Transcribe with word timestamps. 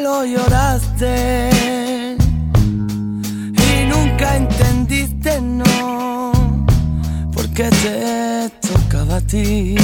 lo 0.00 0.24
lloraste 0.24 1.50
y 3.52 3.86
nunca 3.86 4.36
entendiste 4.36 5.40
no, 5.40 6.32
porque 7.32 7.64
te 7.64 8.50
tocaba 8.68 9.16
a 9.16 9.20
ti. 9.20 9.74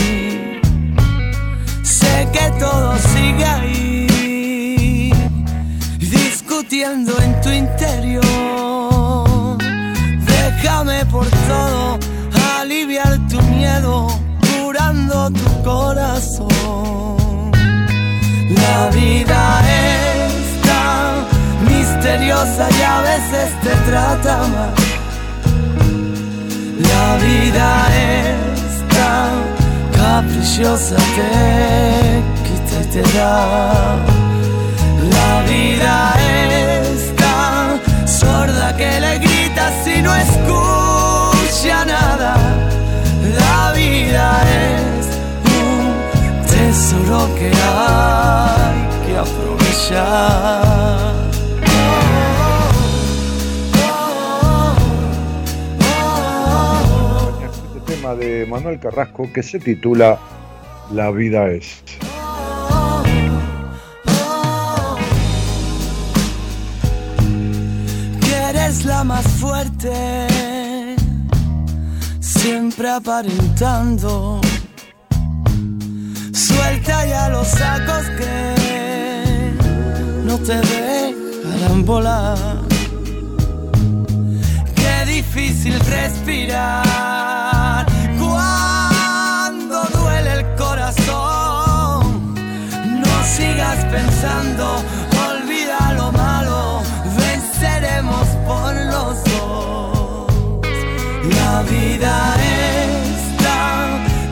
Sé 1.82 2.28
que 2.32 2.50
todo 2.60 2.96
sigue 2.98 3.44
ahí, 3.44 5.12
discutiendo 5.98 7.12
en 7.20 7.40
tu 7.40 7.50
interior. 7.50 8.22
Déjame 10.26 11.04
por 11.06 11.26
todo 11.26 11.98
aliviar 12.60 13.18
tu 13.28 13.40
miedo, 13.42 14.06
curando 14.40 15.30
tu 15.30 15.62
corazón. 15.62 17.23
La 18.64 18.88
vida 18.90 19.42
es 19.82 20.32
tan 20.68 21.10
misteriosa 21.70 22.64
y 22.78 22.82
a 22.94 22.98
veces 23.10 23.48
te 23.64 23.74
trata 23.88 24.34
mal. 24.54 24.72
La 26.92 27.06
vida 27.26 27.68
es 28.12 28.72
tan 28.98 29.32
caprichosa, 29.98 30.96
te 31.16 31.30
quita 32.46 32.76
y 32.82 32.86
te 32.94 33.02
da. 33.16 33.96
La 35.16 35.32
vida 35.52 35.96
es 36.42 37.14
tan 37.22 37.64
sorda 38.20 38.66
que 38.78 38.90
le 39.04 39.12
gritas 39.24 39.76
y 39.94 40.02
no 40.06 40.12
escucha 40.26 41.84
nada. 41.94 42.23
Tesoro 47.04 47.34
que 47.34 47.46
hay 47.46 49.06
que 49.06 49.16
aprovechar. 49.16 50.64
Este 57.44 57.80
tema 57.86 58.14
de 58.14 58.46
Manuel 58.46 58.78
Carrasco 58.78 59.30
que 59.32 59.42
se 59.42 59.58
titula 59.58 60.18
La 60.92 61.10
vida 61.10 61.48
es. 61.48 61.82
Que 68.20 68.34
eres 68.50 68.84
la 68.84 69.04
más 69.04 69.26
fuerte, 69.26 70.26
siempre 72.20 72.90
aparentando 72.90 74.40
Suelta 76.64 77.04
ya 77.06 77.28
los 77.28 77.46
sacos 77.46 78.04
que 78.18 79.52
no 80.24 80.38
te 80.38 80.56
dejarán 80.56 81.84
volar. 81.84 82.38
Qué 84.74 85.04
difícil 85.06 85.78
respirar 85.78 86.96
cuando 88.18 89.82
duele 89.92 90.32
el 90.40 90.54
corazón. 90.56 92.34
No 93.02 93.14
sigas 93.36 93.84
pensando, 93.96 94.64
olvida 95.28 95.92
lo 95.98 96.12
malo, 96.12 96.82
venceremos 97.18 98.26
por 98.48 98.74
los 98.92 99.22
dos. 99.32 100.32
La 101.40 101.62
vida 101.74 102.14
es 102.40 103.36
tan 103.44 103.86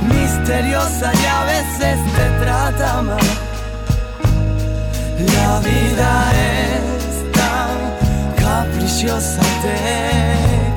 misteriosa 0.09 1.13
y 1.23 1.27
a 1.27 1.45
veces 1.45 2.12
La 5.35 5.61
vida 5.61 6.33
es 6.35 7.33
tan 7.33 7.77
caprichosa, 8.37 9.43
te 9.63 9.77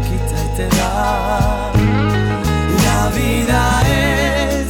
quita 0.05 0.37
y 0.43 0.47
te 0.57 0.67
da. 0.75 1.71
La 2.85 3.01
vida 3.15 3.61
es 3.87 4.67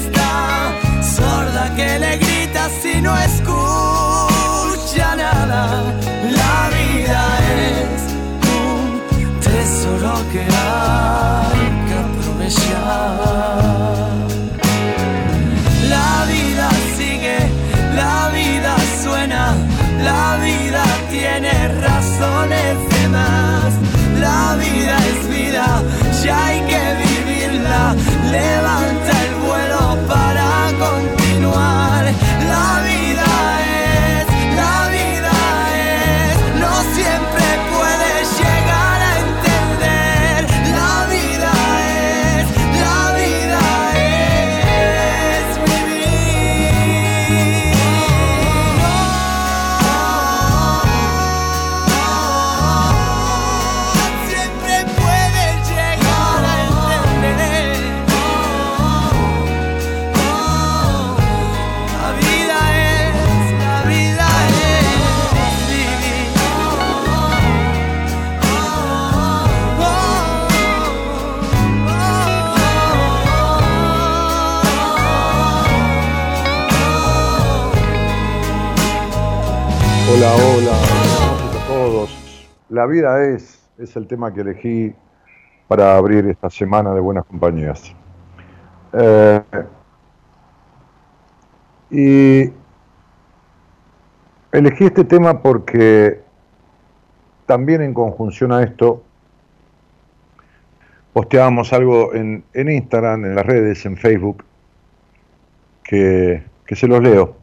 sorda 1.16 1.64
que 1.76 1.90
le 2.00 2.18
gritas 2.18 2.74
y 2.86 3.02
no 3.02 3.18
escucha 3.18 5.08
nada. 5.16 5.62
La 6.32 6.70
vida 6.78 7.22
es 7.64 8.02
un 8.60 9.02
tesoro 9.40 10.14
que 10.32 10.42
hay 10.42 11.64
que 11.88 11.94
aprovechar. 12.06 13.46
Razones 22.18 22.90
de 22.90 23.08
más. 23.10 23.55
Es, 83.86 83.96
el 83.96 84.08
tema 84.08 84.34
que 84.34 84.42
elegí 84.42 84.94
para 85.68 85.96
abrir 85.96 86.28
esta 86.28 86.50
semana 86.50 86.94
de 86.94 87.00
buenas 87.00 87.26
compañías. 87.26 87.96
Eh, 88.94 89.42
y 91.90 92.52
elegí 94.52 94.86
este 94.86 95.04
tema 95.04 95.42
porque 95.42 96.22
también 97.46 97.82
en 97.82 97.94
conjunción 97.94 98.52
a 98.52 98.64
esto 98.64 99.04
posteábamos 101.14 101.72
algo 101.72 102.14
en, 102.14 102.44
en 102.54 102.70
Instagram, 102.70 103.26
en 103.26 103.36
las 103.36 103.46
redes, 103.46 103.86
en 103.86 103.96
Facebook, 103.96 104.44
que, 105.84 106.44
que 106.66 106.76
se 106.76 106.88
los 106.88 107.02
leo. 107.02 107.36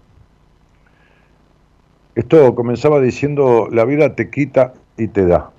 Esto 2.15 2.55
comenzaba 2.55 3.01
diciendo, 3.01 3.69
la 3.73 3.87
vida 3.87 4.15
te 4.15 4.29
quita 4.29 4.75
y 4.99 5.09
te 5.09 5.25
da. 5.25 5.51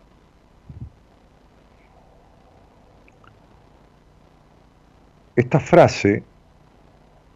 Esta 5.35 5.59
frase, 5.59 6.24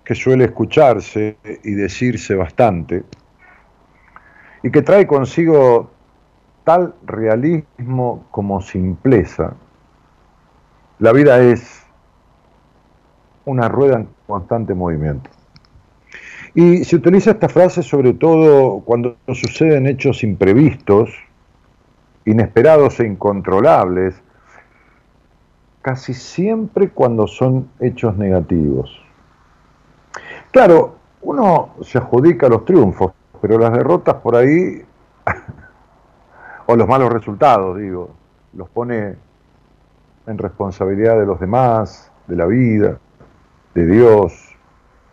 que 0.03 0.13
suele 0.13 0.45
escucharse 0.45 1.37
y 1.63 1.71
decirse 1.71 2.35
bastante, 2.35 3.03
y 4.63 4.71
que 4.71 4.81
trae 4.81 5.07
consigo 5.07 5.91
tal 6.63 6.93
realismo 7.05 8.25
como 8.31 8.61
simpleza, 8.61 9.53
la 10.99 11.11
vida 11.11 11.39
es 11.39 11.83
una 13.45 13.69
rueda 13.69 13.97
en 13.97 14.09
constante 14.27 14.73
movimiento. 14.73 15.29
Y 16.53 16.83
se 16.83 16.95
utiliza 16.95 17.31
esta 17.31 17.49
frase 17.49 17.83
sobre 17.83 18.13
todo 18.13 18.81
cuando 18.81 19.17
suceden 19.27 19.87
hechos 19.87 20.23
imprevistos, 20.23 21.11
inesperados 22.25 22.99
e 22.99 23.07
incontrolables, 23.07 24.21
casi 25.81 26.13
siempre 26.13 26.89
cuando 26.89 27.27
son 27.27 27.69
hechos 27.79 28.17
negativos. 28.17 28.91
Claro, 30.51 30.95
uno 31.21 31.75
se 31.81 31.97
adjudica 31.97 32.49
los 32.49 32.65
triunfos, 32.65 33.13
pero 33.41 33.57
las 33.57 33.73
derrotas 33.73 34.15
por 34.15 34.35
ahí, 34.35 34.83
o 36.65 36.75
los 36.75 36.87
malos 36.87 37.11
resultados, 37.11 37.77
digo, 37.77 38.11
los 38.53 38.69
pone 38.69 39.15
en 40.25 40.37
responsabilidad 40.37 41.17
de 41.17 41.25
los 41.25 41.39
demás, 41.39 42.11
de 42.27 42.35
la 42.35 42.45
vida, 42.45 42.97
de 43.73 43.85
Dios, 43.85 44.55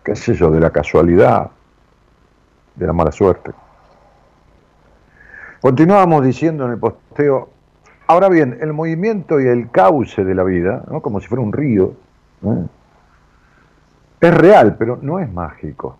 qué 0.02 0.16
sé 0.16 0.34
yo, 0.34 0.50
de 0.50 0.60
la 0.60 0.70
casualidad, 0.70 1.50
de 2.74 2.86
la 2.86 2.92
mala 2.92 3.12
suerte. 3.12 3.52
Continuábamos 5.60 6.24
diciendo 6.24 6.66
en 6.66 6.72
el 6.72 6.78
posteo, 6.78 7.48
ahora 8.06 8.28
bien, 8.28 8.58
el 8.60 8.72
movimiento 8.72 9.40
y 9.40 9.46
el 9.46 9.70
cauce 9.70 10.24
de 10.24 10.34
la 10.34 10.44
vida, 10.44 10.84
como 11.02 11.20
si 11.20 11.26
fuera 11.26 11.42
un 11.42 11.52
río, 11.52 11.94
es 14.20 14.34
real, 14.34 14.76
pero 14.78 14.98
no 15.00 15.18
es 15.18 15.32
mágico. 15.32 15.98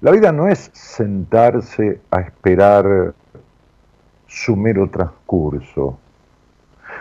La 0.00 0.10
vida 0.10 0.32
no 0.32 0.48
es 0.48 0.70
sentarse 0.72 2.00
a 2.10 2.20
esperar 2.20 3.14
su 4.26 4.56
mero 4.56 4.90
transcurso, 4.90 5.98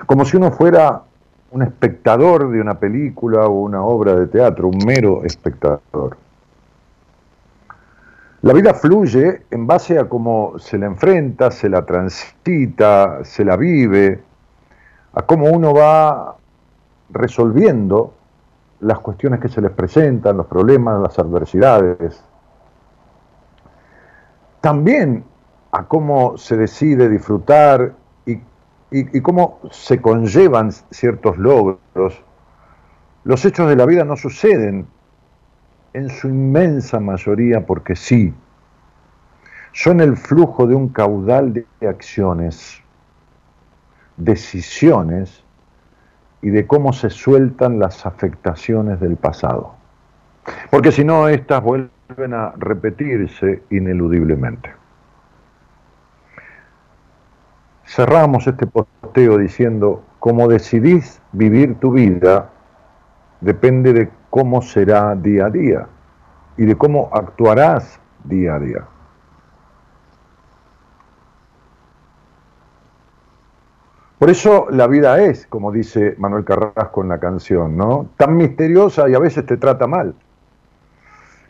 como 0.06 0.26
si 0.26 0.38
uno 0.38 0.52
fuera 0.52 1.04
un 1.52 1.64
espectador 1.64 2.50
de 2.50 2.60
una 2.60 2.80
película 2.80 3.48
o 3.48 3.62
una 3.62 3.84
obra 3.84 4.16
de 4.16 4.28
teatro, 4.28 4.68
un 4.68 4.80
mero 4.86 5.24
espectador. 5.24 6.18
La 8.46 8.54
vida 8.54 8.76
fluye 8.76 9.42
en 9.50 9.66
base 9.66 9.98
a 9.98 10.08
cómo 10.08 10.60
se 10.60 10.78
la 10.78 10.86
enfrenta, 10.86 11.50
se 11.50 11.68
la 11.68 11.84
transita, 11.84 13.24
se 13.24 13.44
la 13.44 13.58
vive, 13.58 14.22
a 15.14 15.24
cómo 15.24 15.50
uno 15.50 15.74
va 15.74 16.36
resolviendo 17.10 18.14
las 18.82 19.00
cuestiones 19.00 19.40
que 19.40 19.50
se 19.50 19.62
les 19.62 19.72
presentan, 19.72 20.38
los 20.38 20.46
problemas, 20.46 21.02
las 21.02 21.18
adversidades. 21.18 22.24
También 24.62 25.24
a 25.72 25.86
cómo 25.86 26.38
se 26.38 26.56
decide 26.56 27.10
disfrutar 27.10 27.96
y, 28.28 29.22
cómo 29.22 29.60
se 29.72 30.00
conllevan 30.00 30.72
ciertos 30.92 31.40
logros, 31.40 32.22
los 33.24 33.44
hechos 33.44 33.68
de 33.68 33.76
la 33.76 33.88
vida 33.88 34.04
no 34.04 34.16
suceden 34.16 34.86
en 35.96 36.10
su 36.10 36.28
inmensa 36.28 37.00
mayoría 37.00 37.66
porque 37.66 37.96
sí, 37.96 38.34
son 39.72 40.02
el 40.02 40.18
flujo 40.18 40.68
de 40.68 40.76
un 40.76 40.90
caudal 40.90 41.54
de 41.54 41.88
acciones, 41.88 42.82
decisiones 44.18 45.44
y 46.42 46.50
de 46.50 46.68
cómo 46.68 46.92
se 46.92 47.10
sueltan 47.10 47.80
las 47.80 48.06
afectaciones 48.06 49.00
del 49.00 49.16
pasado. 49.16 49.76
Porque 50.70 50.92
si 50.92 51.04
no, 51.04 51.30
estas 51.30 51.64
vuelven 51.64 52.34
a 52.34 52.52
repetirse 52.58 53.64
ineludiblemente. 53.70 54.74
cerramos 57.86 58.48
este 58.48 58.68
posteo 58.68 59.38
diciendo, 59.38 60.04
como 60.20 60.48
decidís 60.48 61.22
vivir 61.32 61.76
tu 61.80 61.92
vida, 61.92 62.50
depende 63.42 63.94
de 63.94 64.10
cómo 64.36 64.62
será 64.62 65.16
día 65.16 65.46
a 65.46 65.50
día 65.50 65.88
y 66.58 66.66
de 66.66 66.76
cómo 66.76 67.10
actuarás 67.14 68.02
día 68.26 68.56
a 68.56 68.60
día. 68.60 68.86
Por 74.20 74.30
eso 74.30 74.68
la 74.72 74.88
vida 74.88 75.22
es, 75.22 75.48
como 75.48 75.72
dice 75.72 76.16
Manuel 76.18 76.44
Carrasco 76.44 77.02
en 77.02 77.08
la 77.08 77.18
canción, 77.18 77.78
¿no? 77.78 78.10
Tan 78.18 78.36
misteriosa 78.36 79.08
y 79.08 79.16
a 79.16 79.20
veces 79.20 79.46
te 79.46 79.56
trata 79.56 79.88
mal. 79.88 80.14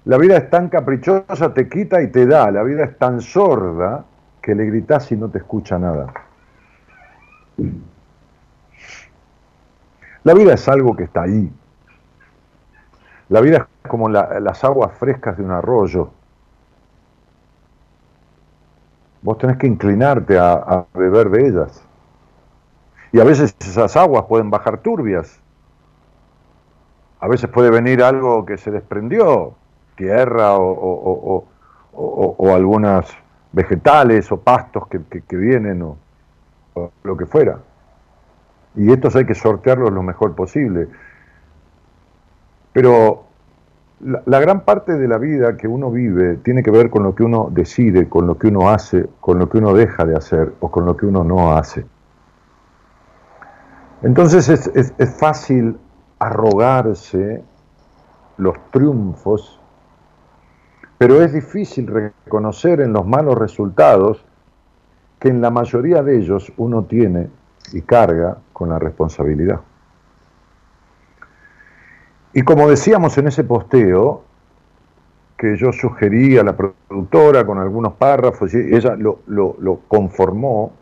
La 0.03 0.19
vida 0.19 0.37
es 0.37 0.51
tan 0.51 0.69
caprichosa, 0.69 1.55
te 1.55 1.67
quita 1.67 2.03
y 2.03 2.11
te 2.11 2.27
da. 2.27 2.51
La 2.51 2.61
vida 2.61 2.83
es 2.83 2.99
tan 2.99 3.19
sorda 3.19 4.05
que 4.43 4.53
le 4.53 4.63
gritas 4.67 5.11
y 5.11 5.17
no 5.17 5.31
te 5.31 5.39
escucha 5.39 5.79
nada. 5.79 6.13
La 10.23 10.35
vida 10.35 10.53
es 10.53 10.69
algo 10.69 10.95
que 10.95 11.05
está 11.05 11.23
ahí. 11.23 11.51
La 13.29 13.41
vida 13.41 13.67
es 13.83 13.89
como 13.89 14.09
las 14.09 14.63
aguas 14.63 14.91
frescas 14.97 15.37
de 15.37 15.43
un 15.43 15.51
arroyo. 15.51 16.11
Vos 19.21 19.37
tenés 19.37 19.57
que 19.57 19.67
inclinarte 19.67 20.37
a, 20.37 20.53
a 20.53 20.85
beber 20.93 21.29
de 21.29 21.47
ellas. 21.47 21.83
Y 23.11 23.19
a 23.19 23.23
veces 23.23 23.55
esas 23.59 23.95
aguas 23.95 24.25
pueden 24.25 24.49
bajar 24.49 24.79
turbias. 24.79 25.39
A 27.19 27.27
veces 27.27 27.49
puede 27.49 27.71
venir 27.71 28.03
algo 28.03 28.45
que 28.45 28.57
se 28.57 28.69
desprendió, 28.71 29.55
tierra 29.95 30.57
o, 30.57 31.45
o, 31.93 32.53
algunas 32.53 33.07
vegetales 33.51 34.31
o 34.31 34.39
pastos 34.41 34.87
que, 34.89 34.99
que 35.21 35.35
vienen 35.35 35.81
o, 35.81 35.97
lo 37.03 37.17
que 37.17 37.25
fuera. 37.25 37.59
Y 38.75 38.91
estos 38.91 39.15
hay 39.15 39.25
que 39.25 39.33
sortearlos 39.33 39.91
lo 39.91 40.03
mejor 40.03 40.35
posible. 40.35 40.89
Pero 42.75 43.23
la, 44.01 44.41
gran 44.41 44.65
parte 44.65 44.97
de 44.97 45.07
la 45.07 45.17
vida 45.17 45.55
que 45.55 45.65
uno 45.65 45.89
vive 45.89 46.35
tiene 46.43 46.61
que 46.61 46.71
ver 46.71 46.89
con 46.89 47.03
lo 47.03 47.15
que 47.15 47.23
uno 47.23 47.47
decide, 47.49 48.09
con 48.09 48.27
lo 48.27 48.37
que 48.37 48.47
uno 48.47 48.69
hace, 48.69 49.07
con 49.21 49.39
lo 49.39 49.47
que 49.47 49.59
uno 49.59 49.73
deja 49.73 50.03
de 50.03 50.13
hacer 50.13 50.51
o 50.59 50.69
con 50.69 50.85
lo 50.85 50.97
que 50.97 51.05
uno 51.05 51.23
no 51.23 51.53
hace. 51.55 51.85
Entonces 54.01 54.49
es, 54.49 55.15
fácil 55.17 55.77
arrogarse 56.19 57.41
los 58.35 58.55
triunfos, 58.71 59.57
pero 60.97 61.21
es 61.21 61.31
difícil 61.31 61.87
reconocer 61.87 62.81
en 62.81 62.91
los 62.91 63.07
malos 63.07 63.37
resultados 63.37 64.25
que 65.17 65.29
en 65.29 65.39
la 65.39 65.49
mayoría 65.49 66.03
de 66.03 66.17
ellos 66.17 66.51
uno 66.57 66.83
tiene 66.83 67.29
y 67.71 67.81
carga 67.83 68.37
con 68.51 68.67
la 68.67 68.79
responsabilidad. 68.79 69.61
Y 72.35 72.41
como 72.41 72.69
decíamos 72.69 73.17
en 73.17 73.29
ese 73.29 73.45
posteo, 73.45 74.21
que 75.37 75.55
yo 75.55 75.71
sugerí 75.71 76.37
a 76.37 76.43
la 76.43 76.53
productora 76.53 77.45
con 77.45 77.59
algunos 77.59 77.93
párrafos, 77.93 78.53
y 78.53 78.57
ella 78.75 78.97
lo, 78.97 79.79
conformó 79.87 80.73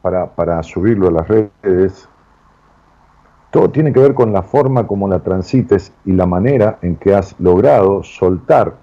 para, 0.00 0.62
subirlo 0.62 1.08
a 1.08 1.10
las 1.10 1.28
redes, 1.28 2.08
todo 3.50 3.68
tiene 3.70 3.92
que 3.92 4.00
ver 4.00 4.14
con 4.14 4.32
la 4.32 4.42
forma 4.42 4.86
como 4.86 5.08
la 5.08 5.18
transites 5.18 5.92
y 6.06 6.12
la 6.12 6.24
manera 6.24 6.78
en 6.80 6.96
que 6.96 7.14
has 7.14 7.38
logrado 7.38 8.02
soltar 8.02 8.76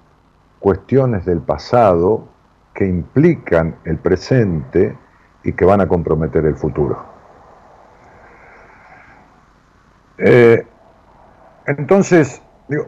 cuestiones 0.60 1.26
del 1.26 1.40
pasado 1.40 2.26
que 2.72 2.86
implican 2.86 3.78
el 3.84 3.98
presente 3.98 4.96
y 5.44 5.54
que 5.54 5.66
van 5.66 5.82
a 5.82 5.88
comprometer 5.88 6.46
el 6.46 6.56
futuro. 6.56 7.04
Eh, 10.20 10.68
entonces, 11.78 12.42
digo, 12.68 12.88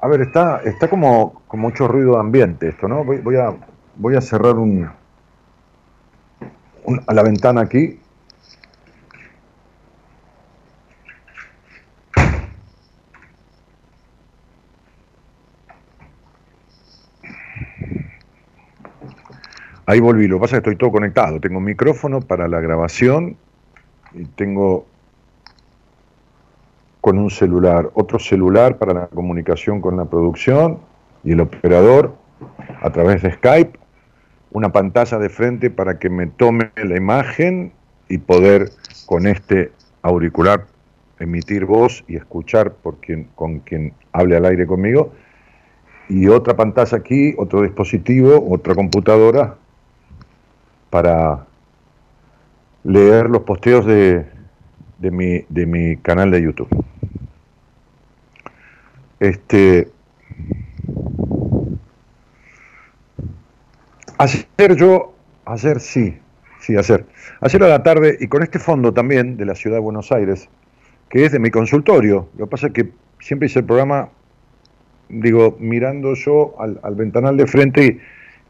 a 0.00 0.08
ver, 0.08 0.22
está, 0.22 0.62
está 0.64 0.88
como 0.88 1.42
con 1.46 1.60
mucho 1.60 1.86
ruido 1.86 2.14
de 2.14 2.20
ambiente 2.20 2.68
esto, 2.68 2.88
¿no? 2.88 3.04
Voy, 3.04 3.36
a, 3.36 3.54
voy 3.96 4.16
a 4.16 4.20
cerrar 4.20 4.56
un, 4.56 4.90
a 7.06 7.14
la 7.14 7.22
ventana 7.22 7.62
aquí 7.62 7.98
Ahí 19.84 20.00
volví, 20.00 20.26
lo 20.26 20.36
que 20.36 20.40
pasa 20.40 20.56
es 20.56 20.62
que 20.62 20.70
estoy 20.70 20.76
todo 20.76 20.92
conectado. 20.92 21.38
Tengo 21.40 21.60
micrófono 21.60 22.20
para 22.20 22.48
la 22.48 22.60
grabación 22.60 23.36
y 24.14 24.24
tengo 24.24 24.86
con 27.02 27.18
un 27.18 27.30
celular, 27.30 27.90
otro 27.92 28.18
celular 28.18 28.78
para 28.78 28.94
la 28.94 29.06
comunicación 29.08 29.82
con 29.82 29.98
la 29.98 30.06
producción 30.06 30.78
y 31.24 31.32
el 31.32 31.40
operador 31.40 32.14
a 32.80 32.90
través 32.90 33.22
de 33.22 33.32
Skype 33.32 33.78
una 34.52 34.70
pantalla 34.70 35.18
de 35.18 35.28
frente 35.28 35.68
para 35.68 35.98
que 35.98 36.08
me 36.10 36.26
tome 36.28 36.70
la 36.76 36.96
imagen 36.96 37.72
y 38.08 38.18
poder 38.18 38.70
con 39.06 39.26
este 39.26 39.72
auricular 40.02 40.66
emitir 41.18 41.64
voz 41.64 42.04
y 42.06 42.16
escuchar 42.16 42.72
por 42.72 42.98
quien, 42.98 43.28
con 43.34 43.60
quien 43.60 43.94
hable 44.12 44.36
al 44.36 44.44
aire 44.44 44.66
conmigo. 44.66 45.12
Y 46.08 46.28
otra 46.28 46.54
pantalla 46.54 46.98
aquí, 46.98 47.34
otro 47.38 47.62
dispositivo, 47.62 48.46
otra 48.50 48.74
computadora 48.74 49.56
para 50.90 51.46
leer 52.84 53.30
los 53.30 53.42
posteos 53.42 53.86
de, 53.86 54.26
de, 54.98 55.10
mi, 55.10 55.44
de 55.48 55.66
mi 55.66 55.96
canal 55.96 56.30
de 56.30 56.42
YouTube. 56.42 56.68
Este, 59.22 59.86
ayer 64.18 64.74
yo, 64.74 65.14
ayer 65.44 65.78
sí, 65.78 66.18
sí, 66.58 66.76
ayer, 66.76 67.06
ayer 67.40 67.62
a 67.62 67.68
la 67.68 67.84
tarde, 67.84 68.16
y 68.18 68.26
con 68.26 68.42
este 68.42 68.58
fondo 68.58 68.92
también 68.92 69.36
de 69.36 69.44
la 69.44 69.54
ciudad 69.54 69.76
de 69.76 69.80
Buenos 69.80 70.10
Aires, 70.10 70.48
que 71.08 71.24
es 71.24 71.30
de 71.30 71.38
mi 71.38 71.52
consultorio, 71.52 72.30
lo 72.36 72.46
que 72.46 72.50
pasa 72.50 72.66
es 72.66 72.72
que 72.72 72.90
siempre 73.20 73.46
hice 73.46 73.60
el 73.60 73.64
programa, 73.64 74.08
digo, 75.08 75.56
mirando 75.60 76.14
yo 76.14 76.56
al, 76.58 76.94
ventanal 76.96 77.36
de 77.36 77.46
frente 77.46 78.00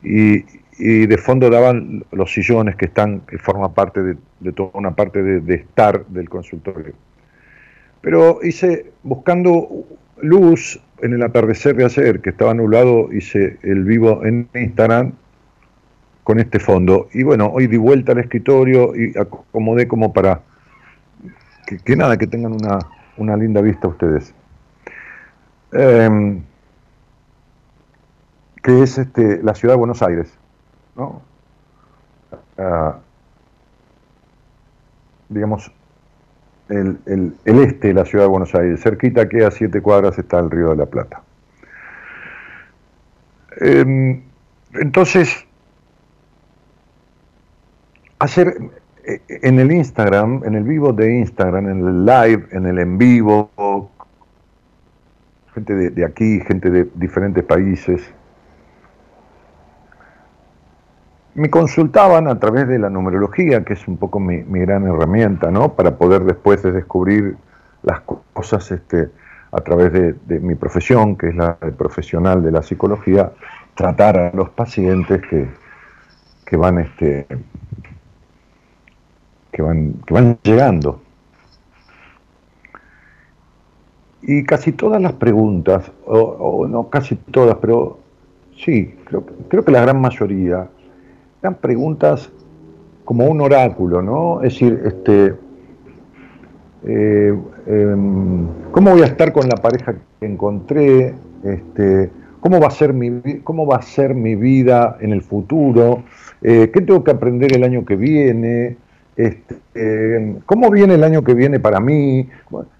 y, 0.02 0.43
de 0.79 1.19
fondo 1.19 1.50
daban 1.50 2.02
los 2.12 2.33
sillones 2.33 2.76
que 2.76 2.87
están, 2.87 3.21
que 3.21 3.37
forman 3.37 3.75
parte 3.75 4.02
de, 4.02 4.52
toda 4.52 4.71
una 4.73 4.97
parte 4.97 5.23
de, 5.23 5.41
de 5.41 5.57
estar 5.57 6.07
del 6.07 6.31
consultorio. 6.31 6.95
Pero 8.00 8.41
hice, 8.43 8.91
buscando 9.02 9.69
luz 10.23 10.81
en 11.02 11.12
el 11.12 11.23
atardecer 11.23 11.76
de 11.76 11.85
ayer, 11.85 12.21
que 12.21 12.31
estaba 12.31 12.55
nublado, 12.55 13.12
hice 13.12 13.59
el 13.62 13.85
vivo 13.85 14.25
en 14.25 14.49
Instagram 14.55 15.12
con 16.25 16.38
este 16.38 16.61
fondo. 16.61 17.09
Y 17.12 17.25
bueno, 17.25 17.50
hoy 17.52 17.67
di 17.67 17.76
vuelta 17.76 18.12
al 18.12 18.19
escritorio 18.19 18.95
y 18.97 19.17
acomodé 19.19 19.88
como 19.88 20.12
para 20.12 20.41
que, 21.85 21.97
nada, 21.97 22.17
que 22.17 22.26
tengan 22.26 22.57
una, 23.19 23.37
linda 23.37 23.61
vista 23.61 23.88
ustedes. 23.88 24.35
Em, 25.73 26.43
que 28.62 28.83
es 28.83 28.99
este, 28.99 29.43
la 29.43 29.55
ciudad 29.55 29.75
de 29.75 29.79
Buenos 29.79 30.02
Aires, 30.02 30.33
¿no? 30.95 31.23
Ah, 32.59 32.99
digamos, 35.29 35.73
el, 36.73 37.35
este 37.45 37.88
de 37.88 37.95
la 37.95 38.05
ciudad 38.05 38.25
de 38.25 38.31
Buenos 38.31 38.55
Aires, 38.55 38.81
cerquita 38.81 39.29
que 39.29 39.45
a 39.45 39.50
siete 39.50 39.81
cuadras 39.81 40.19
está 40.19 40.38
el 40.38 40.50
Río 40.50 40.71
de 40.71 40.76
la 40.76 40.87
Plata. 40.87 41.23
Em, 43.61 44.23
entonces, 44.75 45.47
hacer 48.19 48.57
eh, 49.05 49.21
en 49.29 49.59
el 49.59 49.73
Instagram, 49.73 50.43
en 50.45 50.55
el 50.55 50.64
vivo 50.64 50.93
de 50.93 51.19
Instagram, 51.19 51.69
en 51.69 51.87
el 51.87 52.07
live, 52.07 52.47
en 52.52 52.67
el 52.67 52.79
en 52.79 52.99
vivo, 52.99 53.91
gente 55.55 55.75
de, 55.75 56.05
aquí, 56.05 56.41
gente 56.41 56.71
de 56.71 56.88
diferentes 56.95 57.45
países, 57.45 58.00
me 61.35 61.49
consultaban 61.51 62.29
a 62.29 62.39
través 62.39 62.69
de 62.69 62.79
la 62.79 62.91
numerología, 62.91 63.65
que 63.65 63.73
es 63.73 63.89
un 63.89 63.97
poco 63.97 64.21
mi, 64.21 64.43
gran 64.43 64.87
herramienta, 64.87 65.51
¿no? 65.51 65.75
Para 65.75 65.97
poder 65.97 66.25
después 66.25 66.62
de 66.62 66.73
descubrir 66.73 67.37
las 67.83 68.01
cosas 68.33 68.71
este, 68.71 69.09
a 69.51 69.61
través 69.61 69.93
de, 69.93 70.41
mi 70.41 70.55
profesión, 70.55 71.17
que 71.17 71.29
es 71.29 71.35
la 71.35 71.57
profesional 71.57 72.43
de 72.43 72.53
la 72.53 72.62
psicología, 72.62 73.33
tratar 73.75 74.19
a 74.19 74.31
los 74.35 74.51
pacientes 74.51 75.23
que, 75.29 75.49
que 76.45 76.57
van 76.57 76.79
este, 76.79 77.27
que 79.51 79.62
van, 79.62 79.95
que 80.07 80.15
van 80.15 80.39
llegando. 80.43 81.01
Y 84.21 84.45
casi 84.45 84.73
todas 84.73 85.03
las 85.03 85.15
preguntas, 85.15 85.91
o, 86.07 86.67
no 86.69 86.89
casi 86.91 87.17
todas, 87.17 87.57
pero 87.57 87.99
sí, 88.57 88.95
creo 89.49 89.65
que 89.65 89.73
la 89.73 89.81
gran 89.81 90.01
mayoría, 90.01 90.69
eran 91.43 91.57
preguntas 91.57 92.31
como 93.05 93.27
un 93.27 93.41
oráculo, 93.41 94.01
¿no? 94.01 94.43
Es 94.43 94.53
decir, 94.55 94.81
este, 94.85 95.35
eh, 96.85 97.37
em, 97.67 98.47
¿cómo 98.71 98.93
voy 98.93 99.03
a 99.03 99.07
estar 99.07 99.33
con 99.33 99.49
la 99.49 99.57
pareja 99.57 99.95
que 100.21 100.27
encontré? 100.27 101.15
Este, 101.43 102.11
¿cómo, 102.41 102.61
va 102.61 102.69
a 102.69 102.71
ser 102.71 102.93
mi, 102.93 103.41
¿Cómo 103.43 103.67
va 103.67 103.79
a 103.79 103.83
ser 103.83 104.15
mi 104.15 104.37
vida 104.37 104.97
en 105.01 105.13
el 105.13 105.23
futuro? 105.23 106.05
Eh, 106.43 106.71
¿Qué 106.73 106.81
tengo 106.81 107.03
que 107.03 107.11
aprender 107.11 107.57
el 107.57 107.65
año 107.65 107.85
que 107.85 107.97
viene? 107.97 108.77
Este, 109.17 109.57
eh, 109.75 110.37
¿Cómo 110.47 110.71
viene 110.71 110.95
el 110.95 111.03
año 111.03 111.23
que 111.25 111.35
viene 111.35 111.59
para 111.59 111.81
mí? 111.81 112.29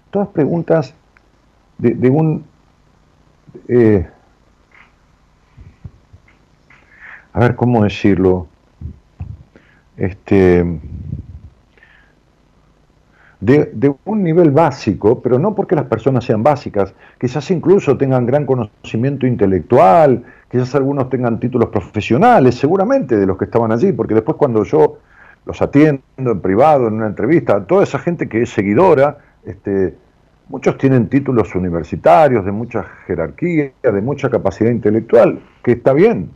todas 0.09 0.27
preguntas 0.29 0.93
de, 1.79 2.09
un... 2.09 2.45
Eh, 3.67 4.05
a 7.33 7.39
ver, 7.39 7.55
¿cómo 7.55 7.83
decirlo? 7.83 8.47
Este, 9.97 10.79
de, 13.39 13.71
de, 13.73 13.93
un 14.05 14.23
nivel 14.23 14.51
básico, 14.51 15.21
pero 15.21 15.37
no 15.37 15.53
porque 15.53 15.75
las 15.75 15.85
personas 15.85 16.23
sean 16.23 16.43
básicas, 16.43 16.95
quizás 17.19 17.51
incluso 17.51 17.97
tengan 17.97 18.25
gran 18.25 18.45
conocimiento 18.45 19.27
intelectual, 19.27 20.23
quizás 20.49 20.73
algunos 20.75 21.09
tengan 21.09 21.39
títulos 21.39 21.69
profesionales, 21.69 22.55
seguramente 22.55 23.17
de 23.17 23.25
los 23.25 23.37
que 23.37 23.45
estaban 23.45 23.71
allí, 23.71 23.91
porque 23.91 24.13
después 24.13 24.37
cuando 24.37 24.63
yo 24.63 24.99
los 25.45 25.61
atiendo 25.61 26.01
en 26.17 26.39
privado, 26.39 26.87
en 26.87 26.93
una 26.93 27.07
entrevista, 27.07 27.65
toda 27.65 27.83
esa 27.83 27.99
gente 27.99 28.29
que 28.29 28.43
es 28.43 28.49
seguidora, 28.49 29.17
este, 29.45 29.93
muchos 30.47 30.77
tienen 30.77 31.09
títulos 31.09 31.53
universitarios, 31.55 32.45
de 32.45 32.51
mucha 32.51 32.85
jerarquía, 33.05 33.71
de 33.81 34.01
mucha 34.01 34.29
capacidad 34.29 34.71
intelectual, 34.71 35.41
que 35.61 35.73
está 35.73 35.91
bien. 35.91 36.29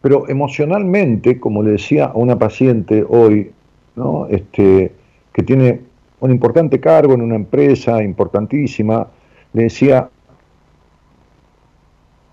Pero 0.00 0.28
emocionalmente, 0.28 1.40
como 1.40 1.62
le 1.62 1.72
decía 1.72 2.06
a 2.06 2.14
una 2.14 2.38
paciente 2.38 3.04
hoy, 3.08 3.50
¿no? 3.96 4.26
este, 4.26 4.92
que 5.32 5.42
tiene 5.42 5.80
un 6.20 6.30
importante 6.30 6.80
cargo 6.80 7.14
en 7.14 7.22
una 7.22 7.36
empresa 7.36 8.02
importantísima, 8.02 9.08
le 9.52 9.64
decía, 9.64 10.08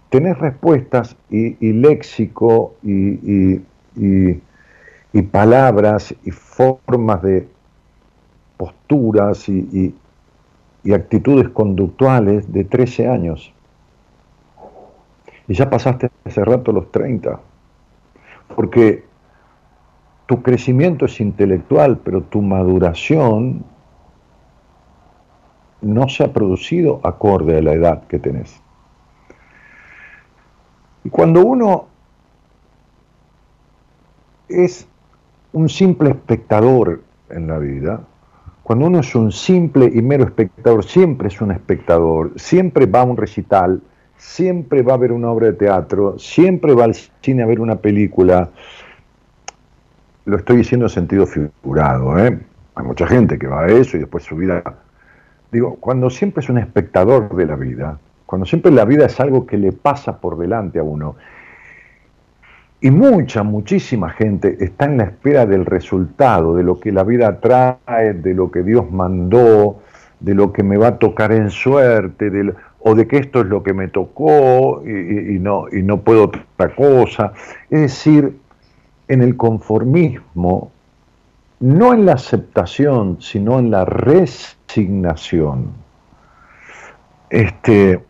tenés 0.10 0.38
respuestas 0.38 1.15
y, 1.29 1.74
léxico 1.74 2.75
y 2.84 3.62
y 5.15 5.22
palabras 5.22 6.13
y 6.25 6.31
formas 6.31 7.22
de 7.22 7.48
posturas 8.57 9.48
y, 9.48 9.95
actitudes 10.93 11.48
conductuales 11.50 12.51
de 12.51 12.65
13 12.65 13.07
años. 13.07 13.53
Y 15.48 15.53
ya 15.53 15.69
pasaste 15.69 16.12
hace 16.25 16.43
rato 16.43 16.74
los 16.74 16.91
30. 16.91 17.39
Porque 18.53 19.05
tu 20.25 20.41
crecimiento 20.41 21.05
es 21.05 21.19
intelectual, 21.21 21.99
pero 21.99 22.23
tu 22.23 22.41
maduración 22.41 23.63
no 25.81 26.09
se 26.09 26.23
ha 26.23 26.33
producido 26.33 26.99
acorde 27.03 27.57
a 27.57 27.61
la 27.61 27.73
edad 27.73 28.07
que 28.07 28.19
tenés. 28.19 28.59
Y 31.03 31.09
cuando 31.09 31.45
uno 31.45 31.85
es 34.49 34.87
un 35.53 35.69
simple 35.69 36.09
espectador 36.09 37.03
en 37.29 37.47
la 37.47 37.59
vida, 37.59 38.01
cuando 38.63 38.87
uno 38.87 38.99
es 38.99 39.13
un 39.13 39.31
simple 39.31 39.91
y 39.93 40.01
mero 40.01 40.23
espectador, 40.23 40.83
siempre 40.83 41.27
es 41.27 41.39
un 41.39 41.51
espectador, 41.51 42.31
siempre 42.35 42.87
va 42.87 43.01
a 43.01 43.03
un 43.03 43.15
recital, 43.15 43.83
siempre 44.25 44.82
va 44.82 44.96
a 44.96 44.98
ver 44.98 45.12
una 45.12 45.29
obra 45.29 45.48
de 45.48 45.53
teatro, 45.53 46.17
siempre 46.17 46.74
va 46.74 46.86
al 46.86 46.96
cine 46.96 47.44
a 47.44 47.46
ver 47.46 47.60
una 47.60 47.75
película. 47.75 48.50
Lo 50.25 50.38
estoy 50.38 50.58
diciendo 50.58 50.88
en 50.88 50.89
sentido 50.89 51.25
figurado, 51.27 52.17
¿eh? 52.17 52.38
Hay 52.74 52.84
mucha 52.84 53.08
gente 53.08 53.38
que 53.38 53.48
va 53.48 53.63
a 53.63 53.67
eso 53.67 53.96
y 53.96 54.01
después 54.01 54.24
su 54.24 54.36
vida... 54.36 54.63
Digo, 55.51 55.77
cuando 55.79 56.10
siempre 56.10 56.41
es 56.41 56.50
un 56.50 56.58
espectador 56.58 57.34
de 57.36 57.46
la 57.46 57.55
vida, 57.55 57.98
cuando 58.25 58.46
siempre 58.46 58.72
la 58.72 58.84
vida 58.84 59.05
es 59.05 59.20
algo 59.20 59.46
que 59.46 59.58
le 59.58 59.72
pasa 59.72 60.20
por 60.20 60.38
delante 60.38 60.79
a 60.79 60.84
uno 60.84 61.15
y 62.82 62.91
mucha, 62.91 63.44
muchísima 63.44 64.10
gente 64.10 64.58
está 64.60 64.86
en 64.86 64.98
la 64.98 65.05
espera 65.05 65.46
del 65.46 65.65
resultado, 65.65 66.55
de 66.55 66.63
lo 66.63 66.79
que 66.79 66.91
la 66.91 67.03
vida 67.03 67.39
trae, 67.39 68.13
de 68.13 68.34
lo 68.34 68.51
que 68.51 68.63
Dios 68.63 68.91
mandó, 68.91 69.79
de 70.20 70.34
lo 70.34 70.51
que 70.51 70.62
me 70.62 70.77
va 70.77 70.88
a 70.88 71.00
tocar 71.00 71.32
en 71.32 71.50
suerte, 71.50 72.29
o 72.87 72.93
de 72.93 73.07
que 73.07 73.17
esto 73.17 73.41
es 73.41 73.47
lo 73.47 73.63
que 73.63 73.73
me 73.73 73.87
tocó 73.87 74.83
y, 74.85 75.39
no, 75.39 75.65
no 75.71 76.01
puedo 76.01 76.25
otra 76.25 76.75
cosa. 76.75 77.33
Es 77.71 77.81
decir, 77.81 78.37
en 79.07 79.23
el 79.23 79.35
conformismo, 79.35 80.71
no 81.61 81.93
en 81.93 82.05
la 82.05 82.13
aceptación, 82.13 83.19
sino 83.19 83.57
en 83.57 83.71
la 83.71 83.85
resignación. 83.85 85.73
Este, 87.31 88.03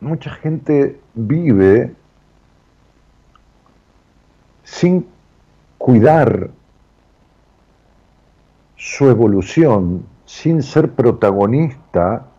mucha 0.00 0.30
gente 0.30 0.98
vive 1.12 1.92
sin 4.64 5.06
cuidar 5.76 6.48
su 8.76 9.10
evolución, 9.10 10.06
sin 10.24 10.62
ser 10.62 10.92
protagonista 10.92 12.30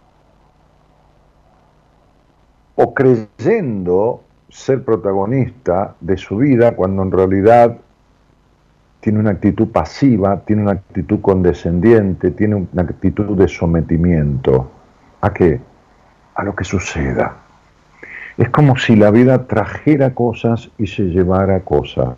o 2.77 2.93
creyendo 2.93 4.23
ser 4.49 4.83
protagonista 4.83 5.95
de 5.99 6.15
su 6.15 6.37
vida 6.37 6.75
cuando 6.75 7.01
en 7.03 7.11
realidad 7.11 7.77
tiene 8.99 9.19
una 9.19 9.31
actitud 9.31 9.67
pasiva, 9.69 10.39
tiene 10.45 10.61
una 10.61 10.73
actitud 10.73 11.19
condescendiente, 11.21 12.31
tiene 12.31 12.55
una 12.55 12.83
actitud 12.83 13.35
de 13.35 13.47
sometimiento. 13.47 14.71
¿A 15.21 15.33
qué? 15.33 15.59
A 16.35 16.43
lo 16.43 16.55
que 16.55 16.63
suceda. 16.63 17.37
Es 18.37 18.49
como 18.49 18.77
si 18.77 18.95
la 18.95 19.09
vida 19.09 19.47
trajera 19.47 20.13
cosas 20.13 20.69
y 20.77 20.85
se 20.85 21.03
llevara 21.03 21.61
cosas. 21.61 22.17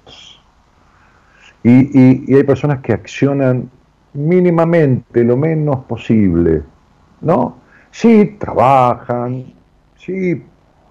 Y, 1.64 2.34
hay 2.34 2.44
personas 2.44 2.80
que 2.80 2.92
accionan 2.92 3.70
mínimamente, 4.14 5.24
lo 5.24 5.38
menos 5.38 5.86
posible, 5.86 6.64
¿no? 7.22 7.58
Sí, 7.92 8.38
trabajan, 8.40 9.59
sí, 10.00 10.42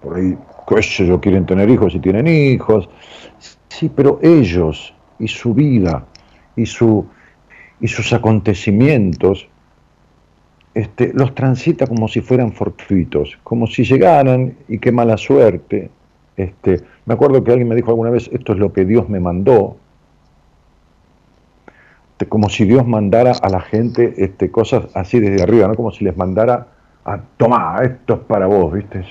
por 0.01 0.15
ahí, 0.15 0.37
ellos 0.99 1.19
quieren 1.19 1.45
tener 1.45 1.69
hijos 1.69 1.95
y 1.95 1.99
tienen 1.99 2.27
hijos, 2.27 2.89
sí, 3.67 3.89
pero 3.93 4.19
ellos 4.21 4.93
y 5.17 5.27
su 5.27 5.53
vida 5.53 6.05
y, 6.55 6.65
su, 6.65 7.05
y 7.81 7.87
sus 7.87 8.13
acontecimientos 8.13 9.47
este, 10.73 11.11
los 11.13 11.33
transita 11.33 11.87
como 11.87 12.07
si 12.07 12.21
fueran 12.21 12.53
fortuitos, 12.53 13.37
como 13.43 13.67
si 13.67 13.83
llegaran 13.83 14.55
y 14.67 14.77
qué 14.77 14.91
mala 14.91 15.17
suerte. 15.17 15.89
Este, 16.37 16.81
me 17.05 17.15
acuerdo 17.15 17.43
que 17.43 17.51
alguien 17.51 17.67
me 17.67 17.75
dijo 17.75 17.89
alguna 17.89 18.11
vez, 18.11 18.29
esto 18.31 18.53
es 18.53 18.59
lo 18.59 18.71
que 18.71 18.85
Dios 18.85 19.09
me 19.09 19.19
mandó, 19.19 19.77
como 22.29 22.49
si 22.49 22.65
Dios 22.65 22.85
mandara 22.85 23.31
a 23.41 23.49
la 23.49 23.61
gente 23.61 24.13
este, 24.17 24.51
cosas 24.51 24.85
así 24.93 25.19
desde 25.19 25.41
arriba, 25.41 25.67
¿no? 25.67 25.75
como 25.75 25.91
si 25.91 26.03
les 26.03 26.15
mandara 26.15 26.67
a, 27.05 27.17
tomar, 27.37 27.83
esto 27.83 28.15
es 28.15 28.19
para 28.21 28.47
vos, 28.47 28.73
¿viste? 28.73 29.03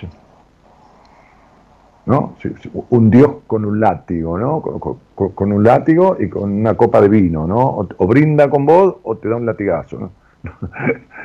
¿no? 2.06 2.34
Un 2.90 3.10
dios 3.10 3.36
con 3.46 3.64
un 3.64 3.80
látigo, 3.80 4.38
¿no? 4.38 4.62
Con, 4.62 5.52
un 5.52 5.62
látigo 5.62 6.16
y 6.18 6.28
con 6.28 6.50
una 6.50 6.74
copa 6.74 7.02
de 7.02 7.08
vino, 7.08 7.46
¿no? 7.46 7.86
O, 7.98 8.06
brinda 8.06 8.48
con 8.48 8.64
vos 8.64 8.96
o 9.02 9.16
te 9.16 9.28
da 9.28 9.36
un 9.36 9.44
latigazo, 9.44 9.98
¿no? 9.98 10.10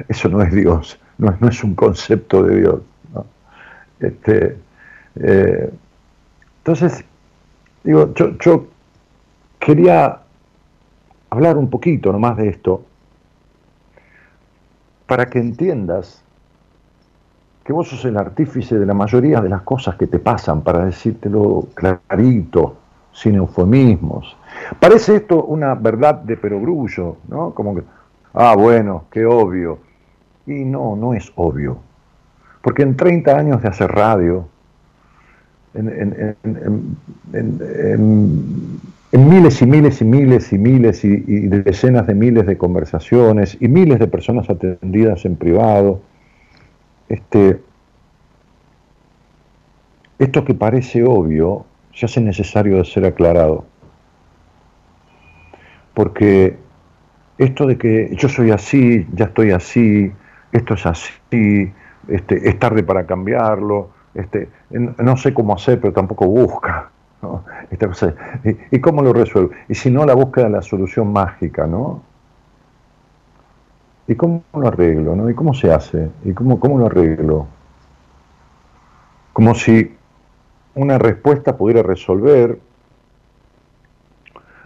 Eso 0.10 0.27
no 0.27 0.41
es 0.41 0.53
Dios, 0.53 1.00
no, 1.17 1.36
no 1.39 1.48
es 1.48 1.63
un 1.63 1.75
concepto 1.75 2.43
de 2.43 2.60
Dios. 2.60 2.82
Este, 4.00 4.58
eh, 5.15 5.72
entonces, 6.58 7.05
digo, 7.84 8.13
yo, 8.13 8.38
yo 8.39 8.67
quería 9.60 10.20
hablar 11.29 11.58
un 11.58 11.70
poquito 11.70 12.12
nomás 12.12 12.36
de 12.38 12.50
esto 12.50 12.84
para 15.08 15.29
que 15.29 15.39
entiendas 15.39 16.22
que 17.63 17.72
vos 17.72 17.88
sos 17.88 18.03
el 18.05 18.17
artífice 18.17 18.77
de 18.77 18.86
la 18.86 18.93
mayoría 18.93 19.39
de 19.39 19.50
las 19.50 19.62
cosas 19.62 19.96
que 19.96 20.08
te 20.08 20.20
pasan, 20.20 20.62
para 20.62 20.86
decírtelo 20.86 21.67
clarito, 21.74 22.75
sin 23.13 23.36
eufemismos. 23.36 24.36
Parece 24.79 25.15
esto 25.17 25.46
una 25.46 25.75
verdad 25.75 26.15
de 26.15 26.36
perogrullo, 26.36 27.17
¿no? 27.29 27.51
Como 27.51 27.75
que, 27.75 27.84
ah, 28.34 28.55
bueno, 28.58 29.05
qué 29.12 29.25
obvio. 29.25 29.79
Y 30.46 30.65
no, 30.65 30.96
no 30.96 31.13
es 31.13 31.32
obvio. 31.36 31.77
Porque 32.62 32.84
en 32.84 32.98
30 32.98 33.38
años 33.38 33.62
de 33.62 33.70
hacer 33.70 33.89
radio, 33.91 34.48
en, 35.74 36.36
miles 39.12 39.62
y 39.62 39.65
miles 39.65 40.02
y 40.02 40.06
miles 40.06 40.54
y 40.54 40.58
miles 40.58 41.06
y, 41.06 41.23
y 41.28 41.47
decenas 41.47 42.08
de 42.08 42.13
miles 42.13 42.45
de 42.45 42.58
conversaciones 42.58 43.58
y 43.60 43.67
miles 43.67 43.99
de 43.99 44.08
personas 44.08 44.49
atendidas 44.49 45.26
en 45.26 45.36
privado, 45.36 46.02
este, 47.13 47.62
esto 50.17 50.43
que 50.43 50.56
parece 50.56 51.04
obvio 51.04 51.65
se 51.93 52.08
hace 52.08 52.21
necesario 52.21 52.78
de 52.78 52.86
ser 52.86 53.06
aclarado. 53.06 53.65
Porque 55.93 56.58
esto 57.38 57.67
de 57.67 57.78
que 57.78 58.15
yo 58.15 58.30
soy 58.30 58.49
así, 58.49 59.08
ya 59.13 59.26
estoy 59.26 59.52
así, 59.52 60.12
esto 60.52 60.73
es 60.73 60.86
así, 60.88 61.71
este, 62.08 62.49
es 62.49 62.58
tarde 62.58 62.82
para 62.82 63.06
cambiarlo, 63.06 63.89
este, 64.15 64.49
no 64.71 65.15
sé 65.17 65.36
cómo 65.36 65.54
hacer, 65.54 65.80
pero 65.80 65.93
tampoco 65.93 66.26
busca. 66.26 66.89
¿y, 68.71 68.80
cómo 68.80 69.02
lo 69.04 69.13
resuelvo? 69.13 69.52
Y 69.69 69.76
si 69.76 69.91
no, 69.91 70.06
la 70.06 70.15
búsqueda 70.15 70.45
de 70.45 70.52
la 70.52 70.62
solución 70.62 71.13
mágica, 71.13 71.67
¿no? 71.67 72.02
¿Y 74.07 74.15
cómo 74.15 74.43
lo 74.53 74.67
arreglo? 74.67 75.15
¿no? 75.15 75.29
¿Y 75.29 75.33
cómo 75.33 75.53
se 75.53 75.71
hace? 75.71 76.09
¿Y 76.23 76.33
cómo, 76.33 76.59
cómo 76.59 76.77
lo 76.77 76.87
arreglo? 76.87 77.47
Como 79.31 79.55
si 79.55 79.95
una 80.75 80.97
respuesta 80.97 81.57
pudiera 81.57 81.83
resolver 81.83 82.59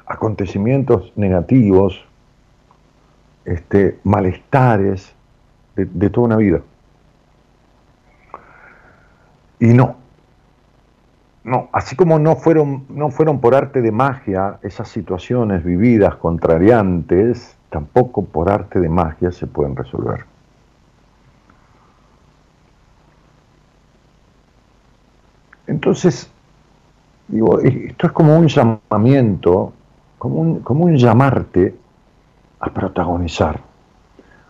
acontecimientos 0.06 1.12
negativos, 1.16 2.04
este, 3.46 4.00
malestares 4.04 5.14
de, 5.76 6.10
toda 6.10 6.28
una 6.28 6.38
vida. 6.38 6.62
Y 9.60 9.68
no, 9.68 9.98
no, 11.44 11.70
así 11.72 11.96
como 11.96 12.20
no 12.20 12.36
fueron, 12.36 12.86
no 12.90 13.12
fueron 13.12 13.40
por 13.40 13.54
arte 13.54 13.82
de 13.82 13.92
magia 13.92 14.60
esas 14.64 14.90
situaciones 14.90 15.64
vividas 15.64 16.16
contrariantes, 16.16 17.57
tampoco 17.70 18.24
por 18.26 18.50
arte 18.50 18.80
de 18.80 18.90
magia 18.90 19.32
se 19.32 19.48
pueden 19.48 19.76
resolver. 19.76 20.26
Entonces, 25.68 26.30
digo, 27.28 27.60
esto 27.60 28.08
es 28.08 28.14
como 28.14 28.38
un 28.38 28.48
llamamiento, 28.48 29.74
como 30.18 30.40
un, 30.40 30.60
como 30.62 30.86
un 30.86 30.96
llamarte 30.96 31.76
a 32.60 32.70
protagonizar, 32.70 33.60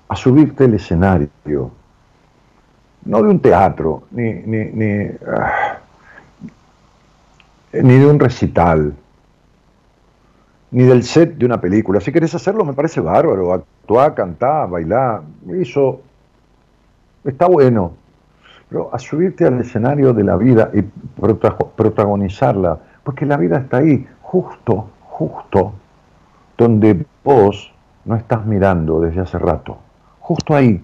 a 0.07 0.15
subirte 0.15 0.65
al 0.65 0.75
escenario, 0.75 1.71
no 3.05 3.21
de 3.23 3.29
un 3.29 3.39
teatro, 3.39 4.03
ni, 4.11 4.33
ni, 4.33 4.65
ni, 4.65 5.09
ah, 5.27 5.79
ni 7.73 7.97
de 7.97 8.05
un 8.05 8.19
recital, 8.19 8.93
ni 10.77 10.83
del 10.83 11.01
set 11.01 11.37
de 11.37 11.45
una 11.47 11.59
película. 11.59 11.99
Si 11.99 12.11
querés 12.11 12.35
hacerlo, 12.35 12.63
me 12.63 12.73
parece 12.73 13.01
bárbaro. 13.01 13.51
Actuar, 13.51 14.13
cantar, 14.13 14.69
bailar, 14.69 15.23
eso 15.59 16.01
está 17.23 17.47
bueno. 17.47 17.93
Pero 18.69 18.93
a 18.93 18.99
subirte 18.99 19.43
al 19.47 19.59
escenario 19.59 20.13
de 20.13 20.23
la 20.23 20.37
vida 20.37 20.69
y 20.75 20.83
protagonizarla, 21.75 22.77
porque 23.03 23.25
la 23.25 23.37
vida 23.37 23.57
está 23.57 23.77
ahí, 23.77 24.05
justo, 24.21 24.87
justo, 25.01 25.73
donde 26.55 27.07
vos 27.23 27.73
no 28.05 28.15
estás 28.15 28.45
mirando 28.45 28.99
desde 29.01 29.21
hace 29.21 29.39
rato. 29.39 29.79
Justo 30.19 30.53
ahí, 30.53 30.79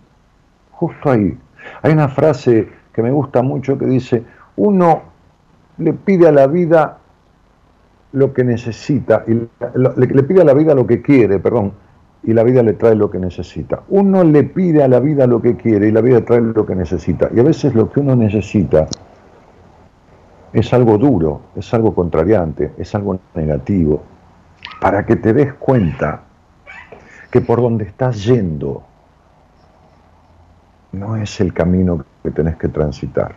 justo 0.71 1.11
ahí. 1.11 1.37
Hay 1.83 1.93
una 1.93 2.09
frase 2.09 2.67
que 2.91 3.03
me 3.03 3.11
gusta 3.11 3.43
mucho 3.43 3.77
que 3.77 3.85
dice, 3.85 4.23
uno 4.55 5.03
le 5.77 5.93
pide 5.93 6.29
a 6.29 6.31
la 6.31 6.47
vida 6.47 6.97
lo 8.13 8.31
que 8.31 8.43
necesita, 8.43 9.23
y 9.27 9.33
le, 9.33 10.23
pide 10.23 10.41
a 10.41 10.45
la 10.45 10.53
vida 10.53 10.75
lo 10.75 10.85
que 10.85 11.01
quiere, 11.01 11.39
perdón, 11.39 11.73
y 12.23 12.33
la 12.33 12.43
vida 12.43 12.63
le 12.63 12.73
trae 12.73 12.95
lo 12.95 13.09
que 13.09 13.19
necesita. 13.19 13.81
Uno 13.89 14.23
le 14.23 14.43
pide 14.43 14.83
a 14.83 14.87
la 14.87 14.99
vida 14.99 15.27
lo 15.27 15.41
que 15.41 15.57
quiere 15.57 15.87
y 15.87 15.91
la 15.91 16.01
vida 16.01 16.23
trae 16.23 16.39
lo 16.39 16.65
que 16.65 16.75
necesita. 16.75 17.29
Y 17.35 17.39
a 17.39 17.43
veces 17.43 17.73
lo 17.75 17.91
que 17.91 17.99
uno 17.99 18.15
necesita 18.15 18.87
es 20.53 20.73
algo 20.73 20.97
duro, 20.97 21.41
es 21.55 21.73
algo 21.73 21.93
contrariante, 21.93 22.71
es 22.77 22.93
algo 22.93 23.19
negativo, 23.33 24.03
para 24.79 25.05
que 25.05 25.15
te 25.15 25.33
des 25.33 25.53
cuenta 25.55 26.21
que 27.31 27.41
por 27.41 27.61
donde 27.61 27.85
estás 27.85 28.23
yendo 28.23 28.83
no 30.91 31.17
es 31.17 31.41
el 31.41 31.51
camino 31.51 32.05
que 32.21 32.29
tenés 32.29 32.55
que 32.57 32.69
transitar. 32.69 33.33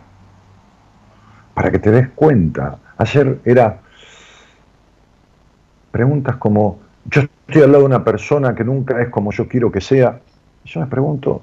Para 1.55 1.71
que 1.71 1.79
te 1.79 1.89
des 1.89 2.09
cuenta, 2.09 2.77
ayer 2.97 3.39
era 3.43 3.81
preguntas 5.91 6.35
como, 6.37 6.79
yo 7.05 7.21
estoy 7.21 7.63
al 7.63 7.71
lado 7.71 7.83
de 7.83 7.85
una 7.85 8.03
persona 8.03 8.55
que 8.55 8.63
nunca 8.63 9.01
es 9.01 9.09
como 9.09 9.31
yo 9.31 9.47
quiero 9.47 9.71
que 9.71 9.81
sea, 9.81 10.19
yo 10.65 10.79
me 10.81 10.87
pregunto, 10.87 11.41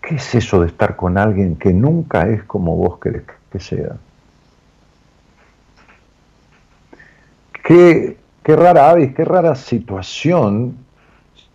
¿qué 0.00 0.16
es 0.16 0.34
eso 0.34 0.60
de 0.60 0.68
estar 0.68 0.96
con 0.96 1.18
alguien 1.18 1.56
que 1.56 1.72
nunca 1.72 2.28
es 2.28 2.44
como 2.44 2.76
vos 2.76 2.98
querés 2.98 3.22
que 3.50 3.60
sea? 3.60 3.96
Qué, 7.64 8.16
qué 8.42 8.56
rara 8.56 8.90
avis, 8.90 9.14
qué 9.14 9.24
rara 9.24 9.54
situación 9.54 10.76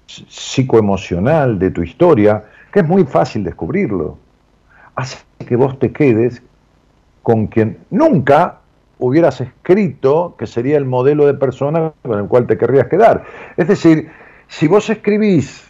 psicoemocional 0.07 1.59
de 1.59 1.71
tu 1.71 1.83
historia, 1.83 2.43
que 2.71 2.79
es 2.79 2.87
muy 2.87 3.03
fácil 3.03 3.43
descubrirlo. 3.43 4.17
Hace 4.95 5.17
que 5.45 5.55
vos 5.55 5.77
te 5.79 5.91
quedes 5.91 6.41
con 7.23 7.47
quien 7.47 7.77
nunca 7.89 8.59
hubieras 8.99 9.41
escrito 9.41 10.35
que 10.37 10.47
sería 10.47 10.77
el 10.77 10.85
modelo 10.85 11.25
de 11.25 11.33
persona 11.33 11.93
con 12.01 12.19
el 12.19 12.27
cual 12.27 12.47
te 12.47 12.57
querrías 12.57 12.87
quedar. 12.87 13.23
Es 13.55 13.67
decir, 13.67 14.09
si 14.47 14.67
vos 14.67 14.89
escribís 14.89 15.69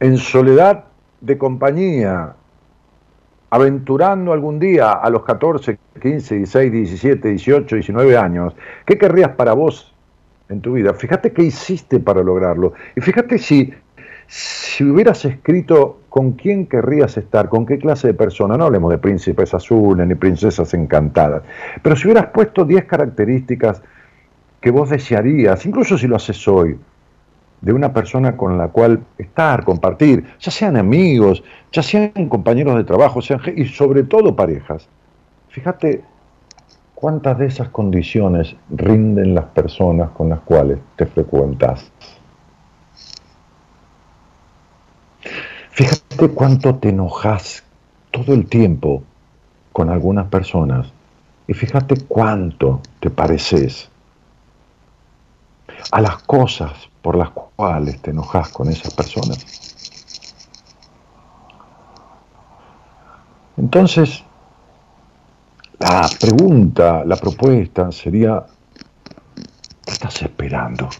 en 0.00 0.18
soledad 0.18 0.84
de 1.20 1.38
compañía, 1.38 2.34
aventurando 3.50 4.32
algún 4.32 4.58
día 4.58 4.92
a 4.92 5.10
los 5.10 5.24
14, 5.24 5.78
15, 6.00 6.36
16, 6.36 6.72
17, 6.72 7.28
18, 7.28 7.76
19 7.76 8.16
años, 8.16 8.54
¿qué 8.84 8.98
querrías 8.98 9.30
para 9.30 9.52
vos 9.52 9.94
en 10.48 10.60
tu 10.60 10.72
vida? 10.72 10.92
Fíjate 10.94 11.32
qué 11.32 11.42
hiciste 11.44 12.00
para 12.00 12.22
lograrlo. 12.22 12.72
Y 12.96 13.00
fíjate 13.00 13.38
si, 13.38 13.72
si 14.26 14.84
hubieras 14.84 15.24
escrito 15.24 16.01
con 16.12 16.32
quién 16.32 16.66
querrías 16.66 17.16
estar, 17.16 17.48
con 17.48 17.64
qué 17.64 17.78
clase 17.78 18.08
de 18.08 18.12
persona, 18.12 18.58
no 18.58 18.66
hablemos 18.66 18.90
de 18.90 18.98
príncipes 18.98 19.54
azules 19.54 20.06
ni 20.06 20.14
princesas 20.14 20.74
encantadas, 20.74 21.42
pero 21.82 21.96
si 21.96 22.06
hubieras 22.06 22.26
puesto 22.26 22.66
10 22.66 22.84
características 22.84 23.80
que 24.60 24.70
vos 24.70 24.90
desearías, 24.90 25.64
incluso 25.64 25.96
si 25.96 26.06
lo 26.06 26.16
haces 26.16 26.46
hoy, 26.46 26.78
de 27.62 27.72
una 27.72 27.94
persona 27.94 28.36
con 28.36 28.58
la 28.58 28.68
cual 28.68 29.00
estar, 29.16 29.64
compartir, 29.64 30.22
ya 30.38 30.50
sean 30.50 30.76
amigos, 30.76 31.42
ya 31.72 31.82
sean 31.82 32.28
compañeros 32.28 32.76
de 32.76 32.84
trabajo, 32.84 33.22
sean, 33.22 33.40
y 33.56 33.64
sobre 33.64 34.02
todo 34.02 34.36
parejas. 34.36 34.86
Fíjate 35.48 36.02
cuántas 36.94 37.38
de 37.38 37.46
esas 37.46 37.70
condiciones 37.70 38.54
rinden 38.68 39.34
las 39.34 39.46
personas 39.46 40.10
con 40.10 40.28
las 40.28 40.40
cuales 40.40 40.78
te 40.96 41.06
frecuentas. 41.06 41.90
Fíjate 45.72 46.28
cuánto 46.28 46.74
te 46.74 46.90
enojas 46.90 47.62
todo 48.10 48.34
el 48.34 48.46
tiempo 48.46 49.02
con 49.72 49.88
algunas 49.88 50.28
personas 50.28 50.86
y 51.48 51.54
fíjate 51.54 51.94
cuánto 52.06 52.82
te 53.00 53.08
pareces 53.08 53.88
a 55.90 56.00
las 56.02 56.18
cosas 56.24 56.72
por 57.00 57.16
las 57.16 57.30
cuales 57.30 58.02
te 58.02 58.10
enojas 58.10 58.50
con 58.50 58.68
esas 58.68 58.92
personas. 58.92 59.38
Entonces, 63.56 64.22
la 65.78 66.06
pregunta, 66.20 67.02
la 67.06 67.16
propuesta 67.16 67.90
sería, 67.92 68.44
¿qué 69.86 69.90
estás 69.90 70.20
esperando? 70.20 70.90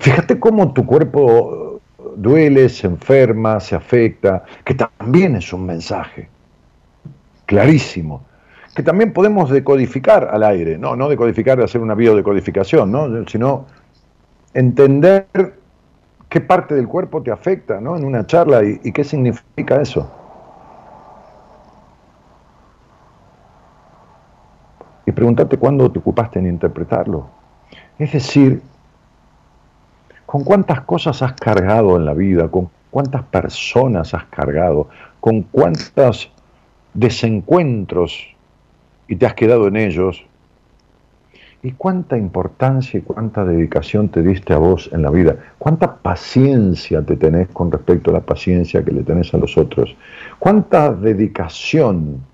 Fíjate 0.00 0.40
cómo 0.40 0.72
tu 0.72 0.86
cuerpo 0.86 1.73
duele, 2.16 2.68
se 2.68 2.86
enferma, 2.86 3.60
se 3.60 3.74
afecta, 3.74 4.44
que 4.64 4.74
también 4.74 5.36
es 5.36 5.52
un 5.52 5.66
mensaje 5.66 6.28
clarísimo 7.46 8.24
que 8.74 8.82
también 8.82 9.12
podemos 9.12 9.50
decodificar 9.50 10.28
al 10.32 10.42
aire, 10.42 10.76
no, 10.76 10.96
no 10.96 11.08
decodificar 11.08 11.56
de 11.56 11.64
hacer 11.64 11.80
una 11.80 11.94
biodecodificación, 11.94 12.90
¿no? 12.90 13.24
sino 13.26 13.66
entender 14.52 15.26
qué 16.28 16.40
parte 16.40 16.74
del 16.74 16.88
cuerpo 16.88 17.22
te 17.22 17.30
afecta 17.30 17.80
¿no? 17.80 17.96
en 17.96 18.04
una 18.04 18.26
charla 18.26 18.64
y, 18.64 18.80
y 18.82 18.92
qué 18.92 19.04
significa 19.04 19.80
eso. 19.80 20.10
Y 25.06 25.12
preguntarte 25.12 25.56
cuándo 25.56 25.92
te 25.92 26.00
ocupaste 26.00 26.40
en 26.40 26.46
interpretarlo. 26.46 27.28
Es 27.98 28.12
decir, 28.12 28.60
con 30.34 30.42
cuántas 30.42 30.80
cosas 30.80 31.22
has 31.22 31.34
cargado 31.34 31.96
en 31.96 32.04
la 32.04 32.12
vida, 32.12 32.48
con 32.48 32.68
cuántas 32.90 33.22
personas 33.22 34.14
has 34.14 34.24
cargado, 34.24 34.88
con 35.20 35.42
cuántos 35.42 36.28
desencuentros 36.92 38.34
y 39.06 39.14
te 39.14 39.26
has 39.26 39.34
quedado 39.34 39.68
en 39.68 39.76
ellos. 39.76 40.26
¿Y 41.62 41.70
cuánta 41.70 42.18
importancia 42.18 42.98
y 42.98 43.02
cuánta 43.02 43.44
dedicación 43.44 44.08
te 44.08 44.22
diste 44.22 44.52
a 44.52 44.58
vos 44.58 44.90
en 44.92 45.02
la 45.02 45.10
vida? 45.10 45.36
¿Cuánta 45.56 45.98
paciencia 45.98 47.00
te 47.02 47.14
tenés 47.14 47.46
con 47.50 47.70
respecto 47.70 48.10
a 48.10 48.14
la 48.14 48.20
paciencia 48.22 48.84
que 48.84 48.90
le 48.90 49.04
tenés 49.04 49.32
a 49.34 49.36
los 49.36 49.56
otros? 49.56 49.94
¿Cuánta 50.40 50.92
dedicación 50.92 52.24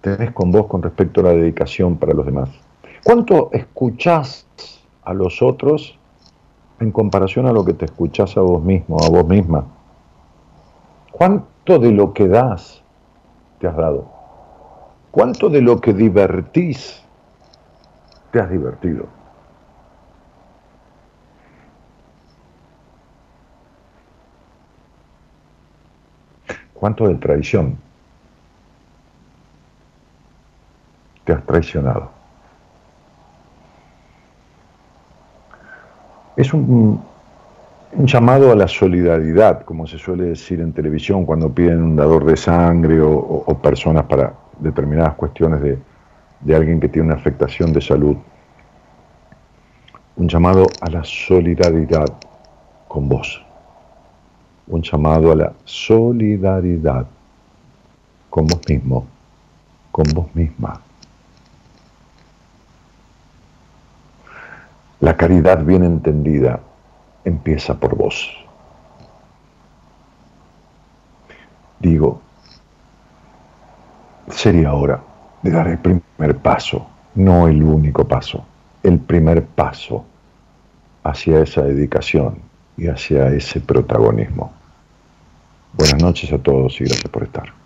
tenés 0.00 0.30
con 0.30 0.52
vos 0.52 0.68
con 0.68 0.84
respecto 0.84 1.20
a 1.20 1.24
la 1.24 1.30
dedicación 1.30 1.96
para 1.96 2.14
los 2.14 2.24
demás? 2.24 2.48
¿Cuánto 3.02 3.50
escuchás 3.52 4.46
a 5.06 5.14
los 5.14 5.40
otros 5.40 5.98
en 6.80 6.90
comparación 6.90 7.46
a 7.46 7.52
lo 7.52 7.64
que 7.64 7.72
te 7.72 7.86
escuchás 7.86 8.36
a 8.36 8.40
vos 8.40 8.62
mismo, 8.62 8.98
a 9.02 9.08
vos 9.08 9.26
misma? 9.26 9.64
¿Cuánto 11.12 11.78
de 11.78 11.92
lo 11.92 12.12
que 12.12 12.28
das 12.28 12.82
te 13.58 13.68
has 13.68 13.76
dado? 13.76 14.06
¿Cuánto 15.10 15.48
de 15.48 15.62
lo 15.62 15.80
que 15.80 15.94
divertís 15.94 17.02
te 18.32 18.40
has 18.40 18.50
divertido? 18.50 19.06
¿Cuánto 26.74 27.08
de 27.08 27.14
traición 27.14 27.78
te 31.24 31.32
has 31.32 31.46
traicionado? 31.46 32.15
Es 36.36 36.52
un 36.52 37.00
llamado 38.04 38.52
a 38.52 38.54
la 38.54 38.68
solidaridad, 38.68 39.62
como 39.62 39.86
se 39.86 39.96
suele 39.96 40.24
decir 40.24 40.60
en 40.60 40.72
televisión 40.72 41.24
cuando 41.24 41.52
piden 41.52 41.82
un 41.82 41.96
dador 41.96 42.26
de 42.26 42.36
sangre 42.36 43.00
o, 43.00 43.58
personas 43.62 44.04
para 44.04 44.34
determinadas 44.60 45.14
cuestiones 45.14 45.62
de, 45.62 45.78
de 46.40 46.54
alguien 46.54 46.78
que 46.78 46.88
tiene 46.88 47.08
una 47.08 47.16
afectación 47.16 47.72
de 47.72 47.80
salud. 47.80 48.16
Un 50.16 50.28
llamado 50.28 50.66
a 50.80 50.90
la 50.90 51.04
solidaridad 51.04 52.12
con 52.86 53.08
vos. 53.08 53.42
Un 54.68 54.82
llamado 54.82 55.32
a 55.32 55.36
la 55.36 55.52
solidaridad 55.64 57.06
con 58.28 58.46
vos 58.46 58.60
mismo, 58.68 59.06
con 59.90 60.04
vos 60.14 60.26
misma. 60.34 60.80
La 65.06 65.16
caridad 65.16 65.62
bien 65.62 65.84
entendida 65.84 66.58
empieza 67.24 67.78
por 67.78 67.94
vos. 67.94 68.28
Digo, 71.78 72.20
sería 74.28 74.72
hora 74.72 75.00
de 75.42 75.52
dar 75.52 75.68
el 75.68 75.78
primer 75.78 76.38
paso, 76.38 76.88
no 77.14 77.46
el 77.46 77.62
único 77.62 78.08
paso, 78.08 78.44
el 78.82 78.98
primer 78.98 79.44
paso 79.46 80.04
hacia 81.04 81.40
esa 81.40 81.62
dedicación 81.62 82.40
y 82.76 82.88
hacia 82.88 83.28
ese 83.28 83.60
protagonismo. 83.60 84.52
Buenas 85.74 86.02
noches 86.02 86.32
a 86.32 86.38
todos 86.38 86.80
y 86.80 86.84
gracias 86.84 87.08
por 87.12 87.22
estar. 87.22 87.65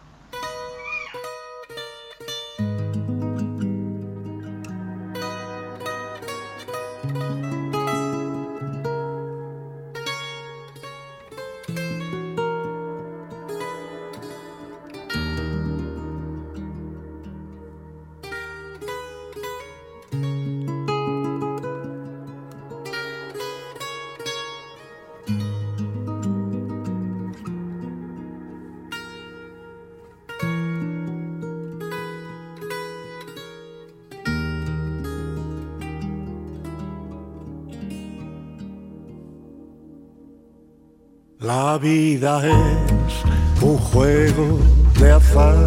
Vida 42.20 42.46
es 42.46 43.62
un 43.62 43.78
juego 43.78 44.58
de 45.00 45.10
azar 45.10 45.66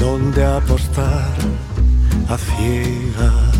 donde 0.00 0.42
apostar 0.42 1.34
a 2.28 2.38
ciegas. 2.38 3.56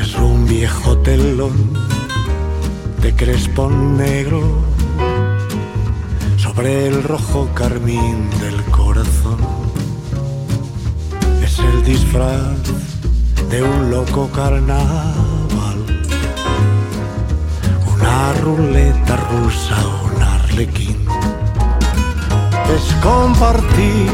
Es 0.00 0.16
un 0.16 0.46
viejo 0.46 0.98
telón 0.98 1.54
de 3.02 3.14
crespón 3.14 3.96
negro 3.98 4.42
sobre 6.36 6.88
el 6.88 7.04
rojo 7.04 7.48
carmín 7.54 8.28
del 8.40 8.64
corazón. 8.64 9.38
Es 11.40 11.56
el 11.60 11.84
disfraz 11.84 12.58
de 13.48 13.62
un 13.62 13.90
loco 13.92 14.28
carnal 14.30 15.23
una 18.14 18.32
ruleta 18.34 19.16
rusa, 19.16 19.76
una 20.04 20.34
arlequín. 20.36 21.04
Es 22.74 22.94
compartir 23.02 24.10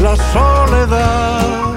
la 0.00 0.14
soledad 0.32 1.74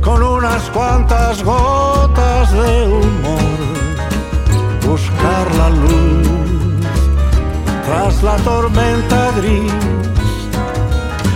con 0.00 0.22
unas 0.22 0.62
cuantas 0.70 1.42
gotas 1.44 2.52
de 2.52 2.88
humor, 2.88 3.60
buscar 4.86 5.54
la 5.56 5.70
luz 5.70 6.28
tras 7.86 8.22
la 8.22 8.36
tormenta 8.36 9.30
gris, 9.36 9.72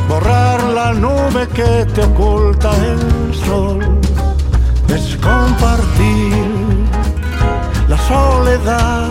borrar 0.08 0.62
la 0.64 0.92
nube 0.92 1.46
que 1.54 1.86
te 1.94 2.02
oculta 2.02 2.70
el 2.76 3.34
sol, 3.46 3.78
es 4.88 5.16
compartir 5.16 6.64
la 6.68 6.73
soledad 8.08 9.08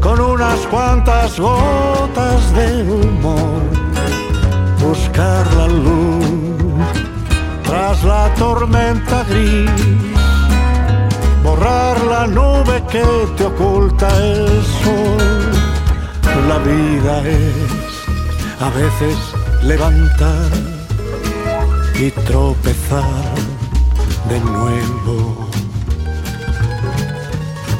con 0.00 0.20
unas 0.20 0.60
cuantas 0.66 1.38
gotas 1.40 2.54
de 2.54 2.82
humor, 2.82 3.62
buscar 4.80 5.46
la 5.54 5.66
luz 5.66 6.24
tras 7.64 8.04
la 8.04 8.32
tormenta 8.34 9.24
gris, 9.24 9.70
borrar 11.42 11.98
la 12.04 12.26
nube 12.26 12.82
que 12.90 13.04
te 13.36 13.44
oculta 13.44 14.08
el 14.18 14.62
sol. 14.82 15.52
La 16.48 16.58
vida 16.58 17.26
es 17.26 17.94
a 18.60 18.68
veces 18.70 19.16
levantar 19.62 20.50
y 21.98 22.10
tropezar 22.10 23.34
de 24.28 24.40
nuevo 24.40 25.43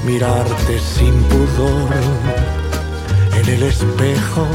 mirarte 0.05 0.79
sin 0.79 1.15
pudor 1.25 1.91
en 3.39 3.49
el 3.49 3.63
espejo 3.63 4.47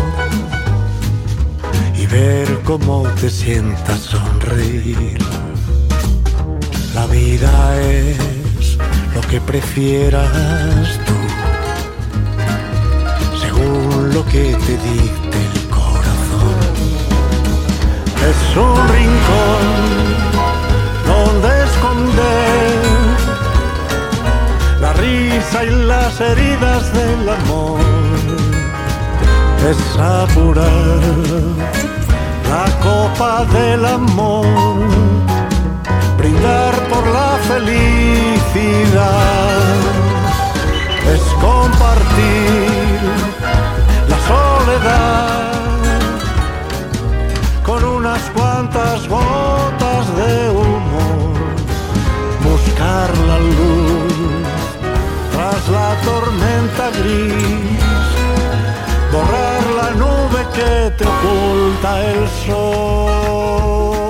y 1.96 2.06
ver 2.06 2.48
cómo 2.64 3.04
te 3.20 3.30
sientas 3.30 4.00
sonreír. 4.00 5.18
La 6.94 7.06
vida 7.08 7.82
es 7.82 8.78
lo 9.16 9.22
que 9.22 9.42
prefieras 9.42 11.00
tú, 11.08 11.20
según 13.42 14.14
lo 14.14 14.24
que 14.26 14.56
te 14.66 14.74
dicte 14.90 15.40
el 15.54 15.68
corazón. 15.70 16.60
Es 18.30 18.58
un 18.58 18.88
rincón 18.98 19.64
donde 21.08 21.64
esconder 21.64 22.69
risa 25.00 25.64
y 25.64 25.70
las 25.70 26.20
heridas 26.20 26.94
del 26.94 27.30
amor. 27.30 27.80
Es 29.70 30.00
apurar 30.00 31.02
la 32.50 32.66
copa 32.82 33.46
del 33.46 33.86
amor, 33.86 34.46
brindar 36.18 36.74
por 36.92 37.06
la 37.08 37.38
felicidad, 37.52 39.00
es 41.14 41.22
compartir 41.48 43.00
la 44.12 44.20
soledad 44.32 45.50
con 47.64 47.84
unas 47.84 48.22
cuantas 48.32 49.08
gotas 49.08 50.06
de 50.16 50.50
humor, 50.50 51.34
buscar 52.44 53.10
la 53.28 53.40
luz 53.40 54.09
tormenta 56.06 56.90
gris, 57.00 57.82
borrar 59.12 59.64
la 59.80 59.90
nube 59.92 60.42
que 60.56 60.92
te 60.98 61.06
oculta 61.06 61.90
el 62.12 62.28
sol. 62.46 64.09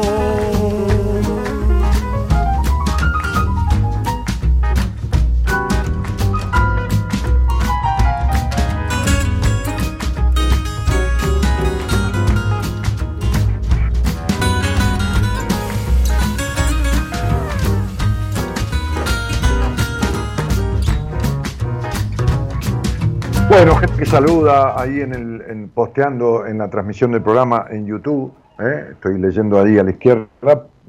Saluda 24.10 24.80
ahí 24.80 25.02
en 25.02 25.14
el 25.14 25.70
posteando 25.72 26.48
en 26.48 26.58
la 26.58 26.68
transmisión 26.70 27.12
del 27.12 27.22
programa 27.22 27.68
en 27.70 27.86
YouTube. 27.86 28.34
¿eh? 28.60 28.88
Estoy 28.94 29.20
leyendo 29.20 29.60
ahí 29.60 29.78
a 29.78 29.84
la 29.84 29.92
izquierda. 29.92 30.28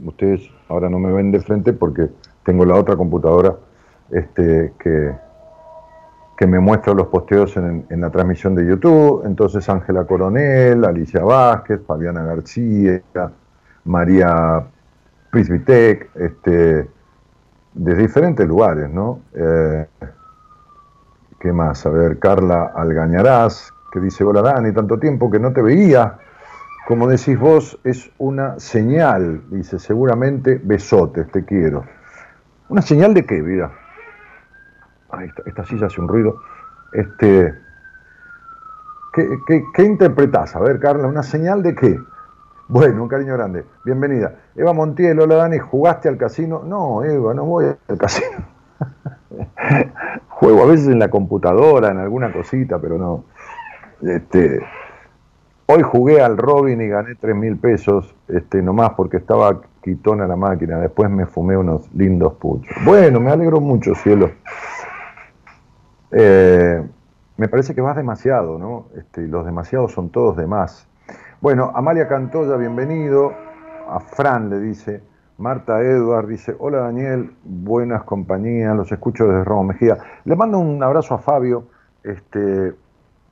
Ustedes 0.02 0.40
ahora 0.68 0.88
no 0.88 0.98
me 0.98 1.12
ven 1.12 1.30
de 1.30 1.40
frente 1.40 1.74
porque 1.74 2.08
tengo 2.44 2.64
la 2.64 2.76
otra 2.76 2.96
computadora 2.96 3.54
este, 4.10 4.72
que, 4.78 5.12
que 6.34 6.46
me 6.46 6.60
muestra 6.60 6.94
los 6.94 7.08
posteos 7.08 7.54
en, 7.58 7.84
en 7.90 8.00
la 8.00 8.08
transmisión 8.08 8.54
de 8.54 8.66
YouTube. 8.66 9.22
Entonces 9.26 9.68
Ángela 9.68 10.04
Coronel, 10.04 10.82
Alicia 10.86 11.22
Vázquez, 11.22 11.82
Fabiana 11.86 12.24
García, 12.24 13.02
María 13.84 14.64
Prisbitec, 15.30 16.10
este, 16.16 16.88
de 17.74 17.94
diferentes 17.94 18.48
lugares, 18.48 18.90
¿no? 18.90 19.20
Eh, 19.34 19.86
¿Qué 21.40 21.54
más? 21.54 21.86
A 21.86 21.88
ver, 21.88 22.18
Carla 22.18 22.70
Algañarás, 22.74 23.72
que 23.90 23.98
dice, 23.98 24.24
hola 24.24 24.42
Dani, 24.42 24.74
tanto 24.74 24.98
tiempo 24.98 25.30
que 25.30 25.38
no 25.38 25.54
te 25.54 25.62
veía. 25.62 26.18
Como 26.86 27.08
decís 27.08 27.38
vos, 27.38 27.80
es 27.82 28.10
una 28.18 28.60
señal, 28.60 29.40
dice, 29.48 29.78
seguramente 29.78 30.60
besotes, 30.62 31.30
te 31.32 31.46
quiero. 31.46 31.84
¿Una 32.68 32.82
señal 32.82 33.14
de 33.14 33.24
qué, 33.24 33.40
vida? 33.40 33.72
Ay, 35.08 35.28
esta, 35.28 35.42
esta 35.46 35.64
silla 35.64 35.86
hace 35.86 36.02
un 36.02 36.08
ruido. 36.08 36.42
Este, 36.92 37.54
¿qué, 39.14 39.38
qué, 39.46 39.64
qué 39.72 39.82
interpretás? 39.82 40.54
A 40.56 40.60
ver, 40.60 40.78
Carla, 40.78 41.08
¿una 41.08 41.22
señal 41.22 41.62
de 41.62 41.74
qué? 41.74 41.98
Bueno, 42.68 43.02
un 43.02 43.08
cariño 43.08 43.32
grande. 43.32 43.64
Bienvenida. 43.82 44.34
Eva 44.56 44.74
Montiel, 44.74 45.18
hola 45.18 45.36
Dani, 45.36 45.58
¿jugaste 45.58 46.10
al 46.10 46.18
casino? 46.18 46.62
No, 46.66 47.02
Eva, 47.02 47.32
no 47.32 47.46
voy 47.46 47.64
al 47.88 47.98
casino. 47.98 48.44
Juego 50.40 50.62
a 50.62 50.66
veces 50.66 50.88
en 50.88 50.98
la 50.98 51.10
computadora, 51.10 51.90
en 51.90 51.98
alguna 51.98 52.32
cosita, 52.32 52.78
pero 52.78 52.96
no. 52.96 53.24
Este, 54.00 54.58
hoy 55.66 55.82
jugué 55.82 56.22
al 56.22 56.38
Robin 56.38 56.80
y 56.80 56.88
gané 56.88 57.14
3 57.14 57.36
mil 57.36 57.58
pesos, 57.58 58.14
este, 58.26 58.62
nomás 58.62 58.92
porque 58.96 59.18
estaba 59.18 59.60
quitona 59.82 60.26
la 60.26 60.36
máquina. 60.36 60.78
Después 60.78 61.10
me 61.10 61.26
fumé 61.26 61.58
unos 61.58 61.92
lindos 61.92 62.32
puchos. 62.36 62.74
Bueno, 62.86 63.20
me 63.20 63.30
alegro 63.30 63.60
mucho, 63.60 63.94
cielo. 63.94 64.30
Eh, 66.10 66.82
me 67.36 67.48
parece 67.48 67.74
que 67.74 67.82
vas 67.82 67.96
demasiado, 67.96 68.58
¿no? 68.58 68.86
Este, 68.96 69.28
los 69.28 69.44
demasiados 69.44 69.92
son 69.92 70.08
todos 70.08 70.38
de 70.38 70.46
más. 70.46 70.88
Bueno, 71.42 71.70
Amalia 71.74 72.08
Cantoya, 72.08 72.56
bienvenido. 72.56 73.34
A 73.90 74.00
Fran 74.00 74.48
le 74.48 74.58
dice. 74.58 75.02
Marta 75.40 75.80
Edward 75.80 76.26
dice, 76.26 76.54
hola 76.58 76.80
Daniel, 76.80 77.32
buenas 77.44 78.02
compañías, 78.02 78.76
los 78.76 78.92
escucho 78.92 79.26
desde 79.26 79.42
Roma 79.42 79.72
Mejía. 79.72 79.96
Le 80.26 80.36
mando 80.36 80.58
un 80.58 80.82
abrazo 80.82 81.14
a 81.14 81.18
Fabio 81.18 81.64
este, 82.04 82.74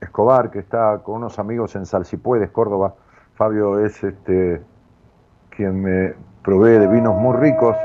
Escobar, 0.01 0.51
que 0.51 0.59
está 0.59 1.03
con 1.05 1.17
unos 1.17 1.39
amigos 1.39 1.77
en 1.77 1.85
Salsipuedes, 1.85 2.49
Córdoba. 2.51 2.95
Fabio 3.35 3.85
es 3.85 4.03
este, 4.03 4.63
quien 5.51 5.83
me 5.83 6.15
provee 6.43 6.79
de 6.79 6.87
vinos 6.87 7.15
muy 7.15 7.37
ricos. 7.37 7.77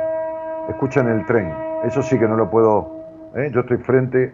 Escuchan 0.70 1.10
el 1.10 1.26
tren, 1.26 1.54
eso 1.84 2.02
sí 2.02 2.18
que 2.18 2.26
no 2.26 2.38
lo 2.38 2.50
puedo. 2.50 2.92
¿eh? 3.36 3.52
Yo 3.54 3.60
estoy 3.60 3.78
frente 3.80 4.34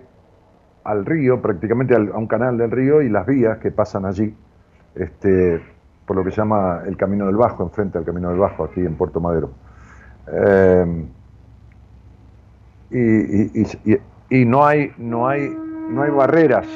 al 0.83 1.03
río, 1.03 1.41
prácticamente 1.41 1.95
a 1.95 1.99
un 1.99 2.27
canal 2.27 2.59
del 2.59 2.69
río 2.69 3.01
y 3.01 3.09
las 3.09 3.25
vías 3.25 3.57
que 3.57 3.71
pasan 3.71 4.05
allí, 4.05 4.37
este, 4.93 5.59
por 6.05 6.15
lo 6.15 6.23
que 6.23 6.29
se 6.29 6.37
llama 6.37 6.83
el 6.85 6.95
Camino 6.95 7.25
del 7.25 7.37
Bajo, 7.37 7.63
enfrente 7.63 7.97
al 7.97 8.05
Camino 8.05 8.29
del 8.29 8.37
Bajo, 8.37 8.65
aquí 8.65 8.81
en 8.81 8.93
Puerto 8.93 9.19
Madero. 9.19 9.49
Eh, 10.27 10.85
y, 12.89 13.61
y- 13.61 13.99
y- 14.29 14.45
no 14.45 14.65
hay, 14.65 14.91
no 14.97 15.27
hay, 15.27 15.57
no 15.87 16.03
hay 16.03 16.09
barreras, 16.11 16.67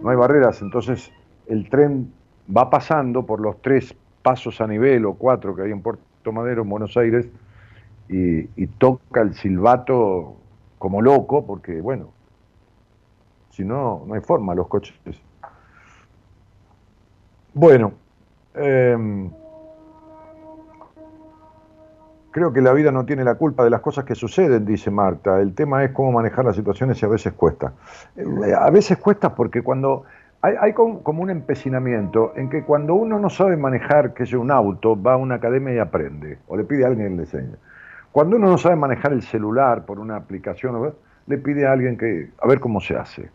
no 0.00 0.10
hay 0.10 0.16
barreras, 0.16 0.60
entonces 0.62 1.10
el 1.46 1.68
tren 1.68 2.12
va 2.54 2.70
pasando 2.70 3.24
por 3.26 3.40
los 3.40 3.60
tres 3.62 3.94
pasos 4.22 4.60
a 4.60 4.66
nivel 4.66 5.04
o 5.06 5.14
cuatro 5.14 5.54
que 5.54 5.62
hay 5.62 5.70
en 5.72 5.82
Puerto 5.82 6.32
Madero, 6.32 6.62
en 6.62 6.68
Buenos 6.68 6.96
Aires, 6.96 7.28
y, 8.08 8.66
toca 8.78 9.22
el 9.22 9.34
silbato 9.34 10.36
como 10.78 11.02
loco, 11.02 11.46
porque 11.46 11.80
bueno, 11.80 12.12
si 13.50 13.64
no, 13.64 14.04
no 14.06 14.14
hay 14.14 14.20
forma 14.20 14.54
los 14.54 14.68
coches. 14.68 14.94
Bueno, 17.52 17.94
em, 18.54 19.30
Creo 22.36 22.52
que 22.52 22.60
la 22.60 22.74
vida 22.74 22.92
no 22.92 23.06
tiene 23.06 23.24
la 23.24 23.36
culpa 23.36 23.64
de 23.64 23.70
las 23.70 23.80
cosas 23.80 24.04
que 24.04 24.14
suceden, 24.14 24.66
dice 24.66 24.90
Marta. 24.90 25.40
El 25.40 25.54
tema 25.54 25.82
es 25.84 25.92
cómo 25.92 26.12
manejar 26.12 26.44
las 26.44 26.54
situaciones 26.54 27.00
y 27.00 27.06
a 27.06 27.08
veces 27.08 27.32
cuesta. 27.32 27.72
Eh, 28.14 28.52
a 28.54 28.68
veces 28.68 28.98
cuesta 28.98 29.34
porque 29.34 29.62
cuando 29.62 30.04
hay, 30.42 30.74
como 30.74 31.22
un 31.22 31.30
empecinamiento 31.30 32.34
en 32.36 32.50
que 32.50 32.62
cuando 32.62 32.94
uno 32.94 33.18
no 33.18 33.30
sabe 33.30 33.56
manejar, 33.56 34.12
que 34.12 34.24
es 34.24 34.34
un 34.34 34.50
auto, 34.50 35.02
va 35.02 35.14
a 35.14 35.16
una 35.16 35.36
academia 35.36 35.76
y 35.76 35.78
aprende, 35.78 36.36
o 36.46 36.58
le 36.58 36.64
pide 36.64 36.84
a 36.84 36.88
alguien 36.88 37.08
que 37.08 37.14
le 37.14 37.22
enseñe. 37.22 37.56
Cuando 38.12 38.36
uno 38.36 38.48
no 38.48 38.58
sabe 38.58 38.76
manejar 38.76 39.14
el 39.14 39.22
celular 39.22 39.86
por 39.86 39.98
una 39.98 40.16
aplicación, 40.16 40.92
le 41.26 41.38
pide 41.38 41.66
a 41.66 41.72
alguien 41.72 41.96
que, 41.96 42.32
a 42.38 42.46
ver 42.46 42.60
cómo 42.60 42.82
se 42.82 42.96
hace. 42.96 43.30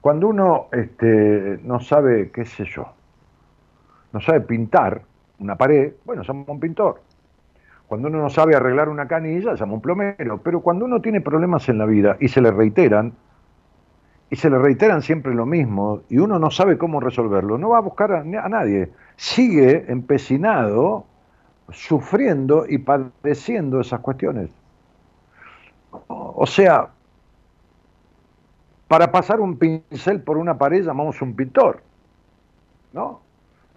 Cuando 0.00 0.28
uno 0.28 0.68
este, 0.70 1.58
no 1.64 1.80
sabe, 1.80 2.30
qué 2.30 2.44
sé 2.44 2.66
yo, 2.66 2.86
no 4.12 4.20
sabe 4.20 4.42
pintar 4.42 5.02
una 5.40 5.56
pared, 5.56 5.94
bueno, 6.04 6.22
a 6.22 6.32
un 6.32 6.60
pintor. 6.60 7.00
Cuando 7.88 8.08
uno 8.08 8.18
no 8.20 8.30
sabe 8.30 8.56
arreglar 8.56 8.88
una 8.88 9.06
canilla, 9.06 9.54
llama 9.54 9.74
un 9.74 9.80
plomero. 9.80 10.38
Pero 10.42 10.60
cuando 10.60 10.84
uno 10.84 11.00
tiene 11.00 11.20
problemas 11.20 11.68
en 11.68 11.78
la 11.78 11.86
vida 11.86 12.16
y 12.20 12.28
se 12.28 12.40
le 12.40 12.50
reiteran, 12.50 13.12
y 14.30 14.36
se 14.36 14.50
le 14.50 14.58
reiteran 14.58 15.02
siempre 15.02 15.34
lo 15.34 15.46
mismo, 15.46 16.00
y 16.08 16.18
uno 16.18 16.38
no 16.38 16.50
sabe 16.50 16.78
cómo 16.78 16.98
resolverlo, 16.98 17.58
no 17.58 17.70
va 17.70 17.78
a 17.78 17.82
buscar 17.82 18.12
a, 18.12 18.20
a 18.20 18.48
nadie. 18.48 18.90
Sigue 19.16 19.84
empecinado, 19.88 21.04
sufriendo 21.70 22.64
y 22.68 22.78
padeciendo 22.78 23.80
esas 23.80 24.00
cuestiones. 24.00 24.50
O 26.08 26.46
sea, 26.46 26.88
para 28.88 29.10
pasar 29.12 29.40
un 29.40 29.56
pincel 29.56 30.20
por 30.22 30.36
una 30.36 30.58
pared 30.58 30.84
llamamos 30.84 31.20
un 31.22 31.34
pintor, 31.34 31.82
¿no? 32.92 33.20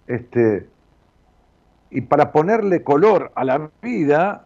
Este, 0.06 0.66
y 1.90 2.02
para 2.02 2.32
ponerle 2.32 2.82
color 2.82 3.32
a 3.34 3.44
la 3.44 3.70
vida, 3.82 4.44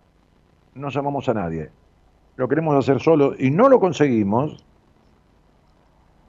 no 0.75 0.89
llamamos 0.91 1.29
a 1.29 1.35
nadie. 1.35 1.71
Lo 2.37 2.49
queremos 2.49 2.77
hacer 2.77 3.01
solo 3.01 3.35
y 3.39 3.51
no 3.51 3.69
lo 3.69 3.81
conseguimos 3.81 4.65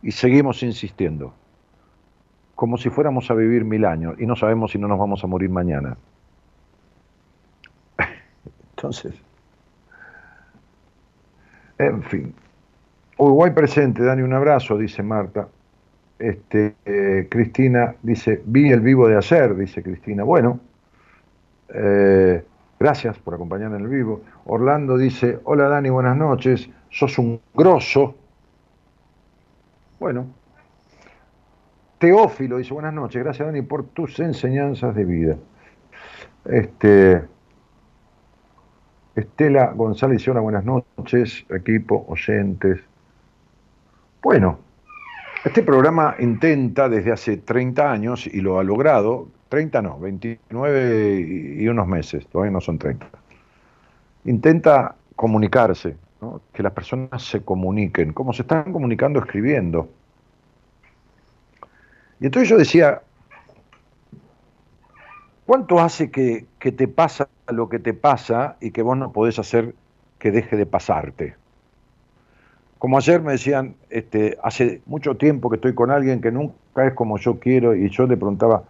y 0.02 0.12
seguimos 0.12 0.64
insistiendo. 0.64 1.34
Como 2.56 2.78
si 2.78 2.90
fuéramos 2.90 3.30
a 3.32 3.34
vivir 3.34 3.64
mil 3.66 3.86
años 3.86 4.16
y 4.20 4.26
no 4.26 4.36
sabemos 4.36 4.72
si 4.72 4.78
no 4.78 4.88
nos 4.88 5.00
vamos 5.00 5.24
a 5.24 5.28
morir 5.28 5.50
mañana. 5.50 5.98
Entonces, 8.76 9.16
en 11.78 12.04
fin. 12.04 12.34
Uruguay 13.18 13.52
presente, 13.52 14.04
Dani, 14.04 14.22
un 14.22 14.34
abrazo, 14.34 14.78
dice 14.78 15.04
Marta. 15.04 15.48
Este, 16.20 16.76
eh, 16.86 17.28
Cristina 17.30 17.96
dice, 18.02 18.42
vi 18.46 18.72
el 18.72 18.82
vivo 18.82 19.08
de 19.08 19.18
hacer, 19.18 19.56
dice 19.56 19.82
Cristina. 19.82 20.24
Bueno, 20.24 20.60
eh, 21.70 22.44
gracias 22.80 23.18
por 23.20 23.34
acompañarme 23.34 23.78
en 23.78 23.84
el 23.84 23.90
vivo. 23.90 24.22
Orlando 24.46 24.98
dice, 24.98 25.40
hola 25.44 25.68
Dani, 25.68 25.90
buenas 25.90 26.18
noches, 26.18 26.70
sos 26.90 27.18
un 27.18 27.40
grosso. 27.54 28.16
Bueno. 30.00 30.28
Teófilo 31.98 32.58
dice, 32.58 32.74
buenas 32.74 32.94
noches, 32.94 33.24
gracias 33.24 33.48
Dani 33.48 33.62
por 33.62 33.86
tus 33.86 34.20
enseñanzas 34.20 34.94
de 34.94 35.06
vida. 35.06 35.38
Este, 36.46 37.24
Estela 39.16 39.72
González 39.74 40.18
dice, 40.18 40.32
hola, 40.32 40.42
buenas 40.42 40.66
noches, 40.66 41.46
equipo, 41.50 42.06
oyentes. 42.10 42.82
Bueno, 44.22 44.60
este 45.46 45.62
programa 45.62 46.16
intenta 46.20 46.90
desde 46.90 47.12
hace 47.12 47.38
30 47.38 47.92
años, 47.92 48.26
y 48.26 48.42
lo 48.42 48.60
ha 48.60 48.64
logrado, 48.64 49.28
30 49.54 49.84
no, 49.84 50.00
29 50.00 51.20
y 51.60 51.68
unos 51.68 51.86
meses, 51.86 52.26
todavía 52.26 52.52
no 52.52 52.60
son 52.60 52.80
30. 52.80 53.08
Intenta 54.26 54.96
comunicarse, 55.16 55.96
que 56.52 56.64
las 56.64 56.72
personas 56.72 57.22
se 57.22 57.44
comuniquen, 57.44 58.14
como 58.14 58.34
se 58.34 58.42
están 58.42 58.74
comunicando 58.74 59.20
escribiendo. 59.20 59.90
Y 62.20 62.26
entonces 62.26 62.50
yo 62.50 62.58
decía, 62.58 63.04
¿cuánto 65.46 65.80
hace 65.80 66.10
que, 66.10 66.48
te 66.60 66.88
pasa 66.88 67.30
lo 67.48 67.70
que 67.70 67.78
te 67.78 67.94
pasa 67.94 68.58
y 68.60 68.72
que 68.72 68.82
vos 68.82 68.98
no 68.98 69.12
podés 69.12 69.38
hacer 69.38 69.76
que 70.18 70.32
deje 70.32 70.58
de 70.58 70.66
pasarte? 70.66 71.36
Como 72.80 72.98
ayer 72.98 73.22
me 73.22 73.34
decían, 73.34 73.76
este, 73.92 74.36
hace 74.42 74.82
mucho 74.88 75.16
tiempo 75.16 75.52
que 75.52 75.58
estoy 75.58 75.76
con 75.76 75.92
alguien 75.92 76.22
que 76.22 76.32
nunca 76.32 76.88
es 76.88 76.96
como 76.96 77.20
yo 77.20 77.38
quiero 77.40 77.76
y 77.76 77.92
yo 77.92 78.08
le 78.08 78.18
preguntaba, 78.18 78.64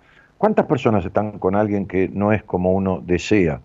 ¿Cuántas 0.44 0.66
personas 0.66 1.06
están 1.06 1.40
con 1.40 1.56
alguien 1.56 1.86
que 1.86 2.10
no 2.10 2.34
es 2.34 2.44
como 2.44 2.74
uno 2.74 3.02
desea 3.02 3.62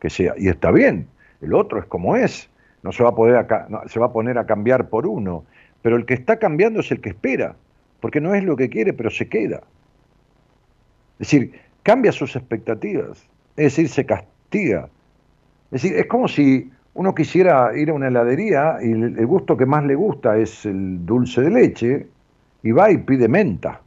que 0.00 0.10
sea? 0.10 0.34
Y 0.36 0.48
está 0.48 0.72
bien, 0.72 1.06
el 1.40 1.54
otro 1.54 1.78
es 1.78 1.84
como 1.84 2.16
es, 2.16 2.50
no 2.82 2.90
se 2.90 3.04
va 3.04 3.10
a, 3.10 3.14
poder 3.14 3.46
se 3.86 4.00
va 4.00 4.06
a 4.06 4.12
poner 4.12 4.36
a 4.36 4.44
cambiar 4.44 4.88
por 4.88 5.06
uno, 5.06 5.44
pero 5.82 5.94
el 5.94 6.04
que 6.04 6.14
está 6.14 6.40
cambiando 6.40 6.80
es 6.80 6.90
el 6.90 7.00
que 7.00 7.10
espera, 7.10 7.54
porque 8.00 8.20
no 8.20 8.34
es 8.34 8.42
lo 8.42 8.56
que 8.56 8.68
quiere, 8.68 8.92
pero 8.92 9.08
se 9.08 9.28
queda. 9.28 9.62
Es 11.20 11.30
decir, 11.30 11.60
cambia 11.84 12.10
sus 12.10 12.34
expectativas, 12.34 13.24
es 13.56 13.76
decir, 13.76 13.88
se 13.88 14.04
castiga. 14.04 14.88
Es 15.70 15.82
decir, 15.82 15.96
es 15.96 16.06
como 16.06 16.26
si 16.26 16.72
uno 16.94 17.14
quisiera 17.14 17.70
ir 17.78 17.90
a 17.90 17.92
una 17.92 18.08
heladería 18.08 18.78
y 18.82 18.90
el 18.90 19.26
gusto 19.26 19.56
que 19.56 19.64
más 19.64 19.84
le 19.84 19.94
gusta 19.94 20.36
es 20.36 20.66
el 20.66 21.06
dulce 21.06 21.42
de 21.42 21.50
leche 21.50 22.06
y 22.64 22.72
va 22.72 22.90
y 22.90 22.98
pide 22.98 23.28
menta. 23.28 23.80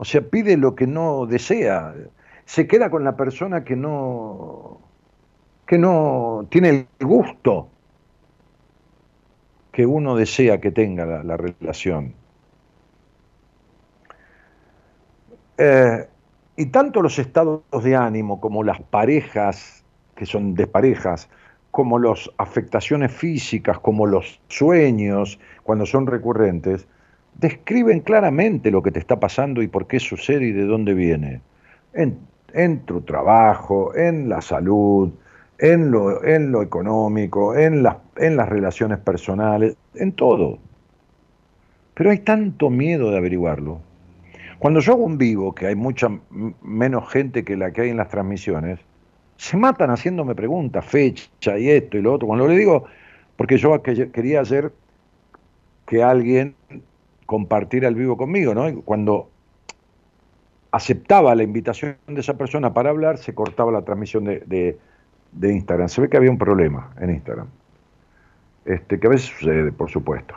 O 0.00 0.04
sea, 0.06 0.22
pide 0.22 0.56
lo 0.56 0.74
que 0.74 0.86
no 0.86 1.26
desea. 1.26 1.94
Se 2.46 2.66
queda 2.66 2.88
con 2.88 3.04
la 3.04 3.16
persona 3.16 3.64
que 3.64 3.76
no, 3.76 4.80
que 5.66 5.76
no 5.76 6.46
tiene 6.48 6.88
el 6.98 7.06
gusto 7.06 7.68
que 9.70 9.84
uno 9.84 10.16
desea 10.16 10.58
que 10.58 10.70
tenga 10.70 11.04
la, 11.04 11.36
relación. 11.36 12.14
Eh, 15.58 16.08
y 16.56 16.66
tanto 16.66 17.02
los 17.02 17.18
estados 17.18 17.60
de 17.82 17.94
ánimo 17.94 18.40
como 18.40 18.64
las 18.64 18.80
parejas, 18.80 19.84
que 20.16 20.24
son 20.24 20.54
desparejas, 20.54 21.28
como 21.70 21.98
las 21.98 22.30
afectaciones 22.38 23.12
físicas, 23.12 23.78
como 23.78 24.06
los 24.06 24.40
sueños, 24.48 25.38
cuando 25.62 25.84
son 25.84 26.06
recurrentes, 26.06 26.88
describen 27.40 28.00
claramente 28.00 28.70
lo 28.70 28.82
que 28.82 28.90
te 28.90 28.98
está 28.98 29.18
pasando 29.18 29.62
y 29.62 29.68
por 29.68 29.86
qué 29.86 29.98
sucede 29.98 30.46
y 30.46 30.52
de 30.52 30.64
dónde 30.64 30.94
viene. 30.94 31.40
En, 31.94 32.80
tu 32.80 33.00
trabajo, 33.00 33.94
en 33.94 34.28
la 34.28 34.40
salud, 34.40 35.10
en 35.58 35.90
lo, 35.90 36.62
económico, 36.62 37.56
en, 37.56 37.86
en 38.16 38.36
las 38.36 38.48
relaciones 38.48 38.98
personales, 38.98 39.76
en 39.94 40.12
todo. 40.12 40.58
Pero 41.94 42.10
hay 42.10 42.18
tanto 42.18 42.70
miedo 42.70 43.10
de 43.10 43.18
averiguarlo. 43.18 43.80
Cuando 44.58 44.80
yo 44.80 44.92
hago 44.92 45.04
un 45.04 45.16
vivo, 45.16 45.54
que 45.54 45.68
hay 45.68 45.74
mucha 45.74 46.10
menos 46.62 47.10
gente 47.10 47.44
que 47.44 47.56
la 47.56 47.72
que 47.72 47.82
hay 47.82 47.90
en 47.90 47.96
las 47.96 48.08
transmisiones, 48.08 48.78
se 49.36 49.56
matan 49.56 49.88
haciéndome 49.88 50.34
preguntas, 50.34 50.84
fecha 50.84 51.58
y 51.58 51.70
esto 51.70 51.96
y 51.96 52.02
lo 52.02 52.12
otro. 52.12 52.28
Cuando 52.28 52.46
le 52.46 52.58
digo, 52.58 52.84
porque 53.36 53.56
yo 53.56 53.80
quería 53.80 54.42
hacer 54.42 54.70
que 55.86 56.02
alguien 56.02 56.54
compartir 57.30 57.86
al 57.86 57.94
vivo 57.94 58.16
conmigo, 58.16 58.56
¿no? 58.56 58.82
cuando 58.82 59.30
aceptaba 60.72 61.32
la 61.36 61.44
invitación 61.44 61.94
de 62.08 62.20
esa 62.20 62.36
persona 62.36 62.74
para 62.74 62.90
hablar, 62.90 63.18
se 63.18 63.36
cortaba 63.36 63.70
la 63.70 63.82
transmisión 63.82 64.24
de, 64.24 64.76
Instagram. 65.40 65.88
Se 65.88 66.00
ve 66.00 66.08
que 66.08 66.16
había 66.16 66.32
un 66.32 66.38
problema 66.38 66.90
en 67.00 67.10
Instagram. 67.10 67.46
Este, 68.64 68.98
que 68.98 69.06
a 69.06 69.10
veces 69.10 69.28
sucede, 69.28 69.70
por 69.70 69.88
supuesto. 69.88 70.34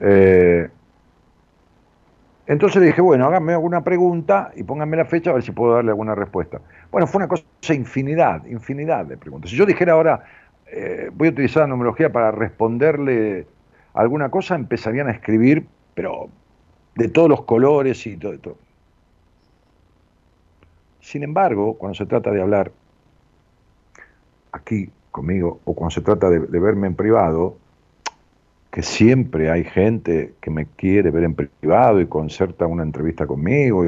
Eh, 0.00 0.66
entonces 2.46 2.80
le 2.80 2.86
dije, 2.86 3.02
bueno, 3.02 3.26
háganme 3.26 3.52
alguna 3.52 3.84
pregunta 3.84 4.50
y 4.56 4.62
pónganme 4.62 4.96
la 4.96 5.04
fecha 5.04 5.28
a 5.28 5.34
ver 5.34 5.42
si 5.42 5.52
puedo 5.52 5.74
darle 5.74 5.90
alguna 5.90 6.14
respuesta. 6.14 6.62
Bueno, 6.90 7.06
fue 7.06 7.18
una 7.18 7.28
cosa, 7.28 7.44
infinidad, 7.74 8.46
infinidad 8.46 9.04
de 9.04 9.18
preguntas. 9.18 9.50
Si 9.50 9.58
yo 9.58 9.66
dijera 9.66 9.92
ahora, 9.92 10.24
eh, 10.72 11.10
voy 11.12 11.28
a 11.28 11.32
utilizar 11.32 11.64
la 11.64 11.66
numerología 11.66 12.10
para 12.10 12.30
responderle 12.30 13.46
alguna 13.92 14.30
cosa, 14.30 14.54
empezarían 14.54 15.08
a 15.08 15.10
escribir 15.10 15.66
pero 15.94 16.28
de 16.96 17.08
todos 17.08 17.28
los 17.28 17.42
colores 17.42 18.06
y 18.06 18.16
todo. 18.16 18.56
Sin 21.00 21.22
embargo, 21.22 21.74
cuando 21.74 21.94
se 21.94 22.06
trata 22.06 22.30
de 22.30 22.40
hablar 22.40 22.72
aquí 24.52 24.90
conmigo 25.10 25.60
o 25.64 25.74
cuando 25.74 25.94
se 25.94 26.00
trata 26.00 26.30
de, 26.30 26.38
verme 26.38 26.86
en 26.86 26.94
privado, 26.94 27.56
que 28.70 28.82
siempre 28.82 29.50
hay 29.50 29.64
gente 29.64 30.34
que 30.40 30.50
me 30.50 30.66
quiere 30.66 31.10
ver 31.10 31.24
en 31.24 31.34
privado 31.34 32.00
y 32.00 32.06
concerta 32.06 32.66
una 32.66 32.82
entrevista 32.82 33.26
conmigo 33.26 33.84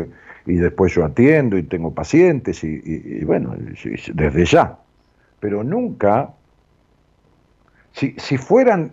y, 0.46 0.54
después 0.54 0.94
yo 0.94 1.04
atiendo 1.04 1.58
y 1.58 1.64
tengo 1.64 1.92
pacientes 1.92 2.62
y, 2.62 3.24
bueno, 3.24 3.56
desde 4.14 4.44
ya. 4.44 4.78
Pero 5.40 5.64
nunca, 5.64 6.32
si, 7.92 8.14
si 8.16 8.36
fueran 8.38 8.92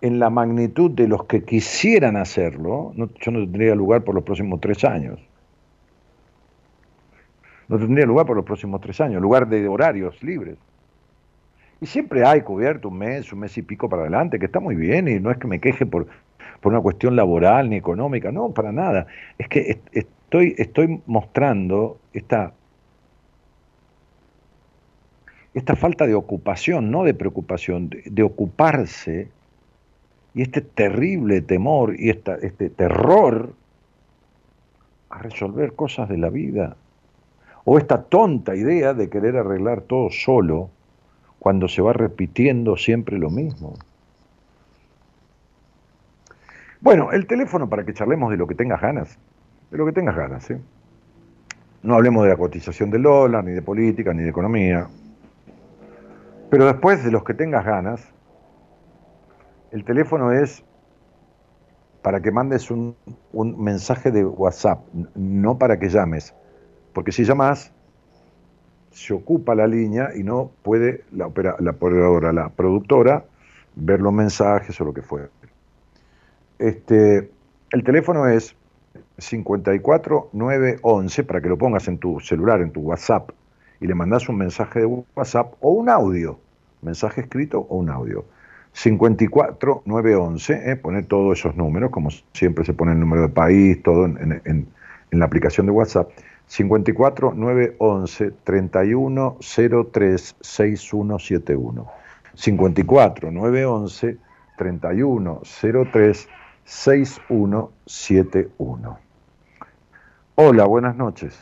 en 0.00 0.18
la 0.18 0.30
magnitud 0.30 0.90
de 0.90 1.08
los 1.08 1.24
que 1.24 1.44
quisieran 1.44 2.16
hacerlo, 2.16 2.92
yo 2.94 3.30
no 3.30 3.40
tendría 3.40 3.74
lugar 3.74 4.02
por 4.02 4.14
los 4.14 4.24
próximos 4.24 4.60
tres 4.60 4.84
años. 4.84 5.20
No 7.68 7.78
tendría 7.78 8.06
lugar 8.06 8.26
por 8.26 8.36
los 8.36 8.44
próximos 8.44 8.80
tres 8.80 9.00
años, 9.00 9.22
lugar 9.22 9.48
de 9.48 9.68
horarios 9.68 10.22
libres. 10.22 10.58
Y 11.80 11.86
siempre 11.86 12.26
hay 12.26 12.42
cubierto 12.42 12.88
un 12.88 12.98
mes, 12.98 13.32
un 13.32 13.40
mes 13.40 13.56
y 13.56 13.62
pico 13.62 13.88
para 13.88 14.02
adelante, 14.02 14.38
que 14.38 14.46
está 14.46 14.60
muy 14.60 14.74
bien 14.74 15.08
y 15.08 15.20
no 15.20 15.30
es 15.30 15.38
que 15.38 15.46
me 15.46 15.60
queje 15.60 15.86
por, 15.86 16.06
por 16.60 16.72
una 16.72 16.82
cuestión 16.82 17.16
laboral 17.16 17.70
ni 17.70 17.76
económica, 17.76 18.32
no, 18.32 18.50
para 18.50 18.72
nada. 18.72 19.06
Es 19.38 19.48
que 19.48 19.80
estoy, 19.92 20.54
estoy 20.58 21.00
mostrando 21.06 21.98
esta, 22.12 22.52
esta 25.54 25.76
falta 25.76 26.06
de 26.06 26.14
ocupación, 26.14 26.90
no 26.90 27.04
de 27.04 27.14
preocupación, 27.14 27.90
de, 28.04 28.22
ocuparse 28.22 29.28
y 30.34 30.42
este 30.42 30.60
terrible 30.60 31.40
temor 31.40 31.94
y 31.98 32.10
esta, 32.10 32.36
este 32.36 32.70
terror 32.70 33.52
a 35.10 35.18
resolver 35.18 35.74
cosas 35.74 36.08
de 36.08 36.18
la 36.18 36.30
vida. 36.30 36.76
O 37.64 37.78
esta 37.78 38.02
tonta 38.04 38.54
idea 38.54 38.94
de 38.94 39.10
querer 39.10 39.36
arreglar 39.36 39.82
todo 39.82 40.10
solo 40.10 40.70
cuando 41.38 41.68
se 41.68 41.82
va 41.82 41.92
repitiendo 41.92 42.76
siempre 42.76 43.18
lo 43.18 43.30
mismo. 43.30 43.74
Bueno, 46.80 47.12
el 47.12 47.26
teléfono 47.26 47.68
para 47.68 47.84
que 47.84 47.92
charlemos 47.92 48.30
de 48.30 48.36
lo 48.36 48.46
que 48.46 48.54
tengas 48.54 48.80
ganas, 48.80 49.18
de 49.70 49.76
lo 49.76 49.84
que 49.84 49.92
tengas 49.92 50.16
ganas, 50.16 50.50
¿eh? 50.50 50.60
No 51.82 51.94
hablemos 51.94 52.24
de 52.24 52.30
la 52.30 52.36
cotización 52.36 52.90
del 52.90 53.02
dólar, 53.02 53.42
ni 53.44 53.52
de 53.52 53.62
política, 53.62 54.12
ni 54.12 54.22
de 54.22 54.30
economía. 54.30 54.86
Pero 56.50 56.66
después 56.66 57.02
de 57.02 57.10
los 57.10 57.24
que 57.24 57.32
tengas 57.32 57.64
ganas, 57.64 58.06
el 59.72 59.84
teléfono 59.84 60.32
es 60.32 60.64
para 62.02 62.20
que 62.20 62.30
mandes 62.30 62.70
un, 62.70 62.96
un 63.32 63.62
mensaje 63.62 64.10
de 64.10 64.24
WhatsApp, 64.24 64.80
no 65.14 65.58
para 65.58 65.78
que 65.78 65.88
llames. 65.88 66.34
Porque 66.92 67.12
si 67.12 67.24
llamas, 67.24 67.72
se 68.90 69.14
ocupa 69.14 69.54
la 69.54 69.66
línea 69.66 70.10
y 70.14 70.22
no 70.22 70.50
puede 70.62 71.04
la, 71.12 71.26
operadora, 71.26 72.32
la 72.32 72.50
productora, 72.50 73.24
ver 73.76 74.00
los 74.00 74.12
mensajes 74.12 74.78
o 74.80 74.84
lo 74.84 74.92
que 74.92 75.02
fuera. 75.02 75.28
Este, 76.58 77.30
el 77.70 77.84
teléfono 77.84 78.26
es 78.26 78.56
54911 79.18 81.24
para 81.24 81.40
que 81.40 81.48
lo 81.48 81.56
pongas 81.56 81.86
en 81.88 81.98
tu 81.98 82.20
celular, 82.20 82.60
en 82.60 82.72
tu 82.72 82.80
WhatsApp, 82.80 83.30
y 83.80 83.86
le 83.86 83.94
mandas 83.94 84.28
un 84.28 84.36
mensaje 84.36 84.80
de 84.80 84.86
WhatsApp 84.86 85.54
o 85.60 85.70
un 85.70 85.88
audio, 85.88 86.38
mensaje 86.82 87.22
escrito 87.22 87.60
o 87.60 87.76
un 87.76 87.90
audio. 87.90 88.24
54911, 88.72 90.70
eh, 90.70 90.76
poner 90.76 91.06
todos 91.06 91.38
esos 91.38 91.56
números, 91.56 91.90
como 91.90 92.10
siempre 92.32 92.64
se 92.64 92.72
pone 92.72 92.92
el 92.92 93.00
número 93.00 93.22
de 93.22 93.28
país, 93.28 93.82
todo 93.82 94.06
en, 94.06 94.40
en 94.44 95.18
la 95.18 95.24
aplicación 95.24 95.66
de 95.66 95.72
WhatsApp. 95.72 96.10
54 96.46 97.34
911 97.34 98.32
31 98.42 99.36
03 99.92 100.36
6171. 100.40 101.86
54 102.34 103.30
911 103.30 104.16
31 104.56 105.42
03 105.92 106.28
6171. 106.64 108.98
Hola, 110.34 110.64
buenas 110.64 110.96
noches. 110.96 111.38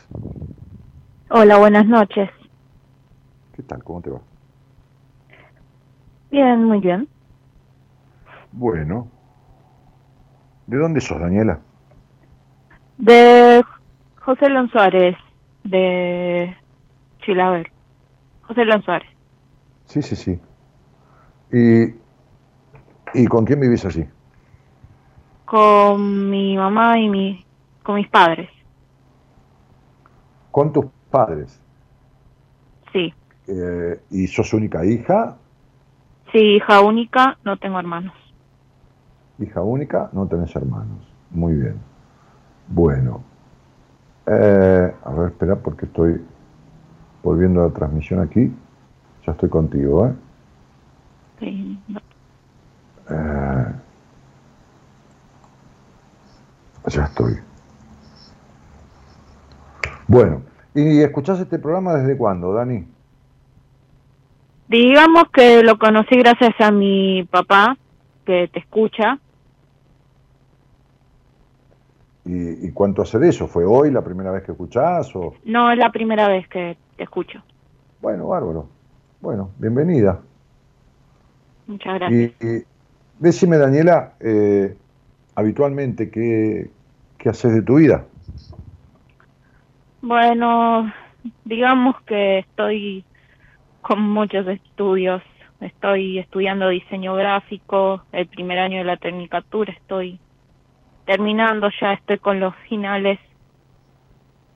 Hola, 1.29 1.57
buenas 1.57 1.87
noches. 1.87 2.29
¿Qué 3.55 3.63
tal? 3.63 3.83
¿Cómo 3.83 4.01
te 4.01 4.11
va? 4.11 4.19
Bien, 6.29 6.63
muy 6.63 6.79
bien. 6.79 7.07
Bueno. 8.51 9.07
¿De 10.67 10.77
dónde 10.77 11.01
sos, 11.01 11.19
Daniela? 11.19 11.59
De 12.97 13.63
José 14.21 14.49
Lon 14.49 14.69
Suárez, 14.69 15.15
de 15.63 16.55
Chilaver. 17.19 17.71
José 18.43 18.65
Lon 18.65 18.83
Suárez. 18.83 19.09
Sí, 19.85 20.01
sí, 20.01 20.15
sí. 20.15 20.39
¿Y, 21.51 21.95
¿Y 23.19 23.27
con 23.27 23.45
quién 23.45 23.59
vivís 23.59 23.85
allí? 23.85 24.05
Con 25.45 26.29
mi 26.29 26.55
mamá 26.55 26.99
y 26.99 27.09
mi, 27.09 27.45
con 27.81 27.95
mis 27.95 28.07
padres. 28.07 28.49
¿Con 30.51 30.71
tus 30.71 30.85
padres? 31.09 31.59
Sí. 32.93 33.13
Eh, 33.47 33.99
¿Y 34.11 34.27
sos 34.27 34.53
única 34.53 34.85
hija? 34.85 35.37
Sí, 36.31 36.37
hija 36.37 36.81
única, 36.81 37.39
no 37.43 37.57
tengo 37.57 37.79
hermanos. 37.79 38.13
Hija 39.39 39.61
única, 39.61 40.09
no 40.13 40.27
tenés 40.27 40.55
hermanos. 40.55 41.07
Muy 41.31 41.53
bien. 41.53 41.75
Bueno, 42.67 43.23
eh, 44.25 44.93
a 45.03 45.11
ver, 45.11 45.29
espera, 45.29 45.55
porque 45.55 45.85
estoy 45.85 46.21
volviendo 47.23 47.61
a 47.61 47.67
la 47.67 47.73
transmisión 47.73 48.19
aquí. 48.21 48.53
Ya 49.25 49.31
estoy 49.31 49.49
contigo, 49.49 50.07
¿eh? 50.07 50.13
Sí. 51.39 51.79
eh 53.09 53.73
ya 56.89 57.03
estoy. 57.03 57.33
Bueno, 60.07 60.41
¿y 60.73 61.01
escuchás 61.01 61.39
este 61.39 61.59
programa 61.59 61.93
desde 61.93 62.17
cuándo, 62.17 62.53
Dani? 62.53 62.85
Digamos 64.67 65.25
que 65.31 65.63
lo 65.63 65.77
conocí 65.77 66.15
gracias 66.15 66.53
a 66.59 66.71
mi 66.71 67.23
papá, 67.29 67.77
que 68.25 68.49
te 68.51 68.59
escucha, 68.59 69.19
¿Y, 72.31 72.71
cuánto 72.73 73.01
hace 73.01 73.17
de 73.17 73.29
eso? 73.29 73.47
¿Fue 73.47 73.65
hoy 73.65 73.89
la 73.89 74.03
primera 74.03 74.29
vez 74.31 74.43
que 74.43 74.51
escuchás? 74.51 75.15
O... 75.15 75.33
No, 75.45 75.71
es 75.71 75.79
la 75.79 75.91
primera 75.91 76.27
vez 76.27 76.47
que 76.47 76.77
te 76.95 77.03
escucho. 77.03 77.41
Bueno, 78.01 78.27
bárbaro. 78.27 78.69
Bueno, 79.19 79.49
bienvenida. 79.57 80.21
Muchas 81.65 81.95
gracias. 81.95 82.33
Y, 82.39 82.63
decime, 83.17 83.57
Daniela, 83.57 84.13
eh, 84.19 84.77
habitualmente, 85.33 86.11
¿qué, 86.11 86.69
¿qué 87.17 87.29
haces 87.29 87.51
de 87.51 87.63
tu 87.63 87.77
vida? 87.77 88.05
Bueno, 90.03 90.93
digamos 91.45 91.99
que 92.03 92.39
estoy 92.39 93.05
con 93.81 94.01
muchos 94.03 94.47
estudios. 94.47 95.23
Estoy 95.61 96.19
estudiando 96.19 96.69
diseño 96.69 97.15
gráfico, 97.15 98.03
el 98.11 98.27
primer 98.27 98.59
año 98.59 98.77
de 98.77 98.83
la 98.83 98.97
tecnicatura 98.97 99.73
estoy 99.73 100.19
terminando 101.09 101.69
ya, 101.81 101.93
estoy 101.93 102.19
con 102.19 102.39
los 102.39 102.55
finales 102.69 103.17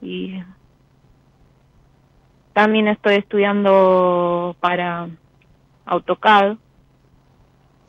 y 0.00 0.40
también 2.52 2.86
estoy 2.86 3.16
estudiando 3.16 4.54
para 4.60 5.08
AutoCAD, 5.84 6.56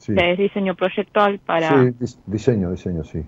de 0.07 0.35
diseño 0.35 0.73
proyectual 0.73 1.37
para... 1.45 1.69
Sí, 1.69 2.09
diseño, 2.25 2.71
diseño, 2.71 3.03
sí. 3.03 3.23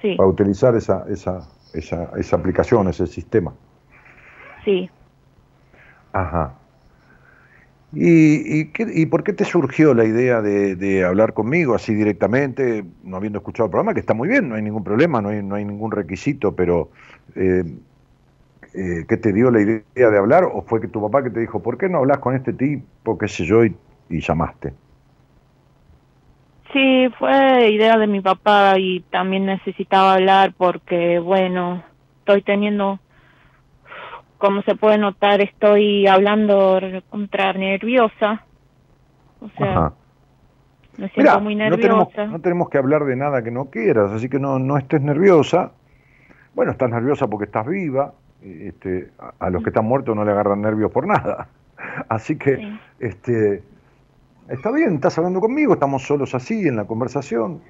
Sí. 0.00 0.14
Para 0.14 0.28
utilizar 0.28 0.76
esa, 0.76 1.04
esa, 1.08 1.48
esa, 1.74 2.12
esa 2.16 2.36
aplicación, 2.36 2.86
ese 2.86 3.08
sistema. 3.08 3.52
Sí. 4.64 4.88
Ajá. 6.12 6.54
¿Y, 7.92 8.70
y, 8.78 9.06
por 9.06 9.24
qué 9.24 9.32
te 9.32 9.44
surgió 9.44 9.94
la 9.94 10.04
idea 10.04 10.40
de, 10.40 11.04
hablar 11.04 11.34
conmigo 11.34 11.74
así 11.74 11.92
directamente, 11.92 12.84
no 13.02 13.16
habiendo 13.16 13.40
escuchado 13.40 13.66
el 13.66 13.70
programa, 13.72 13.94
que 13.94 14.00
está 14.00 14.14
muy 14.14 14.28
bien, 14.28 14.48
no 14.48 14.54
hay 14.54 14.62
ningún 14.62 14.84
problema, 14.84 15.20
no 15.20 15.30
hay, 15.30 15.42
no 15.42 15.56
hay 15.56 15.64
ningún 15.64 15.90
requisito, 15.90 16.54
pero 16.54 16.90
eh, 17.34 17.64
eh, 18.74 19.04
¿qué 19.08 19.16
te 19.16 19.32
dio 19.32 19.50
la 19.50 19.60
idea 19.60 19.82
de 20.10 20.18
hablar? 20.18 20.44
¿O 20.44 20.62
fue 20.62 20.80
que 20.80 20.86
tu 20.86 21.00
papá 21.00 21.24
que 21.24 21.30
te 21.30 21.40
dijo, 21.40 21.60
¿por 21.60 21.78
qué 21.78 21.88
no 21.88 21.98
hablas 21.98 22.18
con 22.18 22.36
este 22.36 22.52
tipo, 22.52 23.18
qué 23.18 23.26
sé 23.26 23.44
yo, 23.44 23.64
y, 23.64 23.74
y 24.08 24.20
llamaste? 24.20 24.72
Sí, 26.72 27.08
fue 27.18 27.72
idea 27.72 27.98
de 27.98 28.06
mi 28.06 28.20
papá 28.20 28.78
y 28.78 29.00
también 29.10 29.46
necesitaba 29.46 30.14
hablar 30.14 30.54
porque, 30.56 31.18
bueno, 31.18 31.82
estoy 32.20 32.42
teniendo 32.42 33.00
como 34.40 34.62
se 34.62 34.74
puede 34.74 34.96
notar, 34.98 35.40
estoy 35.42 36.06
hablando 36.06 36.80
contra 37.10 37.52
nerviosa. 37.52 38.42
O 39.40 39.48
sea, 39.50 39.92
me 40.96 41.08
siento 41.10 41.40
muy 41.40 41.54
nerviosa. 41.54 42.26
No 42.26 42.40
tenemos, 42.40 42.70
que 42.70 42.78
hablar 42.78 43.04
de 43.04 43.16
nada 43.16 43.42
que 43.42 43.50
no 43.50 43.66
quieras, 43.66 44.10
así 44.12 44.28
que 44.28 44.40
no, 44.40 44.58
no 44.58 44.78
estés 44.78 45.02
nerviosa. 45.02 45.72
Bueno, 46.54 46.72
estás 46.72 46.90
nerviosa 46.90 47.28
porque 47.28 47.44
estás 47.44 47.66
viva. 47.66 48.14
Este, 48.42 49.10
a, 49.38 49.50
los 49.50 49.62
que 49.62 49.68
están 49.68 49.84
muertos 49.84 50.16
no 50.16 50.24
le 50.24 50.32
agarran 50.32 50.62
nervios 50.62 50.90
por 50.90 51.06
nada. 51.06 51.48
Así 52.08 52.36
que, 52.36 52.78
este, 52.98 53.62
está 54.48 54.72
bien, 54.72 54.94
estás 54.94 55.18
hablando 55.18 55.40
conmigo, 55.40 55.74
estamos 55.74 56.02
solos 56.02 56.34
así 56.34 56.66
en 56.66 56.76
la 56.76 56.86
conversación, 56.86 57.60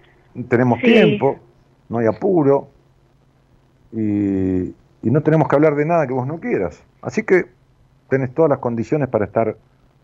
tenemos 0.49 0.81
tiempo, 0.81 1.39
no 1.89 1.99
hay 1.99 2.07
apuro. 2.07 2.69
Y, 3.93 4.73
y 5.03 5.11
no 5.11 5.23
tenemos 5.23 5.49
que 5.49 5.57
hablar 5.57 5.75
de 5.75 5.87
nada 5.87 6.07
que 6.07 6.13
vos 6.13 6.27
no 6.27 6.41
quieras. 6.41 6.85
Así 7.03 7.23
que 7.23 7.47
tenés 8.09 8.35
todas 8.35 8.51
las 8.51 8.59
condiciones 8.59 9.09
para 9.09 9.25
estar 9.25 9.57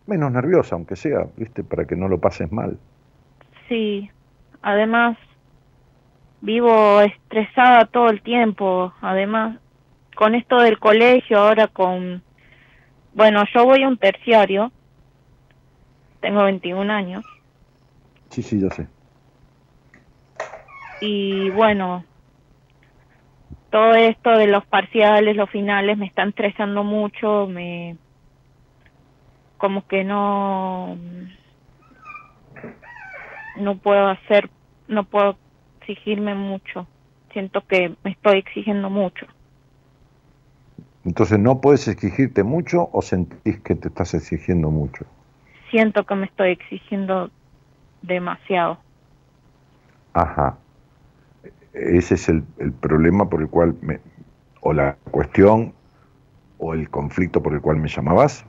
menos 0.07 0.33
nerviosa, 0.33 0.77
aunque 0.77 0.97
sea, 0.97 1.27
¿viste? 1.37 1.65
Para 1.65 1.85
que 1.85 1.97
no 1.97 2.09
lo 2.09 2.19
pases 2.19 2.51
mal. 2.51 2.79
Sí, 3.69 4.11
además 4.63 5.19
vivo 6.41 7.01
estresada 7.01 7.87
todo 7.87 8.09
el 8.09 8.23
tiempo, 8.23 8.93
además 9.01 9.59
con 10.15 10.35
esto 10.35 10.61
del 10.61 10.79
colegio, 10.79 11.39
ahora 11.39 11.69
con... 11.69 12.23
Bueno, 13.15 13.45
yo 13.55 13.65
voy 13.65 13.83
a 13.83 13.89
un 13.89 13.99
terciario, 13.99 14.71
tengo 16.21 16.45
21 16.45 16.93
años. 16.93 17.25
Sí, 18.31 18.43
sí, 18.43 18.61
ya 18.61 18.71
sé. 18.71 18.87
Y 21.01 21.51
bueno, 21.51 22.05
todo 23.77 23.95
esto 23.95 24.31
de 24.31 24.47
los 24.47 24.65
parciales, 24.65 25.37
los 25.37 25.51
finales, 25.51 25.99
me 25.99 26.07
están 26.07 26.31
estresando 26.31 26.83
mucho, 26.83 27.47
me 27.47 27.99
como 29.59 29.87
que 29.87 30.03
no 30.03 30.97
no 33.59 33.77
puedo 33.77 34.09
hacer, 34.09 34.49
no 34.89 35.05
puedo 35.05 35.37
exigirme 35.83 36.35
mucho. 36.35 36.87
Siento 37.35 37.61
que 37.69 37.95
me 38.03 38.13
estoy 38.13 38.39
exigiendo 38.39 38.89
mucho. 38.89 39.27
Entonces, 41.05 41.39
¿no 41.39 41.61
puedes 41.61 41.87
exigirte 41.87 42.45
mucho 42.45 42.89
o 42.91 43.03
sentís 43.03 43.61
que 43.61 43.75
te 43.75 43.89
estás 43.89 44.15
exigiendo 44.15 44.71
mucho? 44.71 45.05
Siento 45.71 46.05
que 46.05 46.15
me 46.15 46.25
estoy 46.25 46.53
exigiendo 46.53 47.31
demasiado. 48.01 48.79
Ajá. 50.15 50.57
Ese 51.77 52.15
es 52.15 52.29
el, 52.29 52.43
el 52.59 52.73
problema 52.73 53.29
por 53.29 53.43
el 53.43 53.49
cual 53.49 53.77
me, 53.83 54.01
o 54.63 54.73
la 54.73 54.97
cuestión 55.11 55.75
o 56.59 56.75
el 56.75 56.89
conflicto 56.91 57.43
por 57.43 57.53
el 57.53 57.61
cual 57.61 57.77
me 57.77 57.89
llamabas. 57.89 58.47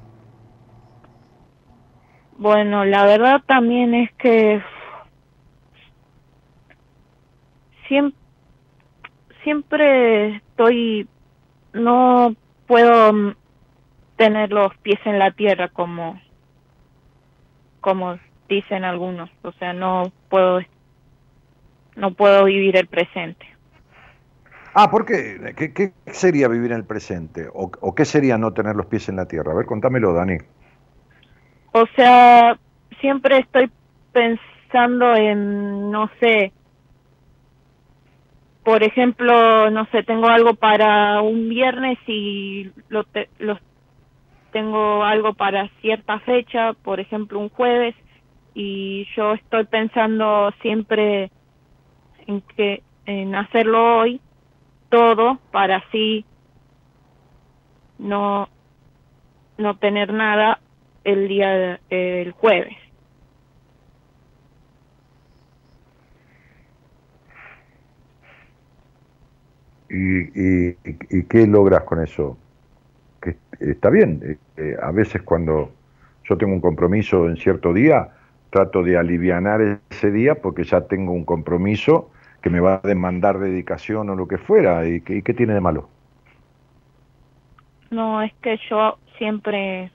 Bueno, 2.37 2.85
la 2.85 3.05
verdad 3.05 3.41
también 3.45 3.93
es 3.93 4.11
que 4.13 4.61
siempre, 7.87 8.17
siempre 9.43 10.37
estoy, 10.37 11.07
no 11.73 12.33
puedo 12.67 13.35
tener 14.15 14.51
los 14.51 14.75
pies 14.77 14.99
en 15.05 15.19
la 15.19 15.31
tierra 15.31 15.67
como, 15.69 16.19
como 17.81 18.17
dicen 18.47 18.83
algunos, 18.83 19.29
o 19.43 19.51
sea, 19.53 19.73
no 19.73 20.11
puedo, 20.29 20.59
no 21.97 22.13
puedo 22.13 22.45
vivir 22.45 22.77
el 22.77 22.87
presente. 22.87 23.45
Ah, 24.73 24.89
¿por 24.91 25.05
qué? 25.05 25.53
¿Qué, 25.55 25.91
sería 26.13 26.47
vivir 26.47 26.71
en 26.71 26.77
el 26.77 26.85
presente? 26.85 27.47
¿O, 27.51 27.71
¿O 27.81 27.95
qué 27.95 28.05
sería 28.05 28.37
no 28.37 28.53
tener 28.53 28.75
los 28.75 28.85
pies 28.85 29.09
en 29.09 29.15
la 29.15 29.27
tierra? 29.27 29.51
A 29.51 29.55
ver, 29.55 29.65
contámelo, 29.65 30.13
Dani. 30.13 30.37
O 31.71 31.85
sea, 31.95 32.57
siempre 33.01 33.39
estoy 33.39 33.71
pensando 34.11 35.15
en, 35.15 35.91
no 35.91 36.09
sé, 36.19 36.53
por 38.63 38.83
ejemplo, 38.83 39.71
no 39.71 39.85
sé, 39.91 40.03
tengo 40.03 40.27
algo 40.27 40.53
para 40.53 41.21
un 41.21 41.49
viernes 41.49 41.97
y 42.05 42.69
lo, 42.89 43.05
tengo 44.51 45.03
algo 45.03 45.33
para 45.33 45.69
cierta 45.81 46.19
fecha, 46.19 46.73
por 46.73 46.99
ejemplo, 46.99 47.39
un 47.39 47.49
jueves, 47.49 47.95
y 48.53 49.07
yo 49.15 49.33
estoy 49.33 49.65
pensando 49.65 50.51
siempre 50.61 51.31
en 52.27 52.41
que 52.41 52.83
en 53.05 53.35
hacerlo 53.35 53.99
hoy 53.99 54.21
todo 54.89 55.39
para 55.51 55.77
así 55.77 56.25
no 57.97 58.47
no 59.57 59.77
tener 59.77 60.13
nada 60.13 60.59
el 61.03 61.27
día 61.27 61.79
el 61.89 62.31
jueves 62.33 62.77
¿Y, 69.89 70.69
y, 70.69 71.23
qué 71.29 71.47
logras 71.47 71.83
con 71.83 72.03
eso? 72.03 72.37
Que 73.21 73.37
está 73.59 73.89
bien, 73.89 74.37
eh, 74.57 74.75
a 74.81 74.91
veces 74.91 75.21
cuando 75.21 75.71
yo 76.25 76.37
tengo 76.37 76.53
un 76.53 76.59
compromiso 76.59 77.29
en 77.29 77.37
cierto 77.37 77.73
día, 77.73 78.09
trato 78.49 78.83
de 78.83 78.97
alivianar 78.97 79.79
ese 79.89 80.11
día 80.11 80.35
porque 80.35 80.65
ya 80.65 80.81
tengo 80.81 81.13
un 81.13 81.23
compromiso 81.23 82.11
que 82.41 82.49
me 82.49 82.59
va 82.59 82.81
a 82.83 82.87
demandar 82.87 83.39
dedicación 83.39 84.09
o 84.09 84.15
lo 84.15 84.27
que 84.27 84.37
fuera. 84.37 84.87
¿Y 84.87 85.01
qué, 85.01 85.21
qué 85.21 85.33
tiene 85.33 85.53
de 85.53 85.61
malo? 85.61 85.89
No, 87.89 88.21
es 88.21 88.33
que 88.41 88.59
yo 88.69 88.97
siempre, 89.17 89.91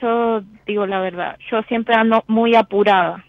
yo 0.00 0.42
digo 0.66 0.86
la 0.86 1.00
verdad, 1.00 1.36
yo 1.50 1.62
siempre 1.62 1.94
ando 1.94 2.22
muy 2.28 2.54
apurada. 2.54 3.24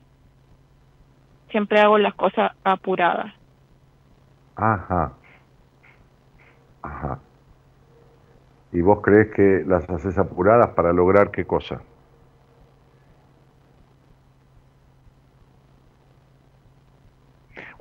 Siempre 1.50 1.80
hago 1.80 1.98
las 1.98 2.16
cosas 2.16 2.52
apuradas. 2.64 3.34
Ajá. 4.56 5.14
Ajá. 6.82 7.20
¿Y 8.72 8.82
vos 8.82 9.02
crees 9.02 9.32
que 9.34 9.64
las 9.68 9.88
haces 9.90 10.18
apuradas 10.18 10.70
para 10.70 10.94
lograr 10.94 11.30
qué 11.32 11.46
cosa? 11.46 11.82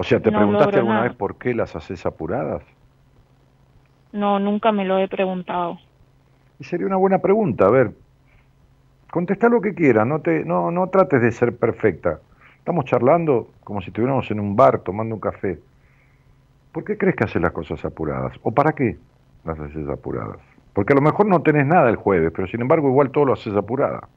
O 0.03 0.05
sea, 0.05 0.19
¿te 0.19 0.33
preguntaste 0.33 0.79
alguna 0.79 1.03
vez 1.03 1.15
por 1.15 1.37
qué 1.37 1.55
las 1.55 1.77
haces 1.77 2.05
apuradas? 2.05 2.65
No, 4.11 4.41
nunca 4.41 4.73
me 4.73 4.85
lo 4.85 4.99
he 4.99 5.07
preguntado. 5.07 5.79
Y 6.59 6.65
sería 6.65 6.89
una 6.89 6.97
buena 6.97 7.21
pregunta, 7.21 7.67
a 7.67 7.71
ver. 7.71 7.93
Contesta 9.13 9.49
lo 9.49 9.61
que 9.61 9.77
quieras, 9.77 10.05
no, 10.05 10.21
te, 10.21 10.45
no, 10.45 10.73
no 10.73 10.89
trates 10.89 11.23
de 11.23 11.31
ser 11.31 11.57
perfecta. 11.57 12.19
Estamos 12.59 12.85
charlando 12.85 13.51
como 13.63 13.81
si 13.81 13.91
estuviéramos 13.91 14.29
en 14.33 14.41
un 14.41 14.57
bar 14.57 14.81
tomando 14.81 15.15
un 15.15 15.21
café. 15.21 15.61
¿Por 16.73 16.83
qué 16.83 16.99
crees 16.99 17.15
que 17.15 17.23
haces 17.23 17.41
las 17.41 17.53
cosas 17.53 17.85
apuradas? 17.85 18.37
¿O 18.43 18.51
para 18.51 18.73
qué 18.73 18.97
las 19.45 19.57
haces 19.61 19.89
apuradas? 19.89 20.39
Porque 20.73 20.95
a 20.95 20.97
lo 20.97 21.03
mejor 21.03 21.27
no 21.27 21.43
tenés 21.43 21.65
nada 21.65 21.89
el 21.89 21.95
jueves, 21.95 22.33
pero 22.35 22.49
sin 22.49 22.61
embargo 22.61 22.89
igual 22.89 23.13
todo 23.13 23.27
lo 23.27 23.35
haces 23.35 23.55
apurada. 23.55 24.09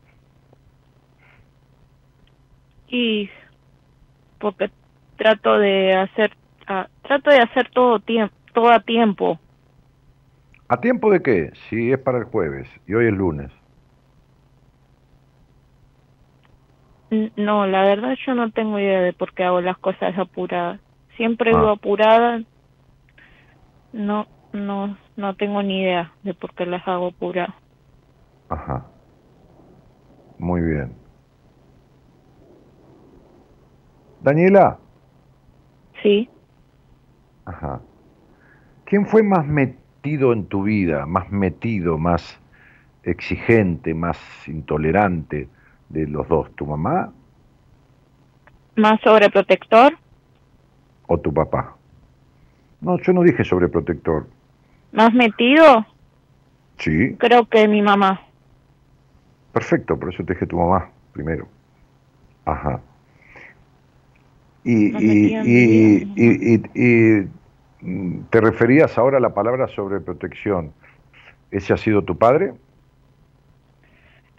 Y 2.88 3.30
porque 4.40 4.72
trato 5.16 5.58
de 5.58 5.94
hacer 5.94 6.32
ah, 6.68 6.88
trato 7.04 7.30
de 7.30 7.40
hacer 7.40 7.70
todo 7.70 8.00
tiempo 8.00 8.34
todo 8.54 8.70
a 8.70 8.80
tiempo. 8.80 9.38
¿A 10.70 10.80
tiempo 10.80 11.12
de 11.12 11.22
qué? 11.22 11.52
Si 11.70 11.92
es 11.92 12.00
para 12.00 12.18
el 12.18 12.24
jueves 12.24 12.70
y 12.88 12.94
hoy 12.94 13.08
es 13.08 13.14
lunes. 13.14 13.52
No, 17.36 17.68
la 17.68 17.84
verdad 17.84 18.16
yo 18.26 18.34
no 18.34 18.50
tengo 18.52 18.80
idea 18.80 19.02
de 19.02 19.14
por 19.14 19.34
qué 19.34 19.44
hago 19.44 19.62
las 19.62 19.78
cosas 19.78 20.18
apuradas 20.18 20.80
siempre 21.16 21.52
ah. 21.54 21.58
vivo 21.58 21.70
apurada. 21.70 22.42
No, 23.94 24.28
no, 24.54 24.98
no 25.16 25.36
tengo 25.36 25.64
ni 25.64 25.82
idea 25.82 26.12
de 26.24 26.34
por 26.34 26.54
qué 26.54 26.66
las 26.66 26.88
hago 26.88 27.08
apuradas. 27.08 27.56
Ajá. 28.50 28.86
Muy 30.38 30.62
bien. 30.62 30.94
Daniela. 34.22 34.80
Sí. 36.02 36.30
Ajá. 37.46 37.82
¿Quién 38.86 39.06
fue 39.06 39.24
más 39.24 39.46
metido 39.46 40.34
en 40.34 40.46
tu 40.46 40.64
vida, 40.64 41.06
más 41.06 41.32
metido, 41.32 41.98
más 41.98 42.40
exigente, 43.04 43.94
más 43.94 44.18
intolerante 44.48 45.48
de 45.90 46.08
los 46.08 46.28
dos? 46.28 46.56
¿Tu 46.56 46.66
mamá? 46.66 47.12
¿Más 48.76 49.00
sobreprotector? 49.02 49.98
o 51.08 51.20
tu 51.20 51.34
papá? 51.34 51.76
No, 52.82 53.00
yo 53.00 53.14
no 53.14 53.24
dije 53.24 53.44
sobreprotector. 53.44 54.28
¿Más 54.92 55.14
metido? 55.14 55.86
Sí. 56.78 57.16
Creo 57.18 57.46
que 57.46 57.68
mi 57.68 57.82
mamá. 57.82 58.22
Perfecto, 59.54 59.98
por 59.98 60.14
eso 60.14 60.24
te 60.24 60.34
dije 60.34 60.46
tu 60.46 60.58
mamá 60.58 60.90
primero. 61.14 61.48
Ajá. 62.46 62.82
Y, 64.66 64.98
y, 64.98 66.04
y, 66.16 66.64
y, 66.74 67.28
mm, 67.82 68.24
te 68.32 68.42
referías 68.42 68.98
ahora 68.98 69.18
a 69.18 69.22
la 69.22 69.34
palabra 69.34 69.68
sobreprotección. 69.68 70.74
¿Ese 71.52 71.72
ha 71.72 71.78
sido 71.78 72.02
tu 72.04 72.18
padre? 72.18 72.54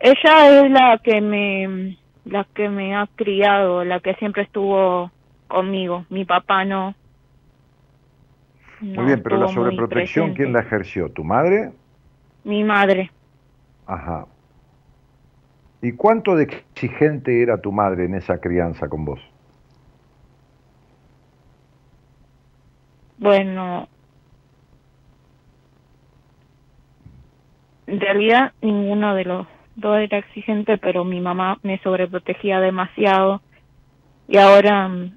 Ella 0.01 0.61
es 0.61 0.70
la 0.70 1.01
que 1.03 1.20
me 1.20 1.97
la 2.24 2.45
que 2.55 2.68
me 2.68 2.97
ha 2.97 3.07
criado, 3.14 3.85
la 3.85 4.01
que 4.01 4.14
siempre 4.14 4.43
estuvo 4.43 5.12
conmigo, 5.47 6.05
mi 6.11 6.24
papá 6.24 6.64
no. 6.64 6.95
muy 8.81 9.05
bien, 9.07 9.22
pero 9.22 9.39
la 9.39 9.49
sobreprotección, 9.49 10.35
¿quién 10.35 10.53
la 10.53 10.61
ejerció? 10.61 11.09
¿Tu 11.09 11.22
madre? 11.22 11.70
Mi 12.43 12.64
madre. 12.64 13.12
Ajá. 13.87 14.27
¿Y 15.81 15.93
cuánto 15.93 16.35
de 16.35 16.45
exigente 16.45 17.43
era 17.43 17.61
tu 17.61 17.70
madre 17.70 18.07
en 18.07 18.16
esa 18.16 18.41
crianza 18.41 18.89
con 18.89 19.05
vos? 19.05 19.20
Bueno, 23.19 23.89
en 27.87 28.01
realidad 28.01 28.53
ninguno 28.61 29.14
de 29.14 29.25
los 29.25 29.47
dos 29.77 29.99
era 29.99 30.19
exigente, 30.19 30.79
pero 30.79 31.05
mi 31.05 31.21
mamá 31.21 31.59
me 31.62 31.79
sobreprotegía 31.79 32.61
demasiado 32.61 33.41
y 34.29 34.39
ahora 34.39 34.89
mm, 34.89 35.12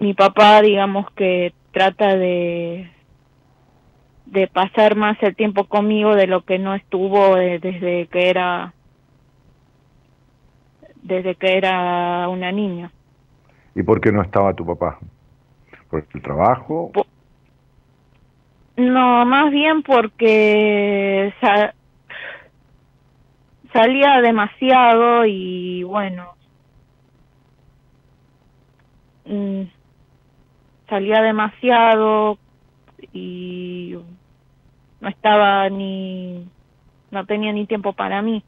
mi 0.00 0.14
papá, 0.14 0.62
digamos 0.62 1.10
que 1.12 1.52
trata 1.72 2.16
de 2.16 2.90
de 4.26 4.48
pasar 4.48 4.96
más 4.96 5.22
el 5.22 5.36
tiempo 5.36 5.64
conmigo 5.64 6.14
de 6.14 6.26
lo 6.26 6.42
que 6.44 6.58
no 6.58 6.74
estuvo 6.74 7.36
desde 7.36 8.06
que 8.06 8.30
era 8.30 8.72
desde 11.02 11.34
que 11.34 11.58
era 11.58 12.28
una 12.28 12.50
niña. 12.50 12.90
¿Y 13.74 13.82
por 13.82 14.00
qué 14.00 14.10
no 14.10 14.22
estaba 14.22 14.54
tu 14.54 14.64
papá? 14.64 14.98
¿Por 15.90 16.06
el 16.14 16.22
trabajo? 16.22 16.90
No, 18.82 19.24
más 19.24 19.52
bien 19.52 19.84
porque 19.84 21.32
salía 23.72 24.20
demasiado 24.20 25.24
y 25.24 25.84
bueno, 25.84 26.34
mm, 29.24 29.62
salía 30.88 31.22
demasiado 31.22 32.38
y 33.12 33.96
no 35.00 35.08
estaba 35.08 35.68
ni, 35.68 36.44
no 37.12 37.24
tenía 37.24 37.52
ni 37.52 37.66
tiempo 37.66 37.92
para 37.92 38.20
mí. 38.20 38.42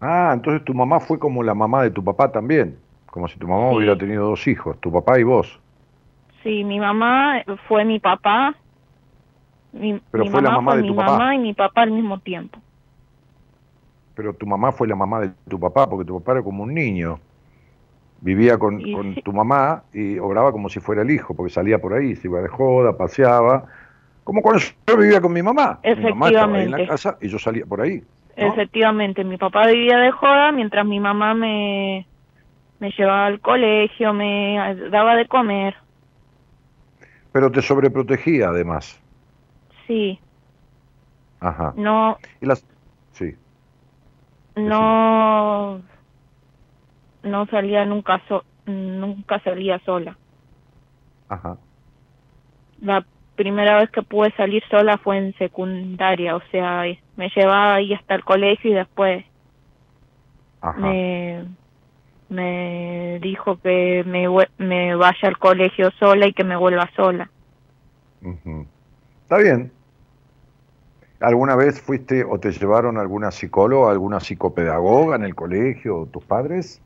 Ah, 0.00 0.32
entonces 0.34 0.64
tu 0.64 0.74
mamá 0.74 0.98
fue 0.98 1.20
como 1.20 1.44
la 1.44 1.54
mamá 1.54 1.84
de 1.84 1.92
tu 1.92 2.02
papá 2.02 2.32
también, 2.32 2.76
como 3.06 3.28
si 3.28 3.38
tu 3.38 3.46
mamá 3.46 3.70
hubiera 3.70 3.96
tenido 3.96 4.30
dos 4.30 4.48
hijos, 4.48 4.80
tu 4.80 4.90
papá 4.90 5.20
y 5.20 5.22
vos. 5.22 5.60
Sí, 6.42 6.64
mi 6.64 6.80
mamá 6.80 7.44
fue 7.68 7.84
mi 7.84 8.00
papá. 8.00 8.56
Mi, 9.72 10.00
Pero 10.10 10.26
fue 10.26 10.42
la 10.42 10.50
mamá 10.50 10.76
de 10.76 10.82
tu 10.82 10.88
mi 10.88 10.94
mamá 10.94 11.34
y 11.34 11.38
mi 11.38 11.54
papá 11.54 11.82
al 11.82 11.92
mismo 11.92 12.18
tiempo. 12.18 12.58
Pero 14.14 14.34
tu 14.34 14.46
mamá 14.46 14.72
fue 14.72 14.88
la 14.88 14.96
mamá 14.96 15.20
de 15.20 15.30
tu 15.48 15.58
papá, 15.58 15.88
porque 15.88 16.04
tu 16.04 16.18
papá 16.18 16.32
era 16.32 16.42
como 16.42 16.64
un 16.64 16.74
niño. 16.74 17.20
Vivía 18.20 18.58
con, 18.58 18.82
con 18.92 19.14
tu 19.14 19.32
mamá 19.32 19.84
y 19.94 20.18
obraba 20.18 20.52
como 20.52 20.68
si 20.68 20.78
fuera 20.80 21.02
el 21.02 21.10
hijo, 21.10 21.34
porque 21.34 21.52
salía 21.52 21.78
por 21.78 21.94
ahí, 21.94 22.16
se 22.16 22.28
iba 22.28 22.40
de 22.40 22.48
joda, 22.48 22.96
paseaba. 22.96 23.64
Como 24.24 24.42
cuando 24.42 24.62
yo 24.86 24.96
vivía 24.96 25.20
con 25.20 25.32
mi 25.32 25.42
mamá. 25.42 25.80
Mi 25.82 25.94
mamá 26.10 26.28
estaba 26.28 26.56
ahí 26.56 26.64
en 26.64 26.70
la 26.70 26.86
casa 26.86 27.16
y 27.20 27.28
yo 27.28 27.38
salía 27.38 27.64
por 27.64 27.80
ahí. 27.80 28.02
Efectivamente, 28.36 29.24
mi 29.24 29.36
papá 29.36 29.66
vivía 29.66 29.98
de 29.98 30.10
joda 30.10 30.52
mientras 30.52 30.84
mi 30.86 31.00
mamá 31.00 31.34
me, 31.34 32.06
me 32.78 32.90
llevaba 32.90 33.26
al 33.26 33.40
colegio, 33.40 34.12
me 34.12 34.76
daba 34.90 35.16
de 35.16 35.26
comer. 35.26 35.76
Pero 37.32 37.50
te 37.50 37.62
sobreprotegía 37.62 38.48
además. 38.48 39.00
Sí. 39.90 40.20
Ajá. 41.40 41.74
No. 41.76 42.16
¿Y 42.40 42.46
las... 42.46 42.64
Sí. 43.10 43.34
No. 44.54 45.80
No 47.24 47.46
salía 47.46 47.84
nunca 47.84 48.22
nunca 48.66 49.40
salía 49.40 49.80
sola. 49.80 50.16
Ajá. 51.28 51.56
La 52.80 53.04
primera 53.34 53.78
vez 53.78 53.90
que 53.90 54.02
pude 54.02 54.30
salir 54.36 54.62
sola 54.70 54.96
fue 54.98 55.18
en 55.18 55.34
secundaria, 55.38 56.36
o 56.36 56.42
sea, 56.52 56.84
me 57.16 57.28
llevaba 57.34 57.74
ahí 57.74 57.92
hasta 57.92 58.14
el 58.14 58.24
colegio 58.24 58.70
y 58.70 58.74
después 58.74 59.24
me 60.76 61.46
me 62.28 63.18
dijo 63.20 63.60
que 63.60 64.04
me, 64.06 64.28
me 64.58 64.94
vaya 64.94 65.28
al 65.28 65.38
colegio 65.38 65.90
sola 65.98 66.28
y 66.28 66.32
que 66.32 66.44
me 66.44 66.56
vuelva 66.56 66.88
sola. 66.94 67.28
Está 69.30 69.38
bien. 69.38 69.70
¿Alguna 71.20 71.54
vez 71.54 71.80
fuiste 71.80 72.24
o 72.24 72.40
te 72.40 72.50
llevaron 72.50 72.96
alguna 72.96 73.30
psicóloga, 73.30 73.90
alguna 73.90 74.20
psicopedagoga 74.20 75.16
en 75.16 75.24
el 75.24 75.34
colegio, 75.34 76.08
tus 76.10 76.24
padres? 76.24 76.80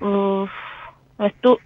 Uf, 0.00 0.50
estu 1.18 1.58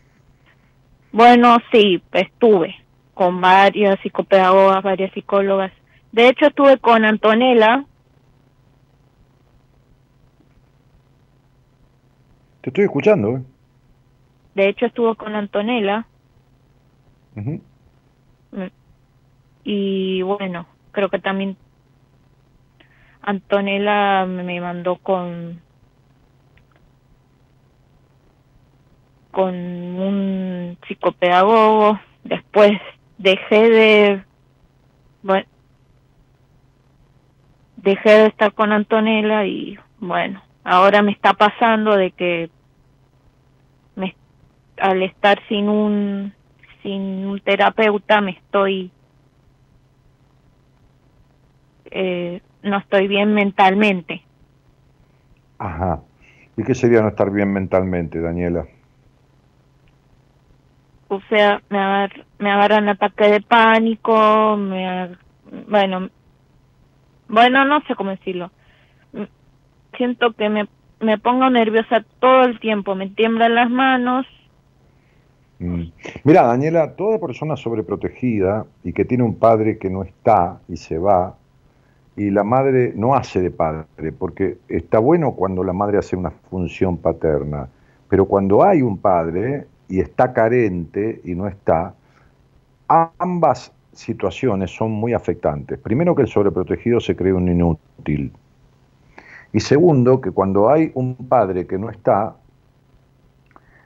bueno, 1.12 1.56
sí, 1.72 2.02
estuve 2.12 2.74
con 3.14 3.40
varias 3.40 3.98
psicopedagogas, 4.00 4.82
varias 4.82 5.12
psicólogas. 5.12 5.72
De 6.12 6.28
hecho, 6.28 6.46
estuve 6.46 6.78
con 6.78 7.04
Antonella. 7.04 7.84
Te 12.60 12.70
estoy 12.70 12.84
escuchando. 12.84 13.36
¿eh? 13.36 13.42
De 14.54 14.68
hecho, 14.68 14.86
estuvo 14.86 15.14
con 15.14 15.34
Antonella. 15.34 16.06
Y 19.64 20.22
bueno, 20.22 20.66
creo 20.92 21.08
que 21.08 21.18
también 21.20 21.56
Antonella 23.28 24.24
me 24.24 24.58
mandó 24.58 24.96
con 24.96 25.60
con 29.30 29.54
un 29.54 30.78
psicopedagogo. 30.86 32.00
Después 32.24 32.72
dejé 33.18 33.68
de, 33.68 34.24
bueno, 35.22 35.46
dejé 37.76 38.10
de 38.12 38.26
estar 38.28 38.54
con 38.54 38.72
Antonella 38.72 39.44
y 39.44 39.78
bueno, 39.98 40.42
ahora 40.64 41.02
me 41.02 41.12
está 41.12 41.34
pasando 41.34 41.96
de 41.96 42.12
que 42.12 42.48
me, 43.94 44.16
al 44.78 45.02
estar 45.02 45.38
sin 45.50 45.68
un, 45.68 46.32
sin 46.82 47.26
un 47.26 47.40
terapeuta 47.40 48.22
me 48.22 48.30
estoy, 48.30 48.90
eh, 51.90 52.40
no 52.62 52.78
estoy 52.78 53.08
bien 53.08 53.34
mentalmente. 53.34 54.22
Ajá. 55.58 56.00
¿Y 56.56 56.64
qué 56.64 56.74
sería 56.74 57.02
no 57.02 57.08
estar 57.08 57.30
bien 57.30 57.52
mentalmente, 57.52 58.20
Daniela? 58.20 58.66
o 61.08 61.20
sea, 61.28 61.62
me, 61.70 61.78
agar, 61.78 62.24
me 62.38 62.50
agarran 62.50 62.88
ataque 62.88 63.28
de 63.28 63.40
pánico, 63.40 64.56
me, 64.56 65.16
bueno, 65.68 66.10
bueno, 67.28 67.64
no 67.64 67.80
sé 67.86 67.94
cómo 67.94 68.10
decirlo. 68.10 68.50
Siento 69.96 70.32
que 70.34 70.48
me, 70.48 70.68
me 71.00 71.18
pongo 71.18 71.48
nerviosa 71.50 72.04
todo 72.20 72.44
el 72.44 72.60
tiempo, 72.60 72.94
me 72.94 73.08
tiemblan 73.08 73.54
las 73.54 73.70
manos. 73.70 74.26
Mm. 75.58 75.84
Mira, 76.24 76.42
Daniela, 76.42 76.94
toda 76.94 77.18
persona 77.18 77.56
sobreprotegida 77.56 78.66
y 78.84 78.92
que 78.92 79.04
tiene 79.04 79.24
un 79.24 79.38
padre 79.38 79.78
que 79.78 79.90
no 79.90 80.04
está 80.04 80.60
y 80.68 80.76
se 80.76 80.98
va, 80.98 81.36
y 82.18 82.32
la 82.32 82.42
madre 82.42 82.92
no 82.96 83.14
hace 83.14 83.40
de 83.40 83.52
padre, 83.52 84.10
porque 84.10 84.58
está 84.68 84.98
bueno 84.98 85.36
cuando 85.36 85.62
la 85.62 85.72
madre 85.72 85.98
hace 85.98 86.16
una 86.16 86.30
función 86.30 86.96
paterna, 86.96 87.68
pero 88.08 88.24
cuando 88.24 88.64
hay 88.64 88.82
un 88.82 88.98
padre, 88.98 89.68
y 89.88 90.00
está 90.00 90.32
carente 90.32 91.20
y 91.22 91.36
no 91.36 91.46
está, 91.46 91.94
ambas 92.88 93.72
situaciones 93.92 94.72
son 94.72 94.90
muy 94.90 95.12
afectantes. 95.12 95.78
Primero 95.78 96.16
que 96.16 96.22
el 96.22 96.28
sobreprotegido 96.28 96.98
se 96.98 97.14
cree 97.14 97.32
un 97.32 97.48
inútil. 97.48 98.32
Y 99.52 99.60
segundo, 99.60 100.20
que 100.20 100.32
cuando 100.32 100.68
hay 100.68 100.90
un 100.94 101.14
padre 101.14 101.68
que 101.68 101.78
no 101.78 101.88
está, 101.88 102.34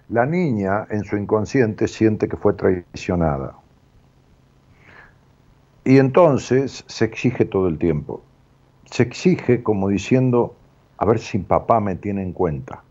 la 0.09 0.25
niña 0.25 0.87
en 0.89 1.05
su 1.05 1.19
inconsciente 1.19 1.87
siente 1.87 2.29
que 2.29 2.39
fue 2.39 2.55
traicionada. 2.55 3.62
Y 5.85 5.99
entonces 5.99 6.85
se 6.87 7.05
exige 7.05 7.45
todo 7.45 7.69
el 7.69 7.79
tiempo. 7.79 8.23
Se 8.85 9.03
exige 9.03 9.63
como 9.63 9.89
diciendo, 9.89 10.55
a 10.99 11.05
ver 11.05 11.19
si 11.19 11.39
papá 11.39 11.81
me 11.81 11.97
tiene 11.97 12.23
en 12.23 12.33
cuenta 12.33 12.83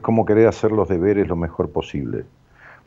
como 0.00 0.24
querer 0.24 0.48
hacer 0.48 0.72
los 0.72 0.88
deberes 0.88 1.28
lo 1.28 1.36
mejor 1.36 1.70
posible. 1.70 2.24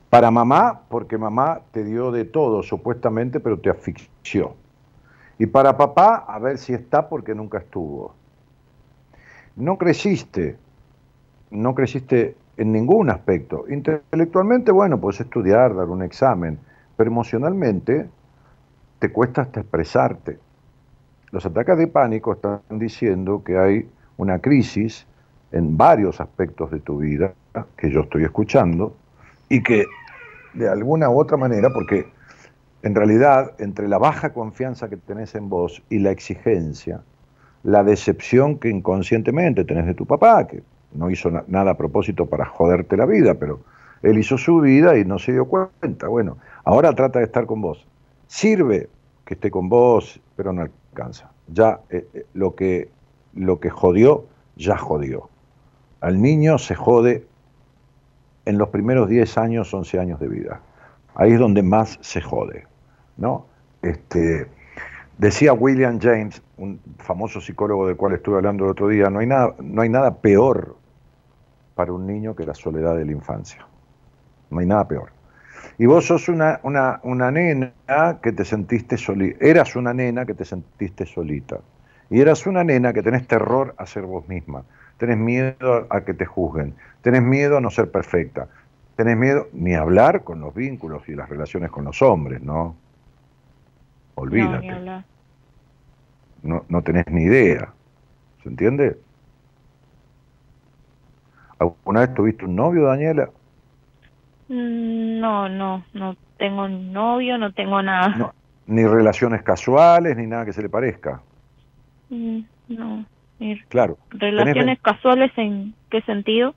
Para 0.10 0.30
mamá, 0.32 0.82
porque 0.90 1.18
mamá 1.18 1.62
te 1.72 1.84
dio 1.84 2.12
de 2.12 2.26
todo, 2.26 2.62
supuestamente, 2.64 3.40
pero 3.40 3.60
te 3.60 3.70
asfixió. 3.70 4.56
Y 5.40 5.48
para 5.48 5.76
papá, 5.78 6.26
a 6.28 6.38
ver 6.40 6.58
si 6.58 6.74
está 6.74 7.10
porque 7.10 7.34
nunca 7.34 7.60
estuvo. 7.60 8.14
No 9.56 9.78
creciste, 9.78 10.58
no 11.50 11.74
creciste 11.74 12.36
en 12.58 12.72
ningún 12.72 13.10
aspecto. 13.10 13.66
Intelectualmente, 13.70 14.72
bueno, 14.72 15.00
puedes 15.00 15.22
estudiar, 15.22 15.76
dar 15.76 15.90
un 15.90 16.04
examen, 16.04 16.60
pero 16.96 17.10
emocionalmente 17.10 18.08
te 19.04 19.12
cuesta 19.12 19.42
hasta 19.42 19.60
expresarte. 19.60 20.40
Los 21.32 21.46
ataques 21.46 21.78
de 21.78 21.88
pánico 21.88 22.32
están 22.32 22.62
diciendo 22.70 23.44
que 23.44 23.58
hay 23.58 23.90
una 24.16 24.40
crisis 24.40 25.06
en 25.52 25.76
varios 25.76 26.22
aspectos 26.22 26.72
de 26.72 26.80
tu 26.80 27.00
vida 27.00 27.34
que 27.76 27.92
yo 27.92 28.00
estoy 28.00 28.24
escuchando 28.24 28.96
y 29.50 29.62
que 29.62 29.84
de 30.54 30.70
alguna 30.70 31.10
u 31.10 31.20
otra 31.20 31.36
manera, 31.36 31.70
porque 31.74 32.08
en 32.82 32.96
realidad 32.96 33.52
entre 33.60 33.90
la 33.90 33.98
baja 33.98 34.32
confianza 34.32 34.88
que 34.88 34.96
tenés 34.96 35.36
en 35.36 35.50
vos 35.50 35.84
y 35.90 36.00
la 36.00 36.12
exigencia, 36.12 37.02
la 37.64 37.84
decepción 37.84 38.58
que 38.58 38.70
inconscientemente 38.70 39.66
tenés 39.66 39.86
de 39.86 39.96
tu 39.96 40.06
papá, 40.06 40.48
que 40.48 40.64
no 40.94 41.10
hizo 41.10 41.30
nada 41.48 41.72
a 41.72 41.78
propósito 41.78 42.28
para 42.28 42.46
joderte 42.46 42.96
la 42.96 43.06
vida, 43.06 43.34
pero 43.34 43.60
él 44.02 44.18
hizo 44.18 44.38
su 44.38 44.62
vida 44.62 44.98
y 44.98 45.04
no 45.04 45.20
se 45.20 45.34
dio 45.34 45.44
cuenta. 45.44 46.08
Bueno, 46.08 46.38
ahora 46.64 46.94
trata 46.94 47.20
de 47.20 47.26
estar 47.26 47.46
con 47.46 47.60
vos. 47.60 47.86
Sirve 48.34 48.90
que 49.26 49.36
esté 49.36 49.52
con 49.52 49.70
vos, 49.70 50.20
pero 50.36 50.52
no 50.54 50.64
alcanza. 50.64 51.30
Ya 51.50 51.82
eh, 51.92 52.08
eh, 52.16 52.26
lo, 52.34 52.56
que, 52.56 52.90
lo 53.36 53.60
que 53.60 53.70
jodió, 53.70 54.26
ya 54.56 54.76
jodió. 54.76 55.30
Al 56.02 56.20
niño 56.20 56.58
se 56.58 56.74
jode 56.74 57.28
en 58.46 58.58
los 58.58 58.70
primeros 58.70 59.08
10 59.08 59.38
años, 59.38 59.72
11 59.72 60.00
años 60.00 60.20
de 60.20 60.30
vida. 60.30 60.62
Ahí 61.14 61.34
es 61.34 61.40
donde 61.40 61.62
más 61.62 62.00
se 62.02 62.22
jode. 62.22 62.66
¿no? 63.18 63.46
Este, 63.84 64.48
decía 65.20 65.54
William 65.54 66.00
James, 66.02 66.42
un 66.58 66.80
famoso 66.98 67.40
psicólogo 67.40 67.86
del 67.86 67.98
cual 67.98 68.14
estuve 68.14 68.38
hablando 68.38 68.66
el 68.66 68.72
otro 68.72 68.88
día, 68.88 69.12
no 69.12 69.20
hay 69.20 69.28
nada, 69.28 69.54
no 69.60 69.84
hay 69.84 69.90
nada 69.90 70.16
peor 70.22 70.76
para 71.76 71.94
un 71.94 72.08
niño 72.08 72.36
que 72.36 72.48
la 72.48 72.56
soledad 72.56 72.96
de 72.96 73.06
la 73.06 73.12
infancia. 73.12 73.64
No 74.50 74.58
hay 74.58 74.66
nada 74.66 74.88
peor. 74.88 75.12
Y 75.78 75.86
vos 75.86 76.06
sos 76.06 76.30
una, 76.30 76.60
una, 76.64 77.00
una 77.04 77.32
nena 77.32 77.72
que 78.22 78.32
te 78.32 78.46
sentiste 78.46 78.98
solita, 78.98 79.38
eras 79.44 79.76
una 79.76 79.94
nena 79.94 80.26
que 80.26 80.34
te 80.34 80.46
sentiste 80.46 81.06
solita. 81.06 81.60
Y 82.10 82.20
eras 82.20 82.46
una 82.46 82.64
nena 82.64 82.94
que 82.94 83.02
tenés 83.02 83.28
terror 83.28 83.74
a 83.78 83.86
ser 83.86 84.04
vos 84.04 84.28
misma, 84.28 84.64
tenés 84.98 85.18
miedo 85.18 85.88
a 85.90 86.02
que 86.02 86.14
te 86.14 86.26
juzguen, 86.26 86.76
tenés 87.02 87.24
miedo 87.24 87.58
a 87.58 87.62
no 87.62 87.72
ser 87.72 87.90
perfecta, 87.90 88.48
tenés 88.96 89.18
miedo 89.18 89.48
ni 89.54 89.74
hablar 89.74 90.24
con 90.24 90.40
los 90.40 90.54
vínculos 90.54 91.08
y 91.10 91.16
las 91.16 91.28
relaciones 91.28 91.72
con 91.72 91.86
los 91.86 92.02
hombres, 92.02 92.42
¿no? 92.42 92.76
Olvídate. 94.16 94.68
No, 94.68 95.04
no, 96.44 96.66
no 96.70 96.82
tenés 96.84 97.08
ni 97.08 97.24
idea. 97.24 97.74
¿Se 98.44 98.50
entiende? 98.50 99.00
¿Alguna 101.58 102.02
vez 102.02 102.14
tuviste 102.14 102.46
un 102.46 102.56
novio, 102.56 102.84
Daniela? 102.84 103.30
Mm, 104.48 105.20
no, 105.20 105.50
no, 105.50 105.86
no 105.94 106.16
tengo 106.38 106.68
novio, 106.68 107.38
no 107.38 107.52
tengo 107.54 107.82
nada. 107.82 108.34
ni 108.68 108.86
relaciones 108.86 109.44
casuales, 109.44 110.16
ni 110.18 110.28
nada 110.28 110.46
que 110.46 110.54
se 110.54 110.62
le 110.62 110.70
parezca. 110.70 111.22
Mm, 112.10 112.40
no. 112.70 113.06
Claro. 113.70 113.98
¿Relaciones 114.12 114.80
casuales 114.80 115.32
en 115.38 115.74
qué 115.90 116.02
sentido? 116.02 116.56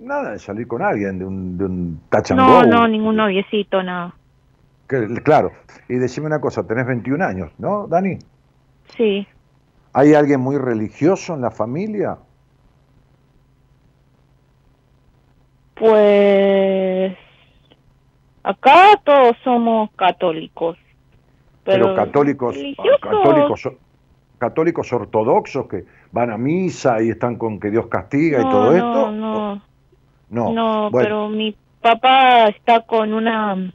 Nada, 0.00 0.32
de 0.32 0.38
salir 0.38 0.66
con 0.66 0.82
alguien, 0.82 1.18
de 1.18 1.24
un, 1.24 1.56
de 1.56 1.64
un 1.64 2.00
touch 2.10 2.32
No, 2.32 2.64
no, 2.64 2.88
ningún 2.88 3.16
noviecito, 3.16 3.82
nada. 3.82 4.14
claro. 5.22 5.52
Y 5.88 5.94
decime 5.94 6.26
una 6.26 6.40
cosa, 6.40 6.66
tenés 6.66 6.86
21 6.86 7.24
años, 7.24 7.52
¿no, 7.58 7.86
Dani? 7.86 8.18
Sí. 8.96 9.26
¿Hay 9.92 10.14
alguien 10.14 10.40
muy 10.40 10.58
religioso 10.58 11.34
en 11.34 11.42
la 11.42 11.50
familia? 11.50 12.18
Pues 15.74 17.16
acá 18.42 19.00
todos 19.04 19.36
somos 19.42 19.90
católicos. 19.92 20.78
Pero, 21.64 21.94
católicos, 21.94 22.56
católicos, 23.00 23.68
católicos 24.38 24.92
ortodoxos 24.92 25.66
que 25.66 25.84
van 26.12 26.30
a 26.30 26.36
misa 26.36 27.02
y 27.02 27.10
están 27.10 27.36
con 27.36 27.58
que 27.58 27.70
Dios 27.70 27.86
castiga 27.86 28.40
y 28.40 28.42
todo 28.42 28.72
esto. 28.74 29.10
No, 29.12 29.62
no. 30.30 30.52
No, 30.52 30.90
pero 30.92 31.28
mi 31.28 31.56
papá 31.80 32.48
está 32.48 32.80
con 32.82 33.12
una 33.12 33.72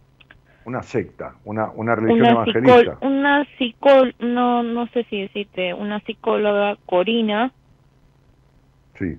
una 0.65 0.83
secta, 0.83 1.33
una, 1.45 1.71
una 1.71 1.95
religión 1.95 2.27
evangelista. 2.27 2.97
una 3.01 3.43
psicóloga, 3.57 4.13
no, 4.19 4.61
no 4.61 4.87
sé 4.87 5.03
si 5.09 5.21
decirte, 5.21 5.73
una 5.73 5.99
psicóloga 6.01 6.77
Corina. 6.85 7.51
Sí. 8.99 9.17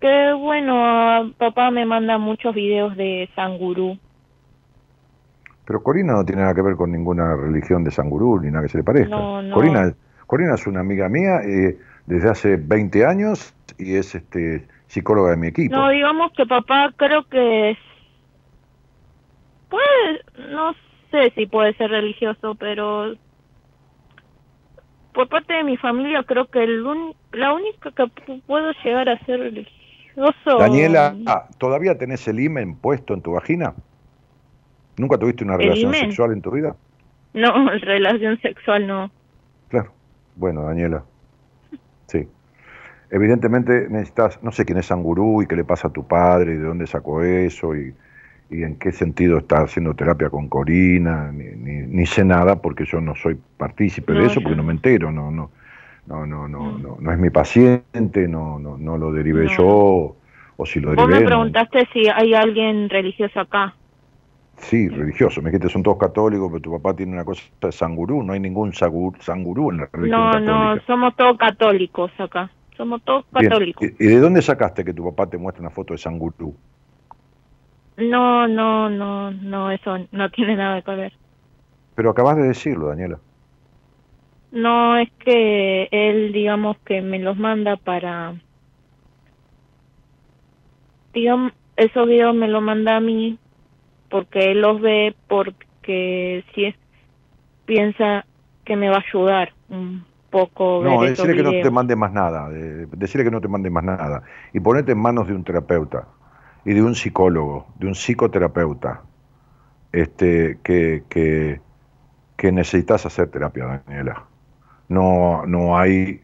Que 0.00 0.32
bueno, 0.32 1.32
papá 1.36 1.70
me 1.70 1.84
manda 1.84 2.18
muchos 2.18 2.54
videos 2.54 2.96
de 2.96 3.28
Sangurú. 3.34 3.98
Pero 5.66 5.82
Corina 5.82 6.14
no 6.14 6.24
tiene 6.24 6.42
nada 6.42 6.54
que 6.54 6.62
ver 6.62 6.74
con 6.74 6.90
ninguna 6.90 7.36
religión 7.36 7.84
de 7.84 7.90
Sangurú 7.90 8.40
ni 8.40 8.50
nada 8.50 8.62
que 8.62 8.70
se 8.70 8.78
le 8.78 8.84
parezca. 8.84 9.16
Corina, 9.52 9.94
Corina 10.26 10.54
es 10.54 10.66
una 10.66 10.80
amiga 10.80 11.08
mía 11.08 11.42
eh, 11.44 11.78
desde 12.06 12.30
hace 12.30 12.56
20 12.56 13.06
años 13.06 13.54
y 13.78 13.94
es 13.94 14.14
este 14.14 14.66
psicóloga 14.86 15.30
de 15.30 15.36
mi 15.36 15.48
equipo. 15.48 15.76
No, 15.76 15.90
digamos 15.90 16.32
que 16.32 16.46
papá 16.46 16.92
creo 16.96 17.24
que 17.28 17.70
es... 17.70 17.78
Pues, 19.68 20.48
no 20.50 20.74
sé 21.10 21.32
si 21.36 21.46
puede 21.46 21.74
ser 21.74 21.90
religioso, 21.90 22.56
pero 22.56 23.14
por 25.12 25.28
parte 25.28 25.52
de 25.52 25.64
mi 25.64 25.76
familia 25.76 26.22
creo 26.24 26.46
que 26.46 26.62
el 26.62 26.84
la 27.32 27.52
única 27.52 27.92
que 27.92 28.06
puedo 28.46 28.72
llegar 28.84 29.08
a 29.08 29.18
ser 29.24 29.40
Daniela, 30.44 31.16
ah, 31.26 31.46
¿todavía 31.58 31.96
tenés 31.96 32.26
el 32.28 32.40
imen 32.40 32.74
puesto 32.74 33.14
en 33.14 33.22
tu 33.22 33.32
vagina? 33.32 33.74
¿Nunca 34.96 35.18
tuviste 35.18 35.44
una 35.44 35.56
relación 35.56 35.94
sexual 35.94 36.32
en 36.32 36.42
tu 36.42 36.50
vida? 36.50 36.76
No, 37.32 37.70
relación 37.82 38.38
sexual 38.40 38.86
no. 38.86 39.10
Claro. 39.68 39.92
Bueno, 40.36 40.62
Daniela. 40.62 41.04
Sí. 42.06 42.26
Evidentemente 43.10 43.88
necesitas, 43.88 44.42
no 44.42 44.52
sé 44.52 44.64
quién 44.64 44.78
es 44.78 44.86
Sangurú 44.86 45.42
y 45.42 45.46
qué 45.46 45.56
le 45.56 45.64
pasa 45.64 45.88
a 45.88 45.92
tu 45.92 46.06
padre 46.06 46.54
y 46.54 46.56
de 46.56 46.64
dónde 46.64 46.86
sacó 46.86 47.22
eso 47.22 47.74
y, 47.76 47.94
en 48.50 48.76
qué 48.76 48.90
sentido 48.90 49.38
está 49.38 49.62
haciendo 49.62 49.94
terapia 49.94 50.28
con 50.28 50.48
Corina, 50.48 51.30
ni, 51.30 51.44
ni, 51.54 52.06
sé 52.06 52.24
nada 52.24 52.60
porque 52.60 52.84
yo 52.84 53.00
no 53.00 53.14
soy 53.14 53.38
partícipe 53.56 54.12
de 54.12 54.26
eso 54.26 54.40
porque 54.40 54.56
no 54.56 54.64
me 54.64 54.72
entero, 54.72 55.12
no, 55.12 55.30
no, 55.30 55.52
no, 56.10 56.26
no, 56.26 56.48
no, 56.48 56.72
mm. 56.72 56.82
no, 56.82 56.96
no 57.00 57.12
es 57.12 57.18
mi 57.18 57.30
paciente, 57.30 58.26
no, 58.26 58.58
no, 58.58 58.76
no 58.76 58.98
lo 58.98 59.12
derivé 59.12 59.46
yo, 59.56 60.16
o 60.56 60.66
si 60.66 60.80
lo 60.80 60.90
derivé. 60.90 61.06
Vos 61.06 61.20
me 61.20 61.24
preguntaste 61.24 61.88
si 61.92 62.08
hay 62.08 62.34
alguien 62.34 62.88
religioso 62.88 63.38
acá. 63.38 63.74
Sí, 64.56 64.88
religioso. 64.88 65.40
Me 65.40 65.50
dijiste 65.50 65.68
son 65.68 65.84
todos 65.84 65.98
católicos, 65.98 66.48
pero 66.50 66.60
tu 66.60 66.72
papá 66.72 66.94
tiene 66.94 67.12
una 67.12 67.24
cosa 67.24 67.42
de 67.62 67.72
sangurú. 67.72 68.22
No 68.22 68.32
hay 68.32 68.40
ningún 68.40 68.72
sangurú 68.74 69.70
en 69.70 69.78
la 69.78 69.88
religión 69.92 70.20
no, 70.20 70.32
católica. 70.32 70.52
No, 70.52 70.80
somos 70.86 71.16
todos 71.16 71.38
católicos 71.38 72.10
acá. 72.18 72.50
Somos 72.76 73.02
todos 73.04 73.24
católicos. 73.32 73.88
¿Y 73.98 74.06
de 74.06 74.18
dónde 74.18 74.42
sacaste 74.42 74.84
que 74.84 74.92
tu 74.92 75.04
papá 75.04 75.30
te 75.30 75.38
muestre 75.38 75.62
una 75.62 75.70
foto 75.70 75.94
de 75.94 75.98
sangurú? 75.98 76.54
No, 77.96 78.48
no, 78.48 78.90
no, 78.90 79.30
no, 79.30 79.70
eso 79.70 79.96
no 80.10 80.30
tiene 80.30 80.56
nada 80.56 80.82
que 80.82 80.90
ver. 80.90 81.12
Pero 81.94 82.10
acabas 82.10 82.36
de 82.36 82.48
decirlo, 82.48 82.88
Daniela. 82.88 83.18
No, 84.52 84.96
es 84.96 85.10
que 85.24 85.88
él, 85.92 86.32
digamos, 86.32 86.76
que 86.84 87.02
me 87.02 87.18
los 87.18 87.36
manda 87.36 87.76
para... 87.76 88.34
Digamos, 91.12 91.52
esos 91.76 92.06
videos 92.06 92.34
me 92.34 92.48
los 92.48 92.62
manda 92.62 92.96
a 92.96 93.00
mí 93.00 93.38
porque 94.10 94.52
él 94.52 94.60
los 94.60 94.80
ve 94.80 95.14
porque 95.28 96.44
si 96.54 96.66
es, 96.66 96.74
piensa 97.64 98.26
que 98.64 98.76
me 98.76 98.88
va 98.88 98.96
a 98.96 99.04
ayudar 99.06 99.52
un 99.68 100.04
poco. 100.30 100.82
No, 100.84 101.02
decirle 101.02 101.36
que 101.36 101.42
no 101.42 101.50
te 101.50 101.70
mande 101.70 101.96
más 101.96 102.12
nada, 102.12 102.48
decirle 102.48 103.24
que 103.24 103.30
no 103.30 103.40
te 103.40 103.48
mande 103.48 103.70
más 103.70 103.84
nada 103.84 104.22
y 104.52 104.60
ponete 104.60 104.92
en 104.92 104.98
manos 104.98 105.26
de 105.26 105.34
un 105.34 105.42
terapeuta 105.42 106.06
y 106.64 106.74
de 106.74 106.82
un 106.82 106.94
psicólogo, 106.94 107.66
de 107.76 107.86
un 107.86 107.94
psicoterapeuta, 107.94 109.02
este, 109.92 110.58
que, 110.62 111.04
que, 111.08 111.60
que 112.36 112.52
necesitas 112.52 113.06
hacer 113.06 113.30
terapia, 113.30 113.82
Daniela 113.86 114.29
no, 114.90 115.46
no 115.46 115.78
hay 115.78 116.20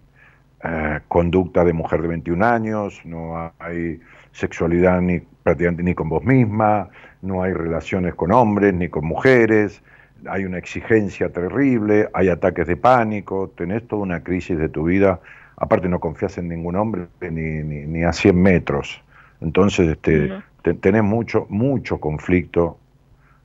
eh, 0.62 1.01
conducta 1.09 1.64
de 1.64 1.73
mujer 1.73 2.03
de 2.03 2.09
21 2.09 2.45
años, 2.45 3.01
no 3.05 3.53
hay 3.59 4.01
sexualidad 4.33 5.01
ni 5.01 5.21
prácticamente 5.21 5.85
ni 5.85 5.95
con 5.95 6.09
vos 6.09 6.25
misma, 6.25 6.89
no 7.23 7.43
hay 7.43 7.53
relaciones 7.53 8.14
con 8.17 8.33
hombres 8.33 8.75
ni 8.75 8.89
con 8.89 9.07
mujeres, 9.07 9.83
hay 10.29 10.45
una 10.45 10.59
exigencia 10.59 11.31
terrible, 11.31 12.09
hay 12.12 12.29
ataques 12.29 12.67
de 12.67 12.77
pánico, 12.77 13.53
tenés 13.57 13.87
toda 13.87 14.03
una 14.03 14.25
crisis 14.25 14.59
de 14.59 14.69
tu 14.69 14.85
vida, 14.85 15.21
aparte 15.57 15.89
no 15.89 16.01
confías 16.01 16.37
en 16.39 16.49
ningún 16.49 16.75
hombre 16.75 17.07
ni, 17.21 17.62
ni, 17.62 18.03
a 18.03 18.12
100 18.12 18.43
metros, 18.43 19.01
entonces 19.41 19.89
este, 19.89 20.43
tenés 20.81 21.05
mucho, 21.05 21.47
mucho 21.49 22.01
conflicto 22.01 22.79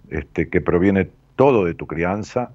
este, 0.09 0.49
que 0.49 0.61
proviene 0.61 1.09
todo 1.35 1.65
de 1.65 1.75
tu 1.75 1.85
crianza 1.85 2.49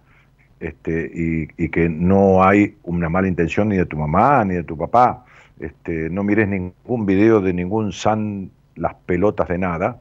este, 0.61 1.11
y, 1.15 1.69
que 1.69 1.89
no 1.89 2.43
hay 2.43 2.77
una 2.83 3.09
mala 3.09 3.29
intención 3.29 3.69
ni 3.69 3.77
de 3.77 3.87
tu 3.87 3.97
mamá 3.97 4.45
ni 4.45 4.55
de 4.55 4.65
tu 4.65 4.77
papá. 4.77 5.25
Este, 5.61 6.11
no 6.11 6.23
mires 6.23 6.49
ningún 6.49 7.07
video 7.07 7.41
de 7.41 7.53
ningún 7.53 7.93
san 7.93 8.51
las 8.75 8.95
pelotas 9.07 9.49
de 9.49 9.59
nada, 9.59 10.01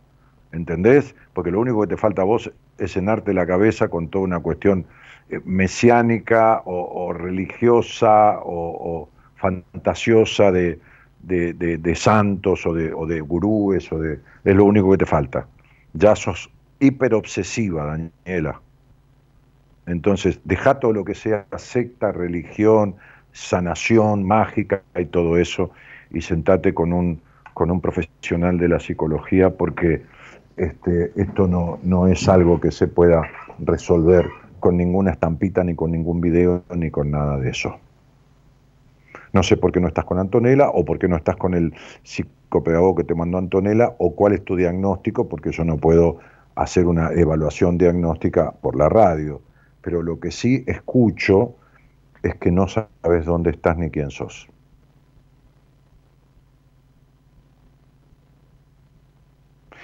¿entendés? 0.52 1.16
Porque 1.34 1.52
lo 1.52 1.60
único 1.60 1.82
que 1.82 1.88
te 1.88 1.98
falta 1.98 2.22
a 2.22 2.26
vos 2.26 2.52
es 2.78 2.96
llenarte 2.96 3.34
la 3.34 3.46
cabeza 3.46 3.88
con 3.88 4.10
toda 4.10 4.26
una 4.26 4.40
cuestión 4.40 4.86
eh, 5.30 5.40
mesiánica 5.46 6.62
o, 6.66 7.14
religiosa 7.14 8.40
o, 8.44 9.10
fantasiosa 9.36 10.52
de, 10.52 10.80
santos 11.96 12.66
o 12.66 12.74
de, 12.74 12.94
o 12.94 13.06
de 13.06 13.22
gurúes, 13.22 13.92
o 13.92 14.00
de, 14.00 14.20
es 14.44 14.56
lo 14.56 14.66
único 14.66 14.92
que 14.92 14.98
te 14.98 15.06
falta. 15.06 15.48
Ya 15.94 16.16
sos 16.16 16.50
hiperobsesiva, 16.80 17.86
Daniela. 18.26 18.62
Entonces, 19.88 20.40
deja 20.44 20.80
todo 20.80 20.94
lo 20.94 21.06
que 21.06 21.14
sea 21.14 21.46
secta, 21.58 22.12
religión, 22.12 22.96
sanación 23.32 24.24
mágica 24.24 24.82
y 24.98 25.06
todo 25.06 25.38
eso, 25.38 25.72
y 26.12 26.22
sentate 26.22 26.74
con 26.74 26.94
un, 26.94 27.22
con 27.54 27.70
un 27.70 27.82
profesional 27.82 28.58
de 28.58 28.70
la 28.70 28.80
psicología, 28.80 29.52
porque 29.52 30.04
este, 30.58 31.12
esto 31.16 31.48
no, 31.48 31.80
no 31.84 32.08
es 32.08 32.28
algo 32.28 32.60
que 32.60 32.72
se 32.72 32.88
pueda 32.88 33.24
resolver 33.60 34.28
con 34.60 34.78
ninguna 34.78 35.12
estampita, 35.12 35.64
ni 35.64 35.76
con 35.76 35.92
ningún 35.92 36.22
video, 36.22 36.64
ni 36.74 36.90
con 36.90 37.12
nada 37.12 37.38
de 37.38 37.50
eso. 37.50 37.78
No 39.34 39.44
sé 39.44 39.58
por 39.58 39.72
qué 39.72 39.82
no 39.82 39.90
estás 39.90 40.06
con 40.06 40.18
Antonella 40.18 40.70
o 40.70 40.86
por 40.86 40.98
qué 40.98 41.08
no 41.08 41.18
estás 41.18 41.36
con 41.36 41.54
el 41.54 41.74
psicopedagogo 42.04 42.96
que 42.96 43.04
te 43.04 43.14
mandó 43.14 43.38
Antonella 43.38 43.94
o 44.00 44.16
cuál 44.16 44.34
es 44.34 44.44
tu 44.46 44.56
diagnóstico, 44.56 45.28
porque 45.28 45.52
yo 45.52 45.66
no 45.66 45.78
puedo 45.78 46.20
hacer 46.56 46.88
una 46.88 47.12
evaluación 47.12 47.78
diagnóstica 47.78 48.52
por 48.62 48.78
la 48.78 48.88
radio 48.88 49.42
pero 49.86 50.02
lo 50.02 50.20
que 50.20 50.32
sí 50.32 50.64
escucho 50.66 51.56
es 52.24 52.34
que 52.36 52.52
no 52.52 52.68
sabes 52.68 53.24
dónde 53.24 53.52
estás 53.52 53.78
ni 53.78 53.92
quién 53.92 54.10
sos. 54.10 54.50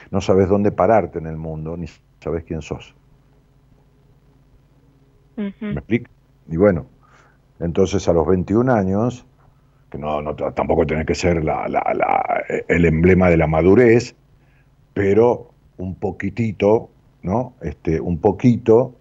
no 0.10 0.20
sabes 0.20 0.50
dónde 0.50 0.72
pararte 0.72 1.20
en 1.20 1.28
el 1.28 1.38
mundo, 1.38 1.78
ni 1.78 1.88
sabes 2.20 2.44
quién 2.44 2.62
sos. 2.62 2.94
¿Me 5.38 5.72
explico? 5.72 6.12
Y 6.50 6.58
bueno, 6.58 6.86
entonces 7.60 8.08
a 8.10 8.14
los 8.14 8.28
21 8.28 8.74
años, 8.74 9.26
que 9.90 9.98
no, 9.98 10.22
no 10.22 10.36
tampoco 10.36 10.86
tiene 10.86 11.06
que 11.06 11.16
ser 11.16 11.44
la, 11.44 11.66
el 12.68 12.86
emblema 12.86 13.30
de 13.30 13.38
la 13.38 13.48
madurez, 13.48 14.16
pero 14.94 15.52
un 15.78 15.96
poquitito, 15.96 16.90
¿no? 17.22 17.54
Este, 17.62 18.02
un 18.02 18.20
poquito, 18.20 18.96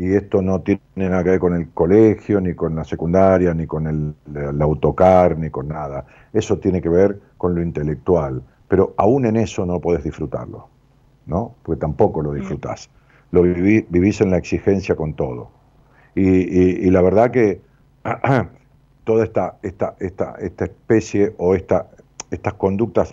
y 0.00 0.14
esto 0.14 0.40
no 0.40 0.62
tiene 0.62 0.80
nada 0.96 1.22
que 1.22 1.28
ver 1.28 1.40
con 1.40 1.54
el 1.54 1.68
colegio, 1.72 2.40
ni 2.40 2.54
con 2.54 2.74
la 2.74 2.84
secundaria, 2.84 3.52
ni 3.52 3.66
con 3.66 3.86
el, 3.86 4.14
el 4.34 4.62
autocar, 4.62 5.36
ni 5.36 5.50
con 5.50 5.68
nada. 5.68 6.06
Eso 6.32 6.58
tiene 6.58 6.80
que 6.80 6.88
ver 6.88 7.20
con 7.36 7.54
lo 7.54 7.60
intelectual, 7.60 8.42
pero 8.66 8.94
aún 8.96 9.26
en 9.26 9.36
eso 9.36 9.66
no 9.66 9.78
puedes 9.78 10.02
disfrutarlo, 10.02 10.68
¿no? 11.26 11.54
Porque 11.62 11.78
tampoco 11.78 12.22
lo 12.22 12.32
disfrutás. 12.32 12.88
Lo 13.30 13.42
vivís 13.42 14.20
en 14.22 14.30
la 14.30 14.38
exigencia 14.38 14.96
con 14.96 15.12
todo. 15.12 15.50
Y, 16.14 16.88
la 16.88 17.02
verdad 17.02 17.30
que 17.30 17.60
toda 19.04 19.24
esta, 19.24 19.58
esta, 19.62 19.96
esta, 20.00 20.34
esta 20.40 20.64
especie 20.64 21.34
o 21.36 21.54
esta, 21.54 21.90
estas 22.30 22.54
conductas 22.54 23.12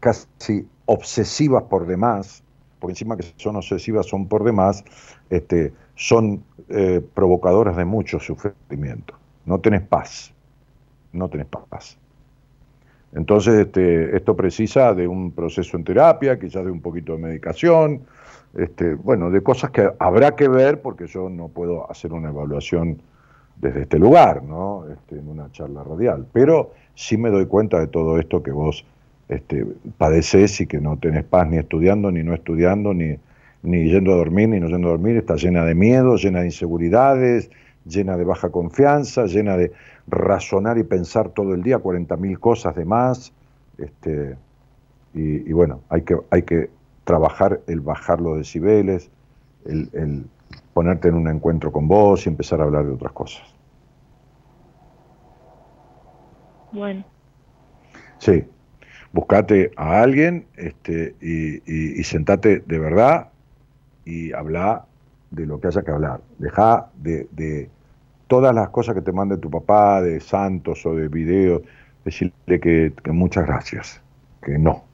casi 0.00 0.66
obsesivas 0.86 1.62
por 1.62 1.86
demás, 1.86 2.42
porque 2.80 2.92
encima 2.92 3.16
que 3.16 3.24
son 3.36 3.56
obsesivas 3.56 4.06
son 4.06 4.26
por 4.26 4.42
demás, 4.42 4.84
este, 5.28 5.72
son 5.94 6.42
eh, 6.68 7.00
provocadoras 7.14 7.76
de 7.76 7.84
mucho 7.84 8.18
sufrimiento. 8.18 9.14
No 9.44 9.60
tenés 9.60 9.82
paz, 9.82 10.32
no 11.12 11.28
tenés 11.28 11.46
paz. 11.46 11.98
Entonces, 13.12 13.66
este, 13.66 14.16
esto 14.16 14.36
precisa 14.36 14.94
de 14.94 15.08
un 15.08 15.32
proceso 15.32 15.76
en 15.76 15.84
terapia, 15.84 16.38
quizás 16.38 16.64
de 16.64 16.70
un 16.70 16.80
poquito 16.80 17.12
de 17.12 17.18
medicación, 17.18 18.02
este, 18.54 18.94
bueno, 18.94 19.30
de 19.30 19.42
cosas 19.42 19.70
que 19.70 19.90
habrá 19.98 20.36
que 20.36 20.48
ver, 20.48 20.80
porque 20.80 21.06
yo 21.06 21.28
no 21.28 21.48
puedo 21.48 21.90
hacer 21.90 22.12
una 22.12 22.30
evaluación 22.30 23.00
desde 23.56 23.82
este 23.82 23.98
lugar, 23.98 24.42
¿no? 24.42 24.86
Este, 24.88 25.18
en 25.18 25.28
una 25.28 25.50
charla 25.52 25.84
radial. 25.84 26.26
Pero 26.32 26.72
sí 26.94 27.16
me 27.16 27.30
doy 27.30 27.46
cuenta 27.46 27.78
de 27.78 27.88
todo 27.88 28.18
esto 28.18 28.42
que 28.42 28.52
vos 28.52 28.84
este, 29.30 29.64
padeces 29.96 30.60
y 30.60 30.66
que 30.66 30.80
no 30.80 30.98
tenés 30.98 31.24
paz 31.24 31.48
ni 31.48 31.56
estudiando, 31.56 32.10
ni 32.10 32.22
no 32.22 32.34
estudiando, 32.34 32.92
ni, 32.92 33.16
ni 33.62 33.88
yendo 33.88 34.12
a 34.12 34.16
dormir, 34.16 34.48
ni 34.48 34.60
no 34.60 34.68
yendo 34.68 34.88
a 34.88 34.90
dormir. 34.90 35.16
Está 35.16 35.36
llena 35.36 35.64
de 35.64 35.74
miedo, 35.74 36.16
llena 36.16 36.40
de 36.40 36.46
inseguridades, 36.46 37.50
llena 37.86 38.16
de 38.16 38.24
baja 38.24 38.50
confianza, 38.50 39.26
llena 39.26 39.56
de 39.56 39.72
razonar 40.08 40.78
y 40.78 40.82
pensar 40.82 41.30
todo 41.30 41.54
el 41.54 41.62
día 41.62 41.78
40.000 41.78 42.38
cosas 42.38 42.74
de 42.74 42.84
más. 42.84 43.32
Este, 43.78 44.36
y, 45.14 45.48
y, 45.48 45.52
bueno, 45.52 45.80
hay 45.88 46.02
que, 46.02 46.16
hay 46.30 46.42
que 46.42 46.68
trabajar 47.04 47.60
el 47.66 47.80
bajar 47.80 48.20
los 48.20 48.36
decibeles, 48.36 49.10
el, 49.64 50.26
ponerte 50.74 51.08
en 51.08 51.14
un 51.14 51.28
encuentro 51.28 51.72
con 51.72 51.88
vos 51.88 52.26
y 52.26 52.28
empezar 52.28 52.60
a 52.60 52.64
hablar 52.64 52.86
de 52.86 52.92
otras 52.92 53.12
cosas. 53.12 53.42
Bueno. 56.72 57.04
Sí, 58.18 58.44
buscate 59.12 59.70
a 59.76 60.00
alguien 60.02 60.46
este, 60.56 61.14
y, 61.20 62.02
sentate 62.04 62.60
de 62.66 62.78
verdad 62.78 63.28
y 64.04 64.32
habla 64.32 64.86
de 65.30 65.46
lo 65.46 65.60
que 65.60 65.68
haya 65.68 65.82
que 65.82 65.90
hablar. 65.90 66.20
Deja 66.38 66.90
de, 66.96 67.68
todas 68.26 68.54
las 68.54 68.70
cosas 68.70 68.94
que 68.94 69.02
te 69.02 69.12
mande 69.12 69.36
tu 69.38 69.50
papá, 69.50 70.00
de 70.00 70.20
santos 70.20 70.86
o 70.86 70.94
de 70.94 71.08
videos, 71.08 71.62
decirle 72.04 72.60
que 72.60 72.92
muchas 73.06 73.46
gracias, 73.46 74.00
que 74.42 74.58
no, 74.58 74.84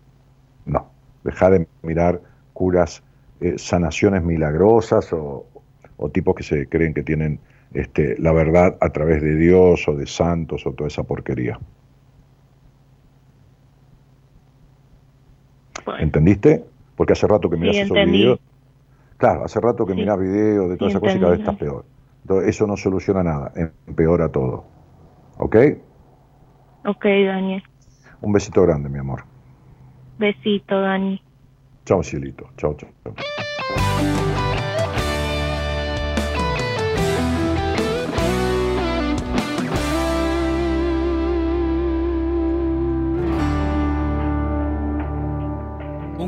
no 0.65 0.97
dejar 1.27 1.53
de 1.53 1.69
mirar 1.83 2.21
curas, 2.53 3.03
eh, 3.41 3.59
sanaciones 3.59 4.23
milagrosas 4.23 5.13
o, 5.13 5.47
tipos 6.13 6.35
que 6.35 6.43
se 6.43 6.69
creen 6.69 6.95
que 6.95 7.03
tienen 7.03 7.41
este, 7.75 8.17
la 8.19 8.33
verdad 8.33 8.77
a 8.81 8.91
través 8.91 9.23
de 9.23 9.35
Dios 9.35 9.89
o 9.89 9.97
de 9.97 10.07
santos 10.07 10.67
o 10.67 10.73
toda 10.73 10.89
esa 10.89 11.03
porquería. 11.03 11.59
¿Entendiste? 15.99 16.65
Porque 16.97 17.13
hace 17.13 17.27
rato 17.27 17.51
que 17.51 17.57
miras 17.57 17.77
esos 17.77 17.97
videos. 17.97 18.41
Claro, 19.19 19.45
hace 19.45 19.61
rato 19.61 19.87
que 19.87 19.95
miras 19.95 20.19
videos 20.19 20.71
de 20.71 20.77
toda 20.77 20.91
esa 20.91 21.01
cosa 21.01 21.17
y 21.17 21.21
cada 21.21 21.31
vez 21.33 21.41
estás 21.41 21.57
peor. 21.57 21.85
Entonces, 22.23 22.49
eso 22.49 22.67
no 22.67 22.77
soluciona 22.77 23.23
nada, 23.23 23.53
empeora 23.87 24.29
todo. 24.31 24.65
¿Ok? 25.39 25.57
Ok, 26.85 27.05
Daniel. 27.05 27.63
Un 28.21 28.33
besito 28.33 28.63
grande, 28.63 28.89
mi 28.89 28.99
amor. 28.99 29.25
Besito, 30.19 30.81
Dani. 30.81 31.21
Chao, 31.85 32.03
cielito. 32.03 32.49
Chao, 32.57 32.75
chao. 32.75 32.91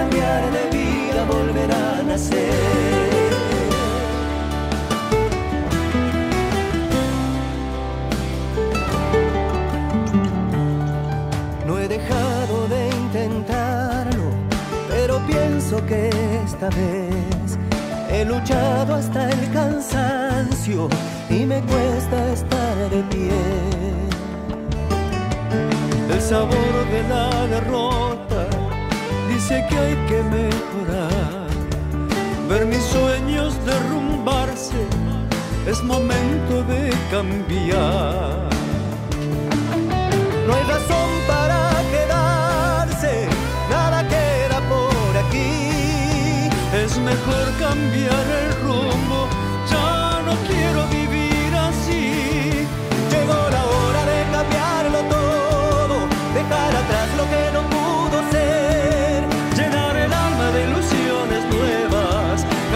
cambiar 0.00 0.42
de 0.56 0.78
vida, 0.78 1.24
volver 1.26 1.70
a 1.72 2.02
nacer. 2.02 2.90
que 15.86 16.10
esta 16.44 16.68
vez 16.70 17.58
he 18.10 18.24
luchado 18.24 18.94
hasta 18.96 19.30
el 19.30 19.52
cansancio 19.52 20.88
y 21.28 21.46
me 21.46 21.60
cuesta 21.62 22.32
estar 22.32 22.90
de 22.90 23.02
pie. 23.04 23.40
El 26.12 26.20
sabor 26.20 26.76
de 26.90 27.02
la 27.08 27.46
derrota 27.46 28.09
que 29.50 29.76
hay 29.76 29.96
que 30.08 30.22
mejorar. 30.22 31.48
Ver 32.48 32.66
mis 32.66 32.82
sueños 32.82 33.54
derrumbarse 33.64 34.82
es 35.66 35.82
momento 35.82 36.62
de 36.64 36.90
cambiar. 37.10 38.48
No 40.46 40.54
hay 40.54 40.64
razón 40.64 41.10
para 41.26 41.70
Es 46.84 46.98
mejor 46.98 47.46
cambiar 47.58 48.26
el 48.42 48.52
rumbo, 48.62 49.28
ya 49.70 50.22
no 50.24 50.34
quiero 50.48 50.86
vivir 50.86 51.54
así. 51.54 52.66
Llegó 53.10 53.50
la 53.50 53.64
hora 53.64 54.04
de 54.06 54.18
cambiarlo 54.32 54.98
todo, 55.10 55.96
dejar 56.32 56.76
atrás 56.76 57.08
lo 57.16 57.24
que 57.24 57.52
no 57.52 57.69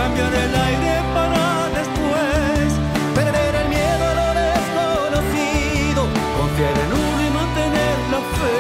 cambiar 0.05 0.35
el 0.35 0.55
aire 0.55 0.95
para 1.15 1.45
después, 1.81 2.69
perder 3.15 3.55
el 3.63 3.69
miedo 3.71 4.05
a 4.11 4.15
lo 4.21 4.29
desconocido, 4.45 6.03
confiar 6.39 6.77
en 6.85 6.91
uno 7.07 7.21
y 7.27 7.31
mantener 7.41 7.97
la 8.15 8.21
fe. 8.37 8.57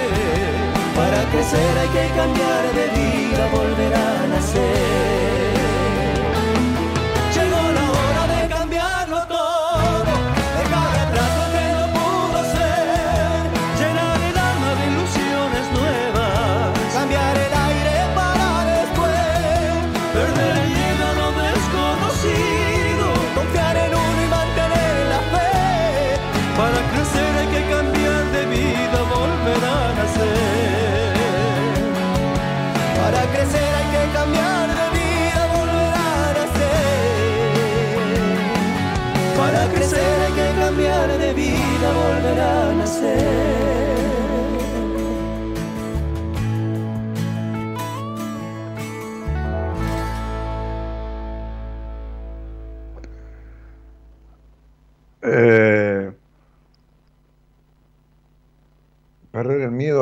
Para 0.96 1.20
crecer 1.32 1.72
hay 1.82 1.90
que 1.96 2.06
cambiar 2.20 2.62
de 2.78 2.86
vida, 2.98 3.42
volver 3.52 3.94
a 3.94 4.26
nacer. 4.28 5.43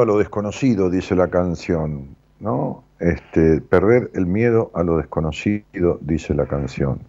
A 0.03 0.07
lo 0.07 0.19
desconocido, 0.19 0.91
dice 0.91 1.15
la 1.17 1.29
canción, 1.29 2.17
¿no? 2.41 2.85
Este, 2.99 3.61
perder 3.61 4.11
el 4.15 4.27
miedo 4.27 4.71
a 4.75 4.83
lo 4.83 4.97
desconocido, 4.97 5.99
dice 6.01 6.35
la 6.35 6.47
canción. 6.47 7.01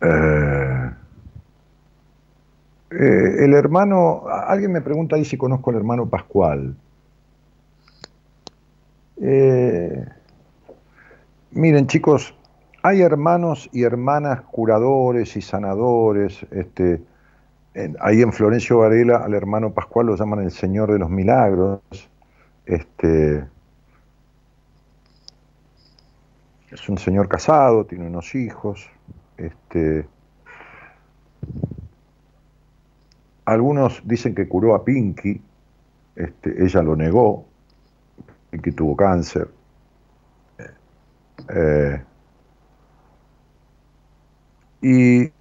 Eh, 0.00 0.90
eh, 2.90 3.44
el 3.44 3.54
hermano, 3.54 4.24
alguien 4.28 4.72
me 4.72 4.80
pregunta 4.80 5.16
ahí 5.16 5.24
si 5.24 5.36
conozco 5.36 5.70
al 5.70 5.76
hermano 5.76 6.08
Pascual. 6.08 6.76
miren 11.50 11.86
chicos, 11.88 12.34
hay 12.82 13.02
hermanos 13.02 13.68
y 13.72 13.82
hermanas 13.82 14.42
curadores 14.42 15.36
y 15.36 15.42
sanadores. 15.42 16.46
Este, 16.50 17.00
ahí 18.00 18.22
en 18.22 18.32
Florencio 18.32 18.78
Varela 18.78 19.18
al 19.18 19.34
hermano 19.34 19.72
Pascual 19.72 20.06
lo 20.06 20.16
llaman 20.16 20.40
el 20.40 20.50
Señor 20.50 20.92
de 20.92 20.98
los 20.98 21.10
Milagros. 21.10 21.80
Este, 22.66 23.44
es 26.70 26.88
un 26.88 26.98
señor 26.98 27.28
casado, 27.28 27.86
tiene 27.86 28.06
unos 28.06 28.34
hijos. 28.34 28.90
Este, 29.36 30.06
algunos 33.44 34.02
dicen 34.04 34.34
que 34.34 34.48
curó 34.48 34.74
a 34.74 34.84
Pinky, 34.84 35.40
este, 36.16 36.62
ella 36.62 36.82
lo 36.82 36.96
negó, 36.96 37.46
Pinky 38.50 38.72
tuvo 38.72 38.96
cáncer. 38.96 39.48
Eh, 41.48 42.02
y 44.82 45.32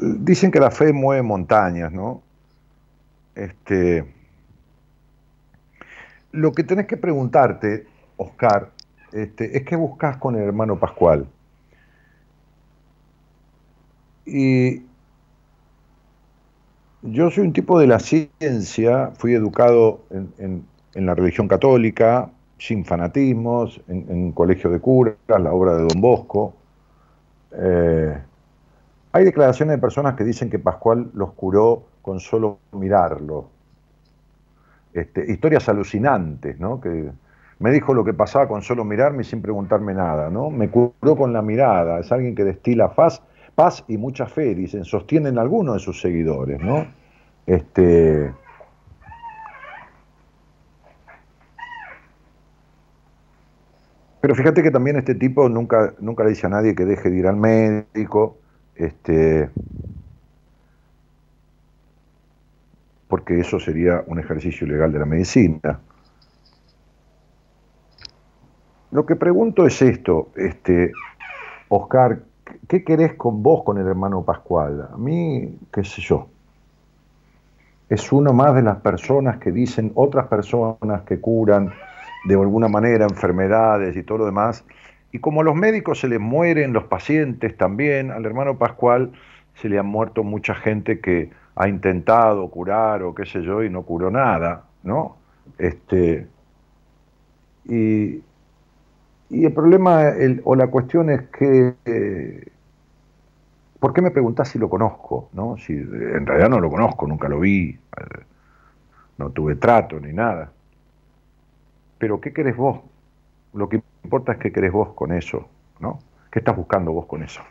dicen 0.00 0.50
que 0.50 0.60
la 0.60 0.70
fe 0.70 0.92
mueve 0.92 1.22
montañas, 1.22 1.92
¿no? 1.92 2.22
Este, 3.34 4.04
lo 6.32 6.52
que 6.52 6.64
tenés 6.64 6.86
que 6.86 6.96
preguntarte, 6.96 7.86
Oscar, 8.16 8.70
este, 9.12 9.56
es 9.56 9.64
qué 9.64 9.76
buscas 9.76 10.16
con 10.18 10.36
el 10.36 10.42
hermano 10.42 10.78
Pascual. 10.78 11.26
Y 14.26 14.82
yo 17.02 17.30
soy 17.30 17.44
un 17.44 17.52
tipo 17.52 17.78
de 17.78 17.86
la 17.86 17.98
ciencia, 17.98 19.12
fui 19.16 19.34
educado 19.34 20.04
en, 20.10 20.64
en 20.94 21.06
la 21.06 21.14
religión 21.14 21.48
católica, 21.48 22.30
sin 22.60 22.84
fanatismos, 22.84 23.80
en, 23.88 24.32
colegio 24.32 24.70
de 24.70 24.80
curas, 24.80 25.16
la 25.28 25.52
obra 25.52 25.76
de 25.76 25.82
Don 25.82 26.00
Bosco. 26.00 26.54
Eh, 27.52 28.18
hay 29.12 29.24
declaraciones 29.24 29.76
de 29.76 29.80
personas 29.80 30.14
que 30.14 30.24
dicen 30.24 30.50
que 30.50 30.58
Pascual 30.58 31.10
los 31.14 31.32
curó 31.32 31.84
con 32.02 32.20
solo 32.20 32.58
mirarlo. 32.72 33.48
Este, 34.92 35.30
historias 35.30 35.68
alucinantes, 35.68 36.58
¿no? 36.58 36.80
Que 36.80 37.10
me 37.58 37.70
dijo 37.70 37.92
lo 37.94 38.04
que 38.04 38.14
pasaba 38.14 38.48
con 38.48 38.62
solo 38.62 38.84
mirarme 38.84 39.22
y 39.22 39.24
sin 39.24 39.42
preguntarme 39.42 39.94
nada, 39.94 40.30
¿no? 40.30 40.50
Me 40.50 40.70
curó 40.70 41.16
con 41.16 41.32
la 41.32 41.42
mirada. 41.42 42.00
Es 42.00 42.10
alguien 42.12 42.34
que 42.34 42.44
destila 42.44 42.94
paz, 42.94 43.22
paz 43.54 43.84
y 43.88 43.98
mucha 43.98 44.26
fe, 44.26 44.54
dicen, 44.54 44.84
sostienen 44.84 45.38
algunos 45.38 45.74
de 45.74 45.80
sus 45.80 46.00
seguidores, 46.00 46.60
¿no? 46.60 46.86
Este, 47.46 48.32
Pero 54.20 54.34
fíjate 54.34 54.62
que 54.62 54.70
también 54.70 54.96
este 54.96 55.14
tipo 55.14 55.48
nunca, 55.48 55.94
nunca 55.98 56.24
le 56.24 56.30
dice 56.30 56.46
a 56.46 56.50
nadie 56.50 56.74
que 56.74 56.84
deje 56.84 57.10
de 57.10 57.16
ir 57.16 57.26
al 57.26 57.36
médico, 57.36 58.36
este, 58.80 59.50
porque 63.08 63.40
eso 63.40 63.60
sería 63.60 64.02
un 64.06 64.18
ejercicio 64.18 64.66
ilegal 64.66 64.92
de 64.92 64.98
la 64.98 65.04
medicina. 65.04 65.80
Lo 68.90 69.04
que 69.04 69.16
pregunto 69.16 69.66
es 69.66 69.82
esto, 69.82 70.30
este, 70.34 70.92
Oscar, 71.68 72.22
¿qué 72.66 72.82
querés 72.82 73.14
con 73.14 73.42
vos 73.42 73.62
con 73.64 73.78
el 73.78 73.86
hermano 73.86 74.24
Pascual? 74.24 74.88
A 74.92 74.96
mí, 74.96 75.58
qué 75.72 75.84
sé 75.84 76.00
yo. 76.00 76.28
Es 77.88 78.10
uno 78.12 78.32
más 78.32 78.54
de 78.54 78.62
las 78.62 78.78
personas 78.78 79.38
que 79.38 79.52
dicen 79.52 79.92
otras 79.94 80.26
personas 80.28 81.02
que 81.02 81.20
curan, 81.20 81.72
de 82.26 82.34
alguna 82.34 82.68
manera 82.68 83.04
enfermedades 83.04 83.96
y 83.96 84.02
todo 84.02 84.18
lo 84.18 84.26
demás. 84.26 84.64
Y 85.12 85.18
como 85.18 85.40
a 85.40 85.44
los 85.44 85.54
médicos 85.54 86.00
se 86.00 86.08
les 86.08 86.20
mueren 86.20 86.72
los 86.72 86.84
pacientes 86.84 87.56
también, 87.56 88.10
al 88.10 88.24
hermano 88.24 88.58
Pascual 88.58 89.12
se 89.54 89.68
le 89.68 89.78
han 89.78 89.86
muerto 89.86 90.22
mucha 90.22 90.54
gente 90.54 91.00
que 91.00 91.30
ha 91.56 91.68
intentado 91.68 92.48
curar 92.48 93.02
o 93.02 93.14
qué 93.14 93.26
sé 93.26 93.42
yo 93.42 93.62
y 93.62 93.70
no 93.70 93.82
curó 93.82 94.10
nada, 94.10 94.64
¿no? 94.82 95.16
Este, 95.58 96.26
y, 97.66 98.22
y 99.30 99.44
el 99.44 99.52
problema 99.52 100.12
o 100.44 100.54
la 100.54 100.68
cuestión 100.68 101.10
es 101.10 101.22
que, 101.28 101.74
eh, 101.84 102.46
¿por 103.78 103.92
qué 103.92 104.02
me 104.02 104.10
preguntás 104.10 104.48
si 104.48 104.58
lo 104.58 104.68
conozco? 104.70 105.28
¿no? 105.32 105.56
Si 105.56 105.72
en 105.72 106.26
realidad 106.26 106.48
no 106.48 106.60
lo 106.60 106.70
conozco, 106.70 107.06
nunca 107.06 107.28
lo 107.28 107.40
vi, 107.40 107.70
eh, 107.70 108.20
no 109.18 109.30
tuve 109.30 109.56
trato 109.56 110.00
ni 110.00 110.12
nada. 110.12 110.52
Pero 111.98 112.20
¿qué 112.20 112.32
querés 112.32 112.56
vos? 112.56 112.80
Lo 113.52 113.68
que 113.68 113.82
importa 114.04 114.32
es 114.32 114.38
qué 114.38 114.52
querés 114.52 114.72
vos 114.72 114.94
con 114.94 115.12
eso, 115.12 115.48
¿no? 115.78 115.98
¿Qué 116.30 116.38
estás 116.38 116.56
buscando 116.56 116.92
vos 116.92 117.06
con 117.06 117.22
eso? 117.22 117.42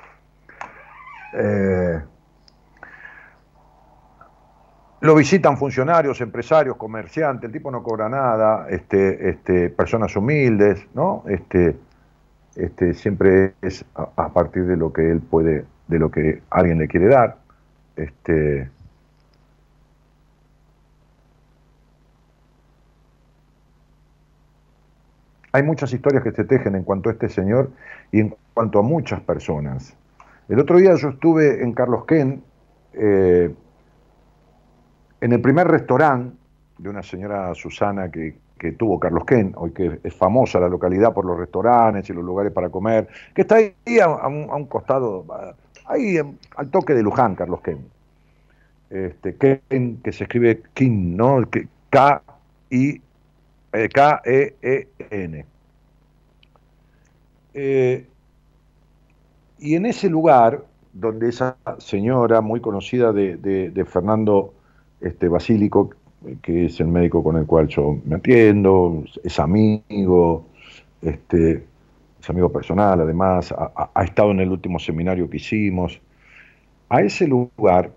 Eh, 1.34 2.02
lo 5.02 5.16
visitan 5.16 5.58
funcionarios, 5.58 6.20
empresarios, 6.22 6.76
comerciantes, 6.76 7.48
el 7.48 7.52
tipo 7.52 7.72
no 7.72 7.84
cobra 7.84 8.10
nada, 8.10 8.68
este, 8.70 9.30
este, 9.30 9.70
personas 9.70 10.16
humildes, 10.16 10.88
¿no? 10.94 11.24
Este, 11.28 11.78
este, 12.56 12.94
siempre 12.94 13.54
es 13.62 13.86
a, 13.96 14.10
a, 14.16 14.30
partir 14.30 14.66
de 14.66 14.76
lo 14.76 14.92
que 14.92 15.10
él 15.10 15.22
puede, 15.22 15.66
de 15.88 16.00
lo 16.00 16.12
que 16.12 16.42
alguien 16.50 16.80
le 16.80 16.88
quiere 16.88 17.08
dar. 17.08 17.38
Este, 17.96 18.70
Hay 25.52 25.64
muchas 25.64 25.92
historias 25.94 26.24
que 26.24 26.32
se 26.32 26.44
tejen 26.44 26.76
en 26.76 26.84
cuanto 26.84 27.10
a 27.10 27.14
este 27.14 27.30
señor 27.30 27.72
y 28.12 28.20
en 28.20 28.36
cuanto 28.54 28.80
a 28.80 28.82
muchas 28.82 29.22
personas. 29.22 29.96
El 30.48 30.60
otro 30.60 30.78
día 30.78 30.96
yo 30.96 31.10
estuve 31.10 31.64
en 31.64 31.74
Carlos 31.74 32.06
Ken, 32.06 32.44
eh, 32.94 33.54
en 35.22 35.32
el 35.32 35.42
primer 35.42 35.68
restaurante 35.68 36.36
de 36.78 36.90
una 36.90 37.04
señora 37.04 37.54
Susana 37.56 38.10
que, 38.10 38.38
tuvo 38.78 39.00
Carlos 39.00 39.24
Ken, 39.26 39.54
hoy 39.56 39.72
que 39.72 40.00
es 40.04 40.14
famosa 40.14 40.60
la 40.60 40.68
localidad 40.68 41.14
por 41.14 41.24
los 41.24 41.38
restaurantes 41.38 42.10
y 42.10 42.14
los 42.14 42.24
lugares 42.24 42.52
para 42.52 42.70
comer, 42.70 43.08
que 43.34 43.44
está 43.44 43.56
ahí 43.56 43.74
a, 44.02 44.28
un, 44.28 44.66
costado, 44.66 45.26
ahí 45.86 46.18
al 46.18 46.70
toque 46.70 46.94
de 46.94 47.02
Luján, 47.02 47.36
Carlos 47.36 47.62
Ken. 47.62 47.80
Este, 48.90 49.36
Ken, 49.36 50.02
que 50.04 50.12
se 50.12 50.26
escribe 50.26 50.62
Kin, 50.74 51.16
¿no? 51.16 51.42
K-I 51.90 53.02
K-E-E-N. 53.72 55.46
Eh, 57.54 58.08
y 59.60 59.76
en 59.76 59.86
ese 59.86 60.10
lugar, 60.10 60.64
donde 60.94 61.30
esa 61.30 61.58
señora 61.78 62.42
muy 62.42 62.62
conocida 62.62 63.12
de, 63.12 63.86
Fernando 63.88 64.54
este, 65.02 65.28
Basílico, 65.28 65.92
que 66.42 66.66
es 66.66 66.80
el 66.80 66.88
médico 66.88 67.24
con 67.24 67.38
el 67.38 67.46
cual 67.46 67.68
yo 67.68 67.98
me 68.06 68.16
atiendo, 68.16 69.04
es 69.24 69.40
amigo, 69.40 70.46
este, 71.02 71.64
es 72.20 72.30
amigo 72.30 72.52
personal, 72.52 73.02
además, 73.02 73.54
ha, 73.54 74.04
estado 74.04 74.32
en 74.32 74.42
el 74.42 74.52
último 74.52 74.80
seminario 74.80 75.30
que 75.30 75.38
hicimos. 75.38 76.02
A 76.90 77.02
ese 77.02 77.28
lugar 77.28 77.92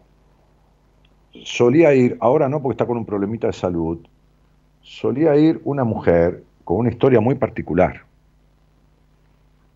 solía 1.44 1.94
ir, 1.94 2.16
ahora 2.20 2.48
no 2.48 2.60
porque 2.60 2.74
está 2.74 2.86
con 2.86 2.98
un 2.98 3.06
problemita 3.06 3.46
de 3.48 3.52
salud, 3.52 3.98
solía 4.82 5.36
ir 5.36 5.60
una 5.64 5.84
mujer 5.84 6.42
con 6.64 6.78
una 6.78 6.90
historia 6.90 7.20
muy 7.20 7.34
particular. 7.36 8.02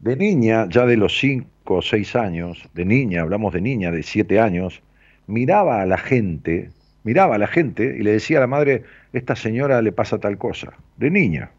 De 0.01 0.17
niña, 0.17 0.67
ya 0.69 0.85
de 0.85 0.97
los 0.97 1.19
5 1.19 1.49
o 1.65 1.83
6 1.83 2.17
años, 2.17 2.69
de 2.75 2.85
niña, 2.85 3.23
hablamos 3.23 3.53
de 3.55 3.61
niña 3.61 3.91
de 3.91 4.03
7 4.03 4.39
años, 4.39 4.83
miraba 5.27 5.81
a 5.81 5.87
la 5.87 5.99
gente, 5.99 6.71
miraba 7.03 7.37
a 7.37 7.39
la 7.39 7.47
gente 7.47 7.97
y 7.99 8.03
le 8.03 8.13
decía 8.13 8.39
a 8.39 8.41
la 8.41 8.47
madre, 8.47 8.85
esta 9.13 9.35
señora 9.35 9.81
le 9.83 9.93
pasa 9.93 10.19
tal 10.19 10.39
cosa, 10.39 10.75
de 10.97 11.11
niña. 11.11 11.51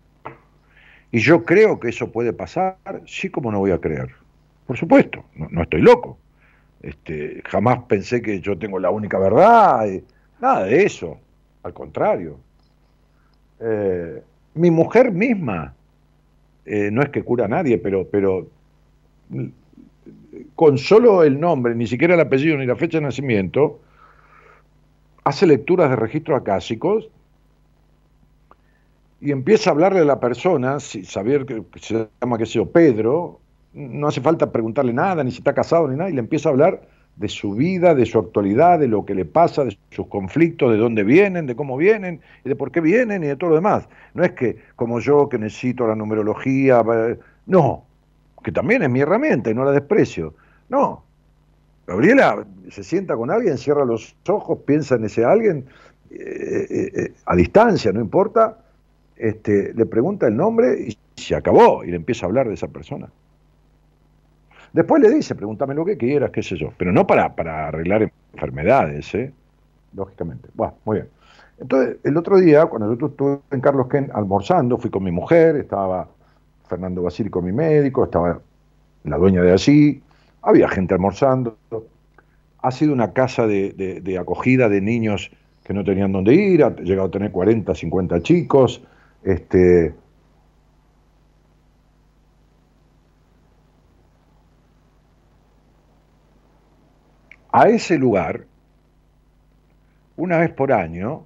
Y 1.11 1.19
yo 1.19 1.45
creo 1.45 1.79
que 1.79 1.89
eso 1.89 2.11
puede 2.11 2.33
pasar, 2.33 2.77
sí 3.05 3.29
como 3.29 3.51
no 3.51 3.59
voy 3.59 3.71
a 3.71 3.79
creer. 3.79 4.09
Por 4.65 4.77
supuesto, 4.77 5.23
no, 5.35 5.61
estoy 5.61 5.81
loco. 5.81 6.17
Este, 6.81 7.41
jamás 7.45 7.79
pensé 7.87 8.21
que 8.21 8.39
yo 8.41 8.57
tengo 8.57 8.77
la 8.79 8.91
única 8.91 9.17
verdad, 9.17 9.87
nada 10.39 10.65
de 10.65 10.83
eso, 10.83 11.17
al 11.63 11.73
contrario. 11.73 12.39
Eh, 13.59 14.21
mi 14.55 14.71
mujer 14.71 15.11
misma 15.11 15.73
eh, 16.65 16.89
no 16.91 17.01
es 17.01 17.09
que 17.09 17.23
cura 17.23 17.45
a 17.45 17.47
nadie, 17.47 17.77
pero, 17.77 18.07
pero 18.07 18.47
con 20.55 20.77
solo 20.77 21.23
el 21.23 21.39
nombre, 21.39 21.75
ni 21.75 21.87
siquiera 21.87 22.15
el 22.15 22.19
apellido 22.19 22.57
ni 22.57 22.65
la 22.65 22.75
fecha 22.75 22.97
de 22.97 23.05
nacimiento, 23.05 23.79
hace 25.23 25.47
lecturas 25.47 25.89
de 25.89 25.95
registros 25.95 26.39
acásicos 26.39 27.09
y 29.19 29.31
empieza 29.31 29.69
a 29.69 29.73
hablarle 29.73 29.99
a 29.99 30.05
la 30.05 30.19
persona, 30.19 30.79
si 30.79 31.03
saber 31.03 31.45
que 31.45 31.63
se 31.79 32.07
llama, 32.21 32.37
que 32.37 32.45
sea 32.45 32.65
Pedro, 32.65 33.39
no 33.73 34.07
hace 34.07 34.21
falta 34.21 34.51
preguntarle 34.51 34.93
nada, 34.93 35.23
ni 35.23 35.31
si 35.31 35.37
está 35.37 35.53
casado 35.53 35.87
ni 35.87 35.95
nada, 35.95 36.09
y 36.09 36.13
le 36.13 36.19
empieza 36.19 36.49
a 36.49 36.51
hablar 36.51 36.81
de 37.17 37.27
su 37.29 37.53
vida, 37.53 37.95
de 37.95 38.05
su 38.05 38.19
actualidad, 38.19 38.79
de 38.79 38.87
lo 38.87 39.05
que 39.05 39.15
le 39.15 39.25
pasa, 39.25 39.65
de 39.65 39.77
sus 39.89 40.07
conflictos, 40.07 40.71
de 40.71 40.77
dónde 40.77 41.03
vienen, 41.03 41.47
de 41.47 41.55
cómo 41.55 41.75
vienen, 41.75 42.21
y 42.45 42.49
de 42.49 42.55
por 42.55 42.71
qué 42.71 42.79
vienen 42.79 43.23
y 43.23 43.27
de 43.27 43.35
todo 43.35 43.51
lo 43.51 43.55
demás. 43.55 43.87
No 44.13 44.23
es 44.23 44.33
que 44.33 44.57
como 44.75 44.99
yo 44.99 45.27
que 45.27 45.39
necesito 45.39 45.87
la 45.87 45.95
numerología, 45.95 46.83
no, 47.47 47.85
que 48.43 48.51
también 48.51 48.83
es 48.83 48.89
mi 48.89 48.99
herramienta 48.99 49.49
y 49.49 49.55
no 49.55 49.65
la 49.65 49.71
desprecio. 49.71 50.35
No, 50.69 51.03
Gabriela 51.87 52.45
se 52.69 52.83
sienta 52.83 53.15
con 53.15 53.31
alguien, 53.31 53.57
cierra 53.57 53.85
los 53.85 54.15
ojos, 54.27 54.59
piensa 54.65 54.95
en 54.95 55.05
ese 55.05 55.25
alguien 55.25 55.65
eh, 56.11 56.67
eh, 56.69 56.91
eh, 56.95 57.13
a 57.25 57.35
distancia, 57.35 57.91
no 57.91 57.99
importa, 57.99 58.59
este, 59.15 59.73
le 59.73 59.85
pregunta 59.85 60.27
el 60.27 60.35
nombre 60.35 60.87
y 60.87 60.97
se 61.15 61.35
acabó 61.35 61.83
y 61.83 61.89
le 61.89 61.95
empieza 61.95 62.25
a 62.25 62.29
hablar 62.29 62.47
de 62.47 62.53
esa 62.53 62.67
persona. 62.67 63.09
Después 64.73 65.01
le 65.01 65.09
dice, 65.09 65.35
pregúntame 65.35 65.73
lo 65.73 65.85
que 65.85 65.97
quieras, 65.97 66.31
qué 66.31 66.43
sé 66.43 66.57
yo, 66.57 66.71
pero 66.77 66.91
no 66.91 67.07
para, 67.07 67.35
para 67.35 67.67
arreglar 67.67 68.11
enfermedades, 68.33 69.13
¿eh? 69.15 69.31
lógicamente. 69.93 70.49
Bueno, 70.53 70.75
muy 70.85 70.97
bien. 70.97 71.09
Entonces, 71.59 71.97
el 72.03 72.17
otro 72.17 72.37
día, 72.37 72.65
cuando 72.67 72.95
yo 72.95 73.07
estuve 73.07 73.39
en 73.51 73.61
Carlos 73.61 73.87
Ken 73.87 74.09
almorzando, 74.13 74.77
fui 74.77 74.91
con 74.91 75.03
mi 75.03 75.11
mujer, 75.11 75.55
estaba 75.55 76.07
Fernando 76.67 77.01
Basili 77.01 77.29
con 77.29 77.45
mi 77.45 77.51
médico, 77.51 78.03
estaba 78.03 78.39
la 79.03 79.17
dueña 79.17 79.41
de 79.41 79.53
allí, 79.53 80.01
había 80.41 80.67
gente 80.69 80.93
almorzando. 80.93 81.57
Ha 82.61 82.71
sido 82.71 82.93
una 82.93 83.13
casa 83.13 83.47
de, 83.47 84.01
de 84.03 84.17
acogida 84.17 84.69
de 84.69 84.81
niños 84.81 85.31
que 85.63 85.73
no 85.73 85.83
tenían 85.83 86.11
dónde 86.11 86.33
ir, 86.33 86.63
ha 86.63 86.75
llegado 86.75 87.07
a 87.09 87.11
tener 87.11 87.31
40, 87.31 87.75
50 87.75 88.21
chicos, 88.21 88.81
este, 89.23 89.93
a 97.51 97.69
ese 97.69 97.97
lugar, 97.97 98.45
una 100.15 100.37
vez 100.37 100.51
por 100.51 100.71
año, 100.71 101.23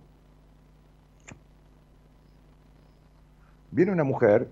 viene 3.71 3.91
una 3.91 4.03
mujer 4.03 4.49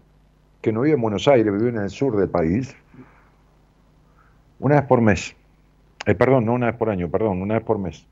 que 0.61 0.71
no 0.71 0.81
vive 0.81 0.95
en 0.95 1.01
Buenos 1.01 1.27
Aires, 1.27 1.53
vive 1.53 1.69
en 1.69 1.77
el 1.77 1.89
sur 1.89 2.17
del 2.17 2.29
país, 2.29 2.75
una 4.59 4.75
vez 4.75 4.85
por 4.85 5.01
mes. 5.01 5.35
Eh, 6.05 6.15
perdón, 6.15 6.45
no 6.45 6.53
una 6.53 6.67
vez 6.67 6.75
por 6.75 6.89
año, 6.89 7.09
perdón, 7.09 7.41
una 7.41 7.55
vez 7.55 7.63
por 7.63 7.77
mes. 7.77 8.05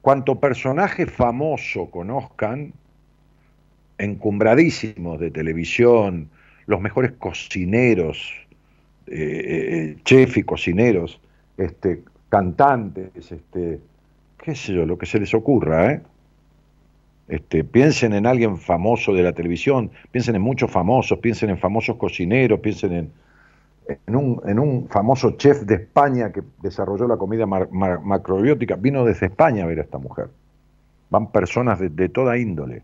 Cuanto 0.00 0.38
personaje 0.38 1.06
famoso 1.06 1.90
conozcan, 1.90 2.74
encumbradísimos 3.96 5.18
de 5.18 5.30
televisión, 5.30 6.28
los 6.66 6.80
mejores 6.80 7.12
cocineros, 7.12 8.43
eh, 9.06 9.96
chef 10.04 10.36
y 10.36 10.42
cocineros, 10.42 11.20
este, 11.56 12.02
cantantes, 12.28 13.10
este, 13.30 13.80
qué 14.38 14.54
sé 14.54 14.72
yo, 14.74 14.86
lo 14.86 14.98
que 14.98 15.06
se 15.06 15.18
les 15.18 15.32
ocurra, 15.34 15.92
¿eh? 15.92 16.02
Este, 17.26 17.64
piensen 17.64 18.12
en 18.12 18.26
alguien 18.26 18.58
famoso 18.58 19.14
de 19.14 19.22
la 19.22 19.32
televisión, 19.32 19.90
piensen 20.10 20.36
en 20.36 20.42
muchos 20.42 20.70
famosos, 20.70 21.18
piensen 21.20 21.48
en 21.48 21.58
famosos 21.58 21.96
cocineros, 21.96 22.60
piensen 22.60 22.92
en, 22.92 23.12
en 24.06 24.58
un, 24.58 24.88
famoso 24.88 25.32
chef 25.32 25.62
de 25.62 25.74
España 25.74 26.32
que 26.32 26.42
desarrolló 26.62 27.06
la 27.06 27.16
comida 27.16 27.46
macrobiótica, 27.46 28.76
vino 28.76 29.04
desde 29.04 29.26
España 29.26 29.64
a 29.64 29.66
ver 29.66 29.78
a 29.78 29.82
esta 29.82 29.98
mujer. 29.98 30.28
Van 31.10 31.30
personas 31.30 31.78
de, 31.78 32.08
toda 32.08 32.38
índole. 32.38 32.82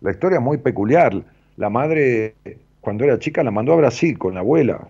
La 0.00 0.10
historia 0.10 0.38
es 0.38 0.44
muy 0.44 0.58
peculiar. 0.58 1.22
La 1.56 1.70
madre, 1.70 2.34
cuando 2.80 3.04
era 3.04 3.18
chica, 3.18 3.42
la 3.42 3.50
mandó 3.50 3.72
a 3.72 3.76
Brasil 3.76 4.18
con 4.18 4.34
la 4.34 4.40
abuela, 4.40 4.88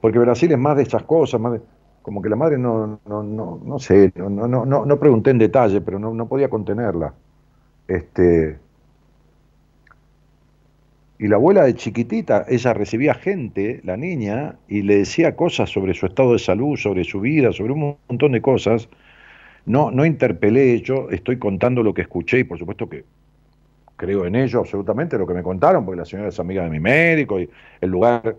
porque 0.00 0.18
Brasil 0.18 0.52
es 0.52 0.58
más 0.58 0.76
de 0.76 0.82
estas 0.82 1.02
cosas, 1.04 1.40
más 1.40 1.60
como 2.02 2.22
que 2.22 2.28
la 2.28 2.36
madre 2.36 2.58
no, 2.58 3.00
no, 3.06 3.22
no, 3.22 3.60
no 3.62 3.78
sé, 3.78 4.12
no, 4.16 4.30
no, 4.30 4.64
no, 4.64 4.86
no 4.86 4.98
pregunté 4.98 5.30
en 5.30 5.38
detalle, 5.38 5.80
pero 5.80 5.98
no, 5.98 6.14
no 6.14 6.26
podía 6.26 6.48
contenerla. 6.48 7.12
Este, 7.86 8.58
y 11.18 11.26
la 11.26 11.36
abuela 11.36 11.64
de 11.64 11.74
chiquitita, 11.74 12.44
ella 12.48 12.72
recibía 12.74 13.12
gente, 13.14 13.80
la 13.82 13.96
niña, 13.96 14.56
y 14.68 14.82
le 14.82 14.98
decía 14.98 15.34
cosas 15.34 15.68
sobre 15.68 15.94
su 15.94 16.06
estado 16.06 16.32
de 16.32 16.38
salud, 16.38 16.76
sobre 16.76 17.02
su 17.02 17.20
vida, 17.20 17.52
sobre 17.52 17.72
un 17.72 17.96
montón 18.08 18.32
de 18.32 18.40
cosas. 18.40 18.88
No, 19.66 19.90
no 19.90 20.06
interpelé, 20.06 20.80
yo 20.80 21.10
estoy 21.10 21.38
contando 21.38 21.82
lo 21.82 21.92
que 21.92 22.02
escuché 22.02 22.38
y 22.38 22.44
por 22.44 22.58
supuesto 22.58 22.88
que 22.88 23.04
creo 23.98 24.24
en 24.24 24.34
ello 24.36 24.60
absolutamente, 24.60 25.18
lo 25.18 25.26
que 25.26 25.34
me 25.34 25.42
contaron, 25.42 25.84
porque 25.84 25.98
la 25.98 26.06
señora 26.06 26.30
es 26.30 26.40
amiga 26.40 26.64
de 26.64 26.70
mi 26.70 26.80
médico 26.80 27.38
y 27.38 27.50
el 27.82 27.90
lugar... 27.90 28.36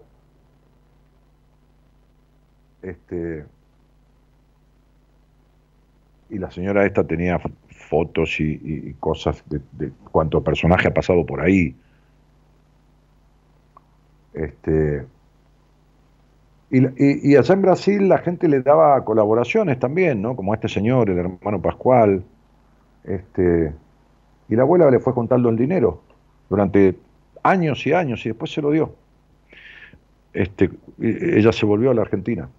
Este, 2.81 3.45
y 6.30 6.38
la 6.40 6.49
señora 6.49 6.86
esta 6.86 7.03
tenía 7.03 7.40
fotos 7.68 8.40
y, 8.40 8.95
cosas 8.99 9.44
de, 9.48 9.60
de 9.73 9.91
cuánto 10.11 10.41
personaje 10.44 10.88
ha 10.88 10.94
pasado 10.94 11.26
por 11.26 11.41
ahí. 11.41 11.76
Este, 14.34 15.06
y, 16.72 17.36
allá 17.36 17.53
en 17.53 17.61
Brasil 17.61 18.07
la 18.07 18.19
gente 18.19 18.48
le 18.48 18.61
daba 18.61 19.03
colaboraciones 19.03 19.80
también, 19.80 20.22
¿no? 20.22 20.36
Como 20.36 20.53
este 20.53 20.69
señor, 20.69 21.10
el 21.10 21.18
hermano 21.18 21.61
Pascual. 21.61 22.23
Este, 23.03 23.73
y 24.50 24.56
la 24.56 24.64
abuela 24.64 24.90
le 24.90 25.00
fue 25.00 25.14
contando 25.14 25.50
el 25.50 25.58
dinero 25.58 26.02
durante 26.50 26.96
años 27.44 27.86
y 27.86 27.94
años 27.94 28.26
y 28.26 28.30
después 28.30 28.52
se 28.52 28.62
lo 28.62 28.72
dio. 28.72 28.94
Este, 30.34 30.70
ella 31.02 31.52
se 31.52 31.66
volvió 31.66 31.92
a 31.92 31.94
la 31.94 32.02
Argentina. 32.02 32.50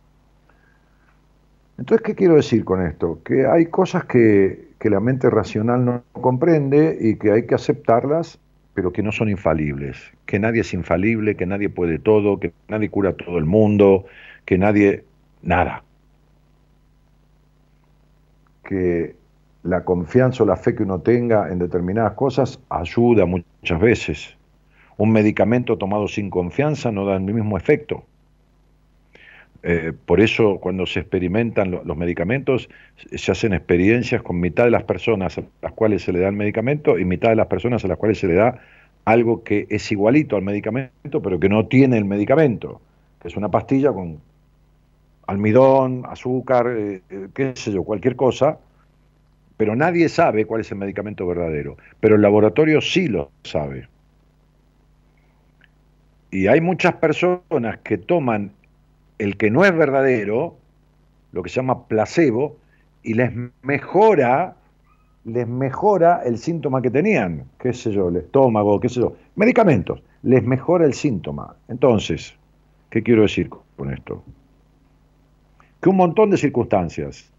Entonces, 1.78 2.04
¿qué 2.04 2.14
quiero 2.14 2.34
decir 2.34 2.64
con 2.64 2.84
esto? 2.84 3.20
Que 3.24 3.46
hay 3.46 3.66
cosas 3.66 4.04
que, 4.04 4.70
que 4.78 4.90
la 4.90 5.00
mente 5.00 5.30
racional 5.30 5.84
no 5.84 6.02
comprende 6.12 6.96
y 7.00 7.16
que 7.16 7.32
hay 7.32 7.46
que 7.46 7.54
aceptarlas 7.54 8.38
pero 8.74 8.92
que 8.92 9.02
no 9.02 9.12
son 9.12 9.28
infalibles, 9.28 9.98
que 10.26 10.38
nadie 10.38 10.60
es 10.60 10.72
infalible, 10.72 11.36
que 11.36 11.46
nadie 11.46 11.68
puede 11.68 11.98
todo, 11.98 12.38
que 12.38 12.52
nadie 12.68 12.88
cura 12.88 13.10
a 13.10 13.12
todo 13.12 13.38
el 13.38 13.44
mundo, 13.44 14.06
que 14.44 14.58
nadie, 14.58 15.04
nada. 15.42 15.82
Que 18.64 19.16
la 19.62 19.84
confianza 19.84 20.42
o 20.42 20.46
la 20.46 20.56
fe 20.56 20.74
que 20.74 20.82
uno 20.82 21.00
tenga 21.00 21.50
en 21.50 21.58
determinadas 21.58 22.14
cosas 22.14 22.60
ayuda 22.68 23.26
muchas 23.26 23.80
veces. 23.80 24.36
Un 24.96 25.12
medicamento 25.12 25.76
tomado 25.76 26.08
sin 26.08 26.30
confianza 26.30 26.90
no 26.90 27.04
da 27.04 27.16
el 27.16 27.22
mismo 27.22 27.56
efecto. 27.56 28.04
Eh, 29.62 29.92
por 30.06 30.20
eso 30.20 30.58
cuando 30.58 30.86
se 30.86 31.00
experimentan 31.00 31.70
los 31.70 31.96
medicamentos, 31.96 32.70
se 32.96 33.30
hacen 33.32 33.52
experiencias 33.52 34.22
con 34.22 34.40
mitad 34.40 34.64
de 34.64 34.70
las 34.70 34.84
personas 34.84 35.36
a 35.36 35.42
las 35.60 35.72
cuales 35.72 36.02
se 36.02 36.12
le 36.12 36.20
da 36.20 36.28
el 36.28 36.36
medicamento 36.36 36.98
y 36.98 37.04
mitad 37.04 37.28
de 37.28 37.36
las 37.36 37.46
personas 37.46 37.84
a 37.84 37.88
las 37.88 37.98
cuales 37.98 38.18
se 38.18 38.26
le 38.26 38.34
da 38.34 38.58
algo 39.04 39.42
que 39.42 39.66
es 39.68 39.90
igualito 39.92 40.36
al 40.36 40.42
medicamento, 40.42 41.20
pero 41.22 41.38
que 41.38 41.48
no 41.48 41.66
tiene 41.66 41.98
el 41.98 42.06
medicamento, 42.06 42.80
que 43.20 43.28
es 43.28 43.36
una 43.36 43.50
pastilla 43.50 43.92
con 43.92 44.18
almidón, 45.26 46.04
azúcar, 46.08 46.68
eh, 46.68 47.02
eh, 47.10 47.28
qué 47.34 47.52
sé 47.54 47.72
yo, 47.72 47.84
cualquier 47.84 48.16
cosa, 48.16 48.58
pero 49.60 49.76
nadie 49.76 50.08
sabe 50.08 50.46
cuál 50.46 50.62
es 50.62 50.72
el 50.72 50.78
medicamento 50.78 51.26
verdadero, 51.26 51.76
pero 52.00 52.14
el 52.14 52.22
laboratorio 52.22 52.80
sí 52.80 53.08
lo 53.08 53.30
sabe. 53.44 53.90
Y 56.30 56.46
hay 56.46 56.62
muchas 56.62 56.94
personas 56.94 57.76
que 57.84 57.98
toman 57.98 58.52
el 59.18 59.36
que 59.36 59.50
no 59.50 59.62
es 59.66 59.76
verdadero, 59.76 60.56
lo 61.32 61.42
que 61.42 61.50
se 61.50 61.56
llama 61.56 61.86
placebo, 61.88 62.56
y 63.02 63.12
les 63.12 63.32
mejora, 63.60 64.56
les 65.26 65.46
mejora 65.46 66.22
el 66.24 66.38
síntoma 66.38 66.80
que 66.80 66.90
tenían, 66.90 67.44
qué 67.58 67.74
sé 67.74 67.92
yo, 67.92 68.08
el 68.08 68.16
estómago, 68.16 68.80
qué 68.80 68.88
sé 68.88 69.00
yo, 69.00 69.14
medicamentos, 69.36 70.02
les 70.22 70.42
mejora 70.42 70.86
el 70.86 70.94
síntoma. 70.94 71.54
Entonces, 71.68 72.34
¿qué 72.88 73.02
quiero 73.02 73.20
decir 73.20 73.50
con 73.76 73.92
esto? 73.92 74.24
Que 75.82 75.90
un 75.90 75.96
montón 75.96 76.30
de 76.30 76.38
circunstancias, 76.38 77.30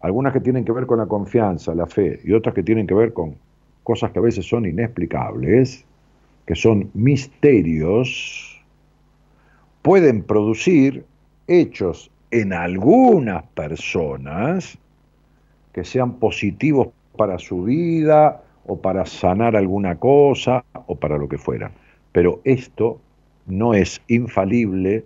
algunas 0.00 0.32
que 0.32 0.40
tienen 0.40 0.64
que 0.64 0.72
ver 0.72 0.86
con 0.86 0.98
la 0.98 1.06
confianza, 1.06 1.74
la 1.74 1.86
fe, 1.86 2.20
y 2.24 2.32
otras 2.32 2.54
que 2.54 2.62
tienen 2.62 2.86
que 2.86 2.94
ver 2.94 3.12
con 3.12 3.36
cosas 3.82 4.10
que 4.12 4.18
a 4.18 4.22
veces 4.22 4.46
son 4.46 4.66
inexplicables, 4.66 5.84
que 6.46 6.54
son 6.54 6.90
misterios, 6.94 8.62
pueden 9.82 10.22
producir 10.22 11.04
hechos 11.46 12.10
en 12.30 12.52
algunas 12.52 13.42
personas 13.54 14.78
que 15.72 15.84
sean 15.84 16.14
positivos 16.14 16.88
para 17.16 17.38
su 17.38 17.64
vida 17.64 18.42
o 18.66 18.80
para 18.80 19.06
sanar 19.06 19.56
alguna 19.56 19.98
cosa 19.98 20.64
o 20.86 20.94
para 20.96 21.16
lo 21.16 21.28
que 21.28 21.38
fuera. 21.38 21.72
Pero 22.12 22.40
esto 22.44 23.00
no 23.46 23.74
es 23.74 24.00
infalible 24.08 25.04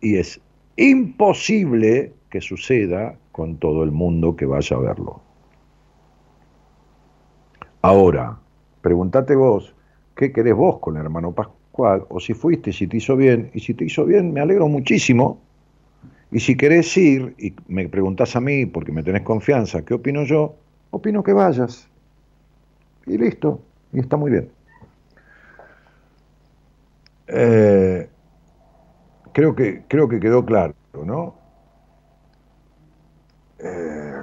y 0.00 0.16
es 0.16 0.40
imposible 0.76 2.12
que 2.30 2.40
suceda 2.40 3.16
con 3.38 3.56
todo 3.58 3.84
el 3.84 3.92
mundo 3.92 4.34
que 4.34 4.46
vaya 4.46 4.76
a 4.76 4.80
verlo. 4.80 5.20
Ahora, 7.82 8.36
pregúntate 8.80 9.36
vos, 9.36 9.76
¿qué 10.16 10.32
querés 10.32 10.56
vos 10.56 10.80
con 10.80 10.96
el 10.96 11.04
hermano 11.04 11.30
Pascual? 11.30 12.04
O 12.08 12.18
si 12.18 12.34
fuiste, 12.34 12.72
si 12.72 12.88
te 12.88 12.96
hizo 12.96 13.14
bien, 13.14 13.52
y 13.54 13.60
si 13.60 13.74
te 13.74 13.84
hizo 13.84 14.04
bien, 14.04 14.32
me 14.32 14.40
alegro 14.40 14.66
muchísimo. 14.66 15.40
Y 16.32 16.40
si 16.40 16.56
querés 16.56 16.96
ir 16.96 17.36
y 17.38 17.54
me 17.68 17.88
preguntás 17.88 18.34
a 18.34 18.40
mí, 18.40 18.66
porque 18.66 18.90
me 18.90 19.04
tenés 19.04 19.22
confianza, 19.22 19.84
¿qué 19.84 19.94
opino 19.94 20.24
yo? 20.24 20.56
Opino 20.90 21.22
que 21.22 21.32
vayas. 21.32 21.88
Y 23.06 23.18
listo, 23.18 23.60
y 23.92 24.00
está 24.00 24.16
muy 24.16 24.32
bien. 24.32 24.50
Eh, 27.28 28.08
creo, 29.32 29.54
que, 29.54 29.84
creo 29.86 30.08
que 30.08 30.18
quedó 30.18 30.44
claro, 30.44 30.74
¿no? 31.04 31.37
Eh, 33.58 34.20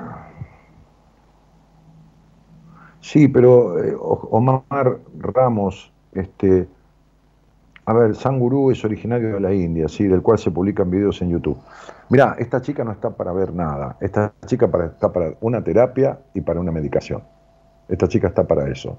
sí, 3.01 3.27
pero 3.27 3.83
eh, 3.83 3.95
Omar 3.99 4.99
Ramos, 5.17 5.91
este, 6.13 6.67
a 7.85 7.93
ver, 7.93 8.15
Sangurú 8.15 8.71
es 8.71 8.83
originario 8.85 9.33
de 9.33 9.39
la 9.39 9.53
India, 9.53 9.87
sí, 9.87 10.07
del 10.07 10.21
cual 10.21 10.39
se 10.39 10.51
publican 10.51 10.89
videos 10.89 11.21
en 11.21 11.29
YouTube. 11.29 11.57
Mira, 12.09 12.35
esta 12.39 12.61
chica 12.61 12.83
no 12.83 12.91
está 12.91 13.11
para 13.11 13.33
ver 13.33 13.53
nada. 13.53 13.97
Esta 13.99 14.33
chica 14.45 14.69
está 14.85 15.11
para 15.11 15.33
una 15.41 15.63
terapia 15.63 16.19
y 16.33 16.41
para 16.41 16.59
una 16.59 16.71
medicación. 16.71 17.23
Esta 17.87 18.07
chica 18.07 18.29
está 18.29 18.47
para 18.47 18.69
eso. 18.69 18.97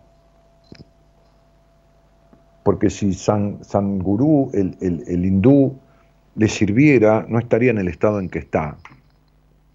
Porque 2.63 2.91
si 2.91 3.15
San, 3.15 3.63
Sangurú, 3.65 4.51
el, 4.53 4.77
el 4.81 5.25
hindú, 5.25 5.79
le 6.35 6.49
sirviera, 6.49 7.25
no 7.29 7.39
estaría 7.39 7.71
en 7.71 7.79
el 7.79 7.89
estado 7.89 8.21
en 8.21 8.29
que 8.29 8.41
está 8.41 8.77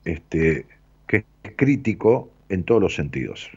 este, 0.05 0.65
que 1.07 1.25
es 1.43 1.51
crítico 1.55 2.29
en 2.49 2.63
todos 2.63 2.81
los 2.81 2.95
sentidos. 2.95 3.49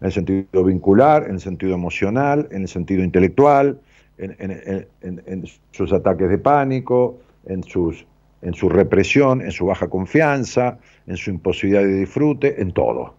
En 0.00 0.06
el 0.06 0.12
sentido 0.12 0.64
vincular, 0.64 1.24
en 1.24 1.32
el 1.32 1.40
sentido 1.40 1.74
emocional, 1.74 2.48
en 2.50 2.62
el 2.62 2.68
sentido 2.68 3.04
intelectual, 3.04 3.78
en, 4.18 5.44
sus 5.70 5.92
ataques 5.92 6.28
de 6.28 6.38
pánico, 6.38 7.18
en, 7.46 7.62
su 7.64 8.68
represión, 8.68 9.40
en 9.40 9.52
su 9.52 9.66
baja 9.66 9.88
confianza, 9.88 10.78
en 11.06 11.16
su 11.16 11.30
imposibilidad 11.30 11.82
de 11.82 12.00
disfrute, 12.00 12.60
en 12.60 12.72
todo. 12.72 13.14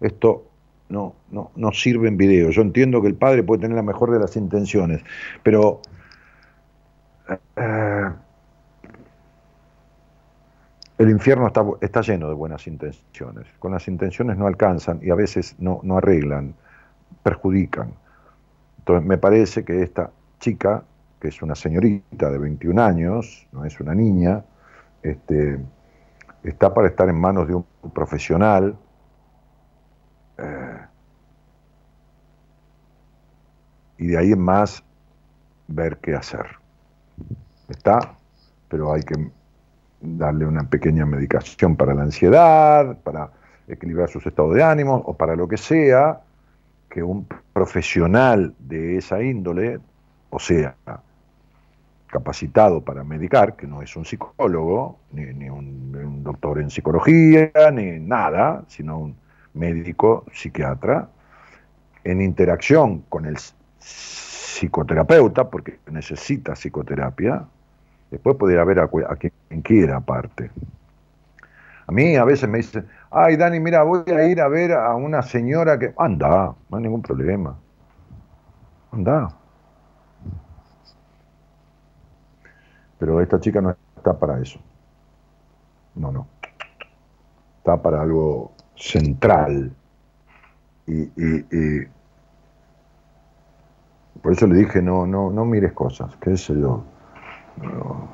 Esto 0.00 0.46
no, 0.88 1.14
no, 1.30 1.50
no 1.56 1.72
sirve 1.72 2.08
en 2.08 2.16
video. 2.16 2.50
Yo 2.50 2.62
entiendo 2.62 3.02
que 3.02 3.08
el 3.08 3.14
padre 3.14 3.42
puede 3.42 3.62
tener 3.62 3.76
la 3.76 3.82
mejor 3.82 4.10
de 4.10 4.18
las 4.18 4.36
intenciones, 4.36 5.02
pero 5.42 5.80
eh, 7.56 8.10
el 10.98 11.10
infierno 11.10 11.46
está, 11.46 11.64
está, 11.80 12.00
lleno 12.00 12.28
de 12.28 12.34
buenas 12.34 12.66
intenciones. 12.66 13.46
Con 13.58 13.72
las 13.72 13.86
intenciones 13.88 14.36
no 14.38 14.46
alcanzan 14.46 15.00
y 15.02 15.10
a 15.10 15.14
veces 15.14 15.54
no, 15.58 15.80
no 15.82 15.98
arreglan, 15.98 16.54
perjudican. 17.22 17.92
Entonces 18.78 19.06
me 19.06 19.18
parece 19.18 19.64
que 19.64 19.82
esta 19.82 20.10
chica, 20.38 20.84
que 21.20 21.28
es 21.28 21.42
una 21.42 21.54
señorita 21.54 22.30
de 22.30 22.38
21 22.38 22.82
años, 22.82 23.46
no 23.52 23.64
es 23.64 23.78
una 23.80 23.94
niña, 23.94 24.44
este, 25.02 25.60
está 26.42 26.72
para 26.72 26.88
estar 26.88 27.08
en 27.08 27.20
manos 27.20 27.48
de 27.48 27.54
un 27.56 27.66
profesional. 27.92 28.76
Eh, 30.38 30.80
y 33.98 34.06
de 34.08 34.18
ahí 34.18 34.32
en 34.32 34.40
más 34.40 34.82
ver 35.68 35.98
qué 35.98 36.14
hacer. 36.14 36.46
Está, 37.68 38.16
pero 38.68 38.92
hay 38.92 39.02
que 39.02 39.30
darle 40.00 40.46
una 40.46 40.68
pequeña 40.68 41.06
medicación 41.06 41.76
para 41.76 41.94
la 41.94 42.02
ansiedad, 42.02 42.98
para 43.02 43.30
equilibrar 43.68 44.08
sus 44.08 44.26
estados 44.26 44.54
de 44.54 44.62
ánimo 44.62 44.94
o 44.94 45.16
para 45.16 45.34
lo 45.34 45.48
que 45.48 45.56
sea, 45.56 46.20
que 46.88 47.02
un 47.02 47.26
profesional 47.52 48.54
de 48.58 48.98
esa 48.98 49.22
índole, 49.22 49.80
o 50.30 50.38
sea, 50.38 50.76
capacitado 52.06 52.82
para 52.82 53.04
medicar, 53.04 53.56
que 53.56 53.66
no 53.66 53.82
es 53.82 53.96
un 53.96 54.04
psicólogo, 54.04 54.98
ni, 55.12 55.50
un, 55.50 56.22
doctor 56.22 56.60
en 56.60 56.70
psicología, 56.70 57.50
ni 57.72 57.98
nada, 57.98 58.64
sino 58.68 58.98
un 58.98 59.16
médico 59.54 60.24
psiquiatra, 60.32 61.08
en 62.04 62.20
interacción 62.22 63.02
con 63.08 63.26
el 63.26 63.36
psicoterapeuta, 63.78 65.50
porque 65.50 65.78
necesita 65.90 66.54
psicoterapia, 66.54 67.44
Después 68.10 68.36
podría 68.36 68.62
haber 68.62 68.80
a, 68.80 68.88
quien 68.88 69.62
quiera 69.62 69.96
aparte. 69.96 70.50
A 71.86 71.92
mí 71.92 72.16
a 72.16 72.24
veces 72.24 72.48
me 72.48 72.58
dicen, 72.58 72.86
ay 73.10 73.36
Dani, 73.36 73.60
mira, 73.60 73.82
voy 73.82 74.02
a 74.06 74.24
ir 74.26 74.40
a 74.40 74.48
ver 74.48 74.72
a 74.72 74.94
una 74.94 75.22
señora 75.22 75.78
que... 75.78 75.94
Anda, 75.98 76.54
no 76.68 76.76
hay 76.76 76.82
ningún 76.82 77.02
problema. 77.02 77.56
Anda. 78.92 79.28
Pero 82.98 83.20
esta 83.20 83.38
chica 83.38 83.60
no 83.60 83.76
está 83.96 84.18
para 84.18 84.40
eso. 84.40 84.58
No, 85.94 86.10
no. 86.10 86.26
Está 87.58 87.80
para 87.80 88.02
algo 88.02 88.52
central. 88.74 89.72
Y, 90.86 91.02
y 91.16 91.86
por 94.22 94.32
eso 94.32 94.46
le 94.46 94.56
dije, 94.56 94.82
no, 94.82 95.06
no, 95.06 95.30
no 95.30 95.44
mires 95.44 95.72
cosas, 95.72 96.16
qué 96.20 96.36
sé 96.36 96.58
yo. 96.58 96.82
No, 97.62 98.08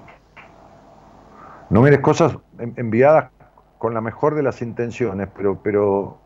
mires 1.81 2.01
cosas 2.01 2.36
enviadas 2.59 3.31
con 3.78 3.94
la 3.94 4.01
mejor 4.01 4.35
de 4.35 4.43
las 4.43 4.62
intenciones, 4.62 5.28
pero, 5.35 5.60
pero 5.62 6.19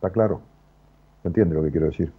¿Está 0.00 0.08
claro? 0.08 0.40
¿Se 1.20 1.28
entiende 1.28 1.54
lo 1.54 1.62
que 1.62 1.70
quiero 1.70 1.88
decir? 1.88 2.10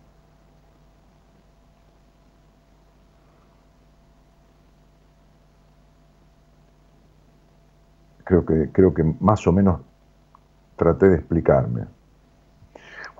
Creo 8.23 8.45
que, 8.45 8.69
creo 8.71 8.93
que 8.93 9.03
más 9.19 9.47
o 9.47 9.51
menos 9.51 9.81
traté 10.75 11.09
de 11.09 11.15
explicarme. 11.15 11.87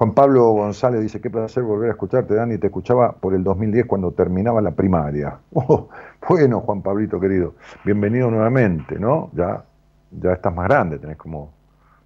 Juan 0.01 0.15
Pablo 0.15 0.49
González 0.53 0.99
dice, 0.99 1.21
qué 1.21 1.29
placer 1.29 1.61
volver 1.61 1.89
a 1.89 1.91
escucharte, 1.91 2.33
Dani, 2.33 2.57
te 2.57 2.65
escuchaba 2.65 3.11
por 3.11 3.35
el 3.35 3.43
2010 3.43 3.85
cuando 3.85 4.11
terminaba 4.13 4.59
la 4.59 4.71
primaria. 4.71 5.37
Oh, 5.53 5.89
bueno, 6.27 6.61
Juan 6.61 6.81
Pablito 6.81 7.19
querido, 7.19 7.53
bienvenido 7.85 8.31
nuevamente, 8.31 8.97
¿no? 8.97 9.29
Ya, 9.33 9.63
ya 10.09 10.33
estás 10.33 10.55
más 10.55 10.67
grande, 10.67 10.97
tenés 10.97 11.17
como 11.17 11.53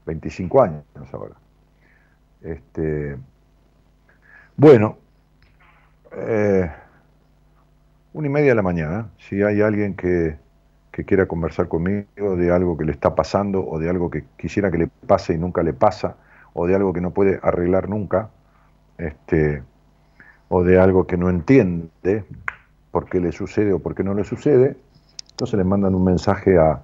25 0.07 0.61
años 0.61 0.83
ahora. 1.13 1.35
Este, 2.41 3.15
bueno, 4.57 4.97
eh, 6.17 6.69
una 8.11 8.27
y 8.27 8.29
media 8.29 8.49
de 8.49 8.55
la 8.55 8.61
mañana, 8.61 9.09
si 9.19 9.41
hay 9.41 9.61
alguien 9.61 9.95
que, 9.95 10.35
que 10.91 11.05
quiera 11.05 11.27
conversar 11.27 11.69
conmigo 11.69 12.35
de 12.35 12.51
algo 12.51 12.77
que 12.77 12.83
le 12.83 12.91
está 12.91 13.15
pasando 13.15 13.65
o 13.65 13.79
de 13.79 13.89
algo 13.89 14.09
que 14.09 14.25
quisiera 14.35 14.69
que 14.69 14.79
le 14.79 14.87
pase 15.07 15.33
y 15.33 15.37
nunca 15.37 15.63
le 15.63 15.71
pasa, 15.71 16.17
o 16.55 16.65
de 16.65 16.73
algo 16.73 16.93
que 16.93 17.01
no 17.01 17.11
puede 17.11 17.37
arreglar 17.43 17.89
nunca, 17.89 18.29
este, 18.97 19.61
o 20.47 20.63
de 20.63 20.79
algo 20.79 21.05
que 21.05 21.17
no 21.17 21.29
entiende 21.29 22.23
por 22.91 23.09
qué 23.09 23.19
le 23.19 23.33
sucede 23.33 23.73
o 23.73 23.79
por 23.79 23.93
qué 23.93 24.03
no 24.03 24.13
le 24.13 24.23
sucede, 24.23 24.77
entonces 25.31 25.57
le 25.57 25.65
mandan 25.65 25.93
un 25.93 26.05
mensaje 26.05 26.57
a 26.57 26.81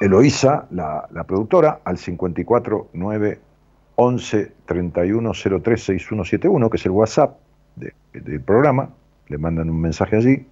Eloísa, 0.00 0.68
la, 0.70 1.24
productora, 1.26 1.80
al 1.84 1.98
54 1.98 2.90
9 2.92 3.40
11 3.96 4.52
31 4.64 5.32
03 5.32 5.82
6171, 5.82 6.70
que 6.70 6.76
es 6.76 6.86
el 6.86 6.92
WhatsApp 6.92 7.38
del 8.12 8.40
programa, 8.42 8.90
le 9.26 9.38
mandan 9.38 9.70
un 9.70 9.80
mensaje 9.80 10.16
allí 10.16 10.46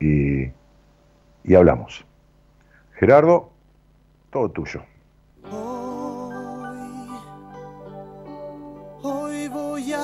y, 0.00 0.50
y 1.44 1.54
hablamos. 1.54 2.06
Gerardo, 2.94 3.50
todo 4.30 4.50
tuyo. 4.50 4.82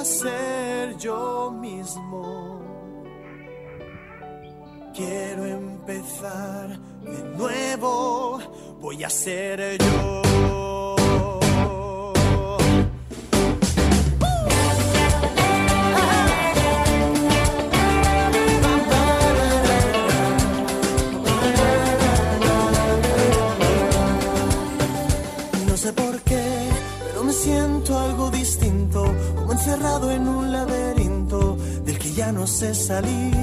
Ser 0.05 0.97
yo 0.99 1.51
mismo. 1.51 2.61
Quiero 4.95 5.45
empezar 5.45 6.79
de 7.03 7.23
nuevo, 7.37 8.39
voy 8.81 9.03
a 9.03 9.11
ser 9.11 9.79
yo. 9.79 10.64
Sé 32.65 32.75
salir, 32.75 33.34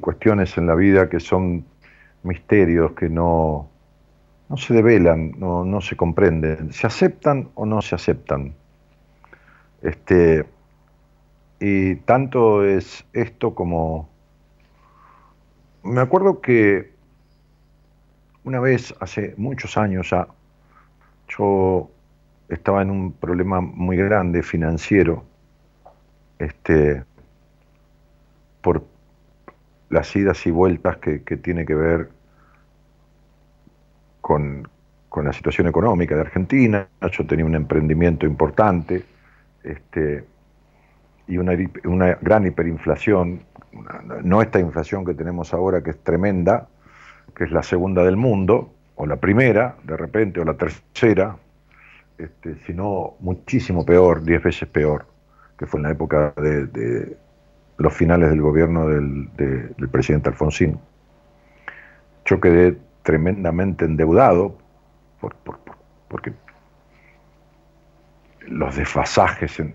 cuestiones 0.00 0.56
en 0.58 0.66
la 0.66 0.74
vida 0.74 1.08
que 1.08 1.20
son 1.20 1.64
misterios 2.22 2.92
que 2.92 3.08
no, 3.08 3.68
no 4.48 4.56
se 4.56 4.74
develan, 4.74 5.32
no, 5.38 5.64
no 5.64 5.80
se 5.80 5.96
comprenden. 5.96 6.72
¿Se 6.72 6.86
aceptan 6.86 7.50
o 7.54 7.66
no 7.66 7.82
se 7.82 7.94
aceptan? 7.94 8.54
Este, 9.82 10.44
y 11.60 11.96
tanto 11.96 12.64
es 12.64 13.04
esto 13.12 13.54
como... 13.54 14.08
Me 15.82 16.00
acuerdo 16.00 16.40
que 16.40 16.92
una 18.44 18.60
vez, 18.60 18.94
hace 19.00 19.34
muchos 19.36 19.76
años 19.76 20.10
ya, 20.10 20.26
yo 21.28 21.90
estaba 22.48 22.82
en 22.82 22.90
un 22.90 23.12
problema 23.12 23.60
muy 23.60 23.96
grande 23.96 24.42
financiero, 24.42 25.24
este, 26.38 27.04
por 28.62 28.84
las 29.90 30.14
idas 30.14 30.46
y 30.46 30.50
vueltas 30.50 30.96
que, 30.98 31.18
tiene 31.18 31.66
que 31.66 31.74
ver 31.74 32.08
con, 34.20 34.68
la 35.22 35.32
situación 35.32 35.66
económica 35.66 36.14
de 36.14 36.22
Argentina. 36.22 36.88
Yo 37.10 37.26
tenía 37.26 37.44
un 37.44 37.56
emprendimiento 37.56 38.24
importante 38.24 39.04
este, 39.64 40.24
y 41.26 41.36
una, 41.36 41.54
gran 42.20 42.46
hiperinflación, 42.46 43.42
no 44.22 44.40
esta 44.40 44.60
inflación 44.60 45.04
que 45.04 45.14
tenemos 45.14 45.52
ahora 45.52 45.82
que 45.82 45.90
es 45.90 45.98
tremenda, 45.98 46.68
que 47.34 47.44
es 47.44 47.50
la 47.50 47.62
segunda 47.62 48.04
del 48.04 48.16
mundo, 48.16 48.72
o 48.94 49.06
la 49.06 49.16
primera 49.16 49.76
de 49.82 49.96
repente, 49.96 50.40
o 50.40 50.44
la 50.44 50.54
tercera, 50.54 51.36
este, 52.16 52.56
sino 52.66 53.14
muchísimo 53.20 53.84
peor, 53.84 54.22
diez 54.22 54.42
veces 54.42 54.68
peor, 54.68 55.06
que 55.58 55.66
fue 55.66 55.78
en 55.78 55.84
la 55.84 55.90
época 55.90 56.32
de 56.36 57.16
los 57.80 57.94
finales 57.94 58.30
del 58.30 58.42
gobierno 58.42 58.86
del, 58.88 59.34
de- 59.36 59.68
del 59.76 59.88
presidente 59.88 60.28
Alfonsín. 60.28 60.78
Yo 62.26 62.40
quedé 62.40 62.76
tremendamente 63.02 63.86
endeudado 63.86 64.58
por- 65.20 65.34
por- 65.36 65.58
por- 65.60 65.76
porque 66.08 66.32
los 68.46 68.76
desfasajes 68.76 69.60
en, 69.60 69.74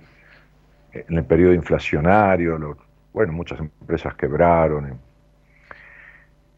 el 0.93 1.23
periodo 1.25 1.53
inflacionario, 1.53 2.77
bueno, 3.13 3.33
muchas 3.33 3.59
empresas 3.59 4.13
quebraron. 4.15 4.99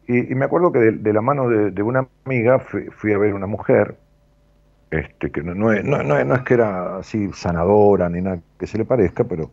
Y, 0.06 0.34
me 0.34 0.44
acuerdo 0.44 0.72
que 0.72 0.78
de, 0.78 1.12
la 1.12 1.20
mano 1.20 1.48
de, 1.48 1.82
una 1.82 2.06
amiga 2.24 2.58
fui, 2.58 3.12
a 3.12 3.18
ver 3.18 3.34
una 3.34 3.46
mujer, 3.46 3.96
este, 4.90 5.30
que 5.30 5.42
no, 5.42 5.54
no 5.54 6.34
es 6.34 6.42
que 6.42 6.54
era 6.54 6.98
así 6.98 7.30
sanadora 7.32 8.08
ni 8.08 8.22
nada 8.22 8.40
que 8.58 8.66
se 8.66 8.78
le 8.78 8.84
parezca, 8.84 9.24
pero 9.24 9.50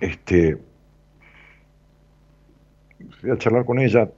este, 0.00 0.58
fui 3.20 3.30
a 3.30 3.38
charlar 3.38 3.64
con 3.64 3.78
ella, 3.78 4.10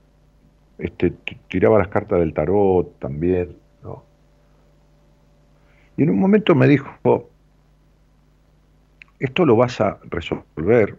este, 0.78 1.12
tiraba 1.48 1.78
las 1.78 1.88
cartas 1.88 2.18
del 2.18 2.34
tarot 2.34 2.98
también, 2.98 3.56
¿no? 3.82 4.02
Y 5.96 6.02
en 6.02 6.10
un 6.10 6.18
momento 6.18 6.54
me 6.54 6.66
dijo, 6.66 7.30
esto 9.20 9.46
lo 9.46 9.56
vas 9.56 9.80
a 9.80 9.98
resolver. 10.04 10.96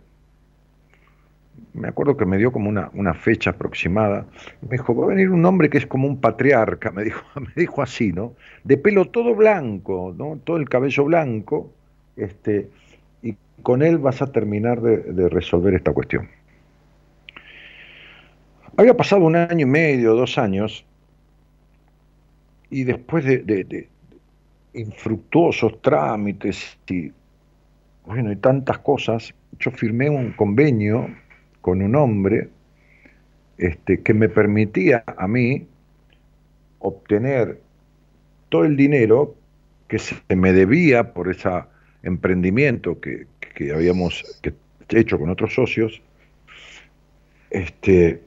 Me 1.73 1.89
acuerdo 1.89 2.15
que 2.15 2.25
me 2.25 2.37
dio 2.37 2.53
como 2.53 2.69
una, 2.69 2.89
una 2.93 3.13
fecha 3.13 3.49
aproximada. 3.49 4.25
Me 4.61 4.77
dijo, 4.77 4.95
va 4.95 5.05
a 5.05 5.07
venir 5.09 5.29
un 5.29 5.45
hombre 5.45 5.69
que 5.69 5.77
es 5.77 5.85
como 5.85 6.07
un 6.07 6.21
patriarca, 6.21 6.91
me 6.91 7.03
dijo, 7.03 7.21
me 7.39 7.51
dijo 7.55 7.81
así, 7.81 8.13
¿no? 8.13 8.33
De 8.63 8.77
pelo 8.77 9.05
todo 9.05 9.35
blanco, 9.35 10.15
¿no? 10.17 10.39
Todo 10.43 10.57
el 10.57 10.69
cabello 10.69 11.03
blanco, 11.03 11.73
este, 12.15 12.69
con 13.63 13.81
él 13.81 13.97
vas 13.97 14.21
a 14.21 14.31
terminar 14.31 14.81
de, 14.81 15.29
resolver 15.29 15.73
esta 15.73 15.93
cuestión. 15.93 16.29
Había 18.77 18.95
pasado 18.95 19.25
un 19.25 19.35
año 19.35 19.65
y 19.65 19.69
medio, 19.69 20.13
dos 20.15 20.37
años, 20.37 20.85
y 22.69 22.83
después 22.83 23.23
de, 23.23 23.89
infructuosos 24.73 25.81
trámites 25.81 26.77
y, 26.89 27.11
bueno, 28.05 28.31
y 28.31 28.35
tantas 28.35 28.79
cosas, 28.79 29.33
yo 29.59 29.71
firmé 29.71 30.09
un 30.09 30.33
convenio 30.33 31.07
con 31.61 31.81
un 31.81 31.95
hombre 31.95 32.49
este, 33.57 34.01
que 34.01 34.13
me 34.13 34.27
permitía 34.27 35.03
a 35.05 35.27
mí 35.27 35.65
obtener 36.79 37.61
todo 38.49 38.65
el 38.65 38.75
dinero 38.75 39.35
que 39.87 39.97
se 39.97 40.15
me 40.35 40.51
debía 40.51 41.13
por 41.13 41.29
ese 41.29 41.49
emprendimiento 42.03 42.99
que, 42.99 43.27
que 43.55 43.73
habíamos 43.73 44.23
hecho 44.89 45.17
con 45.17 45.29
otros 45.29 45.53
socios, 45.55 46.01
este, 47.49 48.21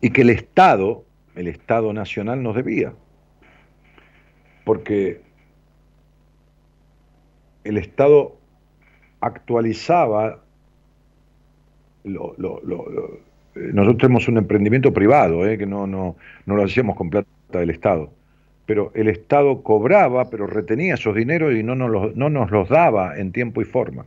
y 0.00 0.10
que 0.10 0.22
el 0.22 0.30
Estado, 0.30 1.04
el 1.34 1.46
Estado 1.48 1.92
Nacional 1.92 2.42
nos 2.42 2.56
debía. 2.56 2.92
Porque 4.64 5.22
el 7.62 7.78
Estado 7.78 8.36
actualizaba, 9.20 10.42
nosotros 12.04 13.98
tenemos 13.98 14.28
un 14.28 14.38
emprendimiento 14.38 14.92
privado, 14.92 15.46
eh, 15.46 15.56
que 15.56 15.66
no, 15.66 15.86
no, 15.86 16.16
no 16.44 16.56
lo 16.56 16.64
hacíamos 16.64 16.96
con 16.96 17.08
plata 17.08 17.28
del 17.48 17.70
Estado, 17.70 18.12
pero 18.66 18.92
el 18.94 19.08
Estado 19.08 19.62
cobraba, 19.62 20.30
pero 20.30 20.46
retenía 20.46 20.94
esos 20.94 21.14
dineros 21.14 21.54
y 21.54 21.62
no 21.62 21.74
nos 21.74 21.90
los, 21.90 22.16
no 22.16 22.30
nos 22.30 22.50
los 22.50 22.68
daba 22.68 23.18
en 23.18 23.32
tiempo 23.32 23.60
y 23.60 23.64
forma. 23.64 24.06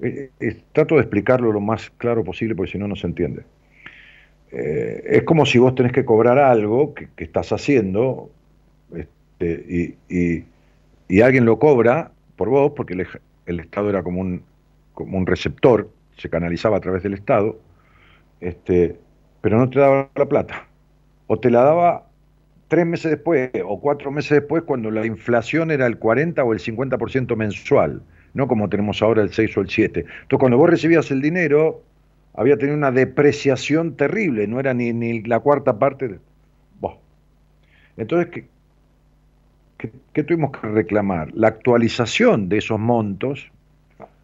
Eh, 0.00 0.30
eh, 0.40 0.56
trato 0.72 0.96
de 0.96 1.02
explicarlo 1.02 1.52
lo 1.52 1.60
más 1.60 1.90
claro 1.98 2.24
posible 2.24 2.54
porque 2.54 2.72
si 2.72 2.78
no, 2.78 2.88
no 2.88 2.96
se 2.96 3.06
entiende. 3.06 3.42
Eh, 4.52 5.02
es 5.06 5.22
como 5.24 5.46
si 5.46 5.58
vos 5.58 5.74
tenés 5.74 5.92
que 5.92 6.04
cobrar 6.04 6.38
algo 6.38 6.94
que, 6.94 7.08
estás 7.16 7.52
haciendo 7.52 8.30
este, 8.94 9.96
y, 10.08 10.44
alguien 11.22 11.44
lo 11.44 11.58
cobra 11.58 12.10
por 12.36 12.50
vos 12.50 12.72
porque 12.76 12.94
el, 13.46 13.60
Estado 13.60 13.90
era 13.90 14.02
como 14.02 14.20
un, 14.20 14.42
como 14.92 15.16
un 15.18 15.26
receptor, 15.26 15.88
se 16.18 16.28
canalizaba 16.28 16.76
a 16.76 16.80
través 16.80 17.02
del 17.02 17.14
Estado, 17.14 17.58
este, 18.40 18.96
pero 19.40 19.58
no 19.58 19.70
te 19.70 19.78
daba 19.80 20.08
la 20.14 20.26
plata. 20.26 20.66
O 21.26 21.38
te 21.38 21.50
la 21.50 21.62
daba 21.62 22.06
tres 22.68 22.86
meses 22.86 23.10
después 23.12 23.50
o 23.64 23.80
cuatro 23.80 24.10
meses 24.10 24.40
después 24.40 24.62
cuando 24.64 24.90
la 24.90 25.04
inflación 25.06 25.70
era 25.70 25.86
el 25.86 25.98
40 25.98 26.42
o 26.42 26.52
el 26.52 26.58
50% 26.58 27.36
mensual 27.36 28.02
no 28.34 28.48
como 28.48 28.68
tenemos 28.68 29.00
ahora 29.00 29.22
el 29.22 29.32
6 29.32 29.56
o 29.56 29.60
el 29.62 29.70
7. 29.70 30.00
Entonces, 30.00 30.38
cuando 30.38 30.58
vos 30.58 30.68
recibías 30.68 31.10
el 31.10 31.22
dinero, 31.22 31.82
había 32.34 32.58
tenido 32.58 32.76
una 32.76 32.90
depreciación 32.90 33.96
terrible, 33.96 34.46
no 34.46 34.60
era 34.60 34.74
ni, 34.74 34.92
ni 34.92 35.22
la 35.22 35.40
cuarta 35.40 35.78
parte. 35.78 36.18
Entonces, 37.96 38.28
¿qué, 39.78 39.92
¿qué, 40.12 40.24
tuvimos 40.24 40.50
que 40.50 40.66
reclamar? 40.66 41.32
La 41.32 41.46
actualización 41.46 42.48
de 42.48 42.58
esos 42.58 42.80
montos. 42.80 43.52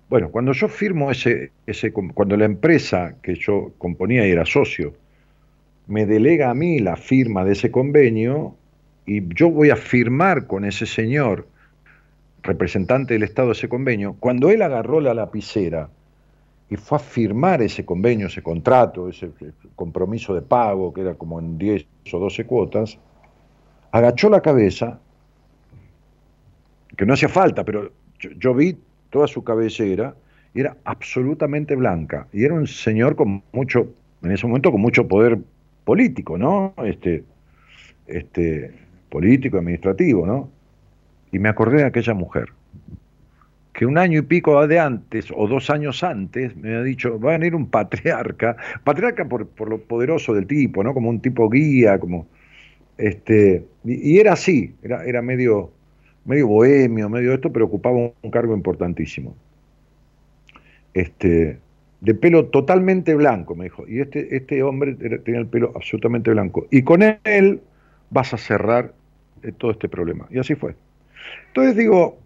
Bueno, 0.09 0.31
cuando 0.31 0.53
yo 0.53 0.67
firmo 0.67 1.13
ese, 1.13 1.53
ese, 1.67 1.93
cuando 1.93 2.37
la 2.37 2.47
empresa 2.47 3.15
que 3.23 3.37
yo 3.37 3.73
componía 3.79 4.27
y 4.27 4.33
era 4.33 4.45
socio, 4.45 4.93
me 5.91 6.07
delega 6.07 6.51
a 6.51 6.55
mí 6.55 6.79
la 6.79 6.95
firma 6.95 7.45
de 7.45 7.53
ese 7.53 7.73
convenio 7.73 8.55
y 9.07 9.35
yo 9.35 9.51
voy 9.51 9.71
a 9.71 9.77
firmar 9.77 10.47
con 10.47 10.65
ese 10.65 10.87
señor 10.87 11.49
representante 12.45 13.15
del 13.15 13.25
Estado 13.25 13.51
ese 13.51 13.69
convenio, 13.69 14.15
cuando 14.21 14.51
él 14.51 14.63
agarró 14.63 15.01
la 15.01 15.15
lapicera 15.15 15.91
y 16.69 16.77
fue 16.77 16.97
a 16.97 17.01
firmar 17.01 17.61
ese 17.61 17.85
convenio, 17.85 18.29
ese 18.29 18.41
contrato, 18.41 19.09
ese 19.09 19.33
compromiso 19.75 20.33
de 20.33 20.43
pago, 20.43 20.95
que 20.95 21.01
era 21.01 21.15
como 21.15 21.41
en 21.41 21.59
10 21.59 21.85
o 22.13 22.19
12 22.21 22.47
cuotas, 22.47 22.97
agachó 23.91 24.31
la 24.31 24.41
cabeza, 24.41 25.01
que 26.97 27.05
no 27.05 27.15
hacía 27.15 27.29
falta, 27.29 27.65
pero 27.65 27.91
yo, 28.21 28.55
vi 28.55 28.79
toda 29.11 29.27
su 29.27 29.43
cabecera, 29.43 30.15
y 30.55 30.61
era 30.61 30.77
absolutamente 30.85 31.75
blanca, 31.75 32.29
y 32.33 32.45
era 32.45 32.55
un 32.55 32.69
señor 32.69 33.17
con 33.17 33.43
mucho, 33.51 33.89
en 34.23 34.31
ese 34.31 34.47
momento 34.47 34.71
con 34.71 34.81
mucho 34.81 35.09
poder 35.09 35.41
político, 35.91 36.39
¿no? 36.39 36.73
Este, 36.85 37.25
este, 38.07 38.71
político, 39.09 39.59
administrativo, 39.59 40.25
¿no? 40.25 40.49
Y 41.33 41.41
me 41.41 41.49
acordé 41.49 41.79
de 41.79 41.87
aquella 41.87 42.15
mujer, 42.15 42.51
que 43.73 43.87
un 43.87 43.99
año 43.99 44.21
y 44.21 44.23
pico 44.23 44.65
de 44.69 44.79
antes, 44.79 45.33
o 45.35 45.49
dos 45.49 45.69
años 45.69 46.05
antes, 46.05 46.57
me 46.57 46.77
ha 46.77 46.83
dicho, 46.85 47.19
va 47.19 47.31
a 47.35 47.39
venir 47.39 47.57
un 47.57 47.67
patriarca, 47.67 48.57
patriarca 48.85 49.25
por, 49.25 49.49
lo 49.69 49.79
poderoso 49.79 50.33
del 50.33 50.47
tipo, 50.47 50.85
¿no? 50.85 50.95
Como 50.95 51.11
un 51.11 51.19
tipo 51.19 51.51
guía, 51.51 51.99
como... 51.99 52.29
Este, 52.97 53.65
y, 53.85 54.21
era 54.21 54.35
así, 54.35 54.73
era, 54.85 55.05
era 55.05 55.23
medio, 55.23 55.73
medio 56.25 56.47
bohemio, 56.47 57.09
medio 57.09 57.35
esto, 57.35 57.53
pero 57.53 57.65
ocupaba 57.65 57.97
un, 57.97 58.31
cargo 58.31 58.55
importantísimo. 58.55 59.35
Este, 60.95 61.59
de 62.01 62.15
pelo 62.15 62.47
totalmente 62.47 63.15
blanco, 63.15 63.55
me 63.55 63.65
dijo. 63.65 63.87
Y 63.87 64.01
este, 64.01 64.35
este 64.37 64.63
hombre 64.63 64.95
tenía 64.95 65.41
el 65.41 65.47
pelo 65.47 65.73
absolutamente 65.75 66.31
blanco. 66.31 66.67
Y 66.71 66.83
con 66.83 67.03
él 67.03 67.61
vas 68.11 68.33
a 68.35 68.39
cerrar 68.39 68.95
eh, 69.43 69.53
todo 69.53 69.71
este 69.71 69.89
problema. 69.89 70.27
Y 70.31 70.39
así 70.39 70.55
fue. 70.55 70.75
Entonces 71.49 71.77
digo, 71.77 72.19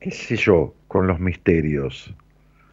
qué 0.00 0.10
sé 0.10 0.36
yo, 0.36 0.74
con 0.88 1.06
los 1.06 1.20
misterios. 1.20 2.14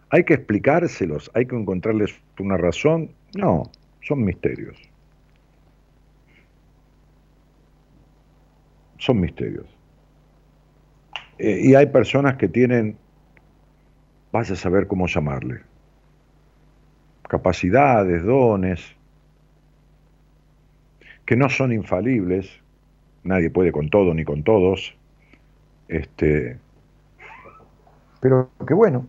¿Hay 0.10 0.24
que 0.26 0.34
explicárselos? 0.34 1.32
¿Hay 1.34 1.46
que 1.46 1.56
encontrarles 1.56 2.14
una 2.40 2.58
razón? 2.58 3.12
No, 3.34 3.72
son 4.02 4.24
misterios. 4.24 4.78
Son 8.98 9.20
misterios. 9.20 9.66
Eh, 11.40 11.62
y 11.64 11.76
hay 11.76 11.88
personas 11.88 12.36
que 12.36 12.48
tienen, 12.48 12.98
vas 14.32 14.50
a 14.52 14.56
saber 14.56 14.88
cómo 14.88 15.08
llamarle, 15.08 15.62
capacidades, 17.28 18.24
dones, 18.24 18.96
que 21.26 21.36
no 21.36 21.50
son 21.50 21.72
infalibles, 21.72 22.50
nadie 23.24 23.50
puede 23.50 23.72
con 23.72 23.90
todo 23.90 24.14
ni 24.14 24.24
con 24.24 24.44
todos. 24.44 24.96
Este, 25.88 26.58
pero 28.20 28.50
que 28.66 28.74
bueno, 28.74 29.06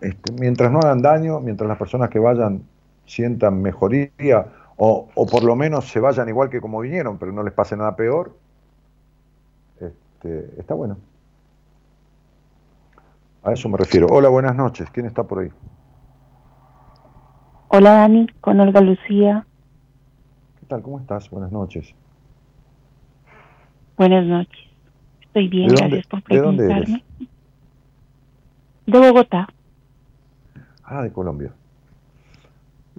este, 0.00 0.32
mientras 0.32 0.70
no 0.72 0.78
hagan 0.78 1.02
daño, 1.02 1.40
mientras 1.40 1.68
las 1.68 1.78
personas 1.78 2.08
que 2.10 2.18
vayan 2.18 2.62
sientan 3.04 3.60
mejoría 3.60 4.46
o, 4.76 5.08
o, 5.14 5.26
por 5.26 5.42
lo 5.42 5.56
menos 5.56 5.88
se 5.88 6.00
vayan 6.00 6.28
igual 6.28 6.48
que 6.48 6.60
como 6.60 6.80
vinieron, 6.80 7.18
pero 7.18 7.32
no 7.32 7.42
les 7.42 7.52
pase 7.52 7.76
nada 7.76 7.96
peor, 7.96 8.34
este, 9.80 10.58
está 10.58 10.74
bueno. 10.74 10.96
A 13.42 13.52
eso 13.52 13.68
me 13.68 13.78
refiero. 13.78 14.06
Hola, 14.10 14.28
buenas 14.28 14.54
noches. 14.54 14.90
¿Quién 14.90 15.06
está 15.06 15.24
por 15.24 15.40
ahí? 15.40 15.50
Hola, 17.68 17.92
Dani, 17.92 18.26
con 18.40 18.60
Olga 18.60 18.80
Lucía. 18.80 19.46
¿Qué 20.58 20.66
tal? 20.66 20.82
¿Cómo 20.82 20.98
estás? 20.98 21.30
Buenas 21.30 21.50
noches. 21.50 21.94
Buenas 23.96 24.26
noches. 24.26 24.60
Estoy 25.22 25.48
bien, 25.48 25.68
gracias 25.68 26.06
por 26.06 26.22
preguntarme. 26.22 26.62
¿De 26.62 26.74
dónde 26.74 26.92
eres? 26.92 27.04
De 28.86 28.98
Bogotá. 28.98 29.48
Ah, 30.82 31.02
de 31.02 31.12
Colombia. 31.12 31.52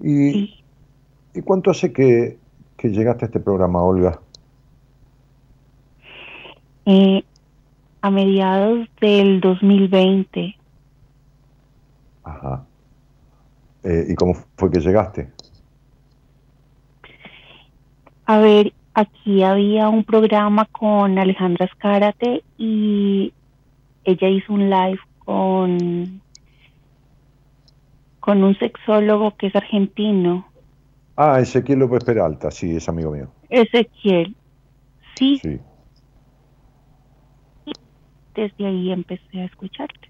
¿Y, 0.02 0.64
¿y 1.34 1.42
cuánto 1.42 1.72
hace 1.72 1.92
que, 1.92 2.38
llegaste 2.82 3.26
a 3.26 3.28
este 3.28 3.40
programa, 3.40 3.84
Olga? 3.84 4.20
Eh, 6.86 7.24
a 8.02 8.10
mediados 8.10 8.88
del 9.00 9.40
2020. 9.42 10.56
Ajá. 12.24 12.66
Eh, 13.84 14.08
¿Y 14.10 14.16
cómo 14.16 14.36
fue 14.58 14.72
que 14.72 14.80
llegaste? 14.80 15.32
A 18.26 18.38
ver, 18.40 18.74
aquí 18.94 19.44
había 19.44 19.90
un 19.90 20.04
programa 20.04 20.66
con 20.66 21.18
Alejandra 21.18 21.66
Escárate 21.66 22.44
y 22.58 23.34
ella 24.04 24.28
hizo 24.28 24.54
un 24.54 24.70
live 24.70 25.00
con 25.20 26.22
con 28.20 28.44
un 28.44 28.58
sexólogo 28.60 29.36
que 29.36 29.48
es 29.48 29.56
argentino. 29.56 30.48
Ah, 31.18 31.40
Ezequiel 31.40 31.80
López 31.80 32.04
Peralta, 32.04 32.52
sí, 32.52 32.76
es 32.76 32.88
amigo 32.88 33.12
mío. 33.12 33.30
Ezequiel, 33.50 34.36
sí. 35.16 35.40
Sí. 35.42 35.60
Desde 38.36 38.66
ahí 38.66 38.92
empecé 38.92 39.42
a 39.42 39.46
escucharte. 39.46 40.10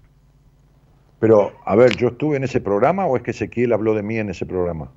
Pero, 1.18 1.52
a 1.64 1.76
ver, 1.76 1.96
¿yo 1.96 2.08
estuve 2.08 2.36
en 2.36 2.44
ese 2.44 2.60
programa 2.60 3.06
o 3.06 3.16
es 3.16 3.22
que 3.22 3.30
Ezequiel 3.30 3.72
habló 3.72 3.94
de 3.94 4.02
mí 4.02 4.18
en 4.18 4.30
ese 4.30 4.44
programa? 4.44 4.90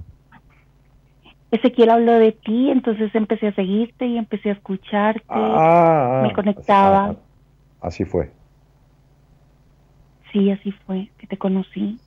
Ezequiel 1.52 1.90
habló 1.90 2.14
de 2.14 2.32
ti, 2.32 2.72
entonces 2.72 3.14
empecé 3.14 3.48
a 3.48 3.56
seguirte 3.56 4.06
y 4.08 4.18
empecé 4.18 4.50
a 4.50 4.54
escucharte, 4.54 5.24
ah, 5.28 6.22
me 6.24 6.34
conectaba. 6.34 7.10
Ah, 7.10 7.16
así 7.82 8.06
fue. 8.06 8.32
Sí, 10.32 10.52
así 10.52 10.72
fue, 10.86 11.12
que 11.18 11.28
te 11.28 11.38
conocí. 11.38 12.00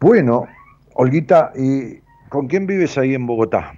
Bueno, 0.00 0.46
Olguita, 0.94 1.52
¿y 1.54 2.00
con 2.30 2.48
quién 2.48 2.66
vives 2.66 2.96
ahí 2.96 3.14
en 3.14 3.26
Bogotá? 3.26 3.74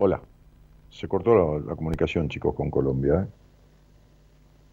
Hola. 0.00 0.20
Se 0.90 1.08
cortó 1.08 1.58
la, 1.58 1.74
comunicación, 1.74 2.28
chicos, 2.28 2.54
con 2.54 2.70
Colombia. 2.70 3.22
¿eh? 3.22 3.32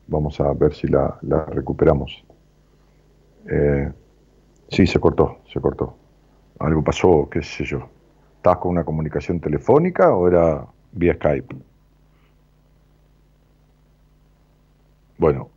Vamos 0.08 0.40
a 0.40 0.54
ver 0.54 0.74
si 0.74 0.88
la, 0.88 1.18
recuperamos. 1.48 2.24
Eh, 3.50 3.92
sí, 4.70 4.86
se 4.86 5.00
cortó, 5.00 5.40
se 5.52 5.60
cortó. 5.60 5.96
Algo 6.60 6.84
pasó, 6.84 7.28
qué 7.30 7.42
sé 7.42 7.66
yo. 7.66 7.90
¿Estabas 8.38 8.60
con 8.60 8.72
una 8.72 8.84
comunicación 8.84 9.40
telefónica 9.40 10.16
o 10.16 10.28
era 10.28 10.66
vía 10.92 11.16
Skype? 11.16 11.56
Bueno, 15.18 15.50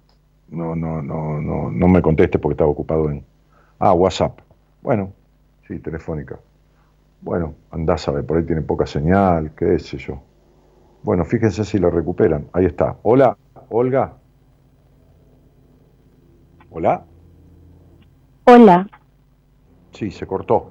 no, 0.48 0.74
no, 0.74 1.02
no, 1.02 1.40
no, 1.42 1.70
no 1.70 1.88
me 1.88 2.00
conteste 2.00 2.38
porque 2.38 2.54
estaba 2.54 2.70
ocupado 2.70 3.10
en. 3.10 3.22
Ah, 3.78 3.92
WhatsApp. 3.92 4.40
Bueno, 4.82 5.12
sí, 5.66 5.78
telefónica. 5.78 6.38
Bueno, 7.20 7.54
andás 7.70 8.08
a 8.08 8.12
ver, 8.12 8.24
por 8.24 8.38
ahí 8.38 8.44
tiene 8.44 8.62
poca 8.62 8.86
señal, 8.86 9.52
qué 9.56 9.78
sé 9.78 9.98
yo. 9.98 10.20
Bueno, 11.02 11.24
fíjense 11.24 11.64
si 11.64 11.78
lo 11.78 11.90
recuperan. 11.90 12.48
Ahí 12.52 12.66
está. 12.66 12.96
Hola, 13.02 13.36
Olga. 13.70 14.14
Hola. 16.70 17.04
Hola. 18.46 18.88
Sí, 19.92 20.10
se 20.10 20.26
cortó. 20.26 20.70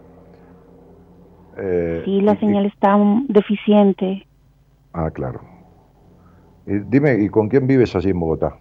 Eh, 1.57 2.01
sí, 2.05 2.21
la 2.21 2.39
señal 2.39 2.65
está 2.65 2.97
deficiente. 3.27 4.27
Ah, 4.93 5.09
claro. 5.11 5.41
dime, 6.65 7.15
¿y 7.15 7.29
con 7.29 7.49
quién 7.49 7.67
vives 7.67 7.95
allí 7.95 8.11
en 8.11 8.19
Bogotá? 8.19 8.57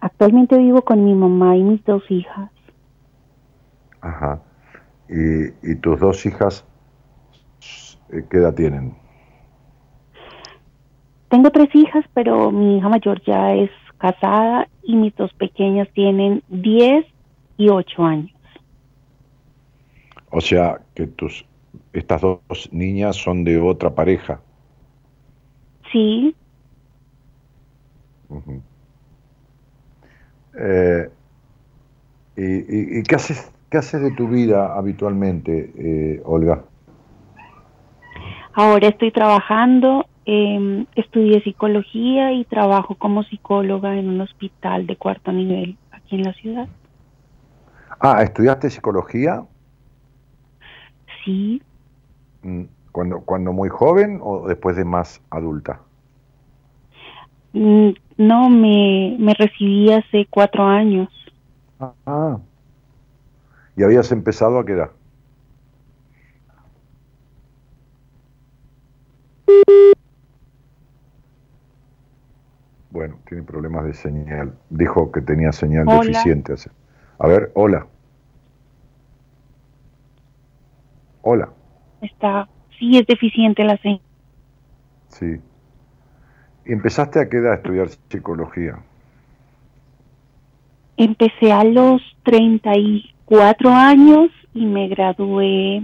Actualmente 0.00 0.56
vivo 0.56 0.82
con 0.82 1.04
mi 1.04 1.14
mamá 1.14 1.56
y 1.56 1.62
mis 1.62 1.84
dos 1.84 2.02
hijas. 2.10 2.50
Ajá. 4.00 4.40
¿Y, 5.10 5.72
y 5.72 5.74
tus 5.76 5.98
dos 5.98 6.24
hijas 6.24 6.64
eh, 8.12 8.24
qué 8.30 8.38
edad 8.38 8.54
tienen? 8.54 8.94
Tengo 11.28 11.50
tres 11.50 11.68
hijas, 11.74 12.04
pero 12.14 12.50
mi 12.50 12.78
hija 12.78 12.88
mayor 12.88 13.22
ya 13.24 13.54
es 13.54 13.70
casada 13.98 14.68
y 14.82 14.96
mis 14.96 15.14
dos 15.16 15.32
pequeñas 15.34 15.88
tienen 15.92 16.42
10 16.48 17.06
y 17.58 17.68
8 17.68 18.04
años. 18.04 18.32
O 20.30 20.40
sea, 20.40 20.80
que 20.94 21.06
tus 21.06 21.44
estas 21.92 22.20
dos 22.20 22.40
niñas 22.72 23.16
son 23.16 23.44
de 23.44 23.60
otra 23.60 23.94
pareja. 23.94 24.40
Sí. 25.92 26.34
Eh, 30.58 31.10
y, 32.36 33.02
qué 33.02 33.14
haces 33.14 33.52
qué 33.70 33.78
haces 33.78 34.02
de 34.02 34.10
tu 34.10 34.28
vida 34.28 34.74
habitualmente, 34.76 35.72
eh, 35.78 36.22
Olga? 36.24 36.64
Ahora 38.52 38.88
estoy 38.88 39.12
trabajando, 39.12 40.06
eh, 40.26 40.84
estudié 40.96 41.40
psicología 41.42 42.32
y 42.32 42.44
trabajo 42.44 42.96
como 42.96 43.22
psicóloga 43.22 43.96
en 43.96 44.08
un 44.08 44.20
hospital 44.20 44.86
de 44.86 44.96
cuarto 44.96 45.30
nivel 45.32 45.78
aquí 45.92 46.16
en 46.16 46.22
la 46.24 46.32
ciudad. 46.34 46.68
Ah, 48.00 48.22
¿estudiaste 48.22 48.70
psicología? 48.70 49.44
Sí. 51.24 51.62
Mm, 52.42 52.64
¿Cuando, 52.90 53.20
cuando 53.20 53.52
muy 53.52 53.68
joven 53.68 54.18
o 54.20 54.48
después 54.48 54.74
de 54.76 54.84
más 54.84 55.22
adulta? 55.30 55.80
Mm, 57.52 57.90
no, 58.16 58.50
me, 58.50 59.16
me 59.18 59.34
recibí 59.34 59.92
hace 59.92 60.26
cuatro 60.28 60.64
años. 60.64 61.08
Ah. 62.04 62.38
¿Y 63.80 63.82
habías 63.82 64.12
empezado 64.12 64.58
a 64.58 64.66
qué 64.66 64.72
edad? 64.72 64.90
Bueno, 72.90 73.16
tiene 73.26 73.42
problemas 73.42 73.86
de 73.86 73.94
señal. 73.94 74.52
Dijo 74.68 75.10
que 75.10 75.22
tenía 75.22 75.50
señal 75.52 75.86
deficiente. 75.86 76.56
A 77.18 77.26
ver, 77.26 77.52
hola. 77.54 77.86
Hola. 81.22 81.48
Está, 82.02 82.50
sí 82.78 82.98
es 82.98 83.06
deficiente 83.06 83.64
la 83.64 83.78
señal. 83.78 84.02
Sí. 85.08 85.40
¿Empezaste 86.66 87.18
a 87.18 87.30
qué 87.30 87.38
edad 87.38 87.52
a 87.52 87.56
estudiar 87.56 87.88
psicología? 88.10 88.78
Empecé 90.98 91.50
a 91.50 91.64
los 91.64 92.02
34 93.30 93.70
años 93.70 94.30
y 94.54 94.66
me 94.66 94.88
gradué 94.88 95.82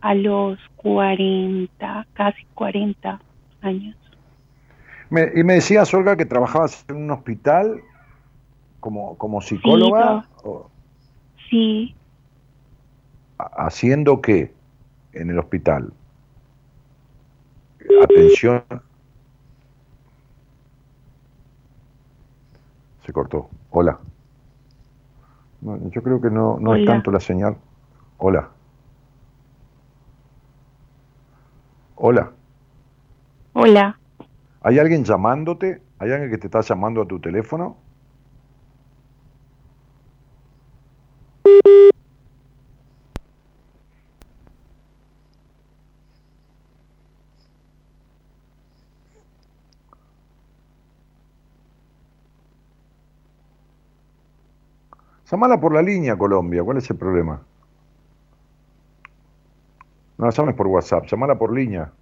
a 0.00 0.14
los 0.14 0.58
40, 0.76 2.06
casi 2.14 2.46
40 2.54 3.20
años. 3.60 3.94
y 5.10 5.44
me 5.44 5.54
decías, 5.54 5.92
Olga, 5.92 6.16
que 6.16 6.24
trabajabas 6.24 6.82
en 6.88 6.96
un 6.96 7.10
hospital 7.10 7.82
como, 8.80 9.18
como 9.18 9.42
psicóloga. 9.42 10.26
Sí. 11.50 11.94
¿Haciendo 13.36 14.22
qué 14.22 14.50
en 15.12 15.28
el 15.28 15.38
hospital? 15.38 15.92
Atención. 18.02 18.64
Se 23.04 23.12
cortó. 23.12 23.50
Hola. 23.70 23.98
Yo 25.60 26.02
creo 26.02 26.20
que 26.20 26.30
no, 26.30 26.58
no 26.60 26.74
es 26.74 26.84
tanto 26.86 27.10
la 27.10 27.20
señal. 27.20 27.56
Hola. 28.18 28.50
Hola. 31.96 32.32
Hola. 33.52 33.98
¿Hay 34.62 34.78
alguien 34.78 35.04
llamándote? 35.04 35.82
¿Hay 35.98 36.12
alguien 36.12 36.30
que 36.30 36.38
te 36.38 36.46
está 36.46 36.60
llamando 36.60 37.02
a 37.02 37.06
tu 37.06 37.20
teléfono? 37.20 37.78
Llamala 55.36 55.60
por 55.60 55.74
la 55.74 55.82
línea, 55.82 56.16
Colombia. 56.16 56.64
¿Cuál 56.64 56.78
es 56.78 56.88
el 56.88 56.96
problema? 56.96 57.42
No 60.16 60.24
la 60.24 60.30
llames 60.32 60.54
por 60.54 60.66
WhatsApp, 60.66 61.04
llamala 61.06 61.36
por 61.36 61.52
línea. 61.52 61.92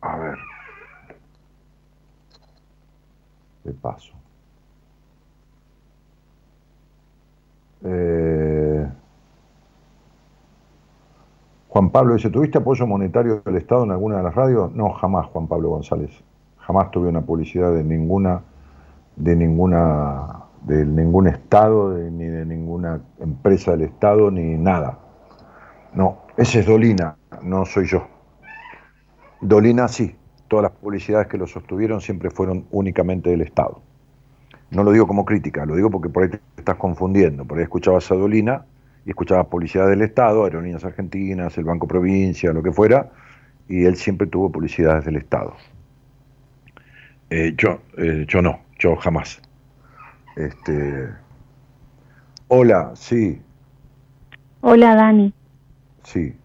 A 0.00 0.16
ver. 0.16 0.38
De 3.64 3.74
paso. 3.74 4.14
Eh, 7.84 8.88
Juan 11.88 12.02
Pablo 12.02 12.16
dice, 12.16 12.28
¿tuviste 12.28 12.58
apoyo 12.58 12.86
monetario 12.86 13.40
del 13.46 13.56
Estado 13.56 13.84
en 13.84 13.92
alguna 13.92 14.18
de 14.18 14.22
las 14.24 14.34
radios? 14.34 14.70
No, 14.74 14.90
jamás, 14.90 15.26
Juan 15.28 15.46
Pablo 15.46 15.70
González. 15.70 16.10
Jamás 16.58 16.90
tuve 16.90 17.08
una 17.08 17.22
publicidad 17.22 17.72
de 17.72 17.82
ninguna, 17.82 18.42
de 19.16 19.34
ninguna, 19.34 20.44
de 20.64 20.84
ningún 20.84 21.28
Estado, 21.28 21.96
ni 21.96 22.26
de 22.26 22.44
ninguna 22.44 23.00
empresa 23.18 23.70
del 23.70 23.84
Estado, 23.84 24.30
ni 24.30 24.58
nada. 24.58 24.98
No, 25.94 26.18
ese 26.36 26.60
es 26.60 26.66
Dolina, 26.66 27.16
no 27.42 27.64
soy 27.64 27.86
yo. 27.86 28.06
Dolina 29.40 29.88
sí, 29.88 30.14
todas 30.46 30.64
las 30.64 30.72
publicidades 30.72 31.26
que 31.28 31.38
lo 31.38 31.46
sostuvieron 31.46 32.02
siempre 32.02 32.28
fueron 32.28 32.66
únicamente 32.70 33.30
del 33.30 33.40
Estado. 33.40 33.80
No 34.70 34.84
lo 34.84 34.92
digo 34.92 35.06
como 35.06 35.24
crítica, 35.24 35.64
lo 35.64 35.74
digo 35.74 35.88
porque 35.88 36.10
por 36.10 36.24
ahí 36.24 36.28
te 36.28 36.40
estás 36.58 36.76
confundiendo. 36.76 37.46
Por 37.46 37.56
ahí 37.56 37.64
escuchabas 37.64 38.10
a 38.10 38.14
Dolina 38.14 38.66
y 39.08 39.12
escuchabas 39.12 39.46
publicidad 39.46 39.88
del 39.88 40.02
Estado, 40.02 40.44
Aerolíneas 40.44 40.84
Argentinas, 40.84 41.56
el 41.56 41.64
Banco 41.64 41.88
Provincia, 41.88 42.52
lo 42.52 42.62
que 42.62 42.70
fuera, 42.70 43.10
y 43.66 43.86
él 43.86 43.96
siempre 43.96 44.26
tuvo 44.26 44.52
publicidades 44.52 45.06
del 45.06 45.16
Estado. 45.16 45.56
Eh, 47.30 47.54
yo, 47.56 47.80
eh, 47.96 48.26
yo 48.28 48.42
no, 48.42 48.60
yo 48.78 48.96
jamás. 48.96 49.40
Este, 50.36 51.08
hola, 52.48 52.90
sí. 52.96 53.40
Hola, 54.60 54.94
Dani. 54.94 55.32
Sí. 56.02 56.36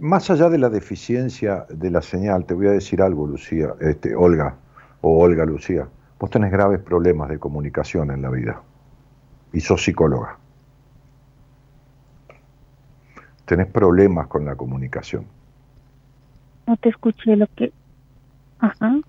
Más 0.00 0.28
allá 0.30 0.48
de 0.48 0.58
la 0.58 0.70
deficiencia 0.70 1.66
de 1.70 1.92
la 1.92 2.02
señal, 2.02 2.46
te 2.46 2.54
voy 2.54 2.66
a 2.66 2.72
decir 2.72 3.00
algo, 3.00 3.28
Lucía, 3.28 3.74
este, 3.78 4.16
Olga, 4.16 4.56
o 5.02 5.20
Olga 5.20 5.44
Lucía. 5.44 5.86
Vos 6.18 6.30
tenés 6.30 6.50
graves 6.50 6.80
problemas 6.80 7.28
de 7.28 7.38
comunicación 7.38 8.10
en 8.10 8.22
la 8.22 8.30
vida. 8.30 8.60
Y 9.52 9.60
sos 9.60 9.84
psicóloga. 9.84 10.36
Tenés 13.48 13.66
problemas 13.68 14.26
con 14.26 14.44
la 14.44 14.56
comunicación. 14.56 15.24
No 16.66 16.76
te 16.76 16.90
escuché 16.90 17.34
lo 17.34 17.46
que... 17.56 17.72
Ajá. 18.58 19.00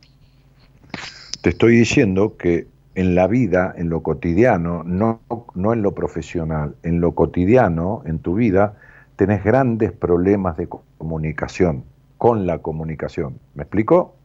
te 1.41 1.49
estoy 1.49 1.75
diciendo 1.75 2.37
que 2.37 2.67
en 2.95 3.15
la 3.15 3.27
vida, 3.27 3.73
en 3.75 3.89
lo 3.89 4.01
cotidiano, 4.01 4.83
no, 4.85 5.19
no 5.55 5.73
en 5.73 5.81
lo 5.81 5.93
profesional, 5.93 6.75
en 6.83 7.01
lo 7.01 7.15
cotidiano, 7.15 8.01
en 8.05 8.19
tu 8.19 8.35
vida, 8.35 8.77
tenés 9.17 9.43
grandes 9.43 9.91
problemas 9.91 10.55
de 10.55 10.69
comunicación, 10.97 11.83
con 12.17 12.47
la 12.47 12.59
comunicación. 12.59 13.39
¿Me 13.55 13.63
explico? 13.63 14.15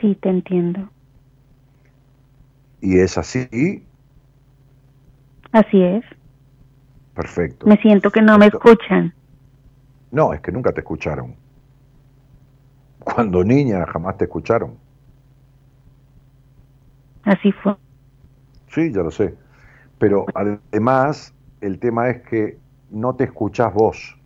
Sí, 0.00 0.16
te 0.22 0.28
entiendo. 0.28 0.88
¿Y 2.80 2.98
es 3.00 3.18
así? 3.18 3.82
Así 5.50 5.82
es. 5.82 6.04
Perfecto. 7.16 7.66
Me 7.66 7.78
siento 7.78 8.10
que 8.10 8.20
no 8.20 8.36
me 8.36 8.46
escuchan. 8.46 9.14
No, 10.10 10.34
es 10.34 10.40
que 10.42 10.52
nunca 10.52 10.72
te 10.72 10.80
escucharon. 10.80 11.34
Cuando 12.98 13.42
niña 13.42 13.86
jamás 13.86 14.18
te 14.18 14.24
escucharon. 14.24 14.74
Así 17.24 17.52
fue. 17.52 17.74
Sí, 18.68 18.92
ya 18.92 19.02
lo 19.02 19.10
sé. 19.10 19.34
Pero 19.98 20.26
además, 20.34 21.32
el 21.62 21.78
tema 21.78 22.10
es 22.10 22.20
que 22.20 22.58
no 22.90 23.14
te 23.14 23.24
escuchás 23.24 23.72
vos. 23.72 24.18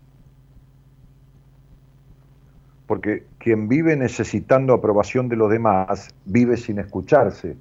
Porque 2.89 3.25
quien 3.39 3.69
vive 3.69 3.95
necesitando 3.95 4.75
aprobación 4.75 5.29
de 5.29 5.37
los 5.37 5.49
demás, 5.49 6.13
vive 6.25 6.57
sin 6.57 6.81
escucharse. 6.81 7.57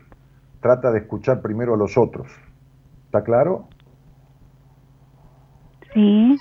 Trata 0.60 0.92
de 0.92 1.00
escuchar 1.00 1.42
primero 1.42 1.76
a 1.76 1.78
los 1.78 2.00
otros. 2.00 2.28
¿Está 3.06 3.24
claro? 3.24 3.68
Sí. 5.94 6.38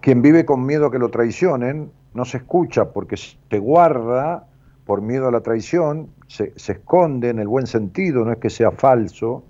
Quien 0.00 0.22
vive 0.22 0.44
con 0.44 0.64
miedo 0.64 0.86
a 0.86 0.90
que 0.90 0.98
lo 0.98 1.10
traicionen, 1.10 1.90
no 2.14 2.24
se 2.24 2.38
escucha 2.38 2.92
porque 2.92 3.16
se 3.16 3.58
guarda 3.58 4.46
por 4.84 5.00
miedo 5.02 5.28
a 5.28 5.32
la 5.32 5.40
traición, 5.40 6.10
se, 6.28 6.52
esconde 6.56 7.30
en 7.30 7.38
el 7.38 7.48
buen 7.48 7.66
sentido, 7.66 8.24
no 8.24 8.32
es 8.32 8.38
que 8.38 8.50
sea 8.50 8.70
falso, 8.70 9.42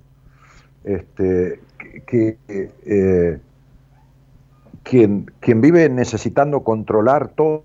este, 0.84 1.60
que, 2.06 2.38
eh, 2.48 3.38
quien, 4.82 5.30
quien 5.40 5.60
vive 5.60 5.88
necesitando 5.88 6.62
controlar 6.62 7.28
todo, 7.28 7.64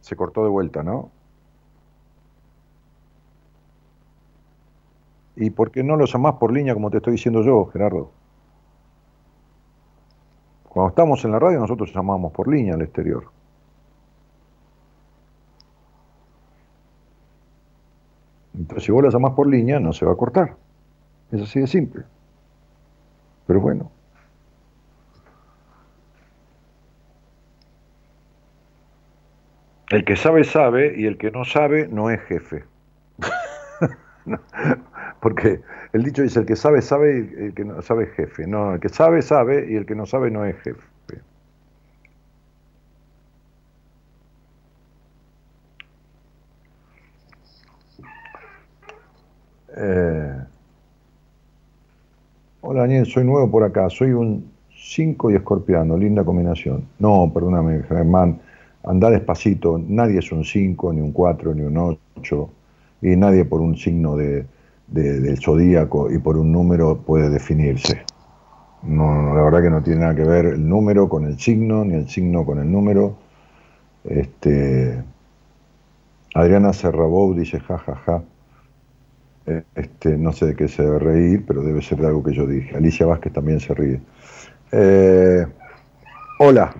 se 0.00 0.16
cortó 0.16 0.42
de 0.42 0.50
vuelta, 0.50 0.82
¿no? 0.82 1.10
¿Y 5.36 5.50
por 5.50 5.70
qué 5.70 5.82
no 5.82 5.96
los 5.96 6.12
llamás 6.12 6.34
por 6.34 6.52
línea 6.52 6.74
como 6.74 6.90
te 6.90 6.98
estoy 6.98 7.12
diciendo 7.12 7.42
yo, 7.42 7.66
Gerardo? 7.66 8.10
Cuando 10.68 10.90
estamos 10.90 11.24
en 11.24 11.32
la 11.32 11.38
radio 11.38 11.60
nosotros 11.60 11.92
llamamos 11.94 12.32
por 12.32 12.48
línea 12.48 12.74
al 12.74 12.82
exterior. 12.82 13.24
Entonces 18.56 18.84
si 18.84 18.92
vos 18.92 19.02
la 19.02 19.10
llamás 19.10 19.32
por 19.32 19.48
línea 19.48 19.80
no 19.80 19.92
se 19.92 20.06
va 20.06 20.12
a 20.12 20.16
cortar. 20.16 20.56
Es 21.32 21.42
así 21.42 21.60
de 21.60 21.66
simple. 21.66 22.04
Pero 23.46 23.60
bueno. 23.60 23.90
El 29.90 30.04
que 30.04 30.16
sabe 30.16 30.44
sabe 30.44 30.94
y 30.96 31.06
el 31.06 31.18
que 31.18 31.30
no 31.30 31.44
sabe 31.44 31.88
no 31.88 32.10
es 32.10 32.20
jefe. 32.22 32.64
Porque 35.24 35.62
el 35.94 36.02
dicho 36.02 36.20
dice, 36.20 36.40
el 36.40 36.44
que 36.44 36.54
sabe, 36.54 36.82
sabe 36.82 37.16
y 37.18 37.44
el 37.44 37.54
que 37.54 37.64
no 37.64 37.80
sabe 37.80 38.04
es 38.04 38.10
jefe. 38.10 38.46
No, 38.46 38.74
el 38.74 38.80
que 38.80 38.90
sabe, 38.90 39.22
sabe 39.22 39.66
y 39.70 39.74
el 39.74 39.86
que 39.86 39.94
no 39.94 40.04
sabe 40.04 40.30
no 40.30 40.44
es 40.44 40.54
jefe. 40.56 40.82
Eh, 49.78 50.38
hola 52.60 52.80
Daniel, 52.82 53.06
soy 53.06 53.24
nuevo 53.24 53.50
por 53.50 53.64
acá, 53.64 53.88
soy 53.88 54.12
un 54.12 54.52
5 54.76 55.30
y 55.30 55.36
escorpiano, 55.36 55.96
linda 55.96 56.22
combinación. 56.22 56.84
No, 56.98 57.30
perdóname 57.32 57.82
Germán, 57.84 58.40
anda 58.84 59.08
despacito, 59.08 59.80
nadie 59.88 60.18
es 60.18 60.30
un 60.30 60.44
5, 60.44 60.92
ni 60.92 61.00
un 61.00 61.12
4, 61.12 61.54
ni 61.54 61.62
un 61.62 61.98
8, 62.18 62.50
y 63.00 63.16
nadie 63.16 63.46
por 63.46 63.62
un 63.62 63.74
signo 63.74 64.16
de, 64.16 64.44
del 64.86 65.38
zodíaco 65.38 66.10
y 66.10 66.18
por 66.18 66.36
un 66.36 66.52
número 66.52 66.98
puede 66.98 67.30
definirse. 67.30 68.02
No, 68.82 69.34
la 69.34 69.42
verdad 69.42 69.62
que 69.62 69.70
no 69.70 69.82
tiene 69.82 70.00
nada 70.00 70.14
que 70.14 70.24
ver 70.24 70.46
el 70.46 70.68
número 70.68 71.08
con 71.08 71.24
el 71.24 71.38
signo, 71.38 71.84
ni 71.84 71.94
el 71.94 72.08
signo 72.08 72.44
con 72.44 72.58
el 72.58 72.70
número. 72.70 73.16
Este, 74.04 75.02
Adriana 76.34 76.72
Serrabou 76.72 77.34
dice 77.34 77.60
jajaja. 77.60 77.94
Ja, 77.94 78.18
ja. 78.18 78.24
Este, 79.74 80.16
no 80.16 80.32
sé 80.32 80.46
de 80.46 80.56
qué 80.56 80.68
se 80.68 80.82
debe 80.82 80.98
reír, 80.98 81.44
pero 81.46 81.62
debe 81.62 81.82
ser 81.82 81.98
de 81.98 82.06
algo 82.06 82.22
que 82.22 82.32
yo 82.32 82.46
dije. 82.46 82.76
Alicia 82.76 83.06
Vázquez 83.06 83.32
también 83.32 83.60
se 83.60 83.74
ríe. 83.74 84.00
Eh, 84.72 85.46
hola. 86.38 86.74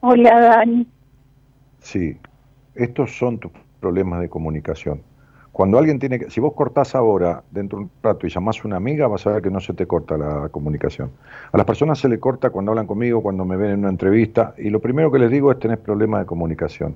Hola, 0.00 0.40
Dani. 0.40 0.86
Sí, 1.80 2.16
estos 2.74 3.16
son 3.16 3.38
tus 3.38 3.52
problemas 3.80 4.20
de 4.20 4.28
comunicación. 4.28 5.02
Cuando 5.56 5.78
alguien 5.78 5.98
tiene 5.98 6.18
que, 6.18 6.28
si 6.28 6.38
vos 6.38 6.52
cortás 6.52 6.94
ahora 6.94 7.42
dentro 7.50 7.78
de 7.78 7.84
un 7.84 7.90
rato 8.02 8.26
y 8.26 8.28
llamás 8.28 8.62
a 8.62 8.68
una 8.68 8.76
amiga, 8.76 9.08
vas 9.08 9.26
a 9.26 9.30
ver 9.30 9.42
que 9.42 9.50
no 9.50 9.58
se 9.58 9.72
te 9.72 9.86
corta 9.86 10.18
la 10.18 10.50
comunicación. 10.50 11.12
A 11.50 11.56
las 11.56 11.64
personas 11.64 11.98
se 11.98 12.10
le 12.10 12.20
corta 12.20 12.50
cuando 12.50 12.72
hablan 12.72 12.86
conmigo, 12.86 13.22
cuando 13.22 13.46
me 13.46 13.56
ven 13.56 13.70
en 13.70 13.78
una 13.78 13.88
entrevista, 13.88 14.52
y 14.58 14.68
lo 14.68 14.80
primero 14.80 15.10
que 15.10 15.18
les 15.18 15.30
digo 15.30 15.50
es 15.50 15.58
tener 15.58 15.78
problemas 15.78 16.20
de 16.20 16.26
comunicación. 16.26 16.94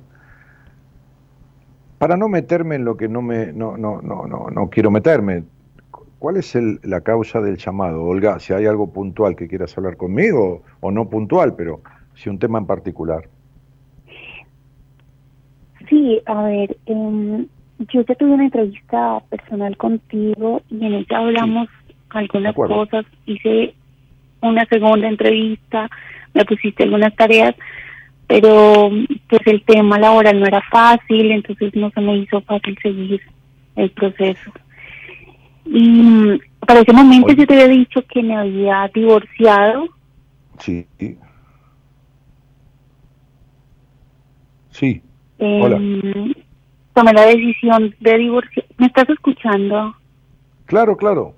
Para 1.96 2.18
no 2.18 2.28
meterme 2.28 2.74
en 2.74 2.84
lo 2.84 2.98
que 2.98 3.08
no 3.08 3.22
me 3.22 3.50
no, 3.50 3.78
no, 3.78 4.02
no, 4.02 4.26
no, 4.26 4.50
no 4.50 4.68
quiero 4.68 4.90
meterme, 4.90 5.44
¿cuál 6.18 6.36
es 6.36 6.54
la 6.82 7.00
causa 7.00 7.40
del 7.40 7.56
llamado? 7.56 8.04
Olga, 8.04 8.38
si 8.40 8.52
hay 8.52 8.66
algo 8.66 8.88
puntual 8.88 9.36
que 9.36 9.48
quieras 9.48 9.74
hablar 9.78 9.96
conmigo, 9.96 10.60
o 10.80 10.90
no 10.90 11.08
puntual, 11.08 11.54
pero 11.54 11.80
si 12.14 12.28
un 12.28 12.38
tema 12.38 12.58
en 12.58 12.66
particular. 12.66 13.26
Sí, 15.88 16.20
a 16.26 16.42
ver, 16.42 16.76
eh, 16.84 17.46
yo 17.88 18.02
ya 18.02 18.14
tuve 18.14 18.30
una 18.30 18.44
entrevista 18.44 19.20
personal 19.30 19.76
contigo 19.76 20.62
y 20.70 20.84
en 20.84 20.94
ella 20.94 21.18
hablamos 21.18 21.68
algunas 22.10 22.54
cosas, 22.54 23.06
hice 23.26 23.74
una 24.42 24.64
segunda 24.66 25.08
entrevista, 25.08 25.88
me 26.34 26.44
pusiste 26.44 26.82
algunas 26.82 27.14
tareas, 27.14 27.54
pero 28.26 28.90
pues 29.28 29.42
el 29.46 29.62
tema 29.62 29.98
laboral 29.98 30.38
no 30.38 30.46
era 30.46 30.62
fácil, 30.70 31.30
entonces 31.30 31.74
no 31.74 31.90
se 31.90 32.00
me 32.00 32.18
hizo 32.18 32.40
fácil 32.42 32.76
seguir 32.82 33.20
el 33.76 33.90
proceso. 33.90 34.52
Y 35.64 36.38
para 36.66 36.80
ese 36.80 36.92
momento 36.92 37.32
yo 37.32 37.46
te 37.46 37.54
había 37.54 37.68
dicho 37.68 38.04
que 38.06 38.22
me 38.22 38.36
había 38.36 38.90
divorciado. 38.92 39.88
Sí. 40.58 40.86
Sí. 44.70 45.02
Hola. 45.38 45.80
Tomé 47.00 47.14
la 47.14 47.24
decisión 47.24 47.94
de 47.98 48.18
divorciar. 48.18 48.66
¿Me 48.76 48.84
estás 48.84 49.08
escuchando? 49.08 49.96
Claro, 50.66 50.98
claro. 50.98 51.34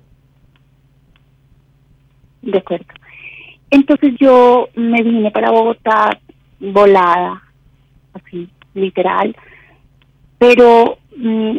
De 2.41 2.57
acuerdo. 2.57 2.85
Entonces 3.69 4.13
yo 4.19 4.67
me 4.75 5.01
vine 5.01 5.31
para 5.31 5.51
Bogotá 5.51 6.19
volada, 6.59 7.41
así, 8.13 8.49
literal. 8.73 9.33
Pero 10.37 10.97
mm, 11.15 11.57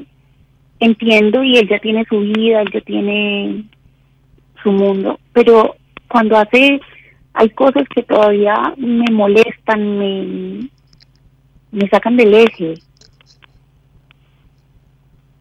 entiendo 0.80 1.42
y 1.42 1.56
él 1.56 1.66
ya 1.66 1.78
tiene 1.78 2.04
su 2.04 2.20
vida, 2.20 2.60
él 2.60 2.70
ya 2.74 2.82
tiene 2.82 3.64
su 4.62 4.70
mundo. 4.70 5.18
Pero 5.32 5.76
cuando 6.08 6.36
hace, 6.36 6.78
hay 7.32 7.48
cosas 7.48 7.84
que 7.88 8.02
todavía 8.02 8.74
me 8.76 9.10
molestan, 9.10 9.98
me, 9.98 10.68
me 11.72 11.88
sacan 11.88 12.18
del 12.18 12.34
eje 12.34 12.74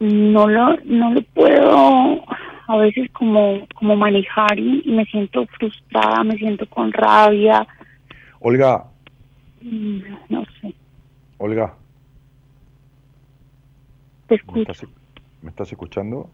no 0.00 0.48
lo 0.48 0.76
no 0.84 1.14
lo 1.14 1.22
puedo 1.22 2.24
a 2.66 2.76
veces 2.78 3.10
como 3.12 3.66
como 3.74 3.96
manejar 3.96 4.58
y, 4.58 4.82
me 4.86 5.04
siento 5.06 5.46
frustrada 5.58 6.24
me 6.24 6.36
siento 6.36 6.68
con 6.68 6.92
rabia. 6.92 7.66
Olga. 8.40 8.84
Mm, 9.62 10.00
no 10.28 10.44
sé. 10.60 10.74
Olga. 11.38 11.74
Te 14.26 14.36
escucho. 14.36 14.72
¿Me 15.42 15.50
estás, 15.50 15.70
escuchando 15.70 16.30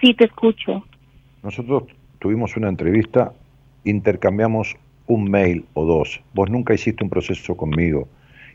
sí 0.00 0.14
te 0.14 0.24
escucho. 0.24 0.84
Nosotros 1.42 1.84
tuvimos 2.18 2.56
una 2.56 2.68
entrevista 2.68 3.32
intercambiamos 3.84 4.76
un 5.06 5.30
mail 5.30 5.64
o 5.74 5.86
dos. 5.86 6.20
Vos 6.34 6.50
nunca 6.50 6.74
hiciste 6.74 7.02
un 7.02 7.10
proceso 7.10 7.56
conmigo. 7.56 8.08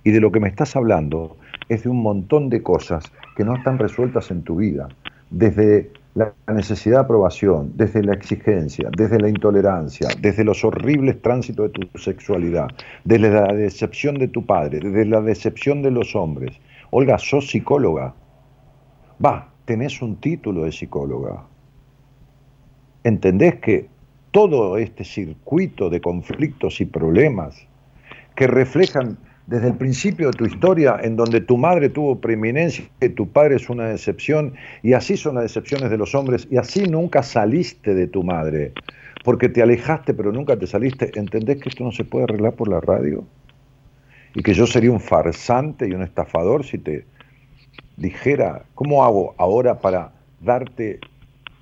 Y 0.03 0.11
de 0.11 0.19
lo 0.19 0.31
que 0.31 0.39
me 0.39 0.47
estás 0.47 0.75
hablando 0.75 1.37
es 1.69 1.83
de 1.83 1.89
un 1.89 2.01
montón 2.01 2.49
de 2.49 2.61
cosas 2.61 3.11
que 3.35 3.43
no 3.43 3.55
están 3.55 3.79
resueltas 3.79 4.31
en 4.31 4.43
tu 4.43 4.57
vida. 4.57 4.87
Desde 5.29 5.91
la 6.15 6.33
necesidad 6.53 6.97
de 6.97 7.03
aprobación, 7.05 7.73
desde 7.75 8.03
la 8.03 8.13
exigencia, 8.13 8.89
desde 8.95 9.19
la 9.19 9.29
intolerancia, 9.29 10.09
desde 10.19 10.43
los 10.43 10.63
horribles 10.63 11.21
tránsitos 11.21 11.71
de 11.71 11.79
tu 11.85 11.97
sexualidad, 11.97 12.67
desde 13.03 13.29
la 13.29 13.53
decepción 13.53 14.15
de 14.19 14.27
tu 14.27 14.45
padre, 14.45 14.79
desde 14.79 15.05
la 15.05 15.21
decepción 15.21 15.81
de 15.81 15.91
los 15.91 16.15
hombres. 16.15 16.55
Olga, 16.91 17.17
sos 17.17 17.49
psicóloga. 17.49 18.13
Va, 19.23 19.49
tenés 19.65 20.01
un 20.01 20.17
título 20.17 20.65
de 20.65 20.71
psicóloga. 20.71 21.43
¿Entendés 23.03 23.55
que 23.55 23.89
todo 24.31 24.77
este 24.77 25.03
circuito 25.03 25.89
de 25.89 26.01
conflictos 26.01 26.79
y 26.81 26.85
problemas 26.85 27.67
que 28.35 28.47
reflejan 28.47 29.17
desde 29.47 29.67
el 29.67 29.75
principio 29.75 30.27
de 30.27 30.37
tu 30.37 30.45
historia, 30.45 30.97
en 31.01 31.15
donde 31.15 31.41
tu 31.41 31.57
madre 31.57 31.89
tuvo 31.89 32.19
preeminencia 32.19 32.85
y 33.01 33.09
tu 33.09 33.27
padre 33.27 33.57
es 33.57 33.69
una 33.69 33.87
decepción, 33.87 34.53
y 34.81 34.93
así 34.93 35.17
son 35.17 35.35
las 35.35 35.43
decepciones 35.43 35.89
de 35.89 35.97
los 35.97 36.15
hombres, 36.15 36.47
y 36.49 36.57
así 36.57 36.83
nunca 36.83 37.23
saliste 37.23 37.93
de 37.93 38.07
tu 38.07 38.23
madre, 38.23 38.71
porque 39.23 39.49
te 39.49 39.61
alejaste 39.61 40.13
pero 40.13 40.31
nunca 40.31 40.57
te 40.57 40.67
saliste, 40.67 41.11
¿entendés 41.15 41.61
que 41.61 41.69
esto 41.69 41.83
no 41.83 41.91
se 41.91 42.05
puede 42.05 42.25
arreglar 42.25 42.53
por 42.53 42.69
la 42.69 42.79
radio? 42.79 43.25
Y 44.35 44.41
que 44.41 44.53
yo 44.53 44.65
sería 44.65 44.91
un 44.91 44.99
farsante 44.99 45.87
y 45.87 45.91
un 45.91 46.01
estafador 46.01 46.65
si 46.65 46.77
te 46.77 47.05
dijera, 47.97 48.63
¿cómo 48.73 49.03
hago 49.03 49.35
ahora 49.37 49.79
para 49.79 50.11
darte 50.41 50.99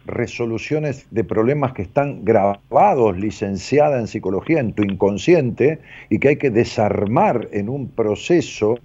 resoluciones 0.05 1.07
de 1.11 1.23
problemas 1.23 1.73
que 1.73 1.81
están 1.81 2.25
grabados, 2.25 3.17
licenciada 3.17 3.99
en 3.99 4.07
psicología, 4.07 4.59
en 4.59 4.73
tu 4.73 4.83
inconsciente, 4.83 5.79
y 6.09 6.19
que 6.19 6.29
hay 6.29 6.35
que 6.37 6.49
desarmar 6.49 7.47
en 7.51 7.69
un 7.69 7.89
proceso 7.89 8.79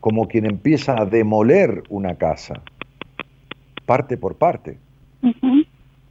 como 0.00 0.28
quien 0.28 0.46
empieza 0.46 1.00
a 1.00 1.06
demoler 1.06 1.82
una 1.88 2.16
casa, 2.16 2.62
parte 3.86 4.16
por 4.16 4.36
parte. 4.36 4.78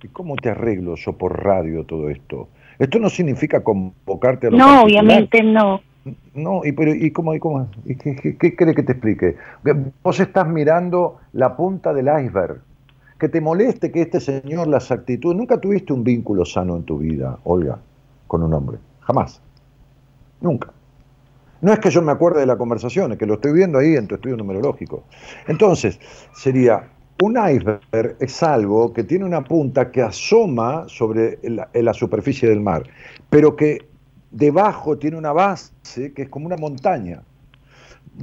¿Y 0.04 0.08
cómo 0.08 0.36
te 0.36 0.50
arreglo 0.50 0.96
yo 0.96 1.14
por 1.14 1.44
radio 1.44 1.86
todo 1.86 2.10
esto? 2.10 2.50
Esto 2.80 3.00
no 3.00 3.10
significa 3.10 3.64
convocarte 3.64 4.48
a 4.48 4.50
los 4.50 4.60
No, 4.60 4.84
obviamente 4.84 5.44
no. 5.44 5.82
No, 6.34 6.62
y, 6.66 6.72
pero, 6.72 6.96
¿y 6.96 7.12
cómo? 7.12 7.36
Y 7.36 7.40
cómo 7.40 7.70
y 7.86 7.96
qué, 7.96 8.16
qué, 8.16 8.56
que 8.56 8.84
te 8.84 8.92
explique? 8.92 9.36
Vos 10.02 10.20
estás 10.20 10.48
mirando 10.48 11.20
la 11.34 11.56
punta 11.56 11.94
del 11.94 12.08
iceberg 12.08 12.62
que 13.22 13.30
te 13.30 13.40
moleste 13.40 13.92
que 13.92 14.02
este 14.02 14.20
señor, 14.20 14.68
las 14.68 14.90
actitudes, 14.90 15.38
nunca 15.38 15.62
tuviste 15.62 15.94
un 15.94 16.04
vínculo 16.04 16.44
sano 16.44 16.76
en 16.76 16.82
tu 16.86 16.98
vida, 16.98 17.38
Olga, 17.44 17.78
con 18.26 18.42
un 18.42 18.52
hombre, 18.52 18.80
jamás, 19.02 19.40
nunca. 20.42 20.74
No 21.62 21.72
es 21.72 21.78
que 21.78 21.92
yo 21.92 22.02
me 22.02 22.14
acuerde 22.14 22.40
de 22.40 22.48
la 22.48 22.58
conversación, 22.58 23.12
es 23.12 23.20
que 23.20 23.28
lo 23.28 23.36
estoy 23.36 23.54
viendo 23.54 23.78
ahí 23.78 23.96
en 23.96 24.08
tu 24.08 24.16
estudio 24.16 24.38
numerológico. 24.38 25.04
Entonces, 25.48 26.00
sería, 26.34 26.90
un 27.22 27.38
iceberg 27.38 28.16
es 28.20 28.42
algo 28.42 28.92
que 28.92 29.04
tiene 29.04 29.24
una 29.24 29.44
punta 29.44 29.92
que 29.92 30.02
asoma 30.02 30.86
sobre 30.88 31.38
la, 31.44 31.70
la 31.76 31.94
superficie 31.94 32.50
del 32.50 32.62
mar, 32.62 32.90
pero 33.30 33.56
que 33.56 33.88
debajo 34.32 34.98
tiene 34.98 35.16
una 35.16 35.32
base 35.32 36.12
que 36.16 36.24
es 36.24 36.30
como 36.30 36.48
una 36.48 36.58
montaña. 36.58 37.22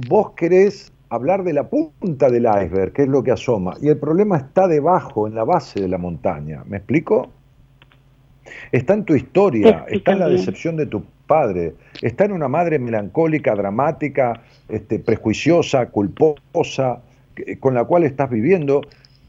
Vos 0.09 0.31
querés 0.31 0.91
hablar 1.09 1.43
de 1.43 1.53
la 1.53 1.67
punta 1.67 2.29
del 2.29 2.43
iceberg, 2.43 2.93
que 2.93 3.03
es 3.03 3.07
lo 3.07 3.23
que 3.23 3.31
asoma, 3.31 3.75
y 3.81 3.89
el 3.89 3.97
problema 3.97 4.37
está 4.37 4.67
debajo, 4.67 5.27
en 5.27 5.35
la 5.35 5.43
base 5.43 5.81
de 5.81 5.87
la 5.87 5.97
montaña. 5.97 6.63
¿Me 6.67 6.77
explico? 6.77 7.29
Está 8.71 8.93
en 8.93 9.05
tu 9.05 9.15
historia, 9.15 9.85
está 9.89 10.13
en 10.13 10.19
la 10.19 10.29
decepción 10.29 10.75
de 10.75 10.85
tu 10.85 11.03
padre, 11.27 11.75
está 12.01 12.25
en 12.25 12.31
una 12.31 12.47
madre 12.47 12.79
melancólica, 12.79 13.53
dramática, 13.55 14.41
este, 14.67 14.99
prejuiciosa, 14.99 15.87
culposa, 15.87 17.01
con 17.59 17.73
la 17.73 17.85
cual 17.85 18.03
estás 18.03 18.29
viviendo, 18.29 18.81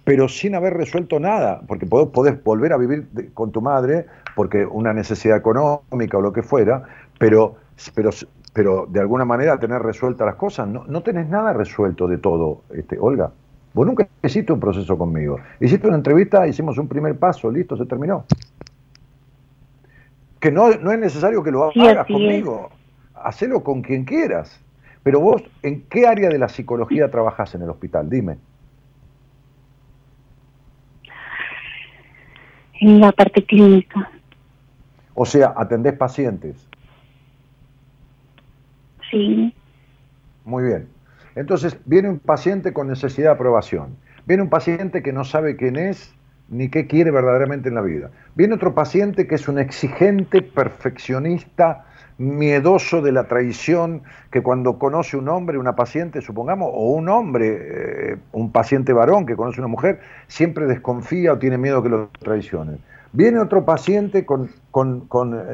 pero 0.05 0.29
sin 0.29 0.55
haber 0.55 0.75
resuelto 0.75 1.21
nada, 1.21 1.61
porque 1.67 1.87
podés 1.87 2.43
volver 2.43 2.73
a 2.73 2.77
vivir 2.77 3.07
con 3.35 3.53
tu 3.53 3.61
madre 3.61 4.07
porque 4.35 4.65
una 4.65 4.93
necesidad 4.93 5.37
económica 5.37 6.19
o 6.19 6.21
lo 6.21 6.33
que 6.33 6.43
fuera, 6.43 6.83
pero, 7.19 7.57
pero 7.95 8.11
pero 8.53 8.87
de 8.89 9.01
alguna 9.01 9.25
manera 9.25 9.59
tener 9.59 9.83
resueltas 9.83 10.27
las 10.27 10.35
cosas. 10.37 10.69
No, 10.69 10.85
no 10.87 11.03
tenés 11.03 11.29
nada 11.29 11.53
resuelto 11.53 12.09
de 12.09 12.19
todo, 12.19 12.63
este, 12.75 12.99
Olga. 12.99 13.31
Vos 13.73 13.87
nunca 13.87 14.09
hiciste 14.23 14.53
un 14.53 14.59
proceso 14.59 14.99
conmigo. 14.99 15.39
Hiciste 15.61 15.87
una 15.87 15.97
entrevista, 15.97 16.47
hicimos 16.47 16.77
un 16.79 16.89
primer 16.89 17.17
paso, 17.19 17.51
listo, 17.51 17.77
se 17.77 17.87
terminó. 17.87 18.25
Que 20.41 20.51
no, 20.51 20.71
no 20.71 20.91
es 20.91 20.99
necesario 20.99 21.43
que 21.43 21.51
lo 21.53 21.71
hagas 21.71 22.07
conmigo. 22.07 22.71
Hacelo 23.15 23.63
con 23.63 23.83
quien 23.83 24.05
quieras. 24.05 24.61
Pero 25.03 25.21
vos, 25.21 25.43
¿en 25.63 25.83
qué 25.83 26.07
área 26.07 26.29
de 26.29 26.39
la 26.39 26.49
psicología 26.49 27.11
trabajás 27.11 27.55
en 27.55 27.63
el 27.63 27.71
hospital? 27.71 28.11
Dime. 28.11 28.39
En 32.81 33.01
la 33.01 33.13
parte 33.13 33.45
clínica. 33.45 34.11
O 35.15 35.27
sea, 35.27 35.53
atendés 35.57 35.93
pacientes. 35.95 36.70
Sí. 39.11 39.55
Muy 40.45 40.65
bien. 40.65 40.89
Entonces, 41.35 41.77
viene 41.85 42.09
un 42.09 42.19
paciente 42.19 42.73
con 42.73 42.89
necesidad 42.89 43.29
de 43.29 43.35
aprobación. 43.35 43.97
Viene 44.27 44.43
un 44.43 44.51
paciente 44.51 45.03
que 45.03 45.13
no 45.13 45.25
sabe 45.25 45.57
quién 45.57 45.77
es 45.77 46.15
ni 46.49 46.69
qué 46.69 46.87
quiere 46.87 47.11
verdaderamente 47.11 47.69
en 47.69 47.77
la 47.77 47.81
vida. 47.81 48.11
Viene 48.35 48.55
otro 48.55 48.75
paciente 48.75 49.27
que 49.27 49.37
es 49.37 49.49
un 49.49 49.59
exigente, 49.59 50.43
perfeccionista, 50.43 51.87
miedoso 52.19 53.01
de 53.01 53.13
la 53.13 53.25
traición, 53.25 54.03
que 54.31 54.43
cuando 54.43 54.79
conoce 54.79 55.17
un 55.17 55.29
hombre, 55.29 55.57
una 55.57 55.75
paciente, 55.75 56.21
supongamos, 56.21 56.69
o 56.71 56.91
un 56.91 57.09
hombre, 57.09 57.59
eh, 58.13 58.17
un 58.33 58.53
paciente 58.53 58.93
varón 58.93 59.25
que 59.25 59.37
conoce 59.37 59.61
una 59.61 59.69
mujer, 59.69 60.01
siempre 60.27 60.67
desconfía 60.67 61.33
o 61.33 61.39
tiene 61.39 61.57
miedo 61.57 61.83
que 61.83 61.89
lo 61.89 62.11
traicionen. 62.21 62.79
Viene 63.13 63.41
otro 63.41 63.65
paciente 63.65 64.25
con, 64.25 64.51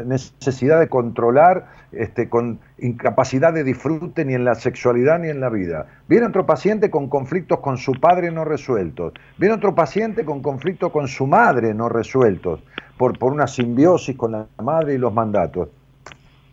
necesidad 0.05 0.79
de 0.79 0.89
controlar, 0.89 1.69
este, 1.91 2.29
con 2.29 2.59
incapacidad 2.79 3.55
de 3.55 3.65
disfrute 3.65 4.27
ni 4.27 4.35
en 4.35 4.45
la 4.45 4.55
sexualidad 4.55 5.21
ni 5.21 5.31
en 5.31 5.41
la 5.41 5.49
vida. 5.49 5.87
Viene 6.07 6.27
otro 6.27 6.45
paciente 6.45 6.91
con 6.91 7.09
conflictos 7.09 7.61
con 7.61 7.79
su 7.79 7.93
padre 7.93 8.31
no 8.31 8.45
resueltos. 8.45 9.15
Viene 9.39 9.55
otro 9.55 9.75
paciente 9.75 10.27
con 10.27 10.43
conflictos 10.43 10.93
con 10.93 11.09
su 11.09 11.27
madre 11.27 11.73
no 11.73 11.89
resueltos, 11.89 12.63
por, 12.99 13.19
por 13.19 13.33
una 13.33 13.47
simbiosis 13.47 14.17
con 14.17 14.33
la 14.33 14.47
madre 14.63 14.95
y 14.95 14.99
los 14.99 15.15
mandatos. 15.15 15.71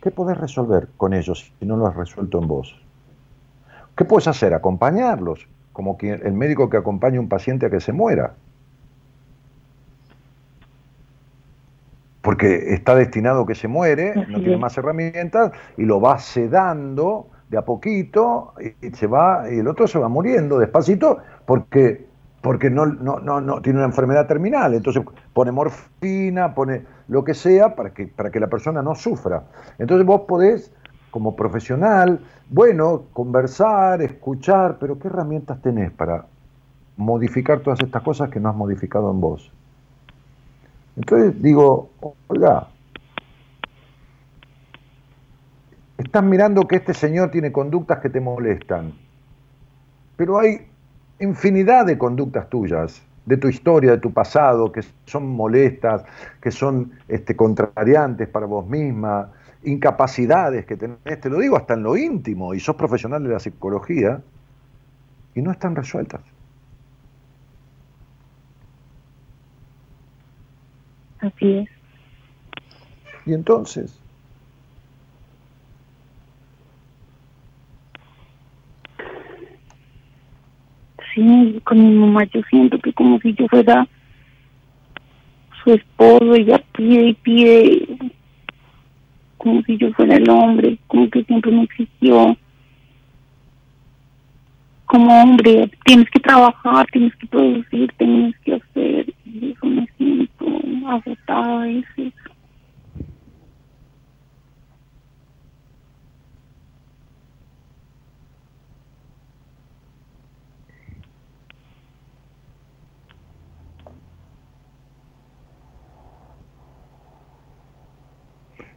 ¿Qué 0.00 0.10
podés 0.10 0.38
resolver 0.38 0.88
con 0.96 1.12
ellos 1.12 1.52
si 1.58 1.66
no 1.66 1.76
lo 1.76 1.86
has 1.86 1.96
resuelto 1.96 2.38
en 2.40 2.48
vos? 2.48 2.80
¿Qué 3.94 4.06
puedes 4.06 4.26
hacer? 4.26 4.54
Acompañarlos, 4.54 5.46
como 5.72 5.98
el 6.00 6.32
médico 6.32 6.70
que 6.70 6.78
acompaña 6.78 7.18
a 7.18 7.20
un 7.20 7.28
paciente 7.28 7.66
a 7.66 7.70
que 7.70 7.80
se 7.80 7.92
muera. 7.92 8.34
Porque 12.24 12.72
está 12.72 12.94
destinado 12.94 13.44
que 13.44 13.54
se 13.54 13.68
muere, 13.68 14.14
no 14.30 14.38
tiene 14.38 14.56
más 14.56 14.78
herramientas, 14.78 15.52
y 15.76 15.84
lo 15.84 16.00
va 16.00 16.18
sedando 16.18 17.28
de 17.50 17.58
a 17.58 17.62
poquito, 17.66 18.54
y, 18.80 18.90
se 18.92 19.06
va, 19.06 19.44
y 19.52 19.58
el 19.58 19.68
otro 19.68 19.86
se 19.86 19.98
va 19.98 20.08
muriendo 20.08 20.58
despacito, 20.58 21.18
porque, 21.44 22.06
porque 22.40 22.70
no, 22.70 22.86
no, 22.86 23.20
no, 23.20 23.60
tiene 23.60 23.80
una 23.80 23.88
enfermedad 23.88 24.26
terminal. 24.26 24.72
Entonces 24.72 25.02
pone 25.34 25.52
morfina, 25.52 26.54
pone 26.54 26.86
lo 27.08 27.22
que 27.24 27.34
sea 27.34 27.76
para 27.76 27.90
que, 27.90 28.06
para 28.06 28.30
que 28.30 28.40
la 28.40 28.46
persona 28.46 28.80
no 28.80 28.94
sufra. 28.94 29.42
Entonces 29.78 30.06
vos 30.06 30.22
podés, 30.22 30.72
como 31.10 31.36
profesional, 31.36 32.20
bueno, 32.48 33.02
conversar, 33.12 34.00
escuchar, 34.00 34.78
pero 34.80 34.98
¿qué 34.98 35.08
herramientas 35.08 35.60
tenés 35.60 35.92
para 35.92 36.24
modificar 36.96 37.60
todas 37.60 37.80
estas 37.80 38.02
cosas 38.02 38.30
que 38.30 38.40
no 38.40 38.48
has 38.48 38.56
modificado 38.56 39.10
en 39.10 39.20
vos? 39.20 39.52
Entonces 40.96 41.42
digo, 41.42 41.90
oiga, 42.28 42.68
estás 45.98 46.22
mirando 46.22 46.66
que 46.68 46.76
este 46.76 46.94
señor 46.94 47.30
tiene 47.30 47.50
conductas 47.50 47.98
que 47.98 48.10
te 48.10 48.20
molestan, 48.20 48.92
pero 50.16 50.38
hay 50.38 50.66
infinidad 51.18 51.86
de 51.86 51.98
conductas 51.98 52.48
tuyas, 52.48 53.02
de 53.26 53.36
tu 53.36 53.48
historia, 53.48 53.92
de 53.92 53.98
tu 53.98 54.12
pasado, 54.12 54.70
que 54.70 54.82
son 55.06 55.26
molestas, 55.28 56.04
que 56.40 56.50
son 56.50 56.92
este, 57.08 57.34
contrariantes 57.34 58.28
para 58.28 58.46
vos 58.46 58.66
misma, 58.66 59.30
incapacidades 59.64 60.66
que 60.66 60.76
tenés, 60.76 61.20
te 61.20 61.30
lo 61.30 61.38
digo 61.38 61.56
hasta 61.56 61.74
en 61.74 61.82
lo 61.82 61.96
íntimo, 61.96 62.54
y 62.54 62.60
sos 62.60 62.76
profesional 62.76 63.22
de 63.24 63.30
la 63.30 63.40
psicología, 63.40 64.20
y 65.34 65.42
no 65.42 65.50
están 65.50 65.74
resueltas. 65.74 66.20
Así 71.24 71.58
es. 71.58 71.68
¿Y 73.24 73.32
entonces? 73.32 73.98
Sí, 81.14 81.60
con 81.64 81.78
mi 81.78 81.94
mamá 81.94 82.24
yo 82.24 82.42
siento 82.50 82.78
que 82.78 82.92
como 82.92 83.18
si 83.20 83.32
yo 83.34 83.46
fuera 83.48 83.88
su 85.62 85.72
esposo, 85.72 86.34
ella 86.34 86.62
pide 86.72 87.08
y 87.08 87.14
pide, 87.14 87.88
como 89.38 89.62
si 89.62 89.78
yo 89.78 89.92
fuera 89.94 90.16
el 90.16 90.28
hombre, 90.28 90.78
como 90.88 91.08
que 91.08 91.24
siempre 91.24 91.52
me 91.52 91.62
exigió. 91.62 92.36
Como 94.84 95.22
hombre, 95.22 95.70
tienes 95.84 96.10
que 96.10 96.20
trabajar, 96.20 96.86
tienes 96.92 97.16
que 97.16 97.26
producir, 97.28 97.90
tienes 97.96 98.38
que 98.40 98.54
hacer 98.56 99.14
eso 99.34 99.66
me 99.66 99.86
siento 99.96 100.46
agotada 100.86 101.62
a 101.62 101.66
veces. 101.66 102.12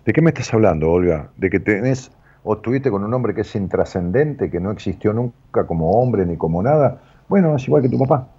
¿De 0.06 0.14
qué 0.14 0.22
me 0.22 0.30
estás 0.30 0.54
hablando, 0.54 0.90
Olga? 0.90 1.32
¿De 1.36 1.50
que 1.50 1.60
tenés 1.60 2.12
o 2.42 2.56
estuviste 2.56 2.90
con 2.90 3.04
un 3.04 3.14
hombre 3.14 3.36
que 3.36 3.42
es 3.42 3.56
intrascendente, 3.56 4.50
que 4.50 4.60
no 4.60 4.72
existió 4.72 5.14
nunca 5.14 5.68
como 5.68 5.92
hombre 5.92 6.26
ni 6.26 6.38
como 6.38 6.64
nada? 6.64 7.02
Bueno, 7.28 7.56
es 7.56 7.68
igual 7.68 7.84
que 7.84 7.90
tu 7.90 8.00
papá. 8.00 8.30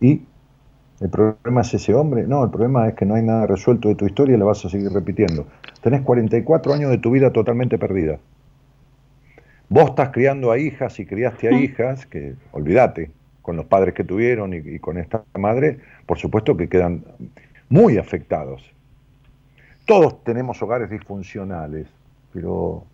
¿Y 0.00 0.28
el 1.00 1.10
problema 1.10 1.60
es 1.60 1.74
ese 1.74 1.94
hombre? 1.94 2.24
No, 2.26 2.44
el 2.44 2.50
problema 2.50 2.88
es 2.88 2.94
que 2.94 3.06
no 3.06 3.14
hay 3.14 3.22
nada 3.22 3.46
resuelto 3.46 3.88
de 3.88 3.94
tu 3.94 4.06
historia 4.06 4.34
y 4.34 4.38
la 4.38 4.44
vas 4.44 4.64
a 4.64 4.68
seguir 4.68 4.92
repitiendo. 4.92 5.46
Tenés 5.80 6.02
44 6.02 6.72
años 6.72 6.90
de 6.90 6.98
tu 6.98 7.10
vida 7.10 7.32
totalmente 7.32 7.78
perdida. 7.78 8.18
Vos 9.68 9.90
estás 9.90 10.10
criando 10.10 10.50
a 10.50 10.58
hijas 10.58 10.98
y 10.98 11.06
criaste 11.06 11.48
a 11.48 11.52
hijas, 11.52 12.06
que 12.06 12.34
olvídate, 12.52 13.10
con 13.42 13.56
los 13.56 13.66
padres 13.66 13.94
que 13.94 14.04
tuvieron 14.04 14.52
y, 14.54 14.56
y 14.56 14.78
con 14.78 14.98
esta 14.98 15.22
madre, 15.38 15.78
por 16.06 16.18
supuesto 16.18 16.56
que 16.56 16.68
quedan 16.68 17.04
muy 17.68 17.98
afectados 17.98 18.74
todos 19.88 20.22
tenemos 20.22 20.60
hogares 20.60 20.90
disfuncionales, 20.90 21.88
pero 22.34 22.84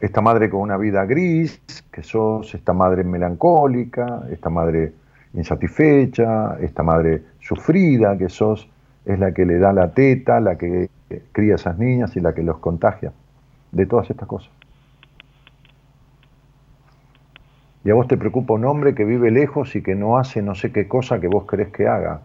esta 0.00 0.22
madre 0.22 0.48
con 0.48 0.60
una 0.60 0.78
vida 0.78 1.04
gris, 1.04 1.60
que 1.92 2.02
sos, 2.02 2.54
esta 2.54 2.72
madre 2.72 3.04
melancólica, 3.04 4.22
esta 4.30 4.48
madre 4.48 4.94
insatisfecha, 5.34 6.58
esta 6.60 6.82
madre 6.82 7.22
sufrida 7.40 8.16
que 8.18 8.28
sos, 8.28 8.68
es 9.04 9.18
la 9.18 9.32
que 9.32 9.44
le 9.44 9.58
da 9.58 9.72
la 9.72 9.92
teta, 9.92 10.40
la 10.40 10.56
que 10.56 10.88
cría 11.32 11.54
a 11.54 11.56
esas 11.56 11.78
niñas 11.78 12.16
y 12.16 12.20
la 12.20 12.34
que 12.34 12.42
los 12.42 12.58
contagia 12.58 13.12
de 13.72 13.86
todas 13.86 14.10
estas 14.10 14.28
cosas. 14.28 14.50
Y 17.84 17.90
a 17.90 17.94
vos 17.94 18.06
te 18.06 18.16
preocupa 18.16 18.54
un 18.54 18.64
hombre 18.64 18.94
que 18.94 19.04
vive 19.04 19.30
lejos 19.30 19.74
y 19.74 19.82
que 19.82 19.94
no 19.94 20.16
hace 20.16 20.40
no 20.40 20.54
sé 20.54 20.70
qué 20.70 20.86
cosa 20.86 21.20
que 21.20 21.26
vos 21.26 21.46
querés 21.46 21.72
que 21.72 21.88
haga. 21.88 22.20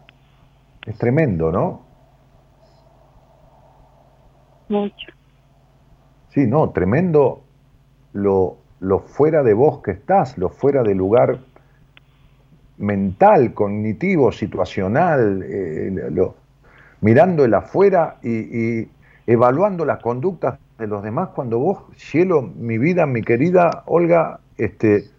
Es 0.86 0.98
tremendo, 0.98 1.52
¿no? 1.52 1.82
Mucho. 4.70 5.08
Sí, 6.30 6.46
no, 6.46 6.70
tremendo 6.70 7.42
lo, 8.14 8.58
lo 8.80 9.00
fuera 9.00 9.42
de 9.42 9.54
vos 9.54 9.82
que 9.82 9.92
estás, 9.92 10.38
lo 10.38 10.50
fuera 10.50 10.84
de 10.84 10.94
lugar 10.94 11.40
mental, 12.78 13.54
cognitivo, 13.54 14.32
situacional, 14.32 15.44
eh, 15.44 16.12
mirando 17.02 17.46
el 17.46 17.54
afuera 17.54 18.18
y, 18.24 18.88
evaluando 19.26 19.86
las 19.86 20.00
conductas 20.00 20.58
de 20.78 20.88
los 20.88 21.04
demás 21.04 21.30
cuando 21.36 21.60
vos, 21.60 21.84
cielo, 21.98 22.42
mi 22.42 22.78
vida, 22.78 23.06
mi 23.06 23.22
querida 23.24 23.84
Olga, 23.88 24.40
este, 24.58 25.10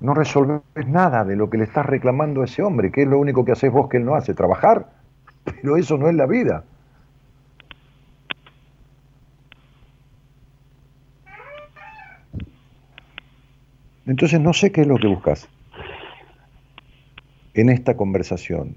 no 0.00 0.14
resolves 0.14 0.62
nada 0.86 1.24
de 1.24 1.36
lo 1.36 1.50
que 1.50 1.58
le 1.58 1.64
estás 1.64 1.84
reclamando 1.84 2.40
a 2.40 2.46
ese 2.46 2.62
hombre, 2.62 2.90
que 2.90 3.02
es 3.02 3.08
lo 3.08 3.18
único 3.18 3.44
que 3.44 3.52
haces 3.52 3.70
vos 3.70 3.88
que 3.88 3.98
él 3.98 4.06
no 4.06 4.14
hace, 4.14 4.32
trabajar 4.32 4.86
pero 5.44 5.76
eso 5.76 5.96
no 5.96 6.08
es 6.08 6.14
la 6.14 6.26
vida. 6.26 6.64
Entonces 14.10 14.40
no 14.40 14.52
sé 14.52 14.72
qué 14.72 14.80
es 14.80 14.88
lo 14.88 14.96
que 14.96 15.06
buscas 15.06 15.48
en 17.54 17.68
esta 17.68 17.96
conversación. 17.96 18.76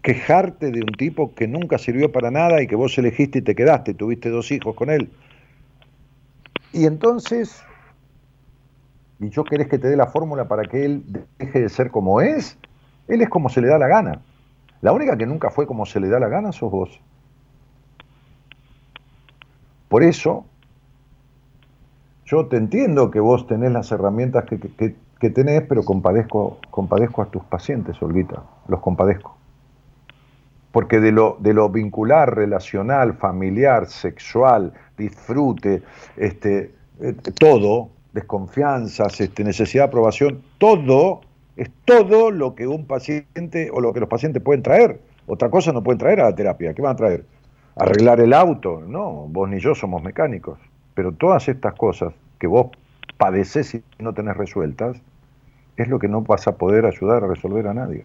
Quejarte 0.00 0.70
de 0.70 0.80
un 0.80 0.94
tipo 0.96 1.34
que 1.34 1.46
nunca 1.46 1.76
sirvió 1.76 2.10
para 2.10 2.30
nada 2.30 2.62
y 2.62 2.66
que 2.66 2.74
vos 2.74 2.96
elegiste 2.96 3.40
y 3.40 3.42
te 3.42 3.54
quedaste, 3.54 3.92
tuviste 3.92 4.30
dos 4.30 4.50
hijos 4.50 4.74
con 4.74 4.88
él. 4.88 5.10
Y 6.72 6.86
entonces, 6.86 7.62
¿y 9.20 9.28
yo 9.28 9.44
querés 9.44 9.68
que 9.68 9.78
te 9.78 9.88
dé 9.88 9.98
la 9.98 10.06
fórmula 10.06 10.48
para 10.48 10.62
que 10.62 10.82
él 10.82 11.04
deje 11.38 11.60
de 11.60 11.68
ser 11.68 11.90
como 11.90 12.22
es? 12.22 12.56
Él 13.06 13.20
es 13.20 13.28
como 13.28 13.50
se 13.50 13.60
le 13.60 13.68
da 13.68 13.76
la 13.76 13.88
gana. 13.88 14.22
La 14.80 14.92
única 14.92 15.18
que 15.18 15.26
nunca 15.26 15.50
fue 15.50 15.66
como 15.66 15.84
se 15.84 16.00
le 16.00 16.08
da 16.08 16.18
la 16.18 16.28
gana 16.28 16.52
sos 16.52 16.70
vos. 16.70 17.02
Por 19.90 20.02
eso, 20.02 20.46
yo 22.28 22.46
te 22.46 22.58
entiendo 22.58 23.10
que 23.10 23.20
vos 23.20 23.46
tenés 23.46 23.72
las 23.72 23.90
herramientas 23.90 24.44
que, 24.44 24.58
que, 24.58 25.30
tenés, 25.30 25.62
pero 25.62 25.82
compadezco, 25.82 26.58
compadezco 26.70 27.22
a 27.22 27.26
tus 27.26 27.42
pacientes, 27.44 28.00
Olguita, 28.02 28.42
los 28.68 28.80
compadezco. 28.80 29.34
Porque 30.70 31.00
de 31.00 31.10
lo, 31.10 31.38
de 31.40 31.54
lo 31.54 31.70
vincular, 31.70 32.34
relacional, 32.34 33.14
familiar, 33.14 33.86
sexual, 33.86 34.74
disfrute, 34.98 35.82
este, 36.18 36.74
eh, 37.00 37.14
todo, 37.38 37.88
desconfianzas, 38.12 39.22
este, 39.22 39.42
necesidad 39.42 39.84
de 39.84 39.88
aprobación, 39.88 40.42
todo 40.58 41.22
es 41.56 41.70
todo 41.86 42.30
lo 42.30 42.54
que 42.54 42.66
un 42.66 42.84
paciente 42.84 43.70
o 43.72 43.80
lo 43.80 43.94
que 43.94 44.00
los 44.00 44.08
pacientes 44.08 44.42
pueden 44.42 44.62
traer. 44.62 45.00
Otra 45.26 45.48
cosa 45.48 45.72
no 45.72 45.82
pueden 45.82 45.98
traer 45.98 46.20
a 46.20 46.24
la 46.24 46.34
terapia. 46.34 46.74
¿Qué 46.74 46.82
van 46.82 46.92
a 46.92 46.96
traer? 46.96 47.24
Arreglar 47.74 48.20
el 48.20 48.34
auto. 48.34 48.82
No, 48.86 49.26
vos 49.28 49.48
ni 49.48 49.60
yo 49.60 49.74
somos 49.74 50.02
mecánicos. 50.02 50.58
Pero 50.98 51.12
todas 51.12 51.46
estas 51.46 51.74
cosas 51.74 52.12
que 52.40 52.48
vos 52.48 52.72
padeces 53.18 53.72
y 53.72 53.84
no 54.00 54.14
tenés 54.14 54.36
resueltas, 54.36 54.96
es 55.76 55.86
lo 55.86 56.00
que 56.00 56.08
no 56.08 56.22
vas 56.22 56.48
a 56.48 56.56
poder 56.56 56.86
ayudar 56.86 57.22
a 57.22 57.28
resolver 57.28 57.68
a 57.68 57.72
nadie. 57.72 58.04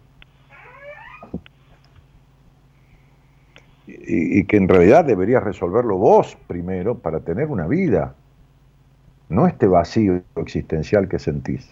Y, 3.88 4.38
y, 4.38 4.44
que 4.46 4.58
en 4.58 4.68
realidad 4.70 5.06
deberías 5.06 5.44
resolverlo 5.44 5.98
vos 5.98 6.38
primero 6.46 7.00
para 7.00 7.22
tener 7.22 7.48
una 7.48 7.66
vida, 7.66 8.14
no 9.28 9.48
este 9.48 9.66
vacío 9.66 10.22
existencial 10.36 11.10
que 11.10 11.18
sentís. 11.18 11.68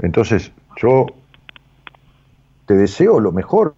Entonces, 0.00 0.50
yo 0.76 1.06
te 2.66 2.74
deseo 2.74 3.20
lo 3.20 3.30
mejor, 3.30 3.76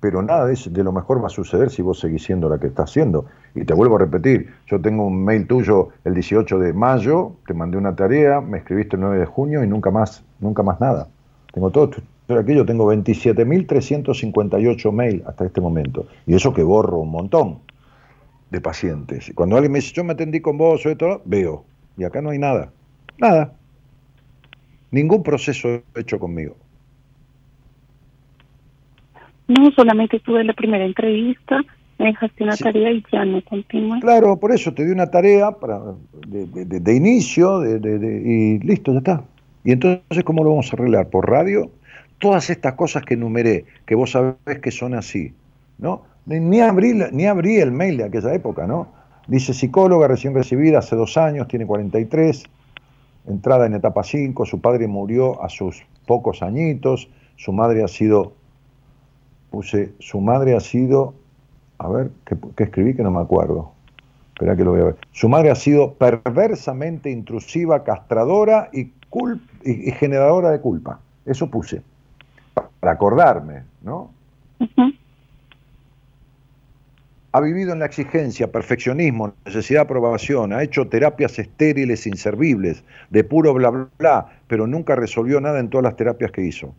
pero 0.00 0.22
nada 0.22 0.46
de, 0.46 0.56
de, 0.70 0.84
lo 0.84 0.92
mejor 0.92 1.22
va 1.22 1.26
a 1.26 1.30
suceder 1.30 1.70
si 1.70 1.82
vos 1.82 1.98
seguís 1.98 2.22
siendo 2.22 2.48
la 2.48 2.58
que 2.58 2.68
estás 2.68 2.90
haciendo. 2.90 3.26
Y 3.54 3.64
te 3.64 3.74
vuelvo 3.74 3.96
a 3.96 3.98
repetir, 3.98 4.48
yo 4.66 4.80
tengo 4.80 5.06
un 5.06 5.24
mail 5.24 5.46
tuyo 5.46 5.88
el 6.04 6.14
18 6.14 6.58
de 6.58 6.72
mayo, 6.72 7.32
te 7.46 7.54
mandé 7.54 7.78
una 7.78 7.96
tarea, 7.96 8.40
me 8.40 8.58
escribiste 8.58 8.96
el 8.96 9.02
9 9.02 9.18
de 9.18 9.26
junio 9.26 9.64
y 9.64 9.66
nunca 9.66 9.90
más, 9.90 10.24
nunca 10.40 10.62
más 10.62 10.80
nada. 10.80 11.08
Tengo 11.52 11.70
todo 11.70 11.90
aquello, 12.28 12.64
tengo 12.64 12.92
27.358 12.92 14.92
mail 14.92 15.24
hasta 15.26 15.46
este 15.46 15.60
momento. 15.60 16.06
Y 16.26 16.34
eso 16.34 16.52
que 16.52 16.62
borro 16.62 16.98
un 16.98 17.10
montón 17.10 17.58
de 18.50 18.60
pacientes. 18.60 19.28
Y 19.28 19.32
cuando 19.32 19.56
alguien 19.56 19.72
me 19.72 19.80
dice, 19.80 19.92
yo 19.94 20.04
me 20.04 20.12
atendí 20.12 20.40
con 20.40 20.58
vos, 20.58 20.86
o 20.86 20.90
esto, 20.90 21.22
veo. 21.24 21.64
Y 21.96 22.04
acá 22.04 22.22
no 22.22 22.30
hay 22.30 22.38
nada. 22.38 22.70
Nada. 23.18 23.52
Ningún 24.90 25.22
proceso 25.22 25.82
hecho 25.94 26.18
conmigo. 26.18 26.56
No, 29.48 29.70
solamente 29.72 30.20
tuve 30.20 30.44
la 30.44 30.52
primera 30.52 30.84
entrevista, 30.84 31.60
me 31.98 32.06
dejaste 32.06 32.44
una 32.44 32.56
sí. 32.56 32.64
tarea 32.64 32.92
y 32.92 33.02
ya 33.10 33.24
no 33.24 33.42
continué. 33.42 34.00
Claro, 34.00 34.38
por 34.38 34.52
eso 34.52 34.72
te 34.72 34.84
di 34.84 34.92
una 34.92 35.10
tarea 35.10 35.50
para, 35.50 35.80
de, 36.26 36.46
de, 36.46 36.80
de 36.80 36.94
inicio 36.94 37.64
y 37.64 38.58
listo, 38.60 38.92
ya 38.92 38.98
está. 38.98 39.24
Y 39.64 39.72
entonces, 39.72 40.24
¿cómo 40.24 40.44
lo 40.44 40.50
vamos 40.50 40.72
a 40.72 40.76
arreglar? 40.76 41.08
¿Por 41.08 41.28
radio? 41.28 41.70
Todas 42.18 42.50
estas 42.50 42.74
cosas 42.74 43.04
que 43.04 43.14
enumeré, 43.14 43.64
que 43.86 43.94
vos 43.94 44.12
sabés 44.12 44.60
que 44.62 44.70
son 44.70 44.94
así, 44.94 45.32
¿no? 45.78 46.02
Ni 46.26 46.60
abrí, 46.60 46.94
ni 47.12 47.26
abrí 47.26 47.56
el 47.56 47.72
mail 47.72 47.96
de 47.96 48.04
aquella 48.04 48.34
época, 48.34 48.66
¿no? 48.66 48.88
Dice 49.28 49.52
psicóloga 49.52 50.08
recién 50.08 50.34
recibida 50.34 50.78
hace 50.78 50.96
dos 50.96 51.16
años, 51.16 51.48
tiene 51.48 51.66
43, 51.66 52.44
entrada 53.28 53.66
en 53.66 53.74
etapa 53.74 54.02
5, 54.02 54.46
su 54.46 54.60
padre 54.60 54.88
murió 54.88 55.42
a 55.42 55.48
sus 55.48 55.82
pocos 56.06 56.42
añitos, 56.42 57.08
su 57.36 57.52
madre 57.52 57.84
ha 57.84 57.88
sido, 57.88 58.32
puse, 59.50 59.92
su 59.98 60.20
madre 60.20 60.56
ha 60.56 60.60
sido, 60.60 61.14
a 61.78 61.88
ver, 61.88 62.10
¿qué, 62.24 62.36
qué 62.56 62.64
escribí 62.64 62.94
que 62.94 63.02
no 63.02 63.10
me 63.10 63.20
acuerdo? 63.20 63.72
Espera 64.34 64.56
que 64.56 64.64
lo 64.64 64.72
voy 64.72 64.80
a 64.80 64.84
ver. 64.84 64.96
Su 65.12 65.28
madre 65.28 65.50
ha 65.50 65.54
sido 65.54 65.94
perversamente 65.94 67.10
intrusiva, 67.10 67.82
castradora 67.84 68.70
y, 68.72 68.92
cul 69.10 69.40
y, 69.64 69.88
y 69.88 69.92
generadora 69.92 70.50
de 70.50 70.60
culpa. 70.60 71.00
Eso 71.24 71.50
puse, 71.50 71.82
para 72.80 72.92
acordarme, 72.92 73.62
¿no? 73.82 74.10
Uh 74.60 74.64
-huh 74.64 74.98
ha 77.32 77.40
vivido 77.40 77.72
en 77.72 77.78
la 77.78 77.86
exigencia, 77.86 78.50
perfeccionismo, 78.50 79.34
necesidad 79.44 79.80
de 79.80 79.84
aprobación, 79.84 80.52
ha 80.52 80.62
hecho 80.62 80.88
terapias 80.88 81.38
estériles, 81.38 82.06
inservibles, 82.06 82.82
de 83.10 83.22
puro 83.22 83.52
bla, 83.54 83.70
bla, 83.70 83.88
bla, 83.98 84.26
pero 84.46 84.66
nunca 84.66 84.96
resolvió 84.96 85.40
nada 85.40 85.60
en 85.60 85.68
todas 85.68 85.84
las 85.84 85.96
terapias 85.96 86.32
que 86.32 86.42
hizo. 86.42 86.74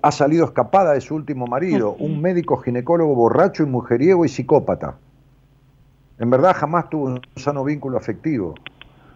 Ha 0.00 0.12
salido 0.12 0.44
escapada 0.46 0.92
de 0.92 1.00
su 1.00 1.14
último 1.14 1.46
marido, 1.46 1.94
un 1.98 2.20
médico 2.20 2.56
ginecólogo 2.56 3.14
borracho 3.14 3.62
y 3.62 3.66
mujeriego 3.66 4.24
y 4.24 4.28
psicópata. 4.28 4.96
En 6.18 6.30
verdad 6.30 6.54
jamás 6.56 6.88
tuvo 6.88 7.06
un 7.06 7.20
sano 7.36 7.64
vínculo 7.64 7.98
afectivo. 7.98 8.54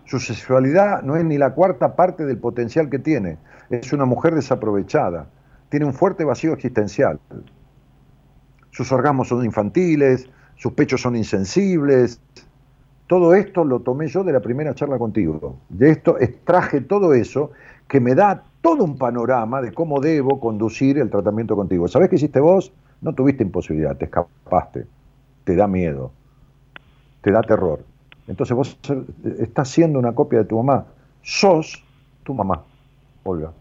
Su 0.04 0.18
sexualidad 0.18 1.02
no 1.02 1.16
es 1.16 1.24
ni 1.24 1.38
la 1.38 1.54
cuarta 1.54 1.96
parte 1.96 2.24
del 2.24 2.38
potencial 2.38 2.88
que 2.90 2.98
tiene. 2.98 3.38
Es 3.70 3.92
una 3.92 4.04
mujer 4.04 4.34
desaprovechada. 4.34 5.26
Tiene 5.68 5.86
un 5.86 5.94
fuerte 5.94 6.24
vacío 6.24 6.52
existencial. 6.52 7.18
Sus 8.70 8.92
orgasmos 8.92 9.28
son 9.28 9.44
infantiles, 9.44 10.28
sus 10.56 10.72
pechos 10.72 11.00
son 11.00 11.16
insensibles. 11.16 12.20
Todo 13.06 13.34
esto 13.34 13.64
lo 13.64 13.80
tomé 13.80 14.08
yo 14.08 14.24
de 14.24 14.32
la 14.32 14.40
primera 14.40 14.74
charla 14.74 14.98
contigo. 14.98 15.58
De 15.68 15.90
esto 15.90 16.18
extraje 16.18 16.80
todo 16.80 17.14
eso 17.14 17.52
que 17.88 18.00
me 18.00 18.14
da 18.14 18.44
todo 18.66 18.82
un 18.82 18.98
panorama 18.98 19.62
de 19.62 19.72
cómo 19.72 20.00
debo 20.00 20.40
conducir 20.40 20.98
el 20.98 21.08
tratamiento 21.08 21.54
contigo. 21.54 21.86
¿Sabés 21.86 22.10
qué 22.10 22.16
hiciste 22.16 22.40
vos? 22.40 22.72
No 23.00 23.14
tuviste 23.14 23.44
imposibilidad, 23.44 23.96
te 23.96 24.06
escapaste, 24.06 24.88
te 25.44 25.54
da 25.54 25.68
miedo, 25.68 26.10
te 27.20 27.30
da 27.30 27.42
terror. 27.42 27.84
Entonces 28.26 28.56
vos 28.56 28.76
estás 29.38 29.68
siendo 29.68 30.00
una 30.00 30.16
copia 30.16 30.40
de 30.40 30.46
tu 30.46 30.56
mamá. 30.56 30.84
Sos 31.22 31.80
tu 32.24 32.34
mamá, 32.34 32.64
Olga. 33.22 33.52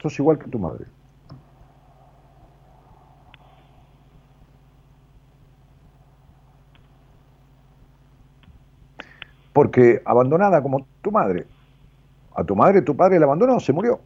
Sos 0.00 0.16
igual 0.20 0.38
que 0.38 0.48
tu 0.48 0.60
madre. 0.60 0.84
Porque 9.52 10.00
abandonada 10.04 10.62
como 10.62 10.86
tu 11.02 11.10
madre, 11.10 11.48
a 12.38 12.44
tu 12.44 12.54
madre 12.54 12.82
tu 12.82 12.96
padre 12.96 13.18
la 13.18 13.26
abandonó, 13.26 13.58
se 13.58 13.72
murió. 13.72 13.98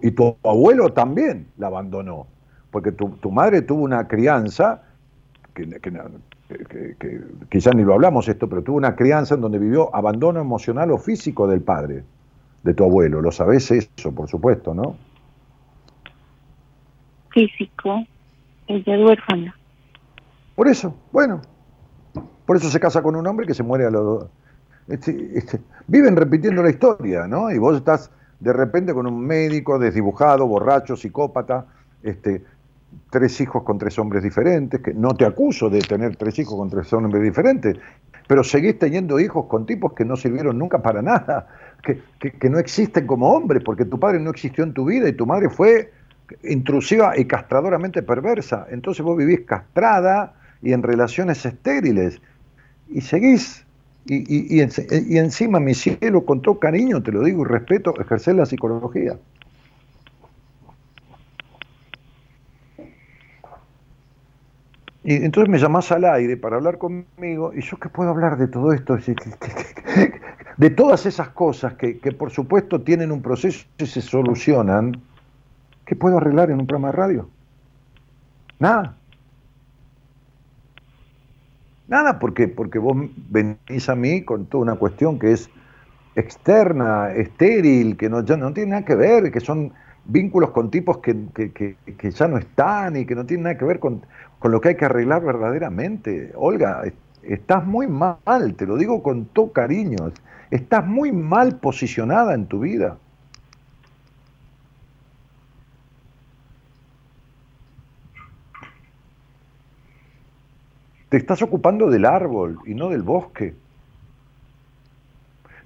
y 0.00 0.10
tu 0.12 0.36
abuelo 0.44 0.92
también 0.92 1.48
la 1.58 1.66
abandonó. 1.66 2.28
Porque 2.70 2.92
tu, 2.92 3.30
madre 3.32 3.62
tuvo 3.62 3.82
una 3.82 4.06
crianza, 4.06 4.82
que, 5.52 5.68
que, 5.80 7.20
quizás 7.50 7.74
ni 7.74 7.82
lo 7.82 7.94
hablamos 7.94 8.28
esto, 8.28 8.48
pero 8.48 8.62
tuvo 8.62 8.76
una 8.76 8.94
crianza 8.94 9.34
en 9.34 9.40
donde 9.40 9.58
vivió 9.58 9.92
abandono 9.94 10.40
emocional 10.40 10.92
o 10.92 10.98
físico 10.98 11.48
del 11.48 11.60
padre, 11.60 12.04
de 12.62 12.74
tu 12.74 12.84
abuelo. 12.84 13.20
Lo 13.20 13.32
sabés 13.32 13.68
eso, 13.72 14.14
por 14.14 14.28
supuesto, 14.28 14.72
¿no? 14.72 14.96
Físico, 17.30 18.06
ella 18.68 18.94
es 18.94 19.04
huérfana. 19.04 19.56
Por 20.54 20.68
eso, 20.68 20.94
bueno. 21.10 21.40
Por 22.46 22.56
eso 22.56 22.70
se 22.70 22.78
casa 22.78 23.02
con 23.02 23.16
un 23.16 23.26
hombre 23.26 23.44
que 23.44 23.54
se 23.54 23.64
muere 23.64 23.86
a 23.86 23.90
los 23.90 24.26
este, 24.88 25.38
este, 25.38 25.60
viven 25.86 26.16
repitiendo 26.16 26.62
la 26.62 26.70
historia, 26.70 27.26
¿no? 27.26 27.50
Y 27.50 27.58
vos 27.58 27.76
estás 27.76 28.10
de 28.40 28.52
repente 28.52 28.92
con 28.94 29.06
un 29.06 29.26
médico 29.26 29.78
desdibujado, 29.78 30.46
borracho, 30.46 30.96
psicópata, 30.96 31.66
este, 32.02 32.44
tres 33.10 33.40
hijos 33.40 33.62
con 33.62 33.78
tres 33.78 33.98
hombres 33.98 34.22
diferentes, 34.22 34.80
que 34.80 34.94
no 34.94 35.14
te 35.14 35.24
acuso 35.24 35.68
de 35.70 35.80
tener 35.80 36.16
tres 36.16 36.38
hijos 36.38 36.56
con 36.56 36.70
tres 36.70 36.92
hombres 36.92 37.22
diferentes, 37.22 37.76
pero 38.28 38.44
seguís 38.44 38.78
teniendo 38.78 39.18
hijos 39.20 39.46
con 39.46 39.66
tipos 39.66 39.92
que 39.92 40.04
no 40.04 40.16
sirvieron 40.16 40.58
nunca 40.58 40.82
para 40.82 41.02
nada, 41.02 41.48
que, 41.82 42.00
que 42.18 42.50
no 42.50 42.58
existen 42.58 43.06
como 43.06 43.30
hombres, 43.30 43.62
porque 43.64 43.84
tu 43.84 43.98
padre 43.98 44.20
no 44.20 44.30
existió 44.30 44.64
en 44.64 44.72
tu 44.72 44.84
vida 44.84 45.08
y 45.08 45.12
tu 45.12 45.26
madre 45.26 45.48
fue 45.48 45.92
intrusiva 46.42 47.16
y 47.16 47.24
castradoramente 47.26 48.02
perversa. 48.02 48.66
Entonces 48.70 49.04
vos 49.04 49.16
vivís 49.16 49.40
castrada 49.40 50.34
y 50.62 50.72
en 50.72 50.82
relaciones 50.82 51.44
estériles 51.46 52.20
y 52.88 53.00
seguís 53.00 53.65
y, 54.08 54.58
y, 54.58 55.18
encima, 55.18 55.58
mi 55.58 55.74
cielo, 55.74 56.24
con 56.24 56.40
todo 56.40 56.58
cariño, 56.58 57.02
te 57.02 57.12
lo 57.12 57.24
digo 57.24 57.42
y 57.42 57.44
respeto, 57.46 57.94
ejercer 58.00 58.36
la 58.36 58.46
psicología. 58.46 59.18
Y 65.02 65.14
entonces 65.14 65.48
me 65.50 65.58
llamás 65.58 65.92
al 65.92 66.04
aire 66.04 66.36
para 66.36 66.56
hablar 66.56 66.78
conmigo, 66.78 67.52
y 67.54 67.62
yo 67.62 67.76
qué 67.78 67.88
puedo 67.88 68.10
hablar 68.10 68.36
de 68.38 68.48
todo 68.48 68.72
esto, 68.72 68.96
de 70.56 70.70
todas 70.70 71.06
esas 71.06 71.28
cosas 71.28 71.74
que, 71.74 71.98
que 71.98 72.12
por 72.12 72.30
supuesto 72.30 72.82
tienen 72.82 73.12
un 73.12 73.22
proceso 73.22 73.66
y 73.78 73.86
se 73.86 74.00
solucionan, 74.02 75.00
¿qué 75.84 75.94
puedo 75.94 76.18
arreglar 76.18 76.50
en 76.50 76.60
un 76.60 76.66
programa 76.66 76.88
de 76.88 76.96
radio? 76.96 77.28
Nada. 78.58 78.96
Nada, 81.88 82.18
porque, 82.18 82.48
porque 82.48 82.78
vos 82.78 82.96
venís 83.28 83.88
a 83.88 83.94
mí 83.94 84.22
con 84.22 84.46
toda 84.46 84.62
una 84.62 84.74
cuestión 84.74 85.18
que 85.18 85.32
es 85.32 85.48
externa, 86.16 87.12
estéril, 87.12 87.96
que 87.96 88.08
no, 88.08 88.24
ya 88.24 88.36
no 88.36 88.52
tiene 88.52 88.70
nada 88.70 88.84
que 88.84 88.96
ver, 88.96 89.30
que 89.30 89.40
son 89.40 89.72
vínculos 90.06 90.50
con 90.50 90.70
tipos 90.70 90.98
que, 90.98 91.76
ya 92.10 92.28
no 92.28 92.38
están 92.38 92.96
y 92.96 93.06
que 93.06 93.14
no 93.14 93.26
tienen 93.26 93.44
nada 93.44 93.58
que 93.58 93.64
ver 93.64 93.78
con, 93.78 94.04
con, 94.38 94.50
lo 94.50 94.60
que 94.60 94.70
hay 94.70 94.76
que 94.76 94.86
arreglar 94.86 95.22
verdaderamente. 95.24 96.32
Olga, 96.34 96.82
estás 97.22 97.64
muy 97.64 97.86
mal, 97.86 98.54
te 98.56 98.66
lo 98.66 98.76
digo 98.76 99.02
con 99.02 99.26
todo 99.26 99.52
cariño, 99.52 100.12
estás 100.50 100.86
muy 100.86 101.12
mal 101.12 101.58
posicionada 101.58 102.34
en 102.34 102.46
tu 102.46 102.60
vida. 102.60 102.98
Te 111.08 111.16
estás 111.16 111.42
ocupando 111.42 111.88
del 111.88 112.04
árbol 112.04 112.58
y 112.66 112.74
no 112.74 112.88
del 112.88 113.02
bosque. 113.02 113.54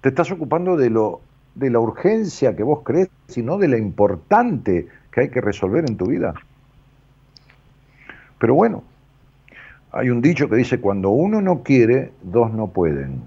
Te 0.01 0.11
estás 0.11 0.31
ocupando 0.31 0.77
de, 0.77 0.91
lo, 0.91 1.21
de 1.55 1.71
la 1.71 1.81
urgencia 1.81 2.55
que 2.57 2.63
vos 2.63 2.81
crees 2.85 3.11
y 3.35 3.43
no 3.43 3.59
de 3.59 3.69
la 3.69 3.79
importante 3.79 4.87
que 5.11 5.21
hay 5.23 5.29
que 5.31 5.41
resolver 5.41 5.85
en 5.89 5.97
tu 5.97 6.07
vida. 6.07 6.35
Pero 8.39 8.55
bueno, 8.55 8.85
hay 9.93 10.11
un 10.11 10.21
dicho 10.21 10.49
que 10.49 10.57
dice, 10.57 10.81
cuando 10.81 11.11
uno 11.11 11.41
no 11.41 11.63
quiere, 11.63 12.13
dos 12.23 12.53
no 12.53 12.69
pueden. 12.69 13.23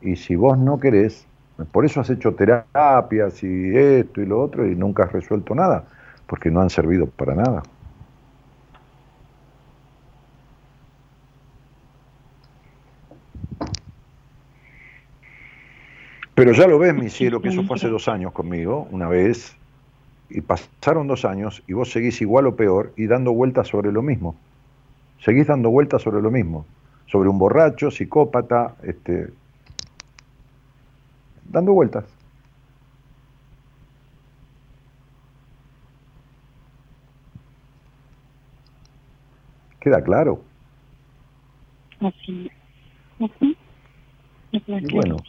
Y 0.00 0.16
si 0.16 0.36
vos 0.36 0.58
no 0.58 0.78
querés, 0.78 1.26
por 1.72 1.84
eso 1.84 2.00
has 2.00 2.10
hecho 2.10 2.34
terapias 2.34 3.42
y 3.42 3.76
esto 3.76 4.20
y 4.20 4.26
lo 4.26 4.40
otro 4.40 4.66
y 4.66 4.74
nunca 4.74 5.04
has 5.04 5.12
resuelto 5.12 5.54
nada, 5.54 5.84
porque 6.26 6.50
no 6.50 6.60
han 6.60 6.70
servido 6.70 7.06
para 7.06 7.34
nada. 7.34 7.62
Pero 16.34 16.52
ya 16.52 16.66
lo 16.66 16.78
ves, 16.78 16.94
mi 16.94 17.10
cielo, 17.10 17.40
que 17.40 17.48
eso 17.48 17.62
fue 17.62 17.76
hace 17.76 17.88
dos 17.88 18.08
años 18.08 18.32
conmigo, 18.32 18.88
una 18.90 19.08
vez, 19.08 19.56
y 20.28 20.40
pasaron 20.40 21.06
dos 21.06 21.24
años 21.24 21.62
y 21.66 21.74
vos 21.74 21.90
seguís 21.90 22.20
igual 22.20 22.46
o 22.46 22.56
peor 22.56 22.92
y 22.96 23.06
dando 23.06 23.32
vueltas 23.32 23.68
sobre 23.68 23.92
lo 23.92 24.02
mismo. 24.02 24.34
Seguís 25.20 25.46
dando 25.46 25.70
vueltas 25.70 26.02
sobre 26.02 26.20
lo 26.20 26.30
mismo, 26.30 26.66
sobre 27.06 27.28
un 27.28 27.38
borracho, 27.38 27.90
psicópata, 27.90 28.74
este, 28.82 29.28
dando 31.44 31.72
vueltas. 31.72 32.04
¿Queda 39.80 40.02
claro? 40.02 40.42
Así. 42.00 42.50
Y 44.50 44.92
bueno, 44.92 45.22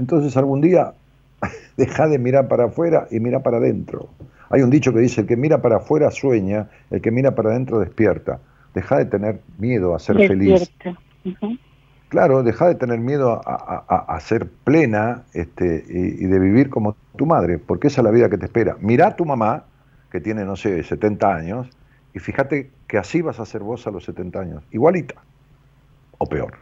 entonces 0.00 0.36
algún 0.36 0.60
día 0.60 0.94
deja 1.76 2.08
de 2.08 2.18
mirar 2.18 2.48
para 2.48 2.64
afuera 2.64 3.06
y 3.10 3.20
mira 3.20 3.40
para 3.40 3.58
adentro. 3.58 4.08
Hay 4.48 4.62
un 4.62 4.70
dicho 4.70 4.92
que 4.92 4.98
dice, 4.98 5.20
el 5.20 5.26
que 5.26 5.36
mira 5.36 5.62
para 5.62 5.76
afuera 5.76 6.10
sueña, 6.10 6.68
el 6.90 7.00
que 7.00 7.10
mira 7.10 7.34
para 7.34 7.50
adentro 7.50 7.78
despierta. 7.78 8.40
Deja 8.74 8.98
de 8.98 9.04
tener 9.04 9.40
miedo 9.58 9.94
a 9.94 9.98
ser 10.00 10.16
feliz. 10.16 10.72
Claro, 12.08 12.42
deja 12.42 12.66
de 12.66 12.74
tener 12.74 12.98
miedo 12.98 13.40
a, 13.44 14.18
ser 14.20 14.48
plena 14.64 15.22
este, 15.32 15.84
y, 15.88 16.26
de 16.26 16.38
vivir 16.40 16.68
como 16.68 16.96
tu 17.16 17.26
madre, 17.26 17.58
porque 17.58 17.86
esa 17.86 18.00
es 18.00 18.04
la 18.04 18.10
vida 18.10 18.28
que 18.28 18.38
te 18.38 18.46
espera. 18.46 18.76
Mira 18.80 19.08
a 19.08 19.16
tu 19.16 19.24
mamá, 19.24 19.64
que 20.10 20.20
tiene, 20.20 20.44
no 20.44 20.56
sé, 20.56 20.82
70 20.82 21.32
años, 21.32 21.68
y 22.12 22.18
fíjate 22.18 22.70
que 22.88 22.98
así 22.98 23.22
vas 23.22 23.38
a 23.38 23.46
ser 23.46 23.62
vos 23.62 23.86
a 23.86 23.92
los 23.92 24.04
70 24.04 24.40
años, 24.40 24.64
igualita, 24.72 25.14
o 26.18 26.26
peor. 26.26 26.54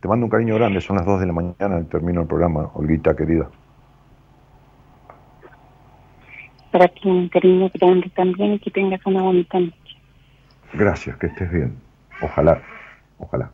Te 0.00 0.08
mando 0.08 0.26
un 0.26 0.30
cariño 0.30 0.54
grande, 0.54 0.80
son 0.80 0.96
las 0.96 1.04
2 1.04 1.20
de 1.20 1.26
la 1.26 1.32
mañana, 1.32 1.84
termino 1.90 2.22
el 2.22 2.26
programa, 2.26 2.70
Olguita 2.74 3.14
querida. 3.14 3.50
Para 6.72 6.88
ti 6.88 7.08
un 7.08 7.28
cariño 7.28 7.70
grande 7.74 8.10
también 8.16 8.54
y 8.54 8.58
que 8.60 8.70
tengas 8.70 9.04
una 9.04 9.22
bonita 9.22 9.60
noche. 9.60 9.74
Gracias, 10.72 11.16
que 11.18 11.26
estés 11.26 11.50
bien. 11.50 11.76
Ojalá, 12.22 12.62
ojalá. 13.18 13.50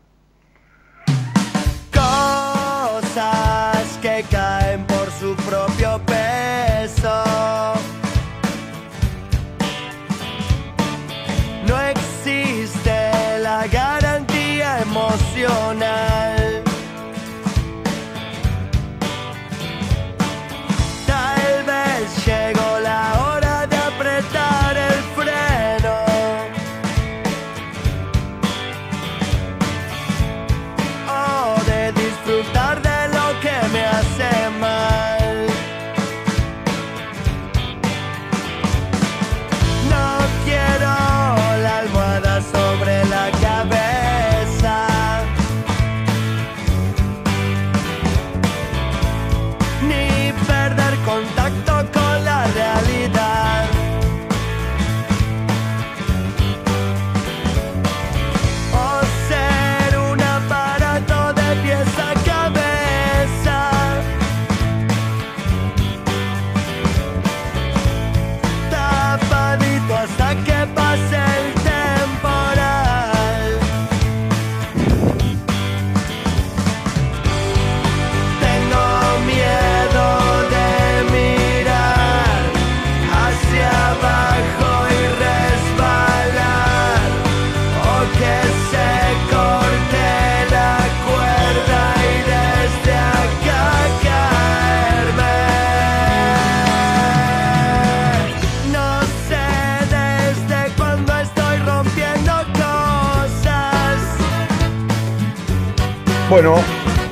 Bueno, 106.28 106.56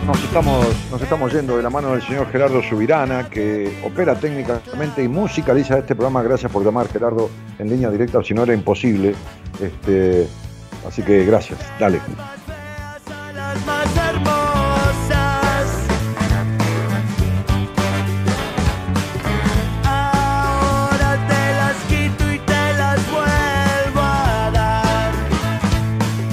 nos 0.08 0.22
estamos, 0.24 0.66
nos 0.90 1.00
estamos 1.00 1.32
yendo 1.32 1.56
de 1.56 1.62
la 1.62 1.70
mano 1.70 1.92
del 1.92 2.02
señor 2.02 2.30
Gerardo 2.32 2.60
Subirana, 2.64 3.30
que 3.30 3.72
opera 3.84 4.16
técnicamente 4.16 5.04
y 5.04 5.08
musicaliza 5.08 5.78
este 5.78 5.94
programa. 5.94 6.20
Gracias 6.24 6.50
por 6.50 6.64
llamar, 6.64 6.88
Gerardo, 6.88 7.30
en 7.60 7.70
línea 7.70 7.90
directa, 7.90 8.20
si 8.24 8.34
no 8.34 8.42
era 8.42 8.52
imposible. 8.54 9.14
Este, 9.60 10.26
así 10.88 11.02
que 11.02 11.24
gracias, 11.24 11.60
dale. 11.78 12.00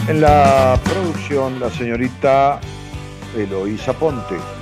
En 0.08 0.20
la 0.20 0.78
la 1.32 1.70
señorita 1.70 2.60
Eloísa 3.38 3.94
Ponte. 3.94 4.61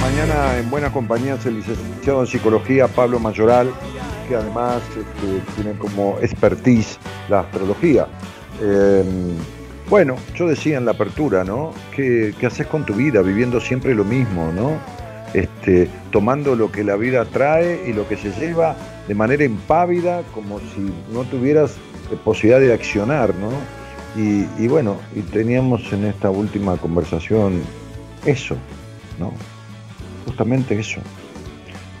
Mañana, 0.00 0.56
en 0.58 0.70
buena 0.70 0.92
compañía 0.92 1.34
es 1.34 1.44
el 1.46 1.56
licenciado 1.56 2.20
en 2.20 2.26
psicología 2.28 2.86
Pablo 2.86 3.18
Mayoral, 3.18 3.72
que 4.28 4.36
además 4.36 4.82
este, 4.90 5.40
tiene 5.56 5.76
como 5.78 6.16
expertise 6.20 6.98
la 7.28 7.40
astrología. 7.40 8.06
Em, 8.62 9.36
bueno, 9.90 10.14
yo 10.36 10.46
decía 10.46 10.78
en 10.78 10.84
la 10.84 10.92
apertura, 10.92 11.42
¿no? 11.42 11.72
¿Qué, 11.94 12.34
haces 12.46 12.68
con 12.68 12.86
tu 12.86 12.94
vida? 12.94 13.20
Viviendo 13.22 13.60
siempre 13.60 13.96
lo 13.96 14.04
mismo, 14.04 14.52
¿no? 14.52 14.78
Este, 15.34 15.88
tomando 16.12 16.54
lo 16.54 16.70
que 16.70 16.84
la 16.84 16.94
vida 16.94 17.24
trae 17.24 17.82
y 17.84 17.92
lo 17.92 18.06
que 18.06 18.16
se 18.16 18.30
lleva 18.38 18.76
de 19.08 19.14
manera 19.14 19.44
impávida, 19.44 20.22
como 20.34 20.60
si 20.60 20.92
no 21.12 21.24
tuvieras 21.24 21.74
posibilidad 22.24 22.60
de 22.60 22.72
accionar, 22.72 23.34
¿no? 23.34 23.50
Y, 24.16 24.46
y 24.62 24.68
bueno, 24.68 24.98
y 25.16 25.20
teníamos 25.22 25.92
en 25.92 26.04
esta 26.04 26.30
última 26.30 26.76
conversación 26.76 27.60
eso, 28.24 28.56
¿no? 29.18 29.32
Justamente 30.26 30.78
eso. 30.78 31.00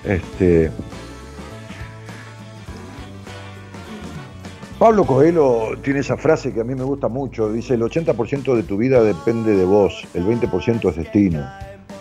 Este, 0.04 0.70
Pablo 4.78 5.04
Coelho 5.04 5.76
tiene 5.82 6.00
esa 6.00 6.16
frase 6.16 6.54
que 6.54 6.60
a 6.60 6.64
mí 6.64 6.74
me 6.76 6.84
gusta 6.84 7.08
mucho, 7.08 7.52
dice, 7.52 7.74
el 7.74 7.82
80% 7.82 8.54
de 8.54 8.62
tu 8.62 8.76
vida 8.76 9.02
depende 9.02 9.56
de 9.56 9.64
vos, 9.64 10.06
el 10.14 10.24
20% 10.24 10.90
es 10.90 10.96
destino, 10.96 11.44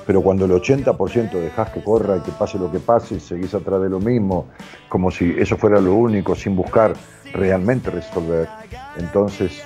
pero 0.05 0.21
cuando 0.21 0.45
el 0.45 0.51
80% 0.51 1.31
dejas 1.31 1.71
que 1.71 1.83
corra 1.83 2.17
y 2.17 2.19
que 2.19 2.31
pase 2.33 2.59
lo 2.59 2.71
que 2.71 2.77
pase, 2.77 3.19
seguís 3.19 3.55
atrás 3.55 3.81
de 3.81 3.89
lo 3.89 3.99
mismo, 3.99 4.49
como 4.89 5.09
si 5.09 5.33
eso 5.39 5.57
fuera 5.57 5.81
lo 5.81 5.95
único, 5.95 6.35
sin 6.35 6.55
buscar 6.55 6.93
realmente 7.33 7.89
resolver, 7.89 8.47
entonces 8.95 9.63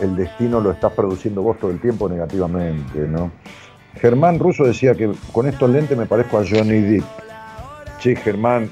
el 0.00 0.14
destino 0.14 0.60
lo 0.60 0.70
estás 0.70 0.92
produciendo 0.92 1.42
vos 1.42 1.58
todo 1.58 1.72
el 1.72 1.80
tiempo 1.80 2.08
negativamente, 2.08 3.00
¿no? 3.08 3.32
Germán 4.00 4.38
Russo 4.38 4.64
decía 4.64 4.94
que 4.94 5.10
con 5.32 5.46
estos 5.46 5.70
lentes 5.70 5.96
me 5.96 6.06
parezco 6.06 6.38
a 6.38 6.44
Johnny 6.48 6.80
Depp. 6.80 7.04
Sí, 8.00 8.16
Germán, 8.16 8.70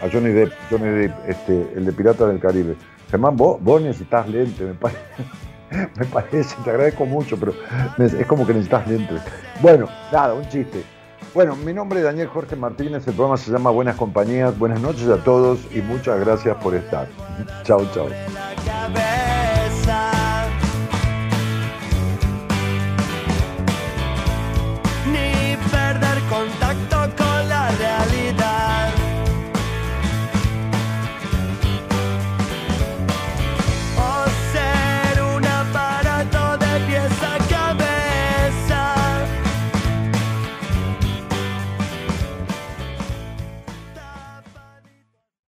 a 0.00 0.08
Johnny 0.10 0.30
Depp, 0.30 0.52
Johnny 0.70 0.88
Depp, 0.88 1.12
este, 1.28 1.68
el 1.76 1.84
de 1.84 1.92
Pirata 1.92 2.26
del 2.26 2.40
Caribe. 2.40 2.76
Germán, 3.10 3.36
vos, 3.36 3.82
necesitas 3.82 4.28
lentes, 4.28 4.60
me, 4.60 4.74
me 5.96 6.04
parece, 6.06 6.56
te 6.64 6.70
agradezco 6.70 7.06
mucho, 7.06 7.36
pero 7.38 7.54
es 7.98 8.26
como 8.26 8.46
que 8.46 8.54
necesitas 8.54 8.86
lentes. 8.88 9.20
Bueno, 9.60 9.88
nada, 10.10 10.34
un 10.34 10.48
chiste. 10.48 10.82
Bueno, 11.34 11.56
mi 11.56 11.72
nombre 11.72 12.00
es 12.00 12.04
Daniel 12.04 12.28
Jorge 12.28 12.56
Martínez, 12.56 13.06
el 13.06 13.14
programa 13.14 13.38
se 13.38 13.50
llama 13.50 13.70
Buenas 13.70 13.96
Compañías. 13.96 14.58
Buenas 14.58 14.80
noches 14.80 15.08
a 15.08 15.22
todos 15.24 15.60
y 15.74 15.80
muchas 15.80 16.20
gracias 16.20 16.56
por 16.62 16.74
estar. 16.74 17.08
chao, 17.62 17.86
chao. 17.94 18.08